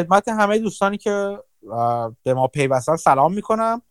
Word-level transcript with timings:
خدمت 0.00 0.28
همه 0.28 0.58
دوستانی 0.58 0.98
که 0.98 1.38
به 2.22 2.34
ما 2.34 2.46
پیوستن 2.46 2.96
سلام 2.96 3.34
می‌کنم. 3.34 3.82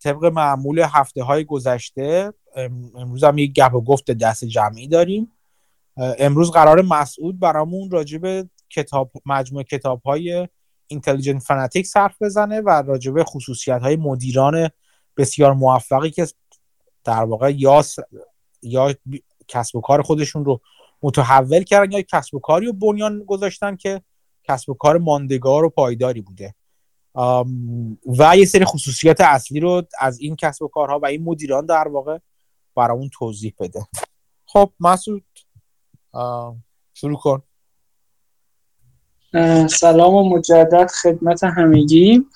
طبق 0.00 0.24
معمول 0.24 0.78
هفته 0.78 1.22
های 1.22 1.44
گذشته 1.44 2.32
امروز 2.96 3.24
هم 3.24 3.38
یک 3.38 3.52
گپ 3.52 3.74
و 3.74 3.80
گفت 3.80 4.10
دست 4.10 4.44
جمعی 4.44 4.88
داریم. 4.88 5.32
امروز 5.96 6.50
قرار 6.50 6.82
مسعود 6.82 7.40
برامون 7.40 7.90
راجب 7.90 8.48
کتاب 8.70 9.12
مجموعه 9.26 9.64
کتاب 9.64 10.02
های 10.02 10.48
اینتلیجنت 10.86 11.42
فناتیکس 11.42 11.96
حرف 11.96 12.22
بزنه 12.22 12.60
و 12.60 12.70
راجب 12.70 13.22
خصوصیت 13.22 13.82
های 13.82 13.96
مدیران 13.96 14.70
بسیار 15.16 15.52
موفقی 15.52 16.10
که 16.10 16.26
در 17.04 17.24
واقع 17.24 17.50
یا 17.50 17.82
یا 18.62 18.94
کسب 19.48 19.76
و 19.76 19.80
کار 19.80 20.02
خودشون 20.02 20.44
رو 20.44 20.60
متحول 21.02 21.62
کردن 21.62 21.92
یا 21.92 22.02
کسب 22.02 22.34
و 22.34 22.38
کاری 22.38 22.66
رو 22.66 22.72
بنیان 22.72 23.24
گذاشتن 23.24 23.76
که 23.76 24.02
کسب 24.48 24.70
و 24.70 24.74
کار 24.74 24.98
ماندگار 24.98 25.64
و 25.64 25.68
پایداری 25.68 26.20
بوده. 26.20 26.54
و 28.18 28.36
یه 28.36 28.44
سری 28.44 28.64
خصوصیت 28.64 29.20
اصلی 29.20 29.60
رو 29.60 29.82
از 30.00 30.18
این 30.18 30.36
کسب 30.36 30.62
و 30.62 30.68
کارها 30.68 30.98
و 30.98 31.06
این 31.06 31.24
مدیران 31.24 31.66
در 31.66 31.88
واقع 31.88 32.18
برامون 32.76 33.10
توضیح 33.18 33.54
بده. 33.60 33.86
خب 34.46 34.70
مسعود 34.80 35.24
شروع 36.94 37.18
کن. 37.18 37.42
سلام 39.66 40.14
و 40.14 40.36
مجدد 40.36 40.90
خدمت 41.02 41.44
همگی. 41.44 42.26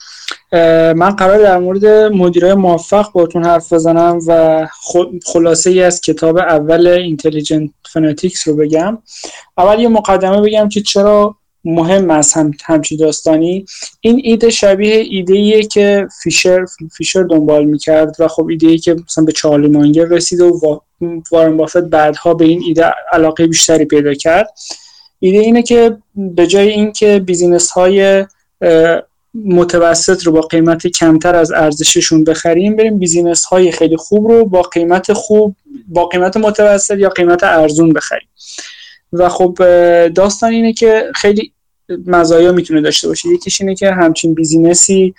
من 0.96 1.10
قرار 1.10 1.38
در 1.38 1.58
مورد 1.58 1.86
مدیرای 2.12 2.54
موفق 2.54 3.12
باتون 3.12 3.44
حرف 3.44 3.72
بزنم 3.72 4.18
و 4.26 4.68
خلاصه 5.26 5.70
ای 5.70 5.82
از 5.82 6.00
کتاب 6.00 6.38
اول 6.38 6.86
Intelligent 6.86 7.70
Fanatics 7.92 8.48
رو 8.48 8.56
بگم. 8.56 9.02
اول 9.58 9.80
یه 9.80 9.88
مقدمه 9.88 10.40
بگم 10.40 10.68
که 10.68 10.80
چرا 10.80 11.36
مهم 11.64 12.10
است 12.10 12.36
هم 12.36 12.50
همچی 12.64 12.96
داستانی. 12.96 13.64
این 14.00 14.20
ایده 14.24 14.50
شبیه 14.50 14.94
ایده 14.94 15.34
ایه 15.34 15.62
که 15.62 16.08
فیل 16.22 16.66
فیشر 16.96 17.22
دنبال 17.22 17.64
می‌کرد 17.64 18.16
و 18.18 18.28
خب 18.28 18.46
ایده 18.46 18.68
ای 18.68 18.78
که 18.78 18.94
مثلا 18.94 19.24
به 19.24 19.32
چارلی 19.32 19.68
مانگر 19.68 20.04
رسید 20.04 20.40
و 20.40 20.80
وارن 21.32 21.56
بافت 21.56 21.76
بعدها 21.76 22.34
به 22.34 22.44
این 22.44 22.62
ایده 22.66 22.84
علاقه 23.12 23.46
بیشتری 23.46 23.84
پیدا 23.84 24.14
کرد. 24.14 24.54
ایده 25.20 25.38
اینه 25.38 25.62
که 25.62 25.96
به 26.16 26.46
جای 26.46 26.68
اینکه 26.68 27.22
business 27.26 27.70
های 27.70 28.24
متوسط 29.34 30.22
رو 30.22 30.32
با 30.32 30.40
قیمت 30.40 30.86
کمتر 30.86 31.36
از 31.36 31.52
ارزششون 31.52 32.24
بخریم 32.24 32.76
بریم 32.76 32.98
business 32.98 33.44
های 33.44 33.72
خیلی 33.72 33.96
خوب 33.96 34.30
رو 34.30 34.44
با 34.44 34.62
قیمت 34.62 35.12
خوب 35.12 35.56
با 35.88 36.06
قیمت 36.06 36.36
متوسط 36.36 36.98
یا 36.98 37.08
قیمت 37.08 37.44
ارزون 37.44 37.92
بخریم. 37.92 38.28
و 39.12 39.28
خب 39.28 39.54
داستان 40.08 40.52
اینه 40.52 40.72
که 40.72 41.10
خیلی 41.14 41.52
مزایا 42.06 42.52
می‌تونه 42.52 42.80
داشته 42.80 43.08
باشه. 43.08 43.28
یکیش 43.28 43.60
اینه 43.60 43.74
که 43.74 43.90
همچین 43.92 44.34
business 44.34 45.05
ی 45.05 45.14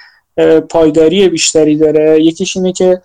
پایداری 0.69 1.29
بیشتری 1.29 1.75
داره. 1.75 2.23
یکیش 2.23 2.57
اینه 2.57 2.71
که 2.71 3.01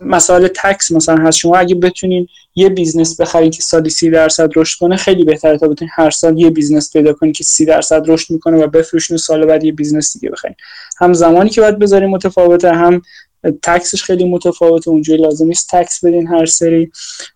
مسائل 0.00 0.48
tax 0.48 0.92
مثلا 0.92 1.16
هست. 1.16 1.38
شما 1.38 1.56
اگه 1.56 1.74
بتونین 1.74 2.28
یه 2.54 2.68
business 2.68 3.20
بخرین 3.20 3.50
که 3.50 3.62
سالی 3.62 3.90
سی 3.90 4.10
درصد 4.10 4.50
رشد 4.56 4.78
کنه 4.78 4.96
خیلی 4.96 5.24
بهتره 5.24 5.58
تا 5.58 5.68
بتونین 5.68 5.90
هر 5.94 6.10
سال 6.10 6.38
یه 6.38 6.50
business 6.50 6.92
پیدا 6.92 7.12
کنین 7.12 7.32
که 7.32 7.44
سی 7.44 7.64
درصد 7.64 8.02
رشد 8.06 8.32
می‌کنه 8.32 8.64
و 8.64 8.66
بفروشین 8.66 9.16
سال 9.16 9.46
بعد 9.46 9.64
یه 9.64 9.72
business 9.72 10.12
دیگه 10.12 10.30
بخرین. 10.30 10.56
هم 10.98 11.12
زمانی 11.12 11.50
که 11.50 11.60
باید 11.60 11.78
بذارین 11.78 12.10
متفاوته 12.10 12.72
هم 12.72 13.02
tax 13.62 13.86
ش 13.86 14.02
خیلی 14.02 14.24
متفاوته 14.24 14.90
اونجوری 14.90 15.22
لازم 15.22 15.46
نیست 15.46 15.68
tax 15.70 16.04
بدین 16.04 16.26
هر 16.26 16.46
سری. 16.46 16.90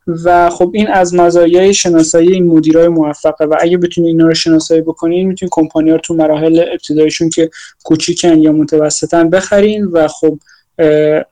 و 0.06 0.50
خب 0.50 0.70
این 0.74 0.88
از 0.88 1.14
مزایای 1.14 1.74
شناسایی 1.74 2.32
این 2.32 2.46
مدیرای 2.46 2.88
موفقه 2.88 3.44
و 3.44 3.56
اگه 3.60 3.78
بتونین 3.78 4.10
اینا 4.10 4.26
رو 4.26 4.34
شناسایی 4.34 4.80
بکنین 4.80 5.28
می‌تونین 5.28 5.50
کمپانی 5.52 5.90
ها 5.90 5.98
تو 5.98 6.14
مراحل 6.14 6.64
ابتدایشون 6.72 7.30
که 7.30 7.50
کوچیکن 7.84 8.38
یا 8.38 8.52
متوسطن 8.52 9.30
بخرین 9.30 9.84
و 9.84 10.08
خب 10.08 10.38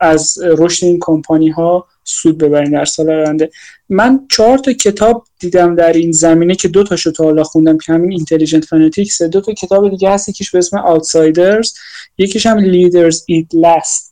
از 0.00 0.38
رشد 0.42 0.84
این 0.84 0.98
کمپانی 1.00 1.48
ها 1.48 1.86
سود 2.04 2.38
ببرین 2.38 2.70
در 2.70 2.84
سال 2.84 3.10
آینده. 3.10 3.50
من 3.88 4.20
چهار 4.30 4.58
تا 4.58 4.72
کتاب 4.72 5.26
دیدم 5.38 5.74
در 5.74 5.92
این 5.92 6.12
زمینه 6.12 6.54
که 6.54 6.68
دو 6.68 6.84
تاشو 6.84 7.12
تا 7.12 7.24
حالا 7.24 7.44
خوندم 7.44 7.78
که 7.78 7.92
همین 7.92 8.12
Intelligent 8.12 8.64
Fanatics 8.64 9.22
دو 9.22 9.40
تا 9.40 9.52
کتاب 9.52 9.90
دیگه 9.90 10.10
هست 10.10 10.28
یکیش 10.28 10.50
به 10.50 10.58
اسم 10.58 10.78
Outsiders 10.78 11.72
یکیش 12.18 12.46
هم 12.46 12.58
Leaders 12.58 13.24
Eat 13.26 13.46
Last 13.54 14.07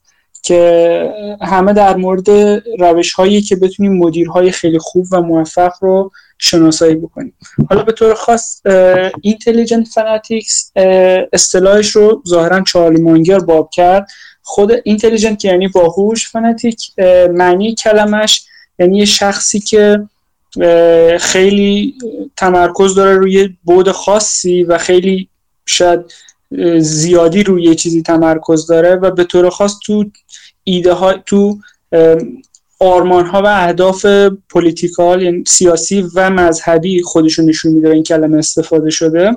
که 0.47 1.13
همه 1.43 1.73
در 1.73 1.97
مورد 1.97 2.31
روش 2.79 3.13
هایی 3.13 3.43
که 3.43 3.57
بتونیم 3.57 3.93
مدیرهای 3.93 4.51
خیلی 4.51 4.79
خوب 4.79 5.07
و 5.13 5.21
موفق 5.21 5.73
رو 5.81 6.13
شناسایی 6.39 6.95
بکنیم. 6.95 7.35
حالا 7.71 7.83
به 7.83 7.93
طور 7.93 8.15
خاص 8.15 8.63
Intelligent 9.21 9.89
Fanatics 9.89 10.73
اصطلاحش 11.33 11.89
رو 11.89 12.23
ظاهرا 12.29 12.61
چارلی 12.61 13.03
مانگر 13.03 13.39
باب 13.39 13.71
کرد. 13.73 14.07
خود 14.43 14.73
intelligent 14.85 15.45
یعنی 15.45 15.69
باهوش 15.69 16.29
fanatic 16.29 16.91
معنی 17.31 17.75
کلمش 17.75 18.45
یعنی 18.79 19.07
شخصی 19.07 19.61
که 19.61 20.09
خیلی 21.21 21.95
تمرکز 22.37 22.95
داره 22.95 23.17
روی 23.17 23.49
بعد 23.65 23.91
خاصی 23.91 24.63
و 24.63 24.79
خیلی 24.79 25.29
شاید 25.67 26.01
زیادی 26.79 27.43
روی 27.43 27.63
یه 27.63 27.75
چیزی 27.75 28.03
تمرکز 28.03 28.67
داره 28.67 28.95
و 28.95 29.11
به 29.11 29.25
طور 29.25 29.51
خاص 29.51 29.75
تو 29.87 30.05
ایده 30.65 30.93
ها 30.93 31.13
تو 31.13 31.59
آرمان 32.81 33.27
ها 33.27 33.43
و 33.43 33.47
اهداف 33.47 34.07
political 34.49 35.23
یعنی 35.23 35.45
سیاسی 35.47 36.05
و 36.15 36.31
مذهبی 36.31 37.03
خودشون 37.03 37.45
نشون 37.45 37.73
میده 37.73 37.91
این 37.91 38.03
کلمه 38.03 38.39
استفاده 38.39 38.91
شده. 38.91 39.37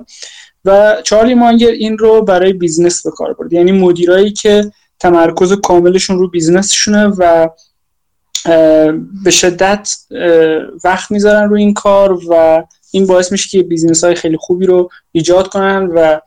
و 0.64 0.96
چارلی 1.04 1.34
مانگر 1.34 1.70
این 1.70 1.98
رو 1.98 2.22
برای 2.22 2.52
business 2.52 3.06
به 3.06 3.10
کار 3.10 3.32
برد. 3.32 3.52
یعنی 3.52 3.72
مدیرایی 3.72 4.32
که 4.32 4.72
تمرکز 4.98 5.52
کاملشون 5.52 6.18
رو 6.18 6.28
business 6.28 6.76
شونه 6.76 7.06
و 7.06 7.48
به 9.24 9.30
شدت 9.30 9.96
وقت 10.84 11.10
می‌ذارن 11.10 11.48
رو 11.48 11.56
این 11.56 11.74
کار 11.74 12.12
و 12.28 12.62
این 12.90 13.06
باعث 13.06 13.32
میشه 13.32 13.48
که 13.48 13.62
business 13.62 14.04
های 14.04 14.14
خیلی 14.14 14.36
خوبی 14.36 14.66
رو 14.66 14.90
ایجاد 15.12 15.48
کنن 15.48 15.86
و 15.94 16.20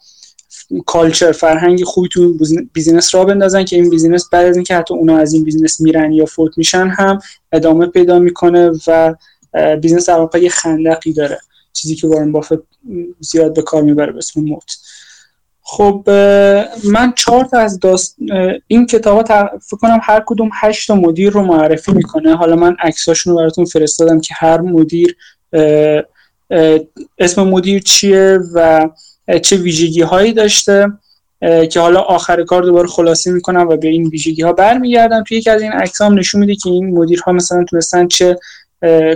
culture 0.85 1.31
فرهنگ 1.31 1.83
خوبی 1.83 2.07
تو 2.07 2.37
business 2.73 3.15
راه 3.15 3.25
بندازن 3.25 3.65
که 3.65 3.75
این 3.75 3.89
business 3.89 4.29
بعد 4.29 4.45
از 4.45 4.55
اینکه 4.55 4.75
حتی 4.75 4.93
اونا 4.93 5.17
از 5.17 5.33
این 5.33 5.43
business 5.43 5.81
میرن 5.81 6.11
یا 6.11 6.25
فوت 6.25 6.57
میشن 6.57 6.87
هم 6.87 7.19
ادامه 7.51 7.85
پیدا 7.85 8.19
می‌کنه 8.19 8.71
و 8.87 9.15
business 9.81 10.09
در 10.09 10.17
واقع 10.17 10.39
یه 10.39 10.49
خندقی 10.49 11.13
داره. 11.13 11.39
چیزی 11.73 11.95
که 11.95 12.07
وارن 12.07 12.31
بافت 12.31 12.59
زیاد 13.19 13.53
به 13.55 13.61
کار 13.61 13.83
می‌بره 13.83 14.11
به 14.11 14.17
اسم 14.17 14.41
moat. 14.41 14.77
خب 15.61 16.09
من 16.83 17.13
چهار 17.15 17.45
تا 17.45 17.59
از 17.59 17.79
داست... 17.79 18.15
این 18.67 18.85
کتاب 18.85 19.27
ها 19.27 19.49
فکر 19.67 19.77
کنم 19.77 19.99
هر 20.03 20.23
کدوم 20.25 20.49
هشت 20.53 20.87
تا 20.87 20.95
مدیر 20.95 21.29
رو 21.29 21.41
معرفی 21.41 21.91
می‌کنه. 21.91 22.35
حالا 22.35 22.55
من 22.55 22.75
عکساشون 22.79 23.33
رو 23.33 23.39
براتون 23.39 23.65
فرستادم 23.65 24.21
که 24.21 24.33
هر 24.37 24.61
مدیر 24.61 25.17
اسم 27.17 27.43
مدیر 27.43 27.81
چیه 27.81 28.39
و 28.53 28.89
چه 29.43 29.55
ویژگی 29.55 30.01
هایی 30.01 30.33
داشته 30.33 30.87
که 31.71 31.79
حالا 31.79 31.99
آخر 31.99 32.43
کار 32.43 32.63
دوباره 32.63 32.87
خلاصه 32.87 33.31
می‌کنم 33.31 33.67
و 33.69 33.77
به 33.77 33.87
این 33.87 34.07
ویژگی 34.07 34.41
ها 34.41 34.53
برمیگردم. 34.53 35.23
توی 35.23 35.37
یکی 35.37 35.49
از 35.49 35.61
این 35.61 35.71
عکس 35.71 36.01
نشون 36.01 36.41
میده 36.41 36.55
که 36.55 36.69
این 36.69 36.97
مدیرها 36.97 37.31
مثلا 37.31 37.63
تونستن 37.63 38.07
چه 38.07 38.37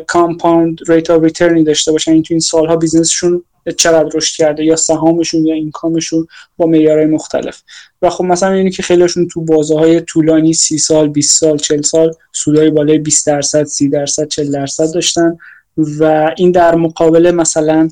compound 0.07 0.79
rate 0.87 1.09
of 1.09 1.23
return 1.23 1.57
ی 1.57 1.63
داشته 1.63 1.91
باشن. 1.91 2.11
این 2.11 2.23
تو 2.23 2.33
این 2.33 2.39
سالها 2.39 2.75
business 2.75 3.20
شون 3.20 3.43
چقدر 3.77 4.09
رشد 4.15 4.35
کرده 4.35 4.65
یا 4.65 4.75
سهامشون 4.75 5.45
یا 5.45 5.53
income 5.53 5.98
شون 5.98 6.27
با 6.57 6.65
معیارهای 6.65 7.05
مختلف. 7.05 7.61
و 8.01 8.09
خب 8.09 8.23
مثلا 8.23 8.51
اینه 8.51 8.69
که 8.69 8.83
خیلیشون 8.83 9.27
تو 9.27 9.41
بازه 9.41 9.99
طولانی 9.99 10.53
30 10.53 10.77
سال 10.77 11.09
20 11.09 11.39
سال 11.39 11.57
40 11.57 11.81
سال 11.81 12.13
سودای 12.31 12.69
بالای 12.69 12.97
20 12.97 13.27
درصد 13.27 13.63
30 13.63 13.89
درصد 13.89 14.27
40 14.27 14.51
درصد 14.51 14.93
داشتن. 14.93 15.37
و 15.99 16.31
این 16.37 16.51
در 16.51 16.75
مقابل 16.75 17.31
مثلا 17.31 17.89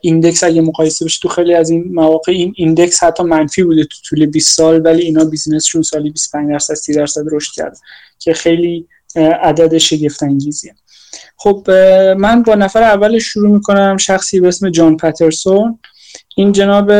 index 0.00 0.44
اگه 0.44 0.60
مقایسه 0.60 1.04
بشه 1.04 1.18
تو 1.22 1.28
خیلی 1.28 1.54
از 1.54 1.70
این 1.70 1.84
مواقع 1.94 2.32
این 2.32 2.52
index 2.56 3.02
حتی 3.02 3.22
منفی 3.22 3.62
بوده 3.62 3.84
تو 3.84 3.96
طول 4.08 4.26
20 4.26 4.56
سال 4.56 4.86
ولی 4.86 5.02
اینا 5.02 5.24
business 5.24 5.63
شون 5.63 5.82
سالی 5.82 6.10
25 6.10 6.50
درصد 6.50 6.74
30 6.74 6.94
درصد 6.94 7.22
رشد 7.32 7.52
کرده 7.54 7.76
که 8.18 8.34
خیلی 8.34 8.88
عدد 9.16 9.78
شگفت 9.78 10.22
انگیزیه 10.22 10.74
خب 11.36 11.70
من 12.18 12.42
با 12.42 12.54
نفر 12.54 12.82
اول 12.82 13.18
شروع 13.18 13.50
می‌کنم 13.50 13.96
شخصی 13.96 14.40
به 14.40 14.48
اسم 14.48 14.70
جان 14.70 14.96
پترسون. 14.96 15.78
این 16.36 16.52
جناب 16.52 16.92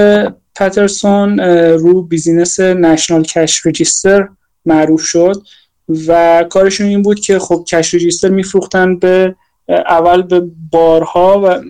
پترسون 0.55 1.40
رو 1.78 2.02
business 2.02 2.61
National 2.61 3.23
Cash 3.23 3.67
Register 3.67 4.29
معروف 4.66 5.02
شد 5.02 5.43
و 6.06 6.44
کارشون 6.50 6.87
این 6.87 7.02
بود 7.02 7.20
که 7.20 7.38
خب 7.38 7.64
cash 7.69 7.94
register 7.94 8.29
میفروختن 8.28 8.98
به 8.98 9.34
اول 9.69 10.23
به 10.23 10.43
بارها 10.70 11.41
و 11.44 11.62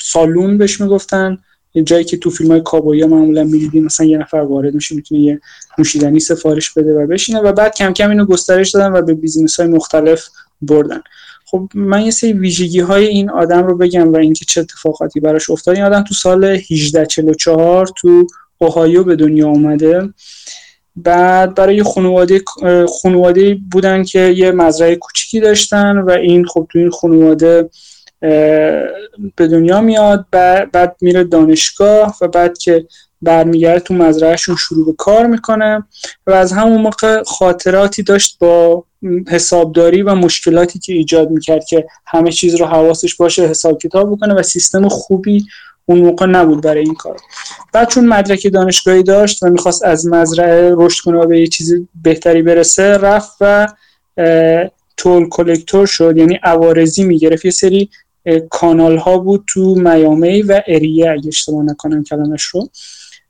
saloon 0.00 0.58
بهش 0.58 0.80
می‌گفتن. 0.80 1.38
جایی 1.84 2.04
که 2.04 2.16
تو 2.16 2.30
فیلم 2.30 2.50
های 2.50 2.60
کابویا 2.60 3.06
معمولا 3.06 3.44
می‌دیدیم 3.44 3.84
مثلا 3.84 4.06
یه 4.06 4.18
نفر 4.18 4.36
وارد 4.36 4.74
میشه 4.74 4.94
می‌تونه 4.94 5.20
یه 5.20 5.40
نوشیدنی 5.78 6.20
سفارش 6.20 6.70
بده 6.70 6.94
و 6.94 7.06
بشینه 7.06 7.40
و 7.40 7.52
بعد 7.52 7.74
کم 7.74 7.92
کم 7.92 8.10
اینو 8.10 8.24
گسترش 8.24 8.70
دادن 8.70 8.92
و 8.92 9.02
به 9.02 9.14
business 9.14 9.60
های 9.60 9.68
مختلف 9.68 10.28
بردن. 10.62 11.02
خب 11.44 11.68
من 11.74 12.02
یه 12.02 12.10
سری 12.10 12.32
ویژگی 12.32 12.80
های 12.80 13.06
این 13.06 13.30
آدم 13.30 13.66
رو 13.66 13.76
بگم 13.76 14.12
و 14.12 14.16
اینکه 14.16 14.44
چه 14.44 14.60
اتفاقاتی 14.60 15.20
براش 15.20 15.50
افتاد 15.50 15.74
این 15.76 15.84
آدم 15.84 16.02
تو 16.02 16.14
سال 16.14 16.44
1844 16.44 17.86
تو 17.96 18.26
اوهایو 18.58 19.04
به 19.04 19.16
دنیا 19.16 19.48
اومده. 19.48 20.08
بعد 20.96 21.54
برای 21.54 21.82
خانواده 21.82 22.40
خانواده 23.02 23.58
بودن 23.72 24.04
که 24.04 24.18
یه 24.18 24.52
مزرعه 24.52 24.96
کوچیکی 24.96 25.40
داشتن 25.40 25.98
و 25.98 26.10
این 26.10 26.46
خب 26.46 26.66
تو 26.72 26.78
این 26.78 26.90
خانواده 26.90 27.70
به 29.36 29.48
دنیا 29.50 29.80
میاد 29.80 30.26
بعد 30.72 30.96
میره 31.00 31.24
دانشگاه 31.24 32.16
و 32.20 32.28
بعد 32.28 32.58
که 32.58 32.86
برمیگرده 33.22 33.80
تو 33.80 33.94
مزرعهشون 33.94 34.56
شروع 34.56 34.86
به 34.86 34.92
کار 34.92 35.26
می‌کنه 35.26 35.84
و 36.26 36.32
از 36.32 36.52
همون 36.52 36.80
موقع 36.80 37.22
خاطراتی 37.22 38.02
داشت 38.02 38.38
با 38.38 38.84
حسابداری 39.28 40.02
و 40.02 40.14
مشکلاتی 40.14 40.78
که 40.78 40.92
ایجاد 40.92 41.30
می‌کرد 41.30 41.64
که 41.64 41.86
همه 42.06 42.32
چیز 42.32 42.54
رو 42.54 42.66
حواسش 42.66 43.16
باشه 43.16 43.46
حساب 43.46 43.78
کتاب 43.78 44.12
بکنه 44.12 44.34
و 44.34 44.42
سیستم 44.42 44.88
خوبی 44.88 45.46
اون 45.86 45.98
موقع 45.98 46.26
نبود 46.26 46.60
برای 46.60 46.84
این 46.84 46.94
کار. 46.94 47.16
بعد 47.72 47.88
چون 47.88 48.04
مدرک 48.04 48.46
دانشگاهی 48.46 49.02
داشت 49.02 49.42
و 49.42 49.48
می‌خواست 49.48 49.84
از 49.84 50.06
مزرعه 50.06 50.74
رشد 50.76 51.04
کنه 51.04 51.18
و 51.18 51.26
به 51.26 51.40
یه 51.40 51.46
چیز 51.46 51.74
بهتری 52.02 52.42
برسه 52.42 52.82
رفت 52.82 53.36
و 53.40 53.68
تول 54.96 55.28
کلکتور 55.28 55.86
شد. 55.86 56.16
یعنی 56.16 56.38
عوارضی 56.42 57.04
می‌گرفت. 57.04 57.44
یه 57.44 57.50
سری 57.50 57.88
کانال 58.50 58.96
ها 58.96 59.18
بود 59.18 59.44
تو 59.46 59.74
میامی 59.74 60.42
و 60.42 60.62
اریه 60.66 61.10
اگه 61.10 61.28
اشتباه 61.28 61.64
نکنم 61.64 62.04
کلمش 62.04 62.42
رو. 62.42 62.68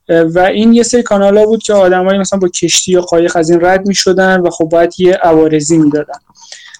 و 0.08 0.38
این 0.38 0.72
یه 0.72 0.82
سری 0.82 1.02
کانال 1.02 1.38
ها 1.38 1.44
بود 1.44 1.62
که 1.62 1.72
آدمایی 1.72 2.18
مثلا 2.18 2.38
با 2.38 2.48
کشتی 2.48 2.92
یا 2.92 3.00
قایق 3.00 3.36
از 3.36 3.50
این 3.50 3.60
رد 3.64 3.86
می 3.86 3.94
شدن 3.94 4.40
و 4.40 4.50
خب 4.50 4.64
باید 4.64 4.94
یه 4.98 5.14
عوارضی 5.14 5.78
می‌دادن. 5.78 6.18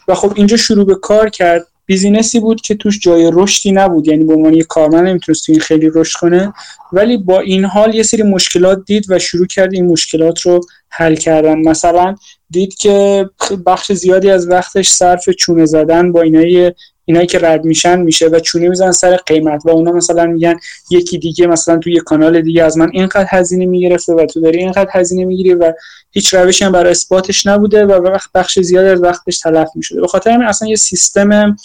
و 0.09 0.15
خب 0.15 0.33
اینجا 0.37 0.57
شروع 0.57 0.87
به 0.87 0.95
کار 0.95 1.29
کرد. 1.29 1.67
بیزینسی 1.93 2.41
بود 2.41 2.61
که 2.61 2.75
توش 2.75 2.99
جای 2.99 3.31
رشدی 3.35 3.73
نبود. 3.73 4.09
یعنی 4.09 4.25
به 4.25 4.35
عنوان 4.35 4.55
یه 4.55 4.65
کارمند 4.65 5.09
نمی‌تونست 5.09 5.51
این 5.51 5.61
خیلی 5.61 5.91
رشد 5.95 6.19
کنه. 6.19 6.53
ولی 6.93 7.17
با 7.17 7.41
این 7.41 7.65
حال 7.65 7.95
یه 7.95 8.03
سری 8.03 8.23
مشکلات 8.23 8.85
دید 8.87 9.07
و 9.09 9.19
شروع 9.19 9.47
کرد 9.47 9.75
این 9.75 9.87
مشکلات 9.87 10.41
رو 10.41 10.61
حل 10.89 11.15
کردن. 11.15 11.59
مثلا 11.59 12.15
دید 12.51 12.75
که 12.75 13.29
بخش 13.67 13.93
زیادی 13.93 14.31
از 14.31 14.49
وقتش 14.49 14.89
صرف 14.89 15.31
چونه 15.31 15.65
زدن 15.67 16.13
با 16.13 16.23
اینایی 16.23 16.73
اینایی 17.05 17.27
که 17.27 17.39
رد 17.39 17.65
میشن 17.65 18.01
میشه 18.01 18.29
و 18.29 18.39
چونه 18.39 18.69
میزن 18.69 18.91
سر 18.91 19.17
قیمت 19.17 19.63
و 19.67 19.71
اونا 19.71 19.93
مثلا 19.93 20.27
میگن 20.27 20.57
یکی 20.91 21.19
دیگه 21.19 21.47
مثلا 21.47 21.79
توی 21.79 22.01
کانال 22.01 22.41
دیگه 22.41 22.63
از 22.63 22.79
من 22.79 22.91
اینقدر 22.93 23.27
هزینه 23.29 23.67
می‌گرفته 23.67 24.13
و 24.13 24.27
تو 24.27 24.41
داری 24.41 24.59
اینقدر 24.59 24.89
هزینه 24.93 25.25
می‌گیری 25.25 25.55
و 25.55 25.73
هیچ 26.11 26.35
روشی 26.35 26.65
هم 26.65 26.73
برای 26.73 26.91
اثباتش 26.91 27.47
نبوده 27.47 27.87
و 27.87 27.93
وقت 27.93 28.31
بخش 28.35 28.59
زیادی 28.61 28.89
از 28.89 29.03
وقتش 29.03 29.39
تلف 29.39 29.69
می‌شده. 29.75 30.01
به 30.01 30.09
خاطر 30.09 30.31
همین 30.31 30.47
اصلا 30.47 30.69
یه 30.69 30.77
سیستم 30.77 31.57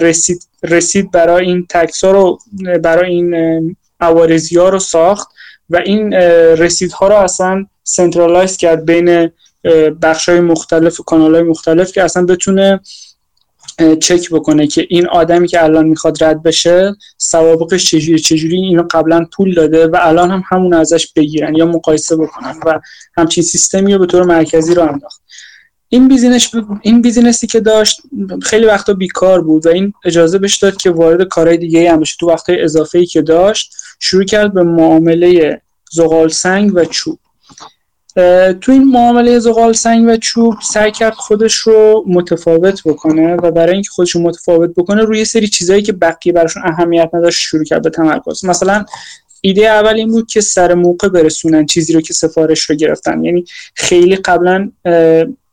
رسید, 0.00 0.46
رسید 0.62 1.10
برای 1.10 1.46
این 1.46 1.66
tax 1.70 2.04
رو 2.04 2.38
برای 2.82 3.10
این 3.10 3.76
عوارضی 4.00 4.58
ها 4.58 4.68
رو 4.68 4.78
ساخت 4.78 5.28
و 5.70 5.76
این 5.76 6.12
رسیدها 6.12 7.08
رو 7.08 7.14
اصلا 7.14 7.66
centralize 7.84 8.56
کرد 8.56 8.86
بین 8.86 9.30
بخش 10.02 10.28
های 10.28 10.40
مختلف 10.40 11.00
و 11.00 11.02
کانال 11.02 11.34
های 11.34 11.44
مختلف 11.44 11.92
که 11.92 12.02
اصلا 12.02 12.24
بتونه 12.24 12.80
چک 14.00 14.30
بکنه 14.30 14.66
که 14.66 14.86
این 14.90 15.08
آدمی 15.08 15.48
که 15.48 15.64
الان 15.64 15.86
می‌خواد 15.86 16.24
رد 16.24 16.42
بشه 16.42 16.94
سوابقش 17.18 17.90
چجوری 17.90 18.18
چجوری 18.18 18.56
اینو 18.56 18.82
قبلا 18.90 19.26
پول 19.32 19.54
داده 19.54 19.86
و 19.86 19.96
الان 20.00 20.30
هم 20.30 20.42
همون 20.48 20.74
ازش 20.74 21.12
بگیرن 21.12 21.54
یا 21.54 21.66
مقایسه 21.66 22.16
بکنن 22.16 22.54
و 22.66 22.80
همچین 23.16 23.44
سیستمی 23.44 23.92
رو 23.92 23.98
به 23.98 24.06
طور 24.06 24.22
مرکزی 24.22 24.74
راه 24.74 24.82
انداخت. 24.82 25.22
این 25.88 26.08
business 26.08 26.50
این 26.82 27.02
business 27.02 27.41
ی 27.41 27.46
که 27.46 27.60
داشت 27.60 28.00
خیلی 28.42 28.66
وقتا 28.66 28.94
بیکار 28.94 29.40
بود 29.40 29.66
و 29.66 29.68
این 29.68 29.92
اجازه 30.04 30.38
بهش 30.38 30.58
داد 30.58 30.76
که 30.76 30.90
وارد 30.90 31.28
کارهای 31.28 31.56
دیگه 31.56 31.92
هم 31.92 32.00
بشه. 32.00 32.16
تو 32.20 32.28
وقتهای 32.28 32.62
اضافه 32.62 32.98
ای 32.98 33.06
که 33.06 33.22
داشت 33.22 33.74
شروع 34.00 34.24
کرد 34.24 34.54
به 34.54 34.62
معامله 34.62 35.60
زغال 35.92 36.28
سنگ 36.28 36.72
و 36.74 36.84
چوب. 36.84 37.18
تو 38.60 38.72
این 38.72 38.84
معامله 38.84 39.38
زغال 39.38 39.72
سنگ 39.72 40.08
و 40.08 40.16
چوب 40.16 40.54
سعی 40.62 40.90
کرد 40.90 41.14
خودش 41.14 41.54
رو 41.54 42.04
متفاوت 42.06 42.82
بکنه 42.84 43.34
و 43.34 43.50
برای 43.50 43.72
اینکه 43.72 43.90
خودش 43.90 44.10
رو 44.10 44.20
متفاوت 44.20 44.70
بکنه 44.76 45.02
روی 45.02 45.24
سری 45.24 45.48
چیزهایی 45.48 45.82
که 45.82 45.92
بقیه 45.92 46.32
براشون 46.32 46.62
اهمیت 46.66 47.10
نداشت 47.12 47.42
شروع 47.42 47.64
کرد 47.64 47.82
به 47.82 47.90
تمرکز. 47.90 48.44
مثلا 48.44 48.84
ایده 49.40 49.66
اول 49.66 49.94
این 49.94 50.08
بود 50.08 50.26
که 50.26 50.40
سر 50.40 50.74
موقع 50.74 51.08
برسونن 51.08 51.66
چیزی 51.66 51.92
رو 51.92 52.00
که 52.00 52.14
سفارش 52.14 52.62
رو 52.62 52.76
گرفتن. 52.76 53.24
یعنی 53.24 53.44
خیلی 53.74 54.16
قبلا 54.16 54.70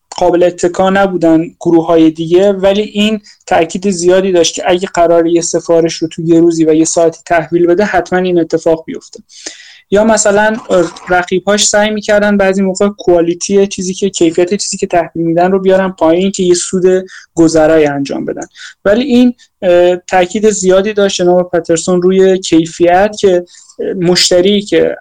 قابل 0.09 0.43
اتکا 0.43 0.89
نبودن 0.89 1.45
گروه 1.59 1.85
های 1.85 2.11
دیگه 2.11 2.51
ولی 2.51 2.81
این 2.81 3.21
تاکید 3.45 3.89
زیادی 3.89 4.31
داشت 4.31 4.53
که 4.53 4.63
اگه 4.67 4.87
قرار 4.87 5.27
یه 5.27 5.41
سفارش 5.41 5.93
رو 5.93 6.07
تو 6.07 6.21
یه 6.21 6.39
روزی 6.39 6.65
و 6.65 6.73
یه 6.73 6.85
ساعتی 6.85 7.19
تحویل 7.25 7.67
بده 7.67 7.83
حتما 7.83 8.19
این 8.19 8.39
اتفاق 8.39 8.83
بیفته. 8.85 9.19
یا 9.91 10.03
مثلا 10.03 10.57
رقیبهاش 11.09 11.67
سعی 11.67 11.89
می‌کردن 11.89 12.37
بعضی 12.37 12.61
موقع 12.61 12.89
کوالیتی 12.89 13.67
چیزی 13.67 13.93
که 13.93 14.09
کیفیت 14.09 14.53
چیزی 14.53 14.77
که 14.77 14.87
تحویل 14.87 15.25
میدن 15.25 15.51
رو 15.51 15.59
بیارن 15.59 15.89
پایین 15.89 16.31
که 16.31 16.43
یه 16.43 16.53
سود 16.53 16.83
گذرای 17.33 17.85
انجام 17.85 18.25
بدن. 18.25 18.47
ولی 18.85 19.03
این 19.03 19.33
تاکید 20.07 20.49
زیادی 20.49 20.93
داشت 20.93 21.17
جناب 21.17 21.51
پترسون 21.51 22.01
روی 22.01 22.39
کیفیت 22.39 23.15
که 23.19 23.45
مشتری 23.95 24.61
که 24.61 24.95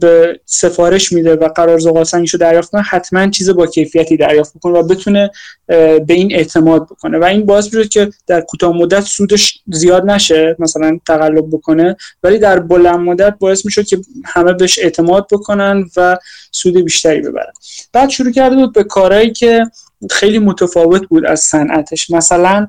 به 0.00 0.40
سفارش 0.44 1.12
میده 1.12 1.36
و 1.36 1.48
قرار 1.48 1.78
زغال 1.78 2.04
رو 2.32 2.38
دریافت 2.38 2.70
کنه 2.70 2.82
حتما 2.82 3.28
چیز 3.28 3.50
با 3.50 3.66
کیفیتی 3.66 4.16
دریافت 4.16 4.54
بکنه 4.54 4.78
و 4.78 4.82
بتونه 4.82 5.30
به 5.66 6.04
این 6.08 6.34
اعتماد 6.34 6.84
بکنه. 6.84 7.18
و 7.18 7.24
این 7.24 7.46
باعث 7.46 7.74
میشه 7.74 7.88
که 7.88 8.10
در 8.26 8.40
کوتاه 8.40 8.76
مدت 8.76 9.00
سودش 9.00 9.62
زیاد 9.72 10.10
نشه 10.10 10.56
مثلا 10.58 10.98
تقلب 11.06 11.48
بکنه 11.52 11.96
ولی 12.22 12.38
در 12.38 12.58
بلند 12.60 12.98
مدت 12.98 13.34
باعث 13.38 13.64
میشه 13.64 13.84
که 13.84 13.98
همه 14.24 14.52
بهش 14.52 14.78
اعتماد 14.78 15.26
بکنن 15.32 15.84
و 15.96 16.18
سود 16.50 16.84
بیشتری 16.84 17.20
ببرن. 17.20 17.52
بعد 17.92 18.08
شروع 18.08 18.32
کرده 18.32 18.56
بود 18.56 18.72
به 18.72 18.84
کارهایی 18.84 19.30
که 19.30 19.64
خیلی 20.10 20.38
متفاوت 20.38 21.08
بود 21.08 21.26
از 21.26 21.40
صنعتش. 21.40 22.10
مثلا 22.10 22.68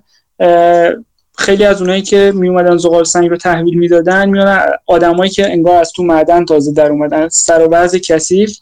خیلی 1.37 1.65
از 1.65 1.81
اونایی 1.81 2.01
که 2.01 2.31
می 2.35 2.49
اومدن 2.49 2.77
زغال 2.77 3.03
سنگ 3.03 3.29
رو 3.29 3.37
تحویل 3.37 3.77
می‌دادن 3.77 4.29
میان 4.29 4.61
آدمایی 4.85 5.31
که 5.31 5.51
انگار 5.51 5.75
از 5.75 5.91
تو 5.91 6.03
معدن 6.03 6.45
تازه 6.45 6.73
در 6.73 6.89
اومدن. 6.89 7.29
سر 7.29 7.65
و 7.65 7.67
بعض 7.67 7.95
کثیف. 7.95 8.57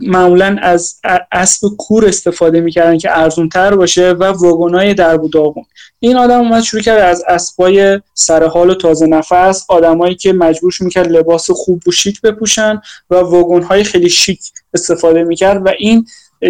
معمولا 0.00 0.56
از 0.62 0.96
اسب 1.32 1.68
کور 1.78 2.06
استفاده 2.06 2.60
می‌کردن 2.60 2.98
که 2.98 3.18
ارزون 3.18 3.48
تر 3.48 3.76
باشه 3.76 4.10
و 4.10 4.24
واگنای 4.24 4.94
درب 4.94 5.24
و 5.24 5.28
داغون 5.28 5.64
این 6.00 6.16
آدم 6.16 6.38
اومد 6.38 6.62
شروع 6.62 6.82
کرد 6.82 6.98
از 6.98 7.24
اسبای 7.28 8.00
سر 8.14 8.44
حال 8.44 8.70
و 8.70 8.74
تازه 8.74 9.06
نفس 9.06 9.64
آدمایی 9.68 10.14
که 10.14 10.32
مجبورش 10.32 10.80
می‌کرد 10.80 11.10
لباس 11.10 11.50
خوب 11.50 11.88
و 11.88 11.90
شیک 11.90 12.20
بپوشن 12.20 12.82
و 13.10 13.14
واگن 13.14 13.82
خیلی 13.82 14.08
شیک 14.08 14.40
استفاده 14.74 15.24
می‌کرد 15.24 15.66
و 15.66 15.70
این 15.78 16.06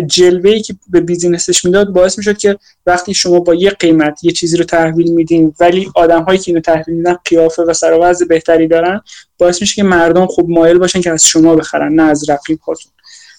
جلوه 0.06 0.50
ای 0.50 0.60
که 0.60 0.74
به 0.90 1.00
بیزینسش 1.00 1.64
می‌داد 1.64 1.88
باعث 1.88 2.18
می‌شد 2.18 2.38
که 2.38 2.58
وقتی 2.86 3.14
شما 3.14 3.40
با 3.40 3.54
یه 3.54 3.70
قیمت 3.70 4.24
یه 4.24 4.32
چیزی 4.32 4.56
رو 4.56 4.64
تحویل 4.64 5.12
میدین 5.12 5.54
ولی 5.60 5.90
آدم 5.94 6.22
هایی 6.22 6.38
که 6.38 6.50
اینو 6.50 6.60
تحویل 6.60 6.96
میدن 6.96 7.16
قیافه 7.24 7.62
و 7.62 7.72
سر 7.72 8.14
بهتری 8.28 8.68
دارن 8.68 9.00
باعث 9.38 9.60
میشه 9.60 9.74
که 9.74 9.82
مردم 9.82 10.26
خوب 10.26 10.50
مایل 10.50 10.78
باشن 10.78 11.00
که 11.00 11.10
از 11.10 11.26
شما 11.26 11.56
بخرن 11.56 11.94
نه 11.94 12.02
از 12.02 12.30
رقیب 12.30 12.58
هاتون 12.58 12.92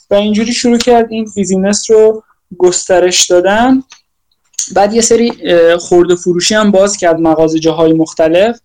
و 0.09 0.15
اینجوری 0.15 0.53
شروع 0.53 0.77
کرد 0.77 1.07
این 1.09 1.27
بیزینس 1.35 1.91
رو 1.91 2.23
گسترش 2.57 3.25
دادن. 3.25 3.83
بعد 4.73 4.93
یه 4.93 5.01
سری 5.01 5.33
خورده 5.77 6.15
فروشی 6.15 6.55
هم 6.55 6.71
باز 6.71 6.97
کرد 6.97 7.19
مغازه 7.19 7.59
جاهای 7.59 7.93
مختلف. 7.93 8.59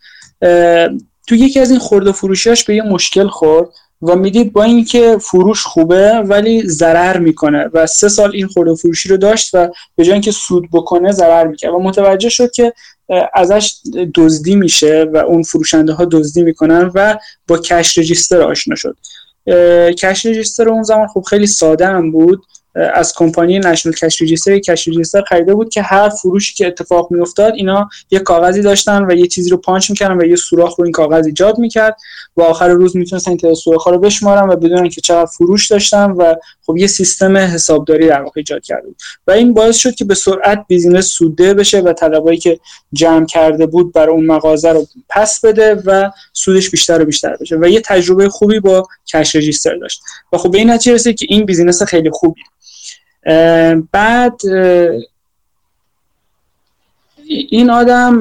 تو 1.29 1.35
یکی 1.35 1.61
از 1.61 1.71
این 1.71 1.79
خورده 1.79 2.13
فروشیاش 2.13 2.65
به 2.65 2.75
یه 2.75 2.83
مشکل 2.83 3.29
خورد. 3.29 3.69
و 4.03 4.17
می‌دید 4.17 4.53
با 4.53 4.63
اینکه 4.63 5.19
فروش 5.21 5.63
خوبه 5.63 6.13
ولی 6.13 6.69
ضرر 6.69 7.19
می‌کنه 7.19 7.71
و 7.73 7.87
سه 7.87 8.09
سال 8.09 8.31
این 8.35 8.47
خورده 8.47 8.75
فروشی 8.75 9.09
رو 9.09 9.17
داشت 9.17 9.51
و 9.55 9.69
به 9.97 10.05
جای 10.05 10.13
اینکه 10.13 10.31
سود 10.31 10.69
بکنه 10.73 11.13
ضرر 11.13 11.47
می‌کنه 11.47 11.71
و 11.71 11.79
متوجه 11.79 12.29
شد 12.29 12.51
که 12.51 12.73
ازش 13.35 13.75
دزدی 14.15 14.57
میشه 14.57 15.07
و 15.13 15.17
اون 15.17 15.43
فروشنده 15.43 15.93
ها 15.93 16.05
دزدی 16.05 16.43
می‌کنن 16.43 16.91
و 16.95 17.17
با 17.49 17.59
cash 17.59 17.99
register 17.99 18.43
آشنا 18.43 18.75
شد. 18.75 18.97
cash 19.99 20.27
register 20.27 20.69
اون 20.69 20.83
زمان 20.83 21.07
خب 21.07 21.23
خیلی 21.23 21.47
ساده 21.47 21.87
هم 21.87 22.13
بود. 22.13 22.43
از 22.95 23.13
کمپانی 23.17 23.59
National 23.59 23.95
Cash 23.95 24.21
Register 24.21 24.59
cash 24.59 24.89
register 24.89 25.23
خریده 25.23 25.55
بود 25.55 25.71
که 25.71 25.83
هر 25.83 26.09
فروشی 26.09 26.55
که 26.55 26.67
اتفاق 26.67 27.09
میافتاد 27.11 27.55
اینا 27.55 27.89
یه 28.11 28.19
کاغذی 28.19 28.63
داشتن 28.63 29.05
و 29.11 29.15
یه 29.15 29.27
چیزی 29.27 29.51
رو 29.51 29.57
پانچ 29.57 29.91
می‌کردن 29.91 30.17
و 30.17 30.25
یه 30.25 30.37
سوراخ 30.37 30.79
رو 30.79 30.85
این 30.85 30.93
کاغذ 30.93 31.27
ایجاد 31.27 31.59
می‌کرد 31.59 31.97
و 32.37 32.43
آخر 32.43 32.69
روز 32.69 32.97
می‌تونستن 32.97 33.37
تعداد 33.37 33.55
سوراخ 33.55 33.89
رو 33.89 33.99
بشمارن 33.99 34.49
و 34.49 34.57
بدونن 34.57 34.89
که 34.89 35.01
چقدر 35.01 35.27
فروش 35.27 35.71
داشتن 35.71 36.11
و 36.11 36.35
خب 36.67 36.77
یه 36.77 36.87
سیستم 36.87 37.37
حسابداری 37.37 38.07
در 38.07 38.23
واقع 38.23 38.33
ایجاد 38.37 38.63
کرده 38.63 38.87
بود. 38.87 38.97
و 39.27 39.31
این 39.31 39.55
باعث 39.55 39.77
شد 39.77 39.95
که 39.95 40.05
به 40.05 40.15
سرعت 40.15 40.65
business 40.69 41.07
سودده 41.07 41.55
بشه 41.55 41.81
و 41.81 41.93
طلبایی 41.93 42.39
که 42.39 42.61
جمع 42.93 43.27
کرده 43.27 43.67
بود 43.67 43.93
برای 43.93 44.15
اون 44.15 44.27
مغازه 44.27 44.73
رو 44.73 44.87
پس 45.09 45.41
بده 45.41 45.75
و 45.75 46.11
سودش 46.33 46.71
بیشتر 46.71 47.03
و 47.03 47.05
بیشتر 47.05 47.37
بشه. 47.41 47.57
و 47.57 47.69
یه 47.69 47.81
تجربه 47.81 48.29
خوبی 48.29 48.61
با 48.61 48.89
cash 49.13 49.37
register 49.37 49.75
داشت. 49.75 50.03
و 50.33 50.39
خب 50.39 50.51
به 50.51 50.59
این 50.59 50.71
نتیجه 50.71 50.95
رسید 50.95 51.19
که 51.19 51.27
این 51.29 51.45
business 51.45 51.83
خیلی 51.83 52.11
خوبیه 52.11 52.41
بعد 53.93 54.41
این 57.51 57.71
آدم 57.71 58.21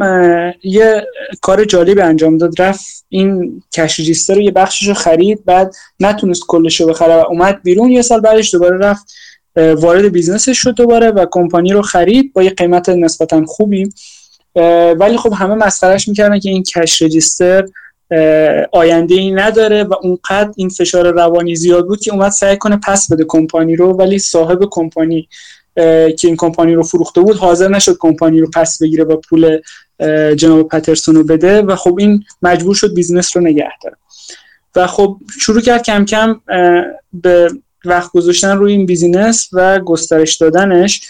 یه 0.64 1.08
کار 1.42 1.66
جالبی 1.66 2.02
انجام 2.02 2.38
داد 2.38 2.62
رفت 2.62 3.06
این 3.10 3.64
cash 3.74 4.30
رو 4.30 4.42
یه 4.42 4.52
بخشش 4.52 4.88
رو 4.88 4.94
خرید 4.94 5.46
بعد 5.46 5.76
نتونست 6.00 6.44
کلش 6.48 6.82
رو 6.82 6.88
بخره 6.88 7.16
و 7.16 7.26
اومد 7.30 7.64
بیرون. 7.64 7.92
یه 7.92 8.02
سال 8.02 8.22
بعدش 8.22 8.54
دوباره 8.54 8.78
رفت 8.78 9.14
وارد 9.56 10.12
business 10.12 10.49
ش 10.49 10.58
شد 10.58 10.76
دوباره 10.76 11.12
و 11.12 11.26
کمپانی 11.32 11.74
رو 11.74 11.82
خرید 11.82 12.34
با 12.34 12.44
یه 12.44 12.50
قیمت 12.50 12.90
نسبتا 12.90 13.46
خوبی. 13.46 13.90
ولی 15.00 15.18
خب 15.18 15.34
همه 15.34 15.56
مسخرش 15.56 16.08
می‌کردن 16.08 16.40
که 16.40 16.50
این 16.50 16.64
cash 16.64 17.02
register 17.02 17.66
آینده 18.72 19.16
ای 19.16 19.32
نداره 19.32 19.84
و 19.84 19.94
اونقدر 20.02 20.52
این 20.56 20.70
فشار 20.70 21.12
روانی 21.12 21.56
زیاد 21.56 21.88
بود 21.88 22.00
که 22.00 22.14
اومد 22.14 22.32
سعی 22.32 22.58
کنه 22.58 22.80
پس 22.88 23.12
بده 23.12 23.26
کمپانی 23.28 23.76
رو 23.76 23.94
ولی 23.94 24.20
صاحب 24.20 24.60
کمپانی 24.72 25.28
که 26.18 26.28
این 26.28 26.36
کمپانی 26.36 26.74
رو 26.74 26.84
فروخته 26.84 27.22
بود 27.22 27.38
حاضر 27.38 27.68
نشد 27.68 27.98
کمپانی 28.00 28.40
رو 28.40 28.50
پس 28.56 28.82
بگیره 28.82 29.04
و 29.04 29.18
پول 29.30 29.60
جناب 30.36 30.68
پترسون 30.68 31.16
رو 31.16 31.24
بده 31.24 31.62
و 31.62 31.76
خب 31.76 31.96
این 32.00 32.24
مجبور 32.42 32.76
شد 32.76 32.94
business 32.94 33.38
رو 33.38 33.44
نگه 33.44 33.70
داره. 33.84 33.98
و 34.76 34.88
خب 34.88 35.18
شروع 35.40 35.62
کرد 35.62 35.84
کم 35.84 36.06
کم 36.06 36.42
به 37.14 37.50
وقت 37.86 38.12
گذاشتن 38.12 38.58
روی 38.58 38.72
این 38.72 38.86
business 38.86 39.50
و 39.54 39.80
گسترش 39.80 40.36
دادنش 40.36 41.02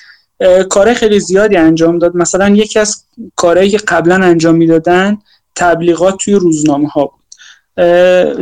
کار 0.70 0.94
خیلی 0.94 1.20
زیادی 1.20 1.58
انجام 1.58 2.00
داد. 2.00 2.16
مثلا 2.16 2.50
یکی 2.50 2.80
از 2.80 3.04
کارهایی 3.36 3.70
که 3.70 3.78
قبلا 3.78 4.16
انجام 4.16 4.56
می‌دادن 4.56 5.18
تبلیغات 5.56 6.18
توی 6.20 6.34
روزنامه 6.34 6.88
ها 6.88 7.06
بود 7.06 7.26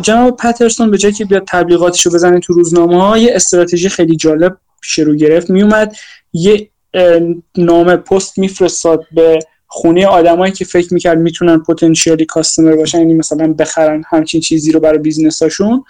جناب 0.01 0.37
پترسون 0.37 0.91
به 0.91 0.97
جایی 0.97 1.13
که 1.13 1.25
بیاد 1.25 1.43
تبلیغاتش 1.47 2.05
رو 2.05 2.11
بزنه 2.11 2.39
تو 2.39 2.53
روزنامه 2.53 3.03
ها 3.03 3.17
یه 3.17 3.35
استراتژی 3.35 3.89
خیلی 3.89 4.15
جالب 4.15 4.57
شروع 4.81 5.15
گرفت. 5.15 5.49
میومد 5.49 5.95
یه 6.33 6.69
نامه 7.57 7.95
پست 7.95 8.39
میفرستاد 8.39 9.05
به 9.11 9.39
خونه 9.67 10.07
آدمایی 10.07 10.53
که 10.53 10.65
فکر 10.65 10.93
می‌کرد 10.93 11.17
می‌تونن 11.17 11.57
potential 11.57 12.25
customer 12.25 12.75
باشن 12.75 12.97
یعنی 12.97 13.13
مثلا 13.13 13.53
بخرن 13.53 14.03
همچین 14.09 14.41
چیزی 14.41 14.71
رو 14.71 14.79
برای 14.79 14.97
business 14.97 15.50
اشون. 15.50 15.83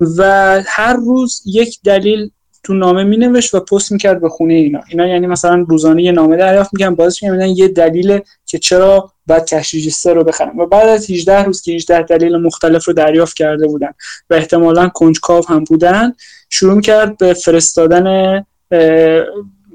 و 0.00 0.62
هر 0.66 0.96
روز 0.96 1.42
یک 1.46 1.78
دلیل 1.84 2.30
تو 2.62 2.74
نامه 2.74 3.04
می 3.04 3.16
نوشت 3.16 3.54
و 3.54 3.60
پست 3.60 3.92
می‌کرد 3.92 4.20
به 4.20 4.28
خونه 4.28 4.54
اینا. 4.54 4.80
اینا 4.88 5.06
یعنی 5.06 5.26
مثلا 5.26 5.66
روزانه 5.68 6.02
یه 6.02 6.12
نامه 6.12 6.36
دریافت 6.36 6.70
می‌کنن 6.72 6.94
باز 6.94 7.18
میگن 7.22 7.48
یه 7.48 7.68
دلیل 7.68 8.20
که 8.46 8.58
چرا 8.58 9.12
باید 9.26 9.44
کش 9.44 9.74
ریجیستر 9.74 10.14
رو 10.14 10.24
بخرن. 10.24 10.58
و 10.58 10.66
بعد 10.66 10.88
از 10.88 11.10
18 11.10 11.42
روز 11.42 11.62
که 11.62 11.72
18 11.72 12.02
دلیل 12.02 12.36
مختلف 12.36 12.84
رو 12.84 12.92
دریافت 12.92 13.36
کرده 13.36 13.66
بودن 13.66 13.92
و 14.30 14.34
احتمالا 14.34 14.88
کنجکاو 14.88 15.48
هم 15.48 15.64
بودن 15.64 16.12
شروع 16.50 16.80
کرد 16.80 17.18
به 17.18 17.34
فرستادن 17.34 18.46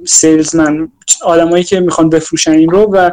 سیلزمن 0.07 0.91
آدمایی 1.23 1.63
که 1.63 1.79
می‌خوان 1.79 2.09
بفروشن 2.09 2.51
این 2.51 2.69
رو 2.69 2.83
و 2.93 3.09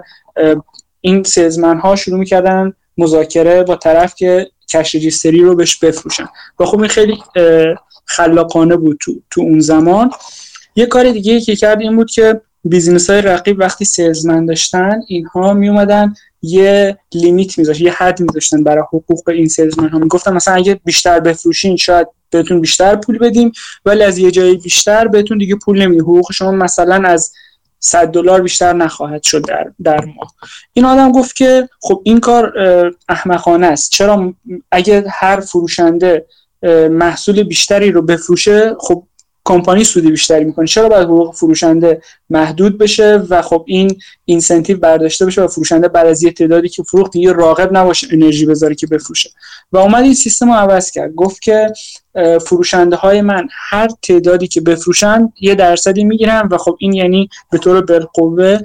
این 1.01 1.23
سیلزمن 1.23 1.79
ها 1.79 1.97
شروع 1.97 2.19
می‌کردن 2.19 2.73
مذاکره 2.99 3.63
با 3.63 3.77
طرف 3.77 4.15
که 4.15 4.51
کش 4.73 4.95
رجیستری 4.95 5.41
رو 5.41 5.55
بهش 5.55 5.77
بفروشن. 5.77 6.27
و 6.61 6.65
خب 6.65 6.79
این 6.81 6.89
خیلی 6.89 7.19
خلاقانه 8.05 8.77
بود 8.77 8.99
تو, 9.01 9.13
تو 9.31 9.41
اون 9.41 9.61
زمان. 9.61 10.11
یه 10.77 10.87
کار 10.87 11.11
دیگه 11.11 11.41
که 11.41 11.57
کرد 11.57 11.81
این 11.81 11.97
بود 11.97 12.11
که 12.11 12.41
بیزینس 12.65 13.11
های 13.11 13.23
رقیب 13.23 13.57
وقتی 13.59 13.85
سیلزمن 13.85 14.47
داشتن 14.47 15.01
اینها 15.09 15.55
می 15.55 15.69
اومدن 15.69 16.15
یه 16.43 16.99
لیمیت 17.15 17.59
میذاشت 17.59 17.81
یه 17.81 17.93
حد 17.93 18.21
میذاشتن 18.21 18.65
برای 18.65 18.85
حقوق 18.89 19.29
این 19.29 19.49
سیلزمن 19.49 19.89
ها 19.89 19.99
می‌گفتن 19.99 20.33
مثلا 20.33 20.55
اگه 20.55 20.81
بیشتر 20.85 21.21
بفروشین 21.21 21.77
شاید 21.77 22.07
بهتون 22.31 22.61
بیشتر 22.61 22.97
پول 22.97 23.19
بدیم 23.19 23.53
ولی 23.85 24.03
از 24.03 24.19
یه 24.19 24.31
جایی 24.31 24.57
بیشتر 24.57 25.09
بهتون 25.09 25.39
دیگه 25.39 25.57
پول 25.57 25.83
نمیدیم. 25.83 26.05
حقوق 26.05 26.33
شما 26.33 26.51
مثلا 26.51 27.09
از 27.09 27.33
100 27.85 28.09
دلار 28.09 28.43
بیشتر 28.43 28.73
نخواهد 28.73 29.23
شد 29.23 29.45
در, 29.49 29.73
در 29.83 30.05
ماه. 30.05 30.35
این 30.73 30.85
آدم 30.85 31.13
گفت 31.13 31.37
که 31.37 31.69
خب 31.81 32.03
این 32.05 32.21
کار 32.21 32.53
احمقانه 33.09 33.67
است. 33.67 33.91
چرا 33.91 34.35
اگه 34.71 35.05
هر 35.11 35.41
فروشنده 35.41 36.27
محصول 36.91 37.43
بیشتری 37.43 37.91
رو 37.91 38.03
بفروشه 38.03 38.77
خب 38.81 39.05
کمپانی 39.45 39.85
سودی 39.85 40.11
بیشتری 40.11 40.45
می‌کنه. 40.45 40.67
چرا 40.67 40.89
باید 40.89 41.05
حقوق 41.05 41.35
فروشنده 41.35 42.03
محدود 42.31 42.79
بشه 42.79 43.23
و 43.31 43.43
خب 43.43 43.65
این 43.67 43.99
اینسنتیو 44.25 44.79
برداشته 44.79 45.27
بشه 45.27 45.43
و 45.43 45.47
فروشنده 45.47 45.89
بعد 45.89 46.07
از 46.07 46.23
یه 46.23 46.31
تعدادی 46.31 46.69
که 46.69 46.83
فروخت 46.83 47.13
دیگه 47.13 47.33
راغب 47.33 47.77
نباشه 47.77 48.07
انرژی 48.11 48.47
بذاره 48.47 48.75
که 48.75 48.87
بفروشه؟ 48.87 49.31
و 49.73 49.79
اومد 49.79 50.05
این 50.05 50.15
سیستم 50.15 50.47
رو 50.47 50.53
عوض 50.53 50.91
کرد. 50.91 51.15
گفت 51.15 51.43
که 51.43 51.73
فروشنده 52.47 52.97
های 52.97 53.21
من 53.21 53.49
هر 53.71 53.89
تعدادی 54.03 54.49
که 54.49 54.61
بفروشن 54.61 55.33
یه 55.41 55.55
درصدی 55.55 56.05
می‌گیرن 56.05 56.49
و 56.51 56.59
خب 56.59 56.77
این 56.81 56.93
یعنی 56.93 57.29
به 57.53 57.59
طور 57.59 57.81
بالقوه 57.81 58.59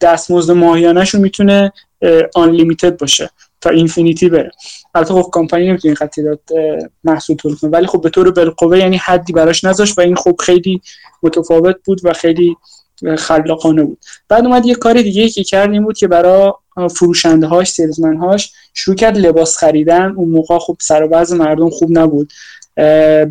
دستمزد 0.00 0.52
ماهیانهشون 0.52 1.20
می‌تونه 1.20 1.72
آن 2.34 2.76
باشه 3.00 3.30
تا 3.60 3.70
اینفینیتی 3.70 4.28
بره. 4.28 4.50
البته 4.94 5.14
خب 5.14 5.30
کمپانی 5.32 5.68
نمی‌تونه 5.68 5.96
این 6.00 6.08
تعداد 6.08 6.40
محصول 7.04 7.36
تولید 7.36 7.58
کنه. 7.58 7.70
ولی 7.70 7.86
خب 7.86 8.02
به 8.02 8.10
طور 8.10 8.30
بالقوه 8.30 8.78
یعنی 8.78 8.96
حدی 8.96 9.32
براش 9.32 9.64
نذاشت 9.64 9.98
و 9.98 10.00
این 10.00 10.16
خب 10.16 10.36
خیلی 10.40 10.80
متفاوت 11.22 11.76
بود 11.84 12.00
و 12.04 12.12
خیلی 12.12 12.56
خلاقانه 13.18 13.82
بود. 13.82 13.98
بعد 14.28 14.44
اومد 14.44 14.66
یه 14.66 14.74
کار 14.74 15.02
دیگه 15.02 15.28
که 15.28 15.44
کرد 15.44 15.72
این 15.72 15.84
بود 15.84 15.98
که 15.98 16.08
برای 16.08 16.52
فروشنده 16.96 17.46
هاش 17.46 17.70
سیلزمن 17.70 18.16
هاش 18.16 18.52
شروع 18.74 18.96
کرد 18.96 19.18
لباس 19.18 19.56
خریدن. 19.56 20.14
اون 20.16 20.28
موقع 20.28 20.58
خب 20.58 20.76
سر 20.80 21.02
و 21.02 21.34
مردم 21.34 21.70
خوب 21.70 21.98
نبود. 21.98 22.32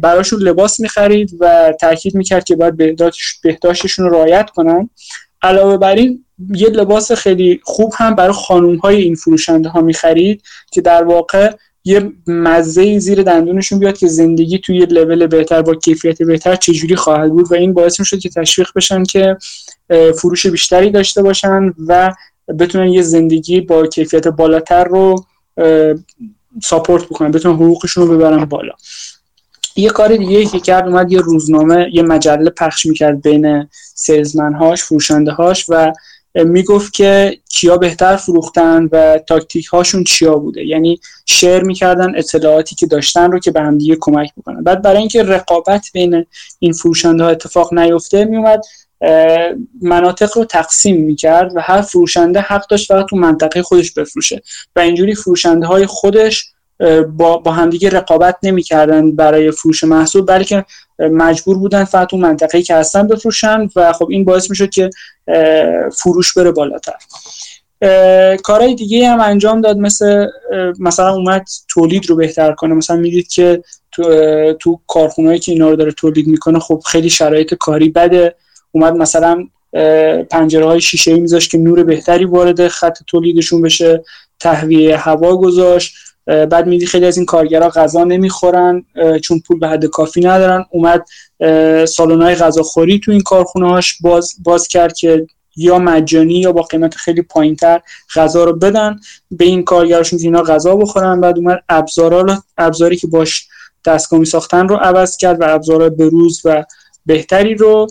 براشون 0.01 0.39
لباس 0.39 0.79
می‌خرید 0.79 1.37
و 1.39 1.73
تاکید 1.81 2.15
می‌کرد 2.15 2.43
که 2.43 2.55
باید 2.55 2.77
بهداشتشون 3.43 4.05
رو 4.05 4.15
رعایت 4.15 4.49
کنن. 4.49 4.89
علاوه 5.43 5.77
بر 5.77 5.95
این 5.95 6.25
یه 6.55 6.69
لباس 6.69 7.11
خیلی 7.11 7.59
خوب 7.63 7.93
هم 7.97 8.15
برای 8.15 8.33
خانوم 8.33 8.75
های 8.75 9.01
این 9.01 9.15
فروشنده 9.15 9.69
ها 9.69 9.81
می‌خرید 9.81 10.43
که 10.71 10.81
در 10.81 11.03
واقع 11.03 11.51
یه 11.85 12.11
مزه 12.27 12.99
زیر 12.99 13.23
دندونشون 13.23 13.79
بیاد 13.79 13.97
که 13.97 14.07
زندگی 14.07 14.59
توی 14.59 14.77
یه 14.77 14.85
لول 14.85 15.27
بهتر 15.27 15.61
با 15.61 15.75
کیفیت 15.75 16.23
بهتر 16.23 16.55
چجوری 16.55 16.95
خواهد 16.95 17.31
بود. 17.31 17.51
و 17.51 17.55
این 17.55 17.73
باعث 17.73 17.99
می‌شد 17.99 18.19
که 18.19 18.29
تشویق 18.29 18.69
بشن 18.75 19.03
که 19.03 19.37
فروش 20.17 20.47
بیشتری 20.47 20.89
داشته 20.89 21.21
باشن 21.21 21.73
و 21.87 22.13
بتونن 22.59 22.87
یه 22.87 23.01
زندگی 23.01 23.61
با 23.61 23.87
کیفیت 23.87 24.27
بالاتر 24.27 24.83
رو 24.83 25.15
ساپورت 26.63 27.05
بکنن 27.05 27.31
بتونن 27.31 27.55
حقوقشون 27.55 28.07
رو 28.07 28.17
ببرن 28.17 28.45
بالا. 28.45 28.73
یه 29.75 29.89
کار 29.89 30.15
دیگه 30.15 30.45
که 30.45 30.59
کرد 30.59 30.87
اومد 30.87 31.11
یه 31.11 31.19
روزنامه 31.19 31.89
یه 31.93 32.01
مجله 32.03 32.49
پخش 32.49 32.85
می‌کرد 32.85 33.21
بین 33.21 33.69
سیلزمن 33.95 34.53
هاش 34.53 34.83
فروشنده 34.83 35.31
هاش 35.31 35.65
و 35.69 35.93
می‌گفت 36.35 36.93
که 36.93 37.37
کیا 37.49 37.77
بهتر 37.77 38.15
فروختن 38.15 38.89
و 38.91 39.19
تاکتیک 39.27 39.65
هاشون 39.65 40.03
چیا 40.03 40.35
بوده. 40.35 40.65
یعنی 40.65 40.99
شیر 41.25 41.63
می‌کردن 41.63 42.15
اطلاعاتی 42.15 42.75
که 42.75 42.85
داشتن 42.85 43.31
رو 43.31 43.39
که 43.39 43.51
به 43.51 43.61
هم 43.61 43.77
دیگه 43.77 43.97
کمک 43.99 44.29
بکنن. 44.37 44.63
بعد 44.63 44.81
برای 44.81 44.97
اینکه 44.97 45.23
رقابت 45.23 45.85
بین 45.93 46.25
این 46.59 46.73
فروشنده 46.73 47.23
ها 47.23 47.29
اتفاق 47.29 47.73
نیفته 47.73 48.25
میومد 48.25 48.61
مناطق 49.81 50.37
رو 50.37 50.45
تقسیم 50.45 51.05
می‌کرد 51.05 51.51
و 51.55 51.61
هر 51.61 51.81
فروشنده 51.81 52.39
حق 52.39 52.67
داشت 52.67 52.87
فقط 52.87 53.05
تو 53.09 53.15
منطقه 53.15 53.63
خودش 53.63 53.91
بفروشه. 53.91 54.41
و 54.75 54.79
اینجوری 54.79 55.15
فروشنده 55.15 55.65
های 55.65 55.85
خودش 55.85 56.52
با, 57.17 57.37
با 57.37 57.51
همدیگه 57.51 57.89
رقابت 57.89 58.37
نمی‌کردن 58.43 59.15
برای 59.15 59.51
فروش 59.51 59.83
محصول 59.83 60.25
بلکه 60.25 60.65
مجبور 60.99 61.57
بودن 61.57 61.83
فقط 61.83 62.13
اون 62.13 62.21
منطقه 62.21 62.61
که 62.61 62.75
هستن 62.75 63.07
بفروشن 63.07 63.69
و 63.75 63.93
خب 63.93 64.07
این 64.09 64.25
باعث 64.25 64.49
می‌شد 64.49 64.69
که 64.69 64.89
فروش 65.97 66.33
بره 66.33 66.51
بالاتر. 66.51 66.93
کارهای 68.43 68.75
دیگه 68.75 69.09
هم 69.09 69.21
انجام 69.21 69.61
داد 69.61 69.77
مثل 69.77 70.27
مثلا 70.79 71.13
اومد 71.13 71.45
تولید 71.67 72.09
رو 72.09 72.15
بهتر 72.15 72.53
کنه. 72.53 72.73
مثلا 72.73 72.95
می‌دید 72.95 73.27
که 73.27 73.63
تو, 73.91 74.03
تو 74.53 74.79
کارخونهایی 74.87 75.39
که 75.39 75.51
اینا 75.51 75.69
رو 75.69 75.75
داره 75.75 75.91
تولید 75.91 76.27
می‌کنه 76.27 76.59
خب 76.59 76.81
خیلی 76.85 77.09
شرایط 77.09 77.53
کاری 77.53 77.89
بده. 77.89 78.35
اومد 78.71 78.93
مثلا 78.93 79.47
پنجره 80.31 80.65
های 80.65 80.81
شیشه 80.81 81.11
ای 81.11 81.19
میذاشت 81.19 81.51
که 81.51 81.57
نور 81.57 81.83
بهتری 81.83 82.25
وارد 82.25 82.67
خط 82.67 82.97
تولیدشون 83.07 83.61
بشه 83.61 84.03
تهویه 84.39 84.97
هوا 84.97 85.37
گذاشت. 85.37 85.95
بعد 86.25 86.67
میدی 86.67 86.85
خیلی 86.85 87.05
از 87.05 87.17
این 87.17 87.25
کارگرها 87.25 87.69
غذا 87.69 88.03
نمی‌خورن 88.03 88.85
چون 89.21 89.39
پول 89.39 89.59
به 89.59 89.67
حد 89.67 89.85
کافی 89.85 90.21
ندارن. 90.21 90.65
اومد 90.69 91.05
سالن 91.85 92.35
غذاخوری 92.35 92.99
تو 92.99 93.11
این 93.11 93.21
کارخونه 93.21 93.69
هاش 93.69 93.97
باز, 94.01 94.33
باز 94.43 94.67
کرد 94.67 94.93
که 94.93 95.27
یا 95.55 95.79
مجانی 95.79 96.33
یا 96.33 96.51
با 96.51 96.61
قیمت 96.61 96.95
خیلی 96.95 97.21
پایینتر 97.21 97.81
غذا 98.15 98.43
رو 98.43 98.53
بدن. 98.53 98.99
به 99.31 99.45
این 99.45 99.63
کارگراشون 99.63 100.19
که 100.19 100.25
اینا 100.25 100.41
غذا 100.41 100.75
بخورن 100.75 101.21
بعد 101.21 101.37
اومد 101.37 101.63
ابزاری 102.57 102.95
که 102.95 103.07
باش 103.07 103.47
دستگاه 103.85 104.23
ساختن 104.23 104.67
رو 104.67 104.75
عوض 104.75 105.17
کرد 105.17 105.41
و 105.41 105.45
ابزار 105.47 105.89
بروز 105.89 106.41
و 106.45 106.63
بهتری 107.05 107.55
رو 107.55 107.87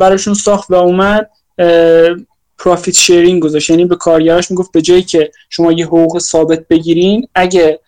براشون 0.00 0.34
ساخت 0.34 0.70
و 0.70 0.74
اومد 0.74 1.30
profit 2.58 2.94
sharing 2.94 3.42
گذاشت. 3.42 3.70
یعنی 3.70 3.84
به 3.84 3.96
کارگراش 3.96 4.50
می‌گفت 4.50 4.72
به 4.72 4.82
جایی 4.82 5.02
که 5.02 5.30
شما 5.50 5.72
یه 5.72 5.86
حقوق 5.86 6.18
ثابت 6.18 6.68
بگیرین 6.68 7.28
اگه 7.34 7.80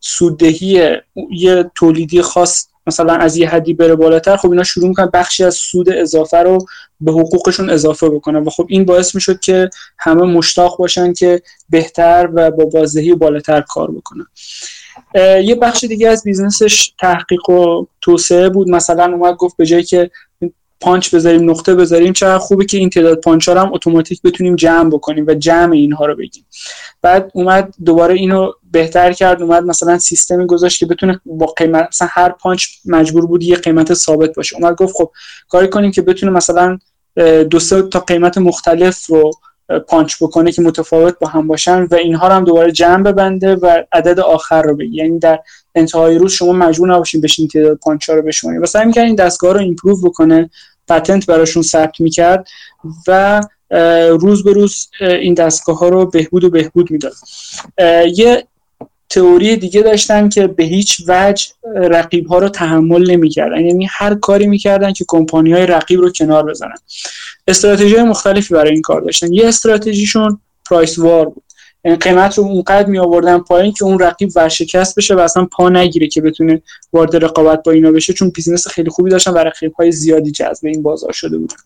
سوددهی 0.00 0.96
یه 1.30 1.70
تولیدی 1.74 2.22
خاص 2.22 2.66
مثلا 2.86 3.14
از 3.14 3.36
یه 3.36 3.48
حدی 3.48 3.74
بره 3.74 3.94
بالاتر 3.94 4.36
خب 4.36 4.50
اینا 4.50 4.64
شروع 4.64 4.88
می‌کنن 4.88 5.10
بخشی 5.12 5.44
از 5.44 5.54
سود 5.54 5.90
اضافه 5.90 6.36
رو 6.36 6.66
به 7.00 7.12
حقوقشون 7.12 7.70
اضافه 7.70 8.08
بکنن. 8.08 8.44
و 8.44 8.50
خب 8.50 8.66
این 8.68 8.84
باعث 8.84 9.14
می‌شد 9.14 9.40
که 9.40 9.70
همه 9.98 10.22
مشتاق 10.22 10.78
باشن 10.78 11.12
که 11.12 11.42
بهتر 11.70 12.28
و 12.34 12.50
با 12.50 12.64
بازدهی 12.64 13.14
بالاتر 13.14 13.60
کار 13.60 13.90
بکنن. 13.90 14.26
یه 15.44 15.54
بخش 15.54 15.84
دیگه 15.84 16.08
از 16.08 16.24
business 16.24 16.78
ش 16.78 16.92
تحقیق 16.98 17.50
و 17.50 17.86
توسعه 18.00 18.48
بود. 18.48 18.70
مثلا 18.70 19.04
اومد 19.04 19.34
گفت 19.34 19.56
به 19.56 19.66
جایی 19.66 19.84
که 19.84 20.10
پانچ 20.80 21.14
بذاریم 21.14 21.50
نقطه 21.50 21.74
بذاریم 21.74 22.12
چقدر 22.12 22.38
خوبه 22.38 22.64
که 22.64 22.78
این 22.78 22.90
تعداد 22.90 23.20
پانچ 23.20 23.48
هم 23.48 23.72
اتوماتیک 23.72 24.22
بتونیم 24.22 24.56
جمع 24.56 24.90
بکنیم 24.90 25.24
و 25.26 25.34
جمع 25.34 25.72
اینها 25.72 26.06
رو 26.06 26.16
بگیم. 26.16 26.44
بعد 27.02 27.30
اومد 27.34 27.74
دوباره 27.84 28.14
اینو 28.14 28.52
بهتر 28.72 29.12
کرد 29.12 29.42
اومد 29.42 29.64
مثلا 29.64 29.98
سیستمی 29.98 30.46
گذاشت 30.46 30.78
که 30.78 30.86
بتونه 30.86 31.20
با 31.26 31.46
قیمت 31.46 31.88
مثلا 31.88 32.08
هر 32.10 32.28
پانچ 32.28 32.66
مجبور 32.84 33.26
بود 33.26 33.42
یه 33.42 33.56
قیمت 33.56 33.94
ثابت 33.94 34.34
باشه. 34.34 34.56
اومد 34.56 34.76
گفت 34.76 34.94
خب 34.96 35.10
کاری 35.48 35.68
کنیم 35.68 35.90
که 35.90 36.02
بتونه 36.02 36.32
مثلا 36.32 36.78
دو 37.50 37.58
سه 37.58 37.82
تا 37.82 38.00
قیمت 38.00 38.38
مختلف 38.38 39.06
رو 39.06 39.30
پانچ 39.88 40.16
بکنه 40.20 40.52
که 40.52 40.62
متفاوت 40.62 41.18
با 41.18 41.28
هم 41.28 41.46
باشن 41.46 41.82
و 41.82 41.94
اینها 41.94 42.28
رو 42.28 42.34
هم 42.34 42.44
دوباره 42.44 42.72
جمع 42.72 43.02
ببنده 43.02 43.56
و 43.56 43.82
عدد 43.92 44.20
آخر 44.20 44.62
رو 44.62 44.76
بگی 44.76 44.96
یعنی 44.96 45.18
در 45.18 45.40
انتهای 45.78 46.18
روز 46.18 46.32
شما 46.32 46.52
مجبور 46.52 46.94
نباشین 46.94 47.20
بشین 47.20 47.48
تعداد 47.48 47.78
پانچ 47.82 48.08
رو 48.08 48.22
بشمارید 48.22 48.60
واسه 48.60 48.78
همین 48.78 48.98
این 48.98 49.14
دستگاه 49.14 49.54
رو 49.54 49.60
improve 49.60 50.00
بکنه. 50.08 50.50
پتنت 50.88 51.26
براشون 51.26 51.62
ثبت 51.62 52.00
می‌کرد 52.00 52.48
و 53.06 53.40
روز 54.10 54.44
به 54.44 54.52
روز 54.52 54.88
این 55.00 55.34
دستگاه 55.34 55.78
ها 55.78 55.88
رو 55.88 56.06
بهبود 56.06 56.44
و 56.44 56.50
بهبود 56.50 56.90
می‌داد. 56.90 57.14
یه 58.16 58.46
تئوری 59.10 59.56
دیگه 59.56 59.82
داشتن 59.82 60.28
که 60.28 60.46
به 60.46 60.64
هیچ 60.64 61.02
وجه 61.08 61.46
رقیب 61.74 62.26
ها 62.26 62.38
رو 62.38 62.48
تحمل 62.48 63.10
نمی‌کردن 63.10 63.66
یعنی 63.66 63.88
هر 63.90 64.14
کاری 64.14 64.46
می‌کردن 64.46 64.92
که 64.92 65.04
کمپانی 65.08 65.52
های 65.52 65.66
رقیب 65.66 66.00
رو 66.00 66.12
کنار 66.12 66.44
بزنن. 66.44 66.74
استراتژی 67.48 67.96
مختلفی 67.96 68.54
برای 68.54 68.72
این 68.72 68.82
کار 68.82 69.00
داشتن. 69.00 69.32
یه 69.32 69.48
استراتژیشون 69.48 70.40
پرایس 70.70 70.98
وار 70.98 71.28
بود. 71.28 71.42
یعنی 71.84 71.96
قیمت 71.96 72.38
رو 72.38 72.44
اونقدر 72.44 72.86
می 72.86 72.98
آوردن 72.98 73.38
پایین 73.38 73.72
که 73.72 73.84
اون 73.84 73.98
رقیب 73.98 74.30
ورشکست 74.36 74.96
بشه 74.96 75.14
و 75.14 75.18
اصلا 75.18 75.44
پا 75.44 75.68
نگیره 75.68 76.06
که 76.06 76.20
بتونه 76.20 76.62
وارد 76.92 77.24
رقابت 77.24 77.62
با 77.62 77.72
اینا 77.72 77.92
بشه 77.92 78.12
چون 78.12 78.30
business 78.30 78.68
خیلی 78.68 78.90
خوبی 78.90 79.10
داشتن 79.10 79.30
و 79.30 79.38
رقیب 79.38 79.72
های 79.72 79.92
زیادی 79.92 80.30
جذب 80.30 80.66
این 80.66 80.82
بازار 80.82 81.12
شده 81.12 81.38
بودن. 81.38 81.56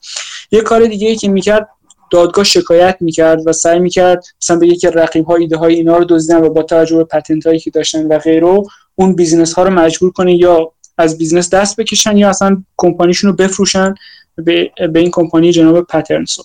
یه 0.51 0.61
کار 0.61 0.87
دیگه 0.87 1.09
ای 1.09 1.17
که 1.17 1.29
می‌کرد 1.29 1.69
دادگاه 2.11 2.45
شکایت 2.45 2.97
می‌کرد 3.01 3.47
و 3.47 3.53
سعی 3.53 3.79
می‌کرد 3.79 4.25
مثلا 4.43 4.59
بگه 4.59 4.77
که 4.77 4.91
رقیب 4.91 5.25
های 5.25 5.43
ایده 5.43 5.57
های 5.57 5.75
اینا 5.75 5.97
رو 5.97 6.05
دزدیدن 6.05 6.45
و 6.45 6.51
با 6.51 6.63
توجه 6.63 6.97
به 6.97 7.05
patent 7.05 7.47
هایی 7.47 7.59
که 7.61 7.71
داشتن 7.71 8.07
و 8.07 8.19
غیره 8.19 8.63
اون 8.95 9.15
business 9.15 9.53
ها 9.53 9.63
رو 9.63 9.71
مجبور 9.71 10.11
کنه 10.11 10.35
یا 10.35 10.73
از 10.99 11.19
business 11.19 11.51
دست 11.51 11.77
بکشن 11.77 12.17
یا 12.17 12.29
اصلا 12.29 12.63
کمپانیشون 12.77 13.31
رو 13.31 13.37
بفروشن 13.37 13.95
به, 14.37 14.71
به 14.93 15.01
این 15.01 15.11
کمپانی 15.11 15.53
جناب 15.53 15.87
پترسون. 15.87 16.45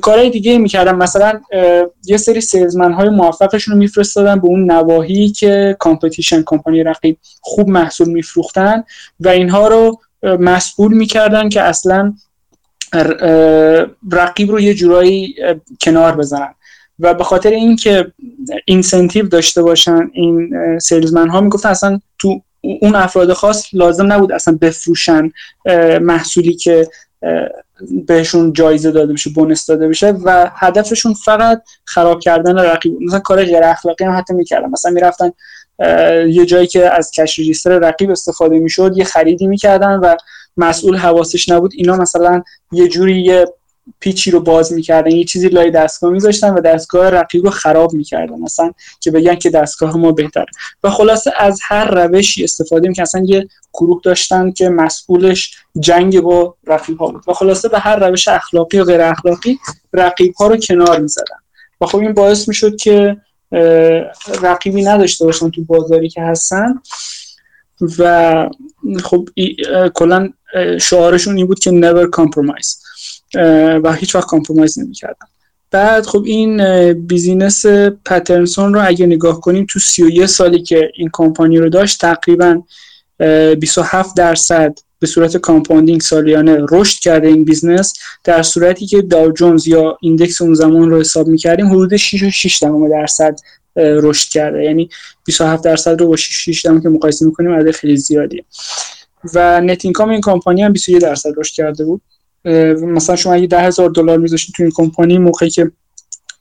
کارهای 0.00 0.30
دیگه 0.30 0.58
می‌کردن 0.58 0.94
مثلا 0.94 1.40
یه 2.04 2.16
سری 2.16 2.40
salesman 2.40 2.92
های 2.92 3.08
موفقشون 3.08 3.74
رو 3.74 3.78
میفرستادن 3.78 4.40
به 4.40 4.46
اون 4.46 4.70
نواحی 4.70 5.30
که 5.30 5.76
competition 5.78 6.42
کمپانی 6.46 6.82
رقیب 6.82 7.18
خوب 7.40 7.68
محصول 7.68 8.08
میفروختن 8.08 8.84
و 9.20 9.28
اینها 9.28 9.68
رو 9.68 10.00
مسئول 10.22 10.94
می‌کردن 10.94 11.48
که 11.48 11.62
اصلا 11.62 12.14
رقیب 14.12 14.50
رو 14.50 14.60
یه 14.60 14.74
جورایی 14.74 15.34
کنار 15.80 16.16
بزنن 16.16 16.54
و 16.98 17.14
به 17.14 17.24
خاطر 17.24 17.50
اینکه 17.50 18.12
اینسنتیو 18.64 19.26
داشته 19.26 19.62
باشن 19.62 20.10
این 20.12 20.50
سیلزمن 20.78 21.28
ها 21.28 21.40
می‌گفتن 21.40 21.68
اصلا 21.68 22.00
تو 22.18 22.40
اون 22.80 22.94
افراد 22.94 23.32
خاص 23.32 23.66
لازم 23.72 24.12
نبود 24.12 24.32
اصلا 24.32 24.58
بفروشن 24.60 25.30
محصولی 26.00 26.54
که 26.54 26.88
بهشون 28.06 28.52
جایزه 28.52 28.90
داده 28.90 29.12
بشه 29.12 29.30
بونس 29.30 29.66
داده 29.66 29.88
بشه 29.88 30.10
و 30.24 30.50
هدفشون 30.54 31.14
فقط 31.14 31.62
خراب 31.84 32.20
کردن 32.20 32.58
رقیب 32.58 33.02
مثلا 33.02 33.20
کار 33.20 33.44
غیر 33.44 33.64
اخلاقی 33.64 34.04
هم 34.04 34.16
حتی 34.16 34.34
می‌کردن. 34.34 34.70
مثلا 34.70 34.90
می‌رفتن 34.90 35.32
یه 36.28 36.46
جایی 36.46 36.66
که 36.66 36.90
از 36.90 37.10
کش 37.10 37.38
رجیستر 37.38 37.78
رقیب 37.78 38.10
استفاده 38.10 38.58
می‌شد 38.58 38.92
یه 38.96 39.04
خریدی 39.04 39.46
می‌کردن 39.46 39.98
و 39.98 40.16
مسئول 40.56 40.96
حواسش 40.96 41.48
نبود. 41.48 41.72
اینا 41.76 41.96
مثلا 41.96 42.42
یه 42.72 42.88
جوری 42.88 43.22
یه 43.22 43.46
پیچی 44.00 44.30
رو 44.30 44.40
باز 44.40 44.72
می‌کردن 44.72 45.10
یه 45.10 45.24
چیزی 45.24 45.48
لای 45.48 45.70
دستگاه 45.70 46.10
میذاشتن 46.10 46.54
و 46.54 46.60
دستگاه 46.60 47.10
رقیب 47.10 47.44
رو 47.44 47.50
خراب 47.50 47.92
می‌کردن 47.92 48.38
مثلا 48.38 48.72
که 49.00 49.10
بگن 49.10 49.34
که 49.34 49.50
دستگاه 49.50 49.96
ما 49.96 50.12
بهتر 50.12 50.46
و 50.84 50.90
خلاصه 50.90 51.32
از 51.38 51.60
هر 51.62 51.84
روشی 51.84 52.44
استفاده 52.44 52.92
که 52.92 53.02
اصلا 53.02 53.22
یه 53.24 53.48
گروه 53.74 54.00
داشتن 54.04 54.50
که 54.50 54.68
مسئولش 54.68 55.56
جنگ 55.80 56.20
با 56.20 56.56
رقیب 56.66 56.98
ها 56.98 57.06
بود. 57.06 57.24
و 57.28 57.32
خلاصه 57.32 57.68
به 57.68 57.78
هر 57.78 58.08
روش 58.08 58.28
اخلاقی 58.28 58.78
و 58.78 58.84
غیر 58.84 59.00
اخلاقی 59.00 59.58
رقیب 59.92 60.34
ها 60.34 60.46
رو 60.46 60.56
کنار 60.56 61.00
می‌زدن. 61.00 61.36
و 61.80 61.86
خب 61.86 61.98
این 61.98 62.12
باعث 62.12 62.48
می‌شد 62.48 62.76
که 62.76 63.16
رقیبی 64.42 64.82
نداشته 64.82 65.24
باشن 65.24 65.50
تو 65.50 65.64
بازاری 65.64 66.08
که 66.08 66.22
هستن. 66.22 66.74
و 67.98 68.50
خب 69.02 69.28
کلا 69.94 70.32
شعارشون 70.80 71.36
این 71.36 71.46
بود 71.46 71.58
که 71.58 71.70
never 71.70 72.20
compromise. 72.20 72.83
و 73.84 73.92
هیچ 73.92 74.14
وقت 74.14 74.26
compromise 74.26 74.78
نمی‌کردن 74.78 75.26
بعد 75.70 76.06
خب 76.06 76.22
این 76.26 76.62
business 76.92 77.66
پترسون 78.04 78.74
رو 78.74 78.86
اگه 78.86 79.06
نگاه 79.06 79.40
کنیم 79.40 79.66
تو 79.70 79.78
31 79.78 80.26
سالی 80.26 80.62
که 80.62 80.90
این 80.96 81.10
کمپانی 81.12 81.58
رو 81.58 81.68
داشت 81.68 82.00
تقریبا 82.00 82.62
27 83.60 84.16
درصد 84.16 84.78
به 84.98 85.06
صورت 85.06 85.36
compounding 85.36 86.00
سالیانه 86.00 86.66
رشد 86.70 87.00
کرده 87.00 87.28
این 87.28 87.44
business 87.44 87.92
در 88.24 88.42
صورتی 88.42 88.86
که 88.86 89.02
داو 89.02 89.32
جونز 89.32 89.66
یا 89.66 89.98
index 90.00 90.42
اون 90.42 90.54
زمان 90.54 90.90
رو 90.90 91.00
حساب 91.00 91.28
می‌کردیم 91.28 91.66
حدود 91.66 91.96
6 91.96 92.22
و 92.22 92.30
6 92.30 92.62
درصد 92.90 93.38
رشد 93.76 94.28
کرده. 94.28 94.64
یعنی 94.64 94.90
27 95.24 95.64
درصد 95.64 96.00
رو 96.00 96.08
با 96.08 96.16
6 96.16 96.50
6 96.50 96.62
که 96.62 96.88
مقایسه 96.88 97.26
می‌کنیم 97.26 97.50
عدد 97.50 97.70
خیلی 97.70 97.96
زیادیه. 97.96 98.44
و 99.34 99.60
net 99.60 99.84
income 99.84 100.10
این 100.10 100.20
کمپانی 100.20 100.62
هم 100.62 100.72
21 100.72 101.02
درصد 101.02 101.30
رشد 101.36 101.54
کرده 101.54 101.84
بود. 101.84 102.00
مثلا 102.82 103.16
شما 103.16 103.32
اگه 103.34 103.46
ده 103.46 103.60
هزار 103.60 103.90
دلار 103.90 104.18
میذاشتید 104.18 104.54
تو 104.54 104.62
این 104.62 104.72
کمپانی 104.74 105.18
موقعی 105.18 105.50
که 105.50 105.70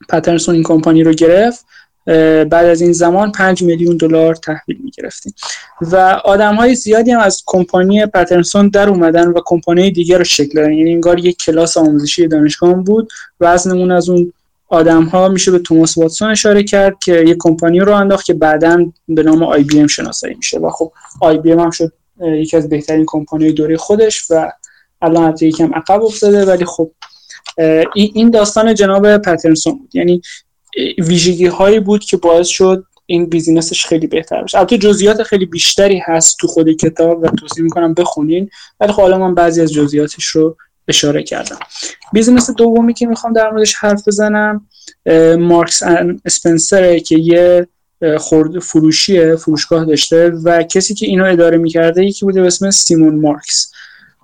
پترسون 0.10 0.56
این 0.56 0.64
کمپانی 0.64 1.04
رو 1.04 1.14
گرفت 1.14 1.66
بعد 2.06 2.54
از 2.54 2.82
این 2.82 2.92
زمان 2.92 3.32
5 3.32 3.64
میلیون 3.64 3.98
دلار 3.98 4.36
تحویل 4.36 4.78
می‌گرفتیم 4.84 5.34
و 5.82 5.96
آدم 6.24 6.56
های 6.56 6.76
زیادی 6.76 7.12
هم 7.12 7.20
از 7.20 7.44
کمپانی 7.46 8.06
پترسون 8.06 8.68
در 8.68 8.90
اومدن 8.90 9.28
و 9.28 9.42
کمپانی 9.46 9.92
دیگر 9.92 10.18
رو 10.18 10.24
شکل 10.24 10.56
دادن. 10.56 10.74
یعنی 10.74 10.94
انگار 10.94 11.20
یک 11.20 11.38
کلاس 11.38 11.78
آموزشی 11.78 12.28
دانشگاه 12.28 12.74
بود 12.74 13.10
وزنمون 13.40 13.92
از 13.92 14.10
اون 14.10 14.34
آدم 14.68 15.04
ها 15.04 15.30
میشه 15.30 15.52
به 15.52 15.60
توماس 15.60 15.98
واتسون 15.98 16.30
اشاره 16.32 16.64
کرد 16.64 16.96
که 17.00 17.14
یک 17.14 17.38
کمپانی 17.40 17.80
راه 17.80 17.94
انداخت 17.94 18.26
که 18.26 18.34
بعدا 18.34 18.86
به 19.08 19.24
نام 19.24 19.44
IBM 19.44 19.88
شناسایی 19.88 20.36
میشه. 20.36 20.60
و 20.60 20.70
خب 20.70 20.92
IBM 21.22 21.60
هم 21.60 21.72
شد 21.72 21.92
یکی 22.22 22.58
از 22.58 22.70
بهترین 22.70 23.04
کمپانی 23.08 23.52
دوره 23.52 23.78
خودش 23.78 24.32
و 24.32 24.52
الان 25.04 25.28
حتی 25.28 25.48
یکم 25.48 25.74
عقب 25.74 26.04
افتاده 26.04 26.46
ولی 26.46 26.66
خب 26.66 26.92
این 27.96 28.30
داستان 28.30 28.74
جناب 28.74 29.18
پترسون 29.18 29.78
بود. 29.78 29.96
یعنی 29.96 30.22
ویژگی 30.98 31.46
هایی 31.46 31.80
بود 31.80 32.04
که 32.04 32.18
باعث 32.18 32.48
شد 32.48 32.86
این 33.06 33.26
business 33.26 33.74
ش 33.74 33.86
خیلی 33.86 34.08
بهتر 34.08 34.44
بشه. 34.44 34.58
البته 34.58 34.78
جزئیات 34.78 35.24
خیلی 35.24 35.46
بیشتری 35.46 36.02
هست 36.06 36.38
تو 36.40 36.48
خود 36.48 36.72
کتاب 36.72 37.24
و 37.24 37.28
توصیه 37.28 37.64
می‌کنم 37.64 37.94
بخونین 37.94 38.50
ولی 38.80 38.92
خب 38.92 39.02
حالا 39.02 39.18
من 39.18 39.36
بعضی 39.36 39.62
از 39.62 39.74
جزئیاتش 39.74 40.26
رو 40.26 40.58
اشاره 40.88 41.24
کردم. 41.24 41.60
business 42.14 42.50
دومی 42.50 42.94
که 42.94 43.08
می‌خوام 43.08 43.34
در 43.34 43.52
موردش 43.52 43.76
حرف 43.76 44.08
بزنم 44.08 44.68
مارکس 45.40 45.84
ان 45.84 46.22
اسپنسر 46.26 47.00
که 47.00 47.18
یه 47.18 47.68
خرده 48.18 48.60
فروشی 48.60 49.36
فروشگاه 49.36 49.86
داشته 49.86 50.30
و 50.30 50.64
کسی 50.64 50.94
که 50.94 51.06
اینو 51.06 51.26
اداره 51.26 51.58
می‌کرده 51.58 52.06
یکی 52.06 52.26
بوده 52.26 52.42
به 52.42 52.48
اسم 52.48 52.72
سیمون 52.72 53.20
مارکس. 53.20 53.72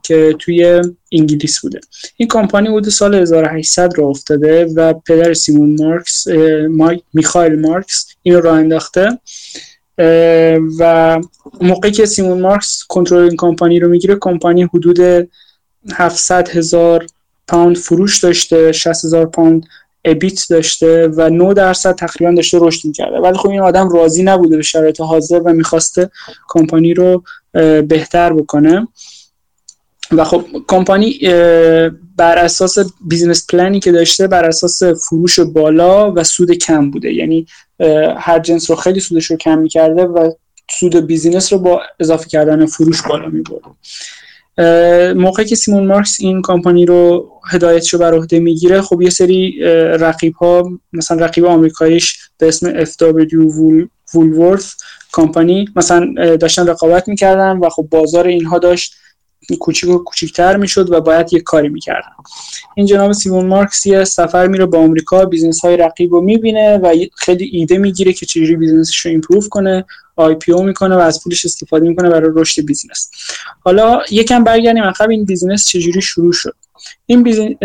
که 0.10 0.36
توی 0.40 0.82
انگلیس 1.12 1.60
بوده. 1.60 1.80
این 2.18 2.30
کمپانی 2.30 2.70
بود 2.70 2.90
سال 2.90 3.16
1800 3.16 3.98
راه 3.98 4.08
افتاده 4.08 4.66
و 4.66 4.94
پدر 4.94 5.34
سیمون 5.34 5.76
مارکس 5.80 6.28
میخایل 7.14 7.60
مارکس 7.60 8.08
اینو 8.24 8.42
راه 8.42 8.58
انداخته. 8.58 9.20
و 10.80 11.22
موقعی 11.62 11.92
که 11.92 12.06
سیمون 12.06 12.42
مارکس 12.42 12.84
کنترل 12.90 13.24
این 13.24 13.38
کمپانی 13.38 13.80
رو 13.80 13.90
می‌گیره 13.90 14.16
کمپانی 14.16 14.64
حدود 14.64 15.30
700 15.94 16.50
هزار 16.50 17.06
پوند 17.48 17.78
فروش 17.78 18.18
داشته 18.18 18.72
60 18.72 19.06
هزار 19.06 19.26
پوند 19.26 19.64
EBIT 20.06 20.46
داشته 20.50 21.08
و 21.08 21.30
9 21.30 21.54
درصد 21.54 21.96
تقریبا 21.96 22.34
داشته 22.34 22.58
رشد 22.62 22.88
می‌کرده. 22.88 23.18
ولی 23.18 23.38
خب 23.38 23.50
این 23.50 23.62
آدم 23.62 23.90
راضی 23.90 24.24
نبوده 24.24 24.58
به 24.58 24.64
شرایط 24.64 25.02
حاضر 25.02 25.42
و 25.46 25.54
می‌خواسته 25.54 26.10
کمپانی 26.50 26.94
رو 26.94 27.24
بهتر 27.88 28.34
بکنه. 28.34 28.88
و 30.12 30.24
خب 30.24 30.46
کمپانی 30.68 31.20
بر 32.18 32.38
اساس 32.38 32.78
business 33.02 33.48
plan 33.48 33.73
ی 33.73 33.80
که 33.80 33.92
داشته 33.92 34.28
بر 34.28 34.46
اساس 34.46 34.84
فروش 34.84 35.40
بالا 35.40 36.12
و 36.12 36.24
سود 36.24 36.52
کم 36.52 36.92
بوده. 36.92 37.14
یعنی 37.14 37.46
هر 38.18 38.40
جنس 38.40 38.70
رو 38.70 38.76
خیلی 38.76 39.00
سودش 39.00 39.26
رو 39.26 39.38
کم 39.38 39.58
می‌کرده 39.58 40.04
و 40.04 40.32
سود 40.72 40.96
business 40.96 41.54
رو 41.54 41.60
با 41.60 41.82
اضافه 42.00 42.30
کردن 42.30 42.66
فروش 42.66 43.02
بالا 43.02 43.28
می 43.28 43.44
موقعی 45.14 45.46
که 45.46 45.56
سیمون 45.56 45.88
مارکس 45.88 46.18
این 46.20 46.42
کمپانی 46.42 46.86
رو 46.86 47.30
هدایتشو 47.52 47.98
بر 47.98 48.14
عهده 48.14 48.40
می‌گیره 48.40 48.82
خب 48.82 49.02
یه 49.02 49.10
سری 49.10 49.60
رقیب 50.00 50.34
ها 50.34 50.72
مثلا 50.94 51.26
رقیب 51.26 51.46
آمریکاییش 51.46 52.20
به 52.38 52.48
اسم 52.48 52.86
FW 52.86 53.50
وولورث 54.16 54.74
کمپانی 55.12 55.66
مثلا 55.76 56.14
داشتن 56.36 56.68
رقابت 56.68 57.08
می‌کردن 57.08 57.58
و 57.58 57.70
خب 57.70 57.88
بازار 57.92 58.28
اینها 58.28 58.60
داشت. 58.60 58.96
کوچیک 59.60 59.90
و 59.90 59.98
کوچیکتر 59.98 60.58
می‌شد 60.58 60.92
و 60.92 61.02
باید 61.02 61.34
یک 61.34 61.44
کاری 61.44 61.70
می‌کردن 61.70 62.12
این 62.76 62.86
جناب 62.86 63.12
سیمون 63.12 63.46
مارکس 63.46 63.86
یه 63.86 64.04
سفر 64.04 64.48
میره 64.48 64.66
با 64.66 64.80
آمریکا 64.80 65.26
business 65.26 65.60
های 65.66 65.78
رقیب 65.78 66.14
رو 66.14 66.22
می‌بینه 66.22 66.78
و 66.78 66.96
خیلی 67.16 67.46
ایده 67.46 67.78
می‌گیره 67.78 68.14
که 68.14 68.26
چجوری 68.26 68.56
business 68.56 68.89
ش 68.89 68.98
رو 68.98 69.12
improve 69.12 69.50
کنه 69.50 69.86
IPO 70.16 70.64
می‌کنه 70.64 70.96
و 70.96 71.00
از 71.00 71.24
پولش 71.24 71.46
استفاده 71.46 71.88
می‌کنه 71.88 72.10
برای 72.10 72.32
رشد 72.36 72.66
business. 72.66 73.12
حالا 73.60 74.02
یکم 74.12 74.44
برگردیم 74.44 74.84
عقب 74.84 75.10
این 75.10 75.26
business 75.26 75.66
چجوری 75.66 76.02
شروع 76.02 76.34
شد؟ 76.34 76.56
این 77.06 77.24
business 77.24 77.56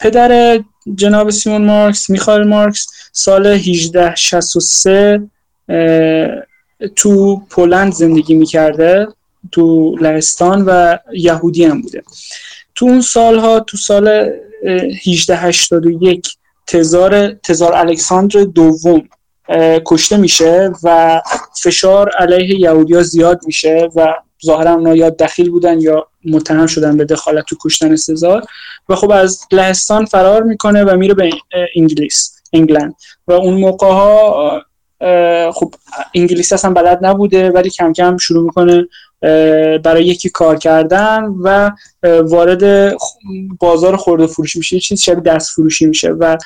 پدر 0.00 0.60
جناب 0.94 1.30
سیمون 1.30 1.64
مارکس 1.64 2.10
میخائیل 2.10 2.42
مارکس 2.46 2.86
سال 3.12 3.46
1863 3.46 5.22
تو 6.96 7.42
پولند 7.50 7.92
زندگی 7.92 8.34
می‌کرده. 8.34 9.08
تو 9.52 9.96
لهستان 9.96 10.64
و 10.64 10.98
یهودی 11.12 11.64
هم 11.64 11.82
بوده. 11.82 12.02
تو 12.74 12.86
اون 12.86 13.00
سالها 13.00 13.60
تو 13.60 13.76
سال 13.76 14.32
1881 15.06 16.28
تزار 16.66 17.32
تزار 17.32 17.74
الکساندر 17.74 18.44
دوم 18.44 19.08
کشته 19.84 20.16
میشه 20.16 20.72
و 20.82 21.20
فشار 21.62 22.10
علیه 22.10 22.60
یهودیا 22.60 23.02
زیاد 23.02 23.40
میشه 23.46 23.88
و 23.96 24.14
ظاهرا 24.46 24.70
اونا 24.70 24.96
یا 24.96 25.10
دخیل 25.10 25.50
بودن 25.50 25.80
یا 25.80 26.06
متهم 26.24 26.66
شدن 26.66 26.96
به 26.96 27.04
دخالت 27.04 27.44
تو 27.44 27.56
کشتن 27.64 27.96
سزار 27.96 28.44
و 28.88 28.94
خب 28.94 29.10
از 29.10 29.40
لهستان 29.52 30.04
فرار 30.04 30.42
می‌کنه 30.42 30.84
و 30.84 30.96
میره 30.96 31.14
به 31.14 31.30
انگلیس 31.76 32.34
انگلند. 32.52 32.94
و 33.28 33.32
اون 33.32 33.54
موقع 33.54 33.86
ها 33.86 34.62
خب 35.52 35.74
انگلیسی 36.14 36.54
اصلا 36.54 36.72
بلد 36.72 36.98
نبوده 37.02 37.50
ولی 37.50 37.70
کم 37.70 37.92
کم 37.92 38.16
شروع 38.16 38.44
می‌کنه 38.44 38.88
برای 39.78 40.04
یکی 40.04 40.28
کار 40.28 40.56
کردن 40.56 41.24
و 41.42 41.70
وارد 42.22 42.94
بازار 43.60 43.96
خورده 43.96 44.26
فروشی 44.26 44.58
میشه. 44.58 44.80
چیز 44.80 45.00
شبیه 45.00 45.34
دست 45.34 45.50
فروشی 45.50 45.86
میشه 45.86 46.10
و 46.10 46.36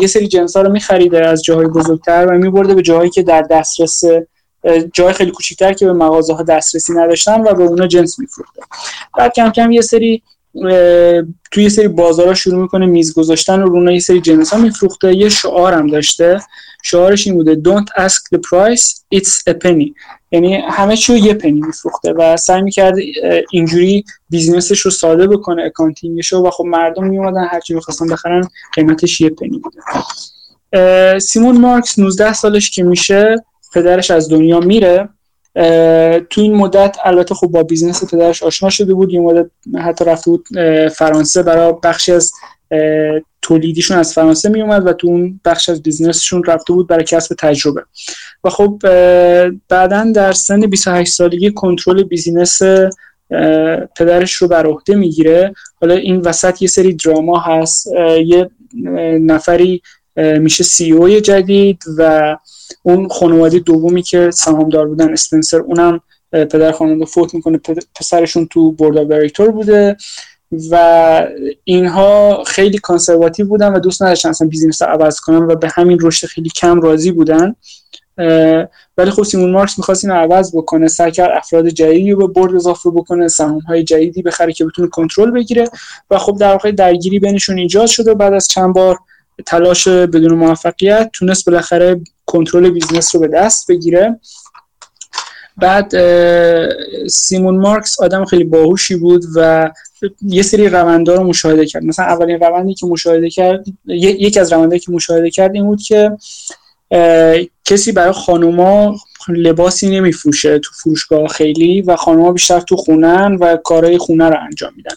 یه 0.00 0.06
سری 0.06 0.28
جنس 0.28 0.56
ها 0.56 0.62
رو 0.62 0.72
میخریده 0.72 1.26
از 1.26 1.44
جاهای 1.44 1.66
بزرگتر 1.66 2.26
و 2.26 2.38
میبرده 2.38 2.74
به 2.74 2.82
جاهایی 2.82 3.10
که 3.10 3.22
در 3.22 3.42
دسترس 3.42 4.02
جای 4.92 5.12
خیلی 5.12 5.30
کوچیکتر 5.30 5.72
که 5.72 5.86
به 5.86 5.92
مغازه 5.92 6.34
ها 6.34 6.42
دسترسی 6.42 6.92
نداشتن 6.92 7.40
و 7.40 7.54
به 7.54 7.62
اونا 7.62 7.86
جنس 7.86 8.18
میفروخته. 8.18 8.62
بعد 9.18 9.32
کم 9.32 9.50
کم 9.50 9.72
یه 9.72 9.80
سری 9.80 10.22
توی 11.52 11.62
یه 11.62 11.68
سری 11.68 11.88
بازارها 11.88 12.34
شروع 12.34 12.62
می‌کنه 12.62 12.86
میز 12.86 13.14
گذاشتن 13.14 13.62
و 13.62 13.66
رونا 13.66 13.92
یه 13.92 13.98
سری 13.98 14.20
جنس 14.20 14.52
ها 14.52 14.58
میفروخته. 14.58 15.16
یه 15.16 15.28
شعار 15.28 15.72
هم 15.74 15.86
داشته 15.86 16.40
شعارش 16.82 17.26
این 17.26 17.36
بوده 17.36 17.54
don't 17.54 18.02
ask 18.02 18.36
the 18.36 18.38
price 18.38 18.86
it's 19.14 19.52
a 19.52 19.54
penny. 19.64 19.92
یعنی 20.30 20.54
همه 20.54 20.96
چیو 20.96 21.16
یه 21.16 21.34
پنی 21.34 21.60
میفروخته 21.60 22.12
و 22.12 22.36
سعی 22.36 22.62
می‌کرد 22.62 22.94
اینجوری 23.50 24.04
business 24.30 24.70
ش 24.70 24.80
رو 24.80 24.90
ساده 24.90 25.26
بکنه 25.26 25.62
accounting 25.62 26.20
ش 26.20 26.32
و 26.32 26.50
خب 26.50 26.64
مردم 26.64 27.04
میومدن 27.04 27.44
هر 27.44 27.60
چی 27.60 27.74
می‌خواستن 27.74 28.08
بخرن 28.08 28.48
قیمتش 28.74 29.20
یه 29.20 29.30
پنی 29.30 29.58
بوده. 29.62 29.80
سیمون 31.18 31.58
مارکس 31.58 31.98
19 31.98 32.32
سالش 32.32 32.70
که 32.70 32.82
میشه 32.82 33.36
پدرش 33.74 34.10
از 34.10 34.28
دنیا 34.28 34.60
میره. 34.60 35.08
تو 36.30 36.40
این 36.40 36.54
مدت 36.54 36.96
البته 37.04 37.34
خب 37.34 37.46
با 37.46 37.62
business 37.62 38.14
پدرش 38.14 38.42
آشنا 38.42 38.70
شده 38.70 38.94
بود. 38.94 39.12
یه 39.12 39.20
مدت 39.20 39.50
حتی 39.78 40.04
رفته 40.04 40.30
بود 40.30 40.48
فرانسه 40.88 41.42
برای 41.42 41.74
بخشی 41.82 42.12
از 42.12 42.32
تولیدیشون 43.42 43.96
از 43.98 44.14
فرانسه 44.14 44.48
می 44.48 44.62
اومد 44.62 44.86
و 44.86 44.92
تو 44.92 45.06
اون 45.06 45.40
بخش 45.44 45.68
از 45.68 45.82
business 45.82 46.23
شون 46.23 46.44
رفته 46.44 46.72
بود 46.72 46.88
برای 46.88 47.04
کسب 47.04 47.34
تجربه. 47.38 47.84
و 48.44 48.50
خب 48.50 48.78
بعدا 49.68 50.12
در 50.14 50.32
سن 50.32 50.60
28 50.60 51.12
سالگی 51.12 51.50
کنترل 51.50 52.02
business 52.02 52.62
پدرش 53.96 54.34
رو 54.34 54.48
بر 54.48 54.66
عهده 54.66 54.94
می‌گیره. 54.94 55.54
حالا 55.80 55.94
این 55.94 56.16
وسط 56.16 56.62
یه 56.62 56.68
سری 56.68 56.94
دراما 56.94 57.38
هست. 57.38 57.86
یه 58.26 58.50
نفری 59.20 59.82
میشه 60.16 60.64
CEO 60.64 61.08
جدید 61.08 61.82
و 61.98 62.36
اون 62.82 63.08
خانواده 63.08 63.58
دومی 63.58 64.02
که 64.02 64.30
سهامدار 64.30 64.88
بودن 64.88 65.12
اسپنسر 65.12 65.58
اونم 65.58 66.00
پدر 66.32 66.72
خانواده 66.72 67.04
فوت 67.04 67.34
می‌کنه. 67.34 67.60
پسرشون 67.94 68.46
تو 68.46 68.72
board 68.72 69.52
بوده. 69.52 69.96
و 70.70 71.26
اینها 71.64 72.44
خیلی 72.46 72.78
conservative 72.78 73.46
بودن 73.46 73.72
و 73.72 73.78
دوست 73.78 74.02
نداشتن 74.02 74.28
اصلا 74.28 74.48
business 74.48 74.82
رو 74.82 74.88
عوض 74.88 75.20
کنن 75.20 75.42
و 75.42 75.54
به 75.54 75.68
همین 75.68 75.98
رشد 76.02 76.26
خیلی 76.26 76.48
کم 76.48 76.80
راضی 76.80 77.12
بودن. 77.12 77.54
ولی 78.98 79.10
خب 79.10 79.22
سیمون 79.22 79.50
مارکس 79.50 79.78
می‌خواست 79.78 80.04
اینو 80.04 80.16
عوض 80.16 80.56
بکنه 80.56 80.88
سعی 80.88 81.12
افراد 81.18 81.68
جدیدی 81.68 82.10
رو 82.10 82.26
به 82.26 82.32
board 82.32 82.54
اضافه 82.54 82.90
بکنه 82.90 83.28
سهام 83.28 83.58
های 83.58 83.84
جدیدی 83.84 84.22
بخره 84.22 84.52
که 84.52 84.64
بتونه 84.64 84.88
کنترل 84.88 85.30
بگیره 85.30 85.70
و 86.10 86.18
خب 86.18 86.36
در 86.40 86.52
واقع 86.52 86.72
درگیری 86.72 87.18
بینشون 87.18 87.58
ایجاد 87.58 87.86
شده 87.86 88.14
بعد 88.14 88.32
از 88.32 88.48
چند 88.48 88.74
بار 88.74 88.98
تلاش 89.46 89.88
بدون 89.88 90.32
موفقیت 90.32 91.10
تونست 91.12 91.46
بالاخره 91.46 92.00
کنترل 92.26 92.70
business 92.70 93.14
رو 93.14 93.20
به 93.20 93.28
دست 93.28 93.70
بگیره. 93.70 94.20
بعد 95.56 95.92
سیمون 97.06 97.56
مارکس 97.56 98.00
آدم 98.00 98.24
خیلی 98.24 98.44
باهوشی 98.44 98.96
بود 98.96 99.24
و 99.34 99.70
یه 100.22 100.42
سری 100.42 100.68
روندها 100.68 101.14
رو 101.14 101.24
مشاهده 101.24 101.66
کرد. 101.66 101.84
مثلا 101.84 102.04
اولین 102.04 102.40
روندی 102.40 102.74
که 102.74 102.86
مشاهده 102.86 103.30
کرد 103.30 103.64
یکی 103.86 104.40
از 104.40 104.52
روندهایی 104.52 104.80
که 104.80 104.92
مشاهده 104.92 105.30
کرد 105.30 105.54
این 105.54 105.64
بود 105.64 105.82
که 105.82 106.10
کسی 107.64 107.92
برای 107.92 108.12
خانوما 108.12 108.96
لباسی 109.28 109.90
نمیفروشه 109.90 110.58
تو 110.58 110.70
فروشگاه 110.82 111.28
خیلی 111.28 111.82
و 111.82 111.96
خانوما 111.96 112.32
بیشتر 112.32 112.60
تو 112.60 112.76
خونن 112.76 113.36
و 113.40 113.56
کارهای 113.56 113.98
خونه 113.98 114.28
رو 114.28 114.36
انجام 114.44 114.72
میدن. 114.76 114.94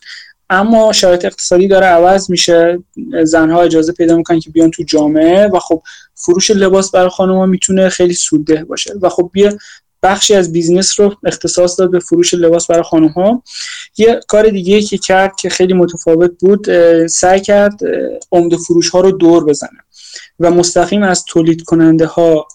اما 0.50 0.94
شرایط 0.94 1.26
اقتصادی 1.26 1.68
داره 1.68 1.86
عوض 1.86 2.30
میشه. 2.30 2.80
زنها 3.24 3.62
اجازه 3.62 3.94
پیدا 3.94 4.18
می‌کنن 4.18 4.40
که 4.40 4.50
بیان 4.50 4.72
تو 4.72 4.84
جامعه 4.84 5.48
و 5.48 5.60
خب 5.60 5.82
فروش 6.16 6.52
لباس 6.52 6.92
برای 6.92 7.10
خانوما 7.10 7.46
می‌تونه 7.46 7.90
خیلی 7.90 8.14
سودده 8.14 8.64
باشه. 8.64 8.94
و 9.02 9.10
خب 9.10 9.30
بیا 9.34 9.58
بخشی 10.04 10.36
از 10.36 10.52
business 10.52 11.00
رو 11.00 11.16
اختصاص 11.24 11.80
داد 11.80 11.92
به 11.92 12.00
فروش 12.00 12.34
لباس 12.34 12.68
برای 12.68 12.84
خانم 12.84 13.08
ها 13.08 13.44
یه 13.98 14.20
کار 14.28 14.50
دیگه 14.50 14.82
که 14.82 14.98
کرد 14.98 15.36
که 15.36 15.50
خیلی 15.50 15.74
متفاوت 15.74 16.32
بود 16.40 16.68
سعی 17.08 17.40
کرد 17.40 17.80
عمده 18.32 18.58
فروش 18.58 18.90
ها 18.90 19.02
رو 19.02 19.12
دور 19.12 19.46
بزنه 19.46 19.80
و 20.40 20.52
مستقیم 20.52 21.04
از 21.04 21.26
تولید 21.26 21.64
کننده 21.64 22.06
ها 22.06 22.48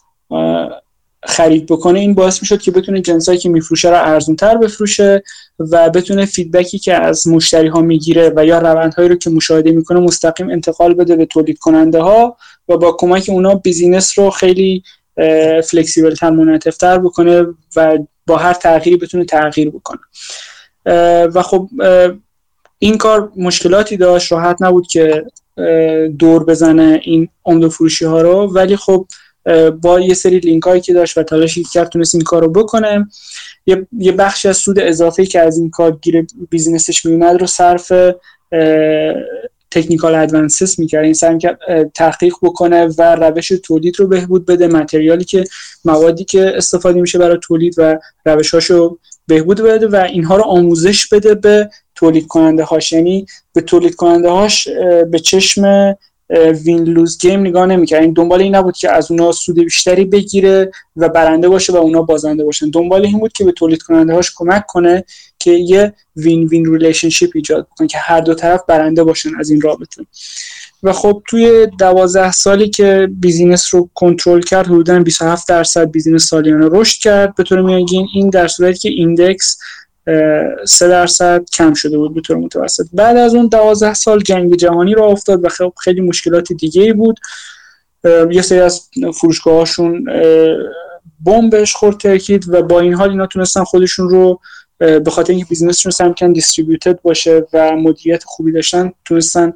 خرید 1.23 1.65
بکنه. 1.65 1.99
این 1.99 2.13
باعث 2.13 2.41
می‌شد 2.41 2.61
که 2.61 2.71
بتونه 2.71 3.01
جنسایی 3.01 3.37
که 3.37 3.49
میفروشه 3.49 3.89
رو 3.89 3.95
ارزون 3.95 4.35
تر 4.35 4.57
بفروشه 4.57 5.23
و 5.59 5.89
بتونه 5.89 6.25
feedback 6.25 6.73
ی 6.73 6.79
که 6.79 6.93
از 6.93 7.27
مشتری 7.27 7.67
ها 7.67 7.81
می‌گیره 7.81 8.33
و 8.35 8.45
یا 8.45 8.59
روندهایی 8.59 9.09
رو 9.09 9.15
که 9.15 9.29
مشاهده 9.29 9.71
می‌کنه 9.71 9.99
مستقیم 9.99 10.49
انتقال 10.49 10.93
بده 10.93 11.15
به 11.15 11.25
تولید 11.25 11.57
کننده 11.57 11.99
ها 12.01 12.37
و 12.69 12.77
با 12.77 12.91
کمک 12.91 13.25
اونا 13.29 13.55
business 13.55 14.19
رو 14.19 14.29
خیلی 14.29 14.83
flexible 15.63 16.15
تر 16.15 16.29
منعطف 16.29 16.77
تر 16.77 16.97
بکنه 16.97 17.45
و 17.75 17.97
با 18.27 18.37
هر 18.37 18.53
تغییری 18.53 18.97
بتونه 18.97 19.25
تغییر 19.25 19.69
بکنه. 19.69 19.99
و 21.35 21.41
خب 21.41 21.69
این 22.79 22.97
کار 22.97 23.31
مشکلاتی 23.37 23.97
داشت 23.97 24.31
راحت 24.31 24.61
نبود 24.61 24.87
که 24.87 25.25
دور 26.19 26.43
بزنه 26.43 27.01
این 27.03 27.29
عمده 27.45 27.69
فروشی 27.69 28.05
ها 28.05 28.21
رو. 28.21 28.53
ولی 28.53 28.75
خب 28.75 29.07
با 29.81 29.99
یه 29.99 30.13
سری 30.13 30.39
لینک 30.39 30.63
هایی 30.63 30.81
که 30.81 30.93
داشت 30.93 31.17
و 31.17 31.23
تلاشی 31.23 31.63
کرد 31.63 31.89
تونست 31.89 32.15
این 32.15 32.23
کار 32.23 32.41
رو 32.41 32.51
بکنه. 32.51 33.07
یه 33.97 34.11
بخشی 34.11 34.47
از 34.47 34.57
سود 34.57 34.79
اضافه 34.79 35.25
که 35.25 35.39
از 35.39 35.57
این 35.57 35.69
کار 35.69 35.91
گیر 35.91 36.27
business 36.49 36.94
ش 36.94 37.05
میومد 37.05 37.41
رو 37.41 37.47
صرف 37.47 37.91
technical 39.71 40.15
advances 40.15 40.79
می‌کرد. 40.79 41.03
این 41.03 41.13
سعی 41.13 41.37
کرد 41.37 41.59
تحقیق 41.95 42.33
بکنه 42.41 42.85
و 42.97 43.15
روش 43.15 43.47
تولید 43.63 43.99
رو 43.99 44.07
بهبود 44.07 44.45
بده. 44.45 44.67
material 44.67 45.17
ی 45.17 45.23
که 45.23 45.43
موادی 45.85 46.23
که 46.23 46.51
استفاده 46.55 47.01
میشه 47.01 47.17
برای 47.17 47.37
تولید 47.41 47.75
و 47.77 47.99
روشاشو 48.25 48.97
بهبود 49.27 49.61
بده 49.61 49.87
و 49.87 49.95
اینها 49.95 50.35
رو 50.37 50.43
آموزش 50.43 51.07
بده 51.07 51.35
به 51.35 51.69
تولید 51.95 52.27
کننده 52.27 52.63
هاش 52.63 52.91
یعنی 52.91 53.25
به 53.53 53.61
تولید 53.61 53.95
کننده 53.95 54.29
هاش 54.29 54.67
به 55.11 55.19
چشم 55.19 55.95
win-lose 56.65 57.17
game 57.17 57.39
نگاه 57.39 57.65
نمی‌کرد. 57.65 58.01
این 58.01 58.13
دنبال 58.13 58.41
این 58.41 58.55
نبود 58.55 58.77
که 58.77 58.91
از 58.91 59.11
اونا 59.11 59.31
سود 59.31 59.55
بیشتری 59.55 60.05
بگیره 60.05 60.71
و 60.95 61.09
برنده 61.09 61.49
باشه 61.49 61.73
و 61.73 61.75
اونا 61.75 62.01
بازنده 62.01 62.43
باشن. 62.43 62.69
دنبال 62.69 63.05
این 63.05 63.19
بود 63.19 63.33
که 63.33 63.43
به 63.43 63.51
تولید 63.51 63.81
کننده 63.81 64.13
هاش 64.13 64.31
کمک 64.35 64.65
کنه 64.65 65.03
که 65.39 65.51
یه 65.51 65.93
win-win 66.15 66.73
relationship 66.73 67.31
ایجاد 67.35 67.67
کنه 67.77 67.87
که 67.87 67.97
هر 67.97 68.21
دو 68.21 68.33
طرف 68.33 68.61
برنده 68.67 69.03
باشن 69.03 69.29
از 69.39 69.49
این 69.49 69.61
رابطه. 69.61 70.05
و 70.83 70.93
خب 70.93 71.23
توی 71.27 71.67
دوازده 71.79 72.31
سالی 72.31 72.69
که 72.69 73.09
business 73.11 73.73
رو 73.73 73.89
کنترل 73.93 74.41
کرد 74.41 74.65
حدودا 74.65 74.99
27 74.99 75.47
درصد 75.47 75.91
business 75.91 76.25
سالیانه 76.25 76.69
رشد 76.71 77.01
کرد. 77.01 77.35
به 77.35 77.43
طور 77.43 77.61
میانگین 77.61 78.07
این 78.13 78.29
در 78.29 78.47
صورتی 78.47 78.79
که 78.79 78.89
index 78.89 79.57
3 80.65 80.87
درصد 80.87 81.45
کم 81.53 81.73
شده 81.73 81.97
بود 81.97 82.13
به 82.13 82.21
طور 82.21 82.37
متوسط. 82.37 82.85
بعد 82.93 83.17
از 83.17 83.35
اون 83.35 83.47
12 83.47 83.93
سال 83.93 84.21
جنگ 84.21 84.55
جهانی 84.55 84.93
راه 84.93 85.05
افتاد 85.05 85.45
و 85.45 85.49
خب 85.49 85.73
خیلی 85.83 86.01
مشکلات 86.01 86.53
دیگه 86.53 86.81
ای 86.81 86.93
بود 86.93 87.19
یه 88.31 88.41
سری 88.41 88.59
از 88.59 88.89
فروشگاهاشون 89.13 90.05
بمبش 91.25 91.73
خورد 91.73 91.97
ترکید 91.97 92.49
و 92.49 92.63
با 92.63 92.79
این 92.79 92.93
حال 92.93 93.09
اینا 93.09 93.27
تونستن 93.27 93.63
خودشون 93.63 94.09
رو 94.09 94.39
به 94.79 95.11
خاطر 95.11 95.31
اینکه 95.31 95.45
business 95.49 95.77
شون 95.77 95.91
سعی 95.91 96.13
کردن 96.13 96.33
distributed 96.33 97.01
باشه 97.01 97.47
و 97.53 97.75
مدیریت 97.75 98.23
خوبی 98.23 98.51
داشتن 98.51 98.91
تونستن 99.05 99.53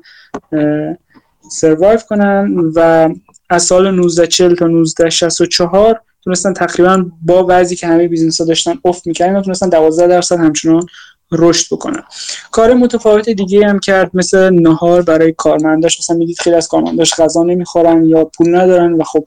survive 1.52 2.00
کنن 2.10 2.72
و 2.76 3.10
از 3.50 3.64
سال 3.64 3.88
1940 3.88 4.56
تا 4.56 4.66
1964 4.66 6.02
تونستن 6.24 6.54
تقریبا 6.54 7.06
با 7.22 7.46
وضعی 7.50 7.76
که 7.76 7.88
همه 7.88 8.08
business 8.08 8.42
ها 8.42 8.48
داشتن 8.48 8.74
افت 8.86 9.08
می‌کردن 9.08 9.42
تونستن 9.42 9.70
12 9.70 10.08
درصد 10.08 10.40
همچنان 10.40 10.86
رشد 11.32 11.76
بکنن. 11.76 12.04
کار 12.52 12.74
متفاوت 12.74 13.30
دیگه 13.30 13.68
هم 13.68 13.80
کرد 13.80 14.12
مثل 14.14 14.50
نهار 14.50 15.02
برای 15.02 15.34
کارمنداش. 15.38 16.00
مثلا 16.00 16.18
می‌دید 16.18 16.40
خیلی 16.40 16.56
از 16.56 16.68
کارمنداش 16.68 17.14
غذا 17.14 17.44
نمی‌خورن 17.44 18.06
یا 18.06 18.26
پول 18.26 18.56
ندارن 18.56 18.94
و 18.94 19.04
خب 19.04 19.26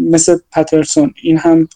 مثل 0.00 0.38
پترسون. 0.52 1.14
این 1.22 1.38
هم 1.38 1.68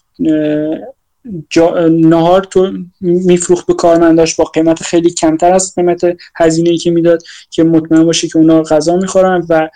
نهار 1.89 2.43
تو 2.43 2.71
میفروخت 3.01 3.67
به 3.67 3.73
کارمنداش 3.73 4.35
با 4.35 4.43
قیمت 4.43 4.83
خیلی 4.83 5.09
کمتر 5.09 5.53
از 5.53 5.75
قیمت 5.75 6.01
هزینه 6.35 6.69
ای 6.69 6.77
که 6.77 6.91
می‌داد 6.91 7.23
که 7.49 7.63
مطمئن 7.63 8.03
باشه 8.03 8.27
که 8.27 8.37
اونا 8.37 8.61
غذا 8.61 8.95
می‌خورن 8.95 9.45
و 9.49 9.69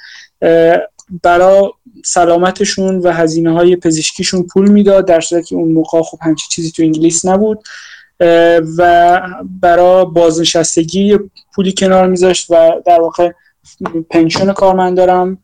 برای 1.23 1.69
سلامتشون 2.05 2.99
و 2.99 3.11
هزینه 3.11 3.53
های 3.53 3.75
پزشکیشون 3.75 4.43
پول 4.43 4.69
می‌داد 4.69 5.07
در 5.07 5.21
صورتی 5.21 5.47
که 5.47 5.55
اون 5.55 5.71
موقع 5.71 6.01
خب 6.01 6.17
همچی 6.21 6.47
چیزی 6.49 6.71
تو 6.71 6.83
انگلیس 6.83 7.25
نبود 7.25 7.63
و 8.77 9.21
برای 9.61 10.05
بازنشستگی 10.05 11.19
پولی 11.55 11.73
کنار 11.77 12.07
میذاشت 12.07 12.51
و 12.51 12.71
در 12.85 13.01
واقع 13.01 13.31
پنشن 14.09 14.53
کارمندارم 14.53 15.37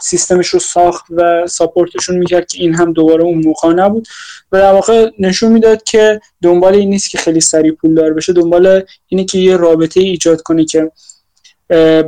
سیستمش 0.00 0.48
رو 0.48 0.58
ساخت 0.58 1.04
و 1.10 1.46
ساپورتشون 1.46 2.16
می‌کرد 2.18 2.46
که 2.46 2.58
این 2.58 2.74
هم 2.74 2.92
دوباره 2.92 3.24
اون 3.24 3.42
موقع 3.44 3.72
نبود. 3.72 4.08
و 4.52 4.58
در 4.58 4.72
واقع 4.72 5.10
نشون 5.18 5.52
می‌داد 5.52 5.82
که 5.82 6.20
دنبال 6.42 6.74
این 6.74 6.90
نیست 6.90 7.10
که 7.10 7.18
خیلی 7.18 7.40
سریع 7.40 7.72
پول 7.72 7.94
دار 7.94 8.12
بشه 8.14 8.32
دنبال 8.32 8.82
اینه 9.08 9.24
که 9.24 9.38
یه 9.38 9.56
رابطه 9.56 10.00
ایجاد 10.00 10.42
کنه 10.42 10.64
که 10.64 10.90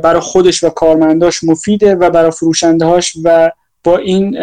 برای 0.03 0.21
خودش 0.21 0.63
و 0.63 0.69
کارمنداش 0.69 1.43
مفیده 1.43 1.95
و 1.95 2.09
برای 2.09 2.31
فروشنده 2.31 2.85
هاش 2.85 3.13
و 3.23 3.51
با 3.83 3.97
این 3.97 4.37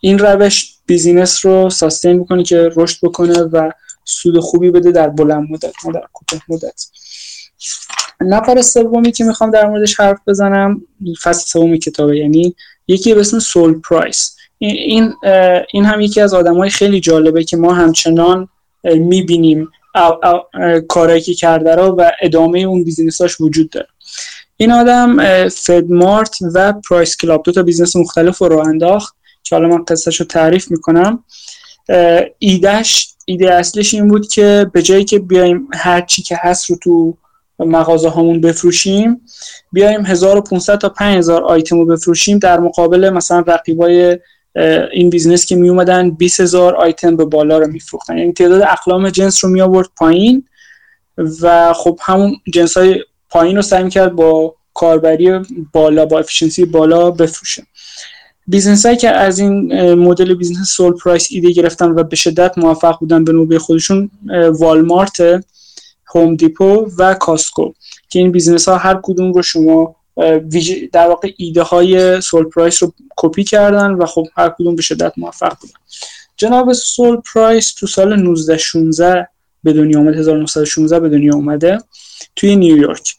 این 0.00 0.18
روش 0.18 0.74
business 0.86 1.46
رو 1.46 1.70
sustain 1.70 2.22
بکنه 2.22 2.42
که 2.42 2.70
رشد 2.76 2.98
بکنه 3.02 3.42
و 3.42 3.70
سود 4.04 4.40
خوبی 4.40 4.70
بده 4.70 4.92
در 4.92 5.08
بلند 5.08 5.48
مدت 5.50 5.72
نه 5.84 5.92
در 5.92 6.04
کوتاه 6.12 6.40
مدت. 6.48 6.86
نفر 8.20 8.62
سومی 8.62 9.12
که 9.12 9.24
می‌خوام 9.24 9.50
در 9.50 9.66
موردش 9.66 10.00
حرف 10.00 10.18
بزنم 10.26 10.82
فصل 11.22 11.46
سوم 11.46 11.76
کتابه. 11.76 12.18
یعنی 12.18 12.54
یکی 12.88 13.14
به 13.14 13.20
اسم 13.20 13.38
سول 13.38 13.80
پرایس. 13.80 14.36
این 14.58 15.14
این 15.72 15.84
هم 15.84 16.00
یکی 16.00 16.20
از 16.20 16.34
آدمای 16.34 16.70
خیلی 16.70 17.00
جالبه 17.00 17.44
که 17.44 17.56
ما 17.56 17.72
همچنان 17.74 18.48
می‌بینیم 18.84 19.68
کارایی 20.88 21.20
که 21.20 21.34
کرده 21.34 21.74
رو 21.74 21.82
و 21.82 22.10
ادامه 22.22 22.58
اون 22.58 22.84
business 22.84 23.29
اش 23.29 23.40
وجود 23.40 23.70
داره. 23.70 23.88
این 24.56 24.72
آدم 24.72 25.48
فدمارت 25.48 26.36
و 26.54 26.72
پرایس 26.88 27.16
کلاب 27.16 27.42
دو 27.42 27.52
تا 27.52 27.62
business 27.62 27.96
مختلف 27.96 28.38
رو 28.38 28.58
انداخت 28.58 29.14
که 29.42 29.56
حالا 29.56 29.68
من 29.68 29.84
قصهش 29.84 30.20
رو 30.20 30.26
تعریف 30.26 30.70
می‌کنم. 30.70 31.24
ایدهش 32.38 33.08
ایده 33.24 33.54
اصلش 33.54 33.94
این 33.94 34.08
بود 34.08 34.28
که 34.28 34.70
به 34.72 34.82
جایی 34.82 35.04
که 35.04 35.18
بیایم 35.18 35.68
هر 35.74 36.00
چی 36.00 36.22
که 36.22 36.38
هست 36.40 36.70
رو 36.70 36.76
تو 36.82 37.16
مغازه 37.58 38.08
هامون 38.08 38.40
بفروشیم 38.40 39.20
بیایم 39.72 40.06
1500 40.06 40.78
تا 40.78 40.88
5000 40.88 41.44
آیتم 41.44 41.76
رو 41.76 41.86
بفروشیم 41.86 42.38
در 42.38 42.60
مقابل 42.60 43.10
مثلا 43.10 43.44
رقیبای 43.46 44.18
این 44.92 45.10
business 45.10 45.46
که 45.46 45.56
می 45.56 45.68
اومدن 45.68 46.10
20000 46.10 46.76
آیتم 46.76 47.16
به 47.16 47.24
بالا 47.24 47.58
رو 47.58 47.66
میفروختن. 47.66 48.18
یعنی 48.18 48.32
تعداد 48.32 48.62
اقلام 48.62 49.10
جنس 49.10 49.44
رو 49.44 49.50
می 49.50 49.60
آورد 49.60 49.88
پایین 49.96 50.44
و 51.40 51.72
خب 51.72 51.98
همون 52.02 52.36
جنس 52.52 52.76
های 52.76 53.04
پایین 53.30 53.56
رو 53.56 53.62
سعی 53.62 53.88
کرد 53.88 54.12
با 54.12 54.54
کاربری 54.74 55.40
بالا 55.72 56.06
با 56.06 56.18
efficiency 56.18 56.64
بالا 56.64 57.10
بفروشه. 57.10 57.62
business 58.46 58.86
هایی 58.86 58.98
که 58.98 59.10
از 59.10 59.38
این 59.38 59.84
مدل 59.94 60.34
business 60.34 60.68
سول 60.68 60.92
پرایس 60.92 61.28
ایده 61.30 61.52
گرفتن 61.52 61.90
و 61.90 62.02
به 62.02 62.16
شدت 62.16 62.58
موفق 62.58 62.98
بودن 62.98 63.24
به 63.24 63.32
نوبه 63.32 63.58
خودشون 63.58 64.10
والمارت 64.50 65.44
هوم 66.14 66.36
دیپو 66.36 66.90
و 66.98 67.14
کاسکو 67.14 67.72
که 68.08 68.18
این 68.18 68.32
business 68.32 68.68
ها 68.68 68.76
هر 68.76 69.00
کدوم 69.02 69.32
رو 69.32 69.42
شما 69.42 69.96
در 70.92 71.08
واقع 71.08 71.32
ایده 71.36 71.62
های 71.62 72.20
سول 72.20 72.44
پرایس 72.44 72.82
رو 72.82 72.92
کپی 73.16 73.44
کردن 73.44 73.90
و 73.90 74.06
خب 74.06 74.26
هر 74.36 74.48
کدوم 74.58 74.76
به 74.76 74.82
شدت 74.82 75.12
موفق 75.16 75.56
بودن. 75.60 75.74
جناب 76.36 76.72
سول 76.72 77.20
پرایس 77.34 77.74
تو 77.74 77.86
سال 77.86 78.12
1916 78.12 79.28
به 79.64 79.72
دنیا 79.72 79.98
اومده 79.98 80.18
1916 80.18 81.00
به 81.00 81.08
دنیا 81.08 81.34
اومده 81.34 81.78
توی 82.36 82.56
نیویورک 82.56 83.14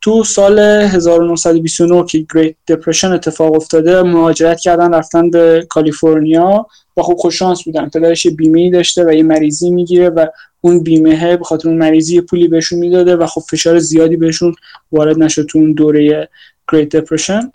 تو 0.00 0.24
سال 0.24 0.58
1929 0.58 2.04
که 2.04 2.26
گریت 2.34 2.56
دپرشن 2.68 3.12
اتفاق 3.12 3.54
افتاده 3.54 4.02
مهاجرت 4.02 4.60
کردن 4.60 4.94
رفتن 4.94 5.30
به 5.30 5.66
کالیفرنیا 5.68 6.66
و 6.96 7.02
خب 7.02 7.14
خوششانس 7.14 7.62
بودن. 7.62 7.88
پدرش 7.88 8.26
بیمه 8.26 8.70
داشته 8.70 9.04
و 9.04 9.12
یه 9.12 9.22
مریضی 9.22 9.70
می‌گیره 9.70 10.08
و 10.08 10.26
اون 10.60 10.82
بیمه 10.82 11.36
به 11.36 11.44
خاطر 11.44 11.68
اون 11.68 11.78
مریضی 11.78 12.20
پولی 12.20 12.48
بهشون 12.48 12.78
می‌داده 12.78 13.16
و 13.16 13.26
خب 13.26 13.40
فشار 13.40 13.78
زیادی 13.78 14.16
بهشون 14.16 14.54
وارد 14.92 15.18
نشد 15.18 15.46
تو 15.46 15.58
اون 15.58 15.72
دوره 15.72 16.28
گریت 16.72 16.96
دپرشن 16.96 17.52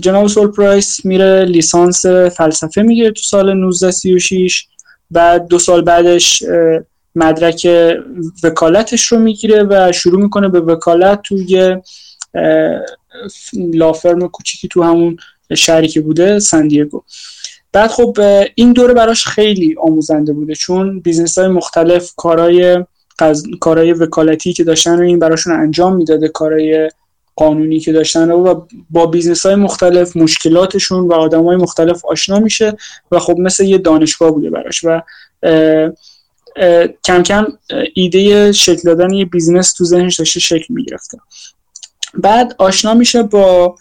جناب 0.00 0.26
سول 0.26 0.46
پرایس 0.46 1.04
میره 1.04 1.44
لیسانس 1.44 2.06
فلسفه 2.06 2.82
می‌گیره 2.82 3.10
تو 3.10 3.22
سال 3.22 3.50
1936 3.50 4.66
بعد 5.10 5.46
دو 5.46 5.58
سال 5.58 5.82
بعدش 5.82 6.42
مدرک 7.14 7.68
وکالتش 8.42 9.04
رو 9.04 9.18
می‌گیره 9.18 9.66
و 9.70 9.92
شروع 9.92 10.22
می‌کنه 10.22 10.48
به 10.48 10.60
وکالت 10.60 11.20
توی 11.22 11.76
law 13.54 13.86
firm 13.86 14.28
کوچیکی 14.28 14.68
تو 14.68 14.82
همون 14.82 15.16
شهری 15.54 15.88
که 15.88 16.00
بوده 16.00 16.38
سن 16.38 16.59
دیگو 16.59 17.02
بعد 17.72 17.90
خب 17.90 18.16
این 18.54 18.72
دوره 18.72 18.94
براش 18.94 19.26
خیلی 19.26 19.76
آموزنده 19.82 20.32
بوده 20.32 20.54
چون 20.54 21.00
business 21.00 21.38
های 21.38 21.48
مختلف 21.48 22.12
کارهای 22.16 22.84
قز... 23.18 23.44
کارهای 23.60 23.92
وکالتی 23.92 24.52
که 24.52 24.64
داشتن 24.64 24.98
رو 24.98 25.04
این 25.04 25.18
براشون 25.18 25.52
انجام 25.52 25.96
می‌داده 25.96 26.28
کارهای 26.28 26.90
قانونی 27.36 27.80
که 27.80 27.92
داشتن 27.92 28.30
و 28.30 28.66
با 28.90 29.06
business 29.06 29.46
های 29.46 29.54
مختلف 29.54 30.16
مشکلاتشون 30.16 31.08
و 31.08 31.12
آدم 31.12 31.44
های 31.44 31.56
مختلف 31.56 32.04
آشنا 32.04 32.40
میشه 32.40 32.76
و 33.10 33.18
خب 33.18 33.38
مثل 33.38 33.64
یه 33.64 33.78
دانشگاه 33.78 34.30
بوده 34.30 34.50
براش 34.50 34.84
و 34.84 35.02
کم 37.04 37.22
کم 37.22 37.46
ایده 37.94 38.52
شکل 38.52 38.82
دادن 38.84 39.12
یه 39.12 39.24
business 39.24 39.72
تو 39.72 39.84
ذهنش 39.84 40.18
داشته 40.18 40.40
شکل 40.40 40.74
می‌گرفته. 40.74 41.18
بعد 42.14 42.54
آشنا 42.58 42.94
میشه 42.94 43.22
با 43.22 43.74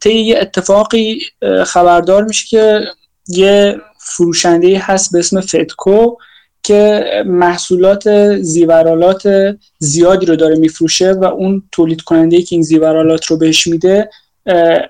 طی 0.00 0.14
یه 0.14 0.38
اتفاقی 0.38 1.20
خبردار 1.66 2.24
میشه 2.24 2.46
که 2.48 2.80
یه 3.28 3.76
فروشنده 3.98 4.78
هست 4.78 5.12
به 5.12 5.18
اسم 5.18 5.40
FedCo 5.40 6.16
که 6.62 7.04
محصولات 7.26 8.36
زیورالات 8.36 9.56
زیادی 9.78 10.26
رو 10.26 10.36
داره 10.36 10.56
میفروشه 10.56 11.12
و 11.12 11.24
اون 11.24 11.62
تولید 11.72 12.00
کننده 12.00 12.42
که 12.42 12.56
این 12.56 12.62
زیورالات 12.62 13.26
رو 13.26 13.36
بهش 13.36 13.66
میده 13.66 14.10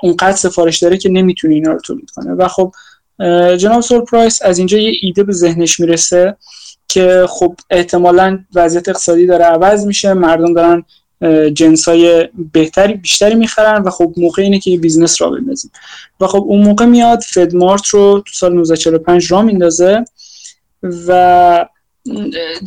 اونقدر 0.03 0.37
سفارش 0.37 0.79
داره 0.79 0.97
که 0.97 1.09
نمی‌تونه 1.09 1.55
اینا 1.55 1.73
رو 1.73 1.81
تولید 1.81 2.11
کنه. 2.11 2.33
و 2.35 2.49
خب 2.49 2.73
جناب 3.57 3.81
سول 3.81 4.01
پرایس 4.01 4.43
از 4.43 4.59
اینجا 4.59 4.79
یه 4.79 4.93
ایده 5.03 5.23
به 5.23 5.33
ذهنش 5.33 5.81
می‌رسه 5.81 6.37
که 6.89 7.27
خب 7.29 7.57
احتمالا 7.71 8.39
وضعیت 8.55 8.89
اقتصادی 8.89 9.27
داره 9.27 9.45
عوض 9.45 9.87
میشه 9.87 10.15
مردم 10.15 10.55
دارن 10.55 10.85
جنس 11.53 11.89
های 11.89 12.29
بهتری 12.53 12.95
بیشتری 12.95 13.35
می‌خرن 13.35 13.83
و 13.83 13.91
خب 13.91 14.15
موقع 14.17 14.43
اینه 14.43 14.59
که 14.59 14.71
یه 14.71 14.79
business 14.79 15.23
راه 15.23 15.31
بندازیم. 15.31 15.71
و 16.21 16.27
خب 16.27 16.45
اون 16.47 16.63
موقع 16.63 16.85
میاد 16.85 17.21
FedMart 17.21 17.87
رو 17.87 18.23
تو 18.27 18.33
سال 18.33 18.59
1945 18.59 19.33
راه 19.33 19.43
میندازه 19.43 20.05
و 20.83 21.67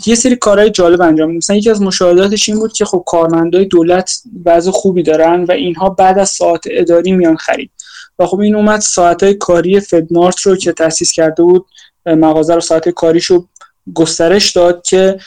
یه 0.06 0.16
سری 0.16 0.36
کارهای 0.36 0.70
جالب 0.70 1.02
انجام 1.02 1.28
میده. 1.28 1.38
مثلا 1.38 1.56
یکی 1.56 1.70
از 1.70 1.82
مشاهداتش 1.82 2.50
این 2.50 2.60
بود 2.60 2.74
که 2.74 2.86
خب 2.86 3.04
کارمندای 3.06 3.66
دولت 3.66 4.22
وضع 4.46 4.72
خوبی 4.72 5.04
دارن 5.04 5.44
و 5.44 5.52
اینها 5.52 5.90
بعد 5.90 6.20
از 6.20 6.30
ساعت 6.30 6.62
اداری 6.72 7.12
میان 7.12 7.36
خرید. 7.36 7.72
و 8.20 8.26
خب 8.26 8.40
این 8.40 8.56
اومد 8.56 8.80
ساعت 8.80 9.32
کاری 9.32 9.80
فدمارت 9.80 10.40
رو 10.40 10.56
که 10.56 10.72
تاسیس 10.72 11.12
کرده 11.12 11.44
بود 11.44 11.66
مغازه 12.06 12.54
رو 12.56 12.62
ساعت 12.62 12.90
کاریش 12.90 13.26
رو 13.26 13.48
گسترش 13.94 14.52
داد 14.52 14.82
که 14.82 15.18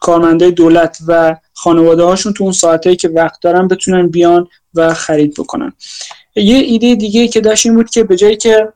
کارمنده 0.00 0.50
دولت 0.50 0.98
و 1.08 1.36
خانواده 1.52 2.02
هاشون 2.02 2.32
تو 2.32 2.44
اون 2.44 2.52
ساعتهایی 2.52 2.96
که 2.96 3.08
وقت 3.08 3.40
دارن 3.42 3.68
بتونن 3.68 4.08
بیان 4.08 4.48
و 4.74 4.94
خرید 4.94 5.34
بکنن. 5.38 5.72
یه 6.36 6.56
ایده 6.56 6.94
دیگه 6.94 7.28
که 7.28 7.40
داشت 7.40 7.66
این 7.66 7.74
بود 7.74 7.90
که 7.90 8.04
به 8.04 8.16
جایی 8.16 8.36
که 8.36 8.72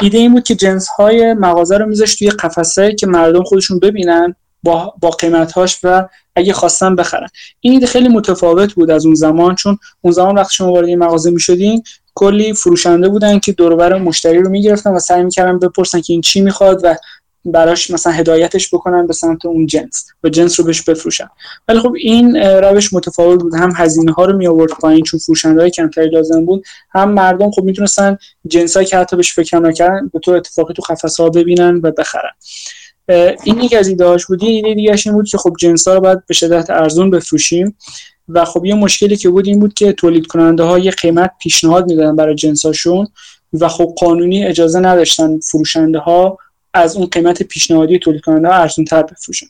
ایده 0.00 0.18
این 0.18 0.32
بود 0.32 0.44
که 0.44 0.54
جنس 0.54 0.88
های 0.88 1.34
مغازه 1.34 1.78
رو 1.78 1.86
میذاشت 1.86 2.18
توی 2.18 2.30
قفسه 2.30 2.94
که 2.94 3.06
مردم 3.06 3.42
خودشون 3.42 3.78
ببینن 3.78 4.34
با, 4.62 4.94
با 5.00 5.10
قیمت 5.10 5.52
هاش 5.52 5.78
و 5.82 6.08
اگه 6.36 6.52
خواستن 6.52 6.96
بخرن. 6.96 7.28
این 7.60 7.72
ایده 7.72 7.86
خیلی 7.86 8.08
متفاوت 8.08 8.72
بود 8.72 8.90
از 8.90 9.06
اون 9.06 9.14
زمان 9.14 9.54
چون 9.54 9.78
اون 10.00 10.12
زمان 10.12 10.34
وقتی 10.34 10.56
شما 10.56 10.72
وارد 10.72 10.88
مغازه 10.88 11.30
می‌شدین 11.30 11.82
کلی 12.14 12.52
فروشنده 12.52 13.08
بودن 13.08 13.38
که 13.38 13.52
دوربر 13.52 13.98
مشتری 13.98 14.38
رو 14.38 14.50
می‌گرفتن 14.50 14.90
و 14.90 14.98
سعی 14.98 15.24
می‌کردن 15.24 15.58
بپرسن 15.58 16.00
که 16.00 16.12
این 16.12 16.20
چی 16.20 16.40
می‌خواد 16.40 16.80
و 16.84 16.96
براش 17.44 17.90
مثلا 17.90 18.12
هدایتش 18.12 18.74
بکنن 18.74 19.06
به 19.06 19.12
سمت 19.12 19.46
اون 19.46 19.66
جنس 19.66 20.06
و 20.24 20.28
جنس 20.28 20.60
رو 20.60 20.66
بهش 20.66 20.82
بفروشن. 20.82 21.28
ولی 21.68 21.80
خب 21.80 21.94
این 21.96 22.36
روش 22.36 22.92
متفاوت 22.92 23.40
بود. 23.40 23.54
هم 23.54 23.72
هزینه 23.76 24.12
ها 24.12 24.24
رو 24.24 24.36
می 24.36 24.46
آورد 24.46 24.70
پایین 24.70 25.04
چون 25.04 25.20
فروشنده 25.20 25.60
های 25.60 25.70
کمتری 25.70 26.10
لازم 26.10 26.44
بود 26.44 26.64
هم 26.90 27.12
مردم 27.12 27.50
خب 27.50 27.62
می‌تونستن 27.62 28.18
جنس 28.46 28.76
هایی 28.76 28.88
که 28.88 28.96
حتی 28.96 29.16
بهش 29.16 29.32
فکر 29.32 29.58
نکردن 29.58 30.10
به 30.12 30.18
طور 30.18 30.36
اتفاقی 30.36 30.74
تو 30.74 30.82
قفس 30.82 31.20
ها 31.20 31.28
ببینن 31.28 31.80
و 31.82 31.90
بخرن. 31.90 32.30
این 33.44 33.60
یک 33.60 33.72
از 33.74 33.88
ایدهاش 33.88 34.26
بود. 34.26 34.42
یه 34.42 34.48
ایده 34.48 34.74
دیگه 34.74 34.96
این 35.06 35.14
بود 35.14 35.28
که 35.28 35.38
خب 35.38 35.56
جنس 35.58 35.88
ها 35.88 35.94
رو 35.94 36.00
باید 36.00 36.26
به 36.26 36.34
شدت 36.34 36.70
ارزون 36.70 37.10
بفروشیم 37.10 37.76
و 38.28 38.44
خب 38.44 38.64
یه 38.64 38.74
مشکلی 38.74 39.16
که 39.16 39.28
بود 39.28 39.46
این 39.46 39.60
بود 39.60 39.74
که 39.74 39.92
تولید 39.92 40.26
کننده 40.26 40.62
ها 40.62 40.78
یه 40.78 40.90
قیمت 40.90 41.30
پیشنهاد 41.42 41.90
می‌دادن 41.90 42.16
برای 42.16 42.34
جنساشون 42.34 43.06
و 43.52 43.68
خب 43.68 43.94
قانونی 43.98 44.44
اجازه 44.44 44.80
نداشتن 44.80 45.38
فروشنده 45.38 45.98
ها 45.98 46.38
از 46.78 46.96
اون 46.96 47.06
قیمت 47.06 47.42
پیشنهادی 47.42 47.98
تولید 47.98 48.20
کننده 48.20 48.54
ارزون 48.54 48.84
تر 48.84 49.02
بفروشن. 49.02 49.46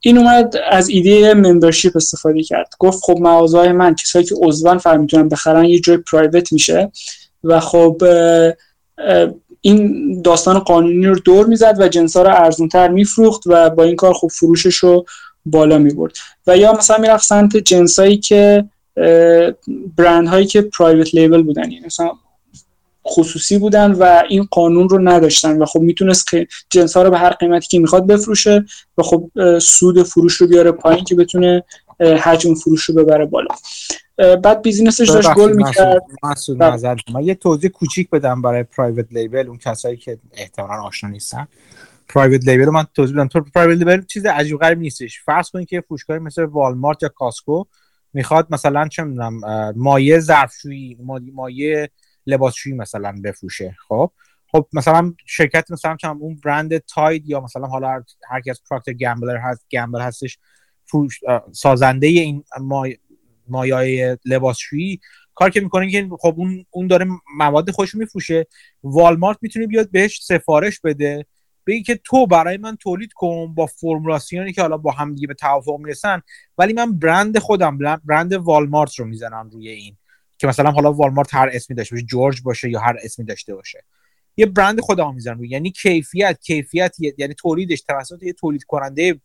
این 0.00 0.18
اومد 0.18 0.54
از 0.70 0.88
ایده 0.88 1.34
ممبرشیپ 1.34 1.96
استفاده 1.96 2.42
کرد. 2.42 2.74
گفت 2.78 2.98
خب 3.02 3.18
مغازه 3.20 3.72
من 3.72 3.94
کسایی 3.94 4.24
که 4.24 4.34
عضوان 4.42 4.78
فر 4.78 4.96
می‌تونن 4.96 5.28
بخرن 5.28 5.64
یه 5.64 5.80
جای 5.80 5.96
پرایوت 5.96 6.52
میشه 6.52 6.92
و 7.44 7.60
خب 7.60 8.02
این 9.60 10.22
داستان 10.22 10.58
قانونی 10.58 11.06
رو 11.06 11.18
دور 11.18 11.46
می‌زد 11.46 11.76
و 11.78 11.88
جنسا 11.88 12.22
رو 12.22 12.28
ارزون 12.28 12.68
تر 12.68 12.88
میفروخت 12.88 13.42
و 13.46 13.70
با 13.70 13.82
این 13.82 13.96
کار 13.96 14.14
خب 14.14 14.28
فروشش 14.28 14.76
رو 14.76 15.06
بالا 15.46 15.78
می‌برد. 15.78 16.12
و 16.46 16.56
یا 16.56 16.72
مثلا 16.72 16.98
می‌رفت 16.98 17.24
سمت 17.24 17.56
جنسایی 17.56 18.16
که 18.16 18.64
برند 19.96 20.28
هایی 20.28 20.46
که 20.46 20.62
پرایوت 20.62 21.14
لیبل 21.14 21.42
بودن. 21.42 21.70
یعنی 21.70 21.86
مثلا 21.86 22.10
خصوصی 23.06 23.58
بودن 23.58 23.92
و 23.92 24.22
این 24.28 24.48
قانون 24.50 24.88
رو 24.88 25.08
نداشتن 25.08 25.62
و 25.62 25.64
خب 25.64 25.80
می‌تونست 25.80 26.28
جنس 26.70 26.96
ها 26.96 27.02
رو 27.02 27.10
به 27.10 27.18
هر 27.18 27.30
قیمتی 27.30 27.68
که 27.68 27.78
می‌خواد 27.78 28.06
بفروشه 28.06 28.64
و 28.98 29.02
خب 29.02 29.30
سود 29.58 30.02
فروش 30.02 30.34
رو 30.34 30.46
بیاره 30.46 30.72
پایین 30.72 31.04
که 31.04 31.14
بتونه 31.14 31.64
حجم 32.00 32.54
فروش 32.54 32.84
رو 32.84 32.94
ببره 32.94 33.26
بالا. 33.26 33.54
بعد 34.16 34.62
بیزینسش 34.62 35.08
داشت 35.08 35.34
گل 35.34 35.52
می‌کرد. 35.52 36.02
من 37.14 37.24
یه 37.24 37.34
توضیح 37.34 37.70
کوچیک 37.70 38.10
بدم 38.10 38.42
برای 38.42 38.62
پرایوت 38.62 39.06
لیبل 39.10 39.48
اون 39.48 39.58
کسایی 39.58 39.96
که 39.96 40.18
احتمالا 40.32 40.82
آشنا 40.82 41.10
نیستن. 41.10 41.48
پرایوت 42.08 42.44
لیبل 42.44 42.70
من 42.70 42.84
توضیح 42.94 43.14
بدم. 43.14 43.28
تو 43.28 43.40
پرایوت 43.54 43.78
لیبل 43.78 44.04
چیز 44.04 44.26
عجیب 44.26 44.58
غریب 44.58 44.78
نیستش. 44.78 45.20
فرض 45.20 45.50
کنید 45.50 45.68
که 45.68 45.80
فروشگاهی 45.80 46.20
مثل 46.20 46.42
والمارت 46.42 47.02
یا 47.02 47.08
کاسکو 47.08 47.64
می‌خواد 48.14 48.46
مثلا 48.50 48.88
چه 48.88 49.02
می‌دونم 49.02 49.40
مایه 49.76 50.20
ظرفشویی 50.20 50.98
مایه 51.34 51.90
لباسشویی 52.26 52.74
مثلا 52.76 53.14
بفروشه 53.24 53.76
خب؟ 53.88 54.10
خب 54.52 54.66
مثلا 54.72 55.14
شرکت 55.26 55.70
مثلا 55.70 55.96
چم 55.96 56.18
اون 56.20 56.40
برند 56.44 56.78
تاید 56.78 57.28
یا 57.28 57.40
مثلا 57.40 57.66
حالا 57.66 58.04
هر 58.30 58.40
کی 58.40 58.50
از 58.50 58.60
پراکتر 58.70 58.92
گمبلر 58.92 59.36
هست 59.36 59.66
گمبل 59.70 60.00
هستش 60.00 60.38
فروش 60.84 61.20
سازنده 61.52 62.06
این 62.06 62.44
مای 62.60 62.98
مایای 63.48 64.16
لباسشویی 64.24 65.00
کار 65.34 65.50
که 65.50 65.60
می‌کنه 65.60 65.90
که 65.90 66.08
خب 66.20 66.34
اون 66.36 66.66
اون 66.70 66.86
داره 66.86 67.06
مواد 67.36 67.70
خوش 67.70 67.94
میفروشه. 67.94 68.46
والمارت 68.82 69.38
می‌تونه 69.42 69.66
بیاد 69.66 69.90
بهش 69.90 70.22
سفارش 70.22 70.80
بده 70.80 71.26
بگی 71.66 71.82
که 71.82 72.00
تو 72.04 72.26
برای 72.26 72.56
من 72.56 72.76
تولید 72.76 73.12
کن 73.12 73.54
با 73.54 73.66
فرمولاسیونی 73.66 74.52
که 74.52 74.62
حالا 74.62 74.76
با 74.76 74.90
هم 74.90 75.14
دیگه 75.14 75.26
به 75.26 75.34
توافق 75.34 75.78
می‌رسن 75.78 76.22
ولی 76.58 76.72
من 76.72 76.98
برند 76.98 77.38
خودم 77.38 77.78
برند 78.04 78.32
والمارت 78.32 78.94
رو 78.94 79.04
می‌زنم 79.04 79.50
روی 79.52 79.68
این. 79.68 79.96
که 80.42 80.48
مثلا 80.48 80.70
حالا 80.70 80.92
والمارت 80.92 81.34
هر 81.34 81.50
اسمی 81.52 81.76
داشته 81.76 81.94
باشه 81.94 82.06
جورج 82.06 82.42
باشه 82.42 82.70
یا 82.70 82.80
هر 82.80 82.96
اسمی 83.02 83.24
داشته 83.24 83.54
باشه. 83.54 83.84
یه 84.36 84.46
برند 84.46 84.80
خودم 84.80 85.14
می‌زنم 85.14 85.38
روی 85.38 85.48
یعنی 85.48 85.70
کیفیت 85.70 86.38
کیفیت 86.40 86.96
یعنی 87.18 87.34
تولیدش 87.34 87.80
توسط 87.80 88.22
یه 88.22 88.32
تولید 88.32 88.64
کننده 88.64 89.20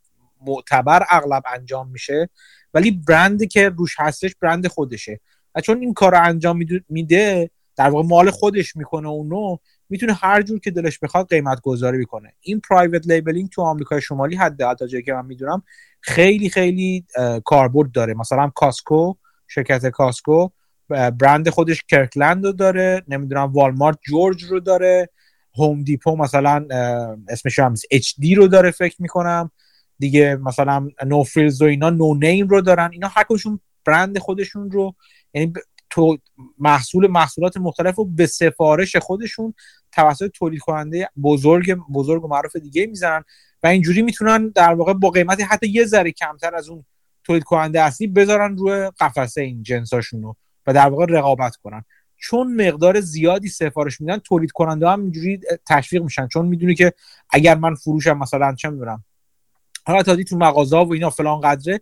معتبر 0.46 1.06
اغلب 1.10 1.44
انجام 1.46 1.90
میشه. 1.90 2.30
ولی 2.74 2.92
برندی 2.92 3.48
که 3.48 3.70
روش 3.70 3.96
هستش 4.00 4.36
برند 4.42 4.68
خودشه. 4.68 5.20
و 5.56 5.62
چون 5.62 5.82
این 5.82 5.94
کار 5.94 6.16
انجام 6.16 6.60
میده 6.90 7.50
در 7.76 7.90
واقع 7.90 8.08
مال 8.08 8.30
خودش 8.30 8.76
می‌کنه 8.76 9.08
اونو 9.08 9.58
می‌تونه 9.90 10.14
هر 10.14 10.42
جور 10.42 10.60
که 10.60 10.72
دلش 10.72 11.00
بخواد 11.00 11.30
قیمت 11.30 11.62
گذاری 11.62 12.06
بکنه. 12.06 12.34
این 12.42 12.60
private 12.60 13.08
labeling 13.08 13.50
تو 13.50 13.62
آمریکای 13.62 14.02
شمالی 14.02 14.36
حد 14.36 14.76
تا 14.76 14.88
جایی 14.88 15.04
که 15.04 15.14
من 15.14 15.26
می‌دونم 15.26 15.64
خیلی 16.02 16.50
خیلی 16.50 17.06
کاربرد 17.46 17.92
داره. 17.92 18.14
مثلا 18.14 18.52
Costco 18.56 19.14
شرکت 19.48 19.86
Costco 19.86 20.50
برند 20.90 21.50
خودش 21.50 21.84
Kirkland 21.84 22.46
رو 22.46 22.52
داره 22.52 23.04
نمی‌دونم 23.08 23.54
Walmart 23.54 23.98
George 24.08 24.44
رو 24.44 24.60
داره 24.60 25.10
هوم 25.58 25.84
دیپو 25.84 26.16
مثلا 26.16 26.68
اسمش 27.30 27.60
هم 27.60 27.74
اچ 27.92 28.14
دی 28.18 28.36
رو 28.36 28.48
داره 28.48 28.72
فکر 28.72 29.02
می‌کنم. 29.02 29.52
دیگه 30.00 30.36
مثلا 30.36 30.90
نو 31.06 31.24
فریلز 31.24 31.62
و 31.62 31.66
اینا 31.66 31.90
نو 31.90 32.16
نیم 32.16 32.48
رو 32.48 32.62
دارن. 32.62 32.90
اینا 32.92 33.08
هر 33.08 33.26
برند 33.86 34.20
خودشون 34.20 34.72
رو 34.72 34.96
یعنی 35.34 35.54
تو 35.90 36.18
محصول 36.60 37.08
محصولات 37.08 37.58
مختلف 37.58 37.96
رو 37.96 38.06
به 38.06 38.26
سفارش 38.26 38.96
خودشون 38.96 39.54
توسط 39.92 40.32
تولید 40.32 40.60
کننده 40.60 41.10
بزرگ 41.24 41.74
بزرگ 41.74 42.26
و 42.26 42.28
معروف 42.28 42.56
دیگه 42.56 42.86
می‌زنن 42.86 43.24
و 43.64 43.68
اینجوری 43.68 44.02
می‌تونن 44.02 44.50
در 44.50 44.74
واقع 44.74 44.94
با 44.94 45.10
قیمتی 45.10 45.44
حتی 45.44 45.68
یه 45.70 45.86
ذره 45.86 46.12
کمتر 46.12 46.56
از 46.56 46.70
اون 46.70 46.86
تولید 47.24 47.44
کننده 47.44 47.82
اصلی 47.82 48.08
بذارن 48.08 48.58
روی 48.58 48.92
قفسه 49.00 49.42
این 49.42 49.64
جنساشون 49.64 50.22
رو 50.22 50.36
و 50.68 50.74
در 50.74 50.90
واقع 50.90 51.06
رقابت 51.10 51.56
کنن. 51.56 51.84
چون 52.18 52.68
مقدار 52.68 53.00
زیادی 53.00 53.48
سفارش 53.48 54.02
میدن 54.02 54.18
تولید 54.18 54.52
کننده 54.52 54.90
هم 54.90 55.02
اینجوری 55.02 55.40
تشویق 55.68 56.04
میشن. 56.04 56.28
چون 56.28 56.46
می‌دونی 56.46 56.76
که 56.76 56.94
اگر 57.30 57.56
من 57.56 57.76
فروشم 57.76 58.18
مثلا 58.18 58.56
چه 58.56 58.70
می‌دونم 58.70 59.04
حالا 59.86 60.04
تا 60.04 60.16
تو 60.16 60.38
مغازه 60.38 60.78
و 60.78 60.92
اینا 60.92 61.10
فلان 61.10 61.42
قدره 61.42 61.82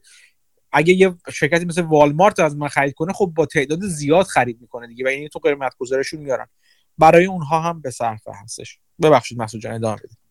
اگه 0.72 0.94
یه 0.94 1.16
شرکتی 1.34 1.66
مثل 1.66 1.82
والمارت 1.82 2.40
از 2.40 2.56
من 2.56 2.68
خرید 2.68 2.94
کنه 2.94 3.14
خب 3.14 3.32
با 3.36 3.46
تعداد 3.46 3.80
زیاد 3.82 4.26
خرید 4.26 4.62
می‌کنه 4.62 4.88
دیگه 4.88 5.06
و 5.06 5.08
این 5.08 5.28
تو 5.28 5.40
قیمت 5.40 5.76
گذارشون 5.78 6.20
میارن. 6.20 6.48
برای 6.98 7.26
اونها 7.26 7.60
هم 7.60 7.82
به 7.82 7.92
صرفه 7.92 8.32
هستش. 8.44 8.80
ببخشید 9.02 9.42
مسعود 9.42 9.64
جان 9.64 9.74
ادامه 9.74 9.96
بدید 9.96 10.25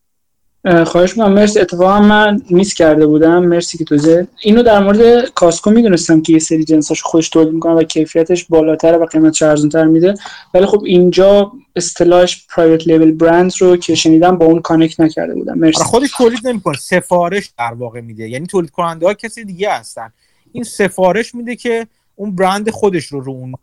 خواهش 0.85 1.17
می‌کنم. 1.17 1.33
مرسی. 1.33 1.59
اتفاقا 1.59 1.99
من 1.99 2.41
میس 2.49 2.73
کرده 2.73 3.07
بودم. 3.07 3.45
مرسی 3.45 3.77
که 3.77 3.85
توزه 3.85 4.27
اینو 4.41 4.63
در 4.63 4.79
مورد 4.79 5.29
کاسکو 5.29 5.71
می‌دونستم 5.71 6.21
که 6.21 6.33
یه 6.33 6.39
سری 6.39 6.63
جنساش 6.63 7.01
خودش 7.01 7.29
تولید 7.29 7.53
می‌کنه 7.53 7.73
و 7.73 7.83
کیفیتش 7.83 8.45
بالاتره 8.45 8.97
و 8.97 9.05
قیمتش 9.05 9.41
ارزونتر 9.41 9.83
میده. 9.83 10.13
ولی 10.53 10.65
خب 10.65 10.83
اینجا 10.85 11.51
اصطلاحش 11.75 12.47
private 12.55 12.87
label 12.87 13.11
brand 13.11 13.51
رو 13.59 13.77
که 13.77 13.95
شنیدم 13.95 14.37
با 14.37 14.45
اون 14.45 14.61
connect 14.61 14.99
نکرده 14.99 15.33
بودم. 15.33 15.57
مرسی. 15.57 15.77
آره، 15.77 15.87
خودش 15.87 16.11
تولید 16.17 16.47
نمی‌کنه. 16.47 16.77
سفارش 16.77 17.51
در 17.57 17.73
واقع 17.73 18.01
میده. 18.01 18.29
یعنی 18.29 18.45
تولید 18.45 18.69
کننده 18.69 19.05
ها 19.05 19.13
کسی 19.13 19.45
دیگه 19.45 19.71
هستن. 19.71 20.13
این 20.51 20.63
سفارش 20.63 21.35
میده 21.35 21.55
که 21.55 21.87
اون 22.15 22.35
برند 22.35 22.69
خودش 22.69 23.05
رو 23.05 23.19
رو 23.19 23.31
اون 23.31 23.55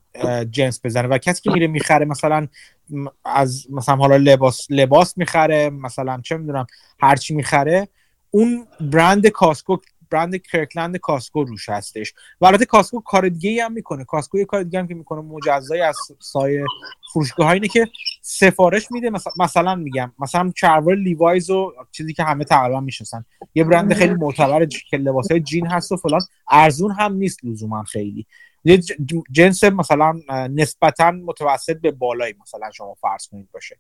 جنس 0.51 0.81
بزنه. 0.85 1.09
و 1.09 1.19
کسی 1.19 1.43
که 1.43 1.51
میره 1.51 1.67
می‌خره 1.67 2.05
مثلا 2.05 2.49
از 3.25 3.67
مثلا 3.71 3.97
حالا 3.97 4.17
لباس 4.17 4.67
لباس 4.71 5.19
می‌خره 5.19 5.71
مثلا 5.71 6.21
چه 6.25 6.37
می‌دونم 6.37 6.67
هرچی 7.01 7.35
می‌خره 7.35 7.89
اون 8.31 8.67
برند 8.81 9.27
Costco 9.27 9.77
برند 10.13 10.37
Kirkland 10.37 10.97
Costco 10.97 11.45
روش 11.45 11.69
هستش. 11.69 12.15
و 12.41 12.47
البته 12.47 12.65
Costco 12.65 13.01
کار 13.01 13.29
دیگه 13.29 13.65
هم 13.65 13.73
می‌کنه. 13.73 14.05
Costco 14.05 14.39
یه 14.39 14.45
کار 14.45 14.63
دیگه 14.63 14.79
هم 14.79 14.89
که 14.89 14.95
می‌کنه 14.95 15.21
مجزای 15.21 15.81
از 15.81 15.97
سایر 16.19 16.65
فروشگاه 17.13 17.51
اینه 17.51 17.69
که 17.69 17.89
سفارش 18.23 18.91
میده. 18.91 19.11
مثلا, 19.39 19.75
میگم 19.75 20.13
مثلا 20.19 20.53
شلوار 20.57 20.97
Levi's 20.97 21.51
و 21.51 21.73
چیزی 21.91 22.13
که 22.13 22.25
همه 22.25 22.45
تقریبا 22.45 22.81
می‌شناسن. 22.81 23.25
یه 23.55 23.65
برند 23.65 23.95
خیلی 23.95 24.15
معتبر 24.15 24.67
که 24.67 24.97
لباسای 24.97 25.41
جین 25.41 25.67
هست 25.67 25.93
و 25.93 25.97
فلان. 25.97 26.21
ارزون 26.51 26.93
هم 26.93 27.13
نیست 27.13 27.45
لزوما 27.45 27.83
خیلی. 27.83 28.27
یه 28.65 28.81
جنس 29.31 29.65
مثلا 29.65 30.21
نسبتا 30.51 31.11
متوسط 31.11 31.77
به 31.77 31.91
بالایی 31.91 32.35
مثلا 32.43 32.71
شما 32.71 32.95
فرض 32.95 33.27
کنید 33.27 33.49
باشه. 33.53 33.79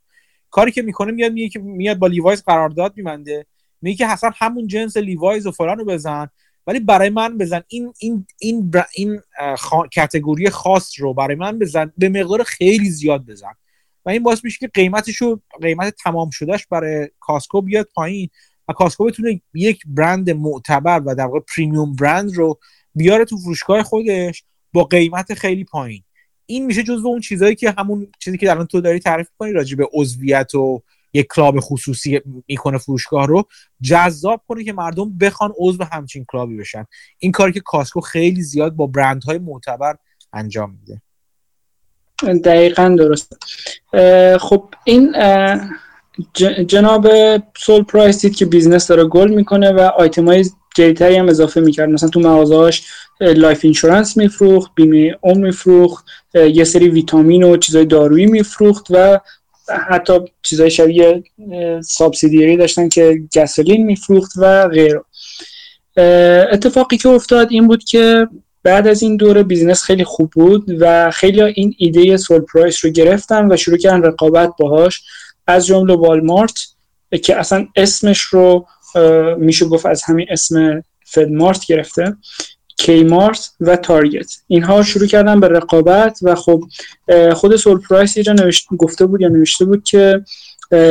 کاری 0.51 0.73
که 0.73 0.83
می‌کنه 0.83 1.13
میاد 1.13 1.33
میگه 1.33 1.49
که 1.49 1.59
میاد 1.59 1.99
با 1.99 2.07
Levi's 2.07 2.43
قرارداد 2.43 2.97
میبنده. 2.97 3.47
میگه 3.83 3.97
که 3.97 4.09
حسن 4.09 4.31
همون 4.35 4.67
جنس 4.67 4.97
Levi's 4.97 5.47
و 5.47 5.51
فلان 5.51 5.79
رو 5.79 5.85
بزن 5.85 6.29
ولی 6.67 6.81
برای 6.81 7.11
من 7.11 7.39
بزن. 7.39 7.63
این 7.69 7.93
این 7.99 8.27
این 8.41 8.71
این 8.95 9.21
category 9.93 10.51
خاص 10.51 10.93
رو 10.99 11.15
برای 11.15 11.37
من 11.37 11.59
بزن 11.59 11.93
به 11.99 12.09
مقدار 12.09 12.43
خیلی 12.43 12.91
زیاد 12.91 13.27
بزن. 13.27 13.53
و 14.07 14.11
این 14.11 14.23
باعث 14.23 14.45
میشه 14.45 14.59
که 14.59 14.69
قیمتش 14.69 15.17
رو 15.17 15.41
قیمت 15.63 15.95
تمام 16.05 16.31
شدهش 16.31 16.67
برای 16.71 17.09
Costco 17.21 17.61
بیاد 17.61 17.89
پایین 17.95 18.29
و 18.69 18.73
Costco 18.73 19.05
بتونه 19.05 19.41
یک 19.55 19.83
برند 19.87 20.31
معتبر 20.31 21.03
و 21.07 21.15
در 21.15 21.25
واقع 21.25 21.41
premium 21.57 21.93
brand 21.93 22.37
رو 22.37 22.59
بیاره 22.95 23.25
تو 23.25 23.37
فروشگاه 23.37 23.83
خودش 23.83 24.45
با 24.73 24.85
قیمت 24.85 25.35
خیلی 25.35 25.65
پایین. 25.65 26.03
این 26.47 26.67
میشه 26.67 26.83
جزو 26.83 27.09
اون 27.09 27.21
چیزهایی 27.21 27.55
که 27.55 27.75
همون 27.79 28.13
چیزی 28.19 28.39
که 28.39 28.51
الان 28.51 28.67
تو 28.67 28.81
داری 28.81 28.99
تعریف 28.99 29.29
کنی 29.39 29.53
راجع 29.53 29.77
به 29.77 29.89
عضویت 29.93 30.55
و 30.55 30.83
یک 31.15 31.27
club 31.31 31.61
خصوصی 31.61 32.21
می‌کنه 32.49 32.79
فروشگاه 32.79 33.27
رو 33.27 33.45
جذاب 33.83 34.43
کنه 34.49 34.65
که 34.65 34.73
مردم 34.73 35.19
بخوان 35.19 35.53
عضو 35.59 35.85
همچین 35.85 36.25
club 36.29 36.51
ی 36.51 36.57
بشن. 36.57 36.85
این 37.19 37.33
کاری 37.33 37.53
که 37.53 37.61
Costco 37.61 38.01
خیلی 38.01 38.43
زیاد 38.43 38.73
با 38.73 38.87
برندهای 38.87 39.39
معتبر 39.39 39.97
انجام 40.33 40.79
میده. 40.81 41.03
دقیقا 42.45 42.97
درست. 42.99 43.37
خب 44.39 44.69
این 44.85 45.15
جناب 46.67 47.09
سول 47.57 47.83
پرایس 47.83 48.27
که 48.27 48.47
business 48.47 48.87
داره 48.87 49.05
گل 49.05 49.35
می‌کنه 49.35 49.73
و 49.73 49.81
آیتم 49.81 50.25
های 50.25 50.45
جدیدتری 50.77 51.17
هم 51.17 51.29
اضافه 51.29 51.61
می‌کرد. 51.61 51.89
مثلا 51.89 52.09
تو 52.09 52.21
مغازهاش 52.21 52.87
life 53.21 53.61
insurance 53.65 54.17
میفروخت 54.17 54.73
بیمه 54.75 55.19
عمر 55.23 55.45
میفروخت 55.47 56.07
یه 56.35 56.65
سری 56.65 56.89
ویتامین 56.89 57.43
و 57.43 57.57
چیزای 57.57 57.85
دارویی 57.85 58.27
میفروخت 58.27 58.87
و 58.91 59.21
حتی 59.89 60.13
چیزای 60.43 60.71
شبیه 60.71 61.23
subsidiary 61.85 62.57
داشتن 62.57 62.89
که 62.89 63.23
gasoline 63.37 63.87
میفروخت 63.87 64.33
و 64.37 64.69
غیره. 64.69 65.01
اتفاقی 66.53 66.97
که 66.97 67.09
افتاد 67.09 67.49
این 67.51 67.67
بود 67.67 67.85
که 67.85 68.29
بعد 68.63 68.87
از 68.87 69.03
این 69.03 69.17
دوره 69.17 69.43
business 69.43 69.83
خیلی 69.83 70.05
خوب 70.05 70.31
بود 70.31 70.77
و 70.81 71.11
خیلی 71.11 71.43
این 71.43 71.75
ایده 71.79 72.17
سول 72.17 72.41
پرایس 72.41 72.85
رو 72.85 72.91
گرفتن 72.91 73.53
و 73.53 73.57
شروع 73.57 73.77
کردن 73.77 74.03
رقابت 74.03 74.51
باهاش. 74.59 75.03
از 75.47 75.67
جمله 75.67 75.95
والمارت 75.95 76.59
که 77.23 77.37
اصلا 77.37 77.67
اسمش 77.77 78.21
رو 78.21 78.67
میشه 79.39 79.67
گفت 79.67 79.87
از 79.87 80.03
همین 80.03 80.27
اسم 80.31 80.83
FedMart 81.05 81.67
گرفته. 81.67 82.17
Kmart 82.83 83.51
و 83.61 83.77
Target 83.77 84.33
اینها 84.47 84.83
شروع 84.83 85.07
کردن 85.07 85.41
به 85.41 85.49
رقابت 85.49 86.19
و 86.23 86.35
خب 86.35 86.63
خود 87.33 87.57
سول 87.57 87.79
پرایس 87.79 88.17
یه 88.17 88.25
گفته 88.79 89.07
بود 89.07 89.21
یا 89.21 89.29
نوشته 89.29 89.65
بود 89.65 89.85
که 89.85 90.25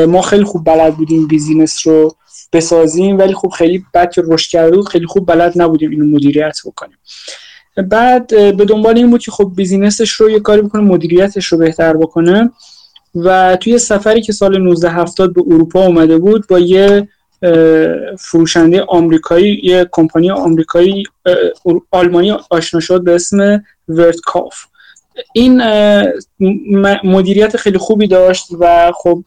ما 0.08 0.22
خیلی 0.22 0.44
خوب 0.44 0.66
بلد 0.66 0.98
بودیم 0.98 1.28
business 1.28 1.88
رو 1.88 2.16
بسازیم 2.54 3.18
ولی 3.18 3.34
خب 3.34 3.50
خیلی 3.50 3.86
بعد 3.94 4.12
که 4.12 4.24
رشد 4.26 4.52
کرده 4.52 4.76
بود 4.76 4.90
خیلی 4.90 5.06
خوب 5.06 5.28
بلد 5.28 5.54
نبودیم 5.56 5.90
اینو 5.92 6.06
مدیریت 6.06 6.58
بکنیم. 6.66 6.98
بعد 7.90 8.28
به 8.58 8.66
دنبال 8.66 8.98
این 8.98 9.10
بود 9.12 9.22
که 9.22 9.32
خب 9.32 9.52
business 9.56 10.01
ش 10.01 10.12
رو 10.12 10.30
یه 10.30 10.40
کاری 10.40 10.62
بکنه 10.62 10.82
مدیریتش 10.82 11.46
رو 11.46 11.58
بهتر 11.58 11.98
بکنه. 11.98 12.52
و 13.16 13.58
توی 13.62 13.78
سفری 13.78 14.22
که 14.22 14.34
سال 14.34 14.56
1970 14.56 15.34
به 15.34 15.42
اروپا 15.42 15.86
اومده 15.86 16.18
بود 16.18 16.48
با 16.48 16.60
یه 16.60 17.08
فروشنده 18.20 18.82
آمریکایی 18.82 19.60
یه 19.64 19.90
کمپانی 19.92 20.32
آمریکایی 20.32 21.04
آلمانی 21.92 22.32
آشنا 22.50 22.80
شد 22.80 23.04
به 23.04 23.16
اسم 23.16 23.64
Wertkauf 23.88 24.56
این 25.34 25.62
مدیریت 27.04 27.58
خیلی 27.58 27.78
خوبی 27.78 28.08
داشت 28.08 28.48
و 28.60 28.92
خب 28.96 29.24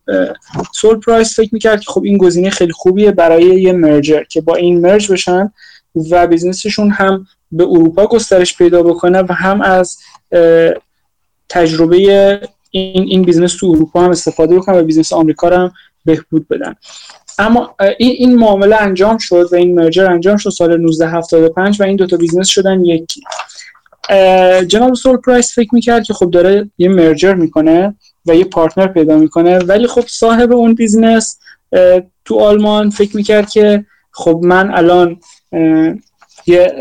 سول 0.74 1.00
پرایس 1.00 1.36
فکر 1.36 1.48
می‌کرد 1.52 1.80
که 1.80 1.90
خب 1.90 2.04
این 2.04 2.18
گزینه 2.18 2.50
خیلی 2.50 2.72
خوبیه 2.72 3.10
برای 3.10 3.44
یه 3.44 3.72
merger 3.72 4.22
که 4.24 4.40
با 4.40 4.54
این 4.54 4.80
merge 4.80 5.12
بشن 5.12 5.52
و 6.10 6.26
business 6.26 6.69
شون 6.69 6.90
هم 6.90 7.26
به 7.52 7.64
اروپا 7.64 8.06
گسترش 8.06 8.56
پیدا 8.56 8.82
بکنه 8.82 9.22
و 9.22 9.32
هم 9.32 9.60
از 9.60 9.98
تجربه 11.48 12.40
این 12.70 13.02
این 13.02 13.22
business 13.22 13.56
تو 13.56 13.66
اروپا 13.66 14.04
هم 14.04 14.10
استفاده 14.10 14.56
بکنن 14.56 14.78
و 14.78 14.82
business 14.82 15.12
آمریکا 15.12 15.48
رو 15.48 15.56
هم 15.56 15.72
بهبود 16.04 16.48
بدن. 16.48 16.74
اما 17.38 17.74
این 17.98 18.12
این 18.18 18.36
معامله 18.36 18.82
انجام 18.82 19.18
شد 19.18 19.48
و 19.52 19.54
این 19.54 19.74
merger 19.74 20.10
انجام 20.10 20.36
شد 20.36 20.50
سال 20.50 20.72
1975 20.72 21.80
و 21.80 21.84
این 21.84 21.96
دوتا 21.96 22.16
business 22.16 22.48
شدن 22.48 22.84
یکی. 22.84 23.20
جناب 24.66 24.94
سول 24.94 25.16
پرایس 25.16 25.54
فکر 25.54 25.74
می‌کرد 25.74 26.04
که 26.04 26.14
خب 26.14 26.30
داره 26.30 26.70
یه 26.78 26.88
merger 26.88 27.34
می‌کنه 27.34 27.94
و 28.26 28.34
یه 28.34 28.44
partner 28.44 28.86
پیدا 28.86 29.16
می‌کنه 29.16 29.58
ولی 29.58 29.86
خب 29.86 30.04
صاحب 30.06 30.52
اون 30.52 30.74
business 30.74 31.38
تو 32.24 32.40
آلمان 32.40 32.90
فکر 32.90 33.16
می‌کرد 33.16 33.50
که 33.50 33.84
خب 34.12 34.40
من 34.42 34.74
الان 34.74 35.20
یه 36.46 36.72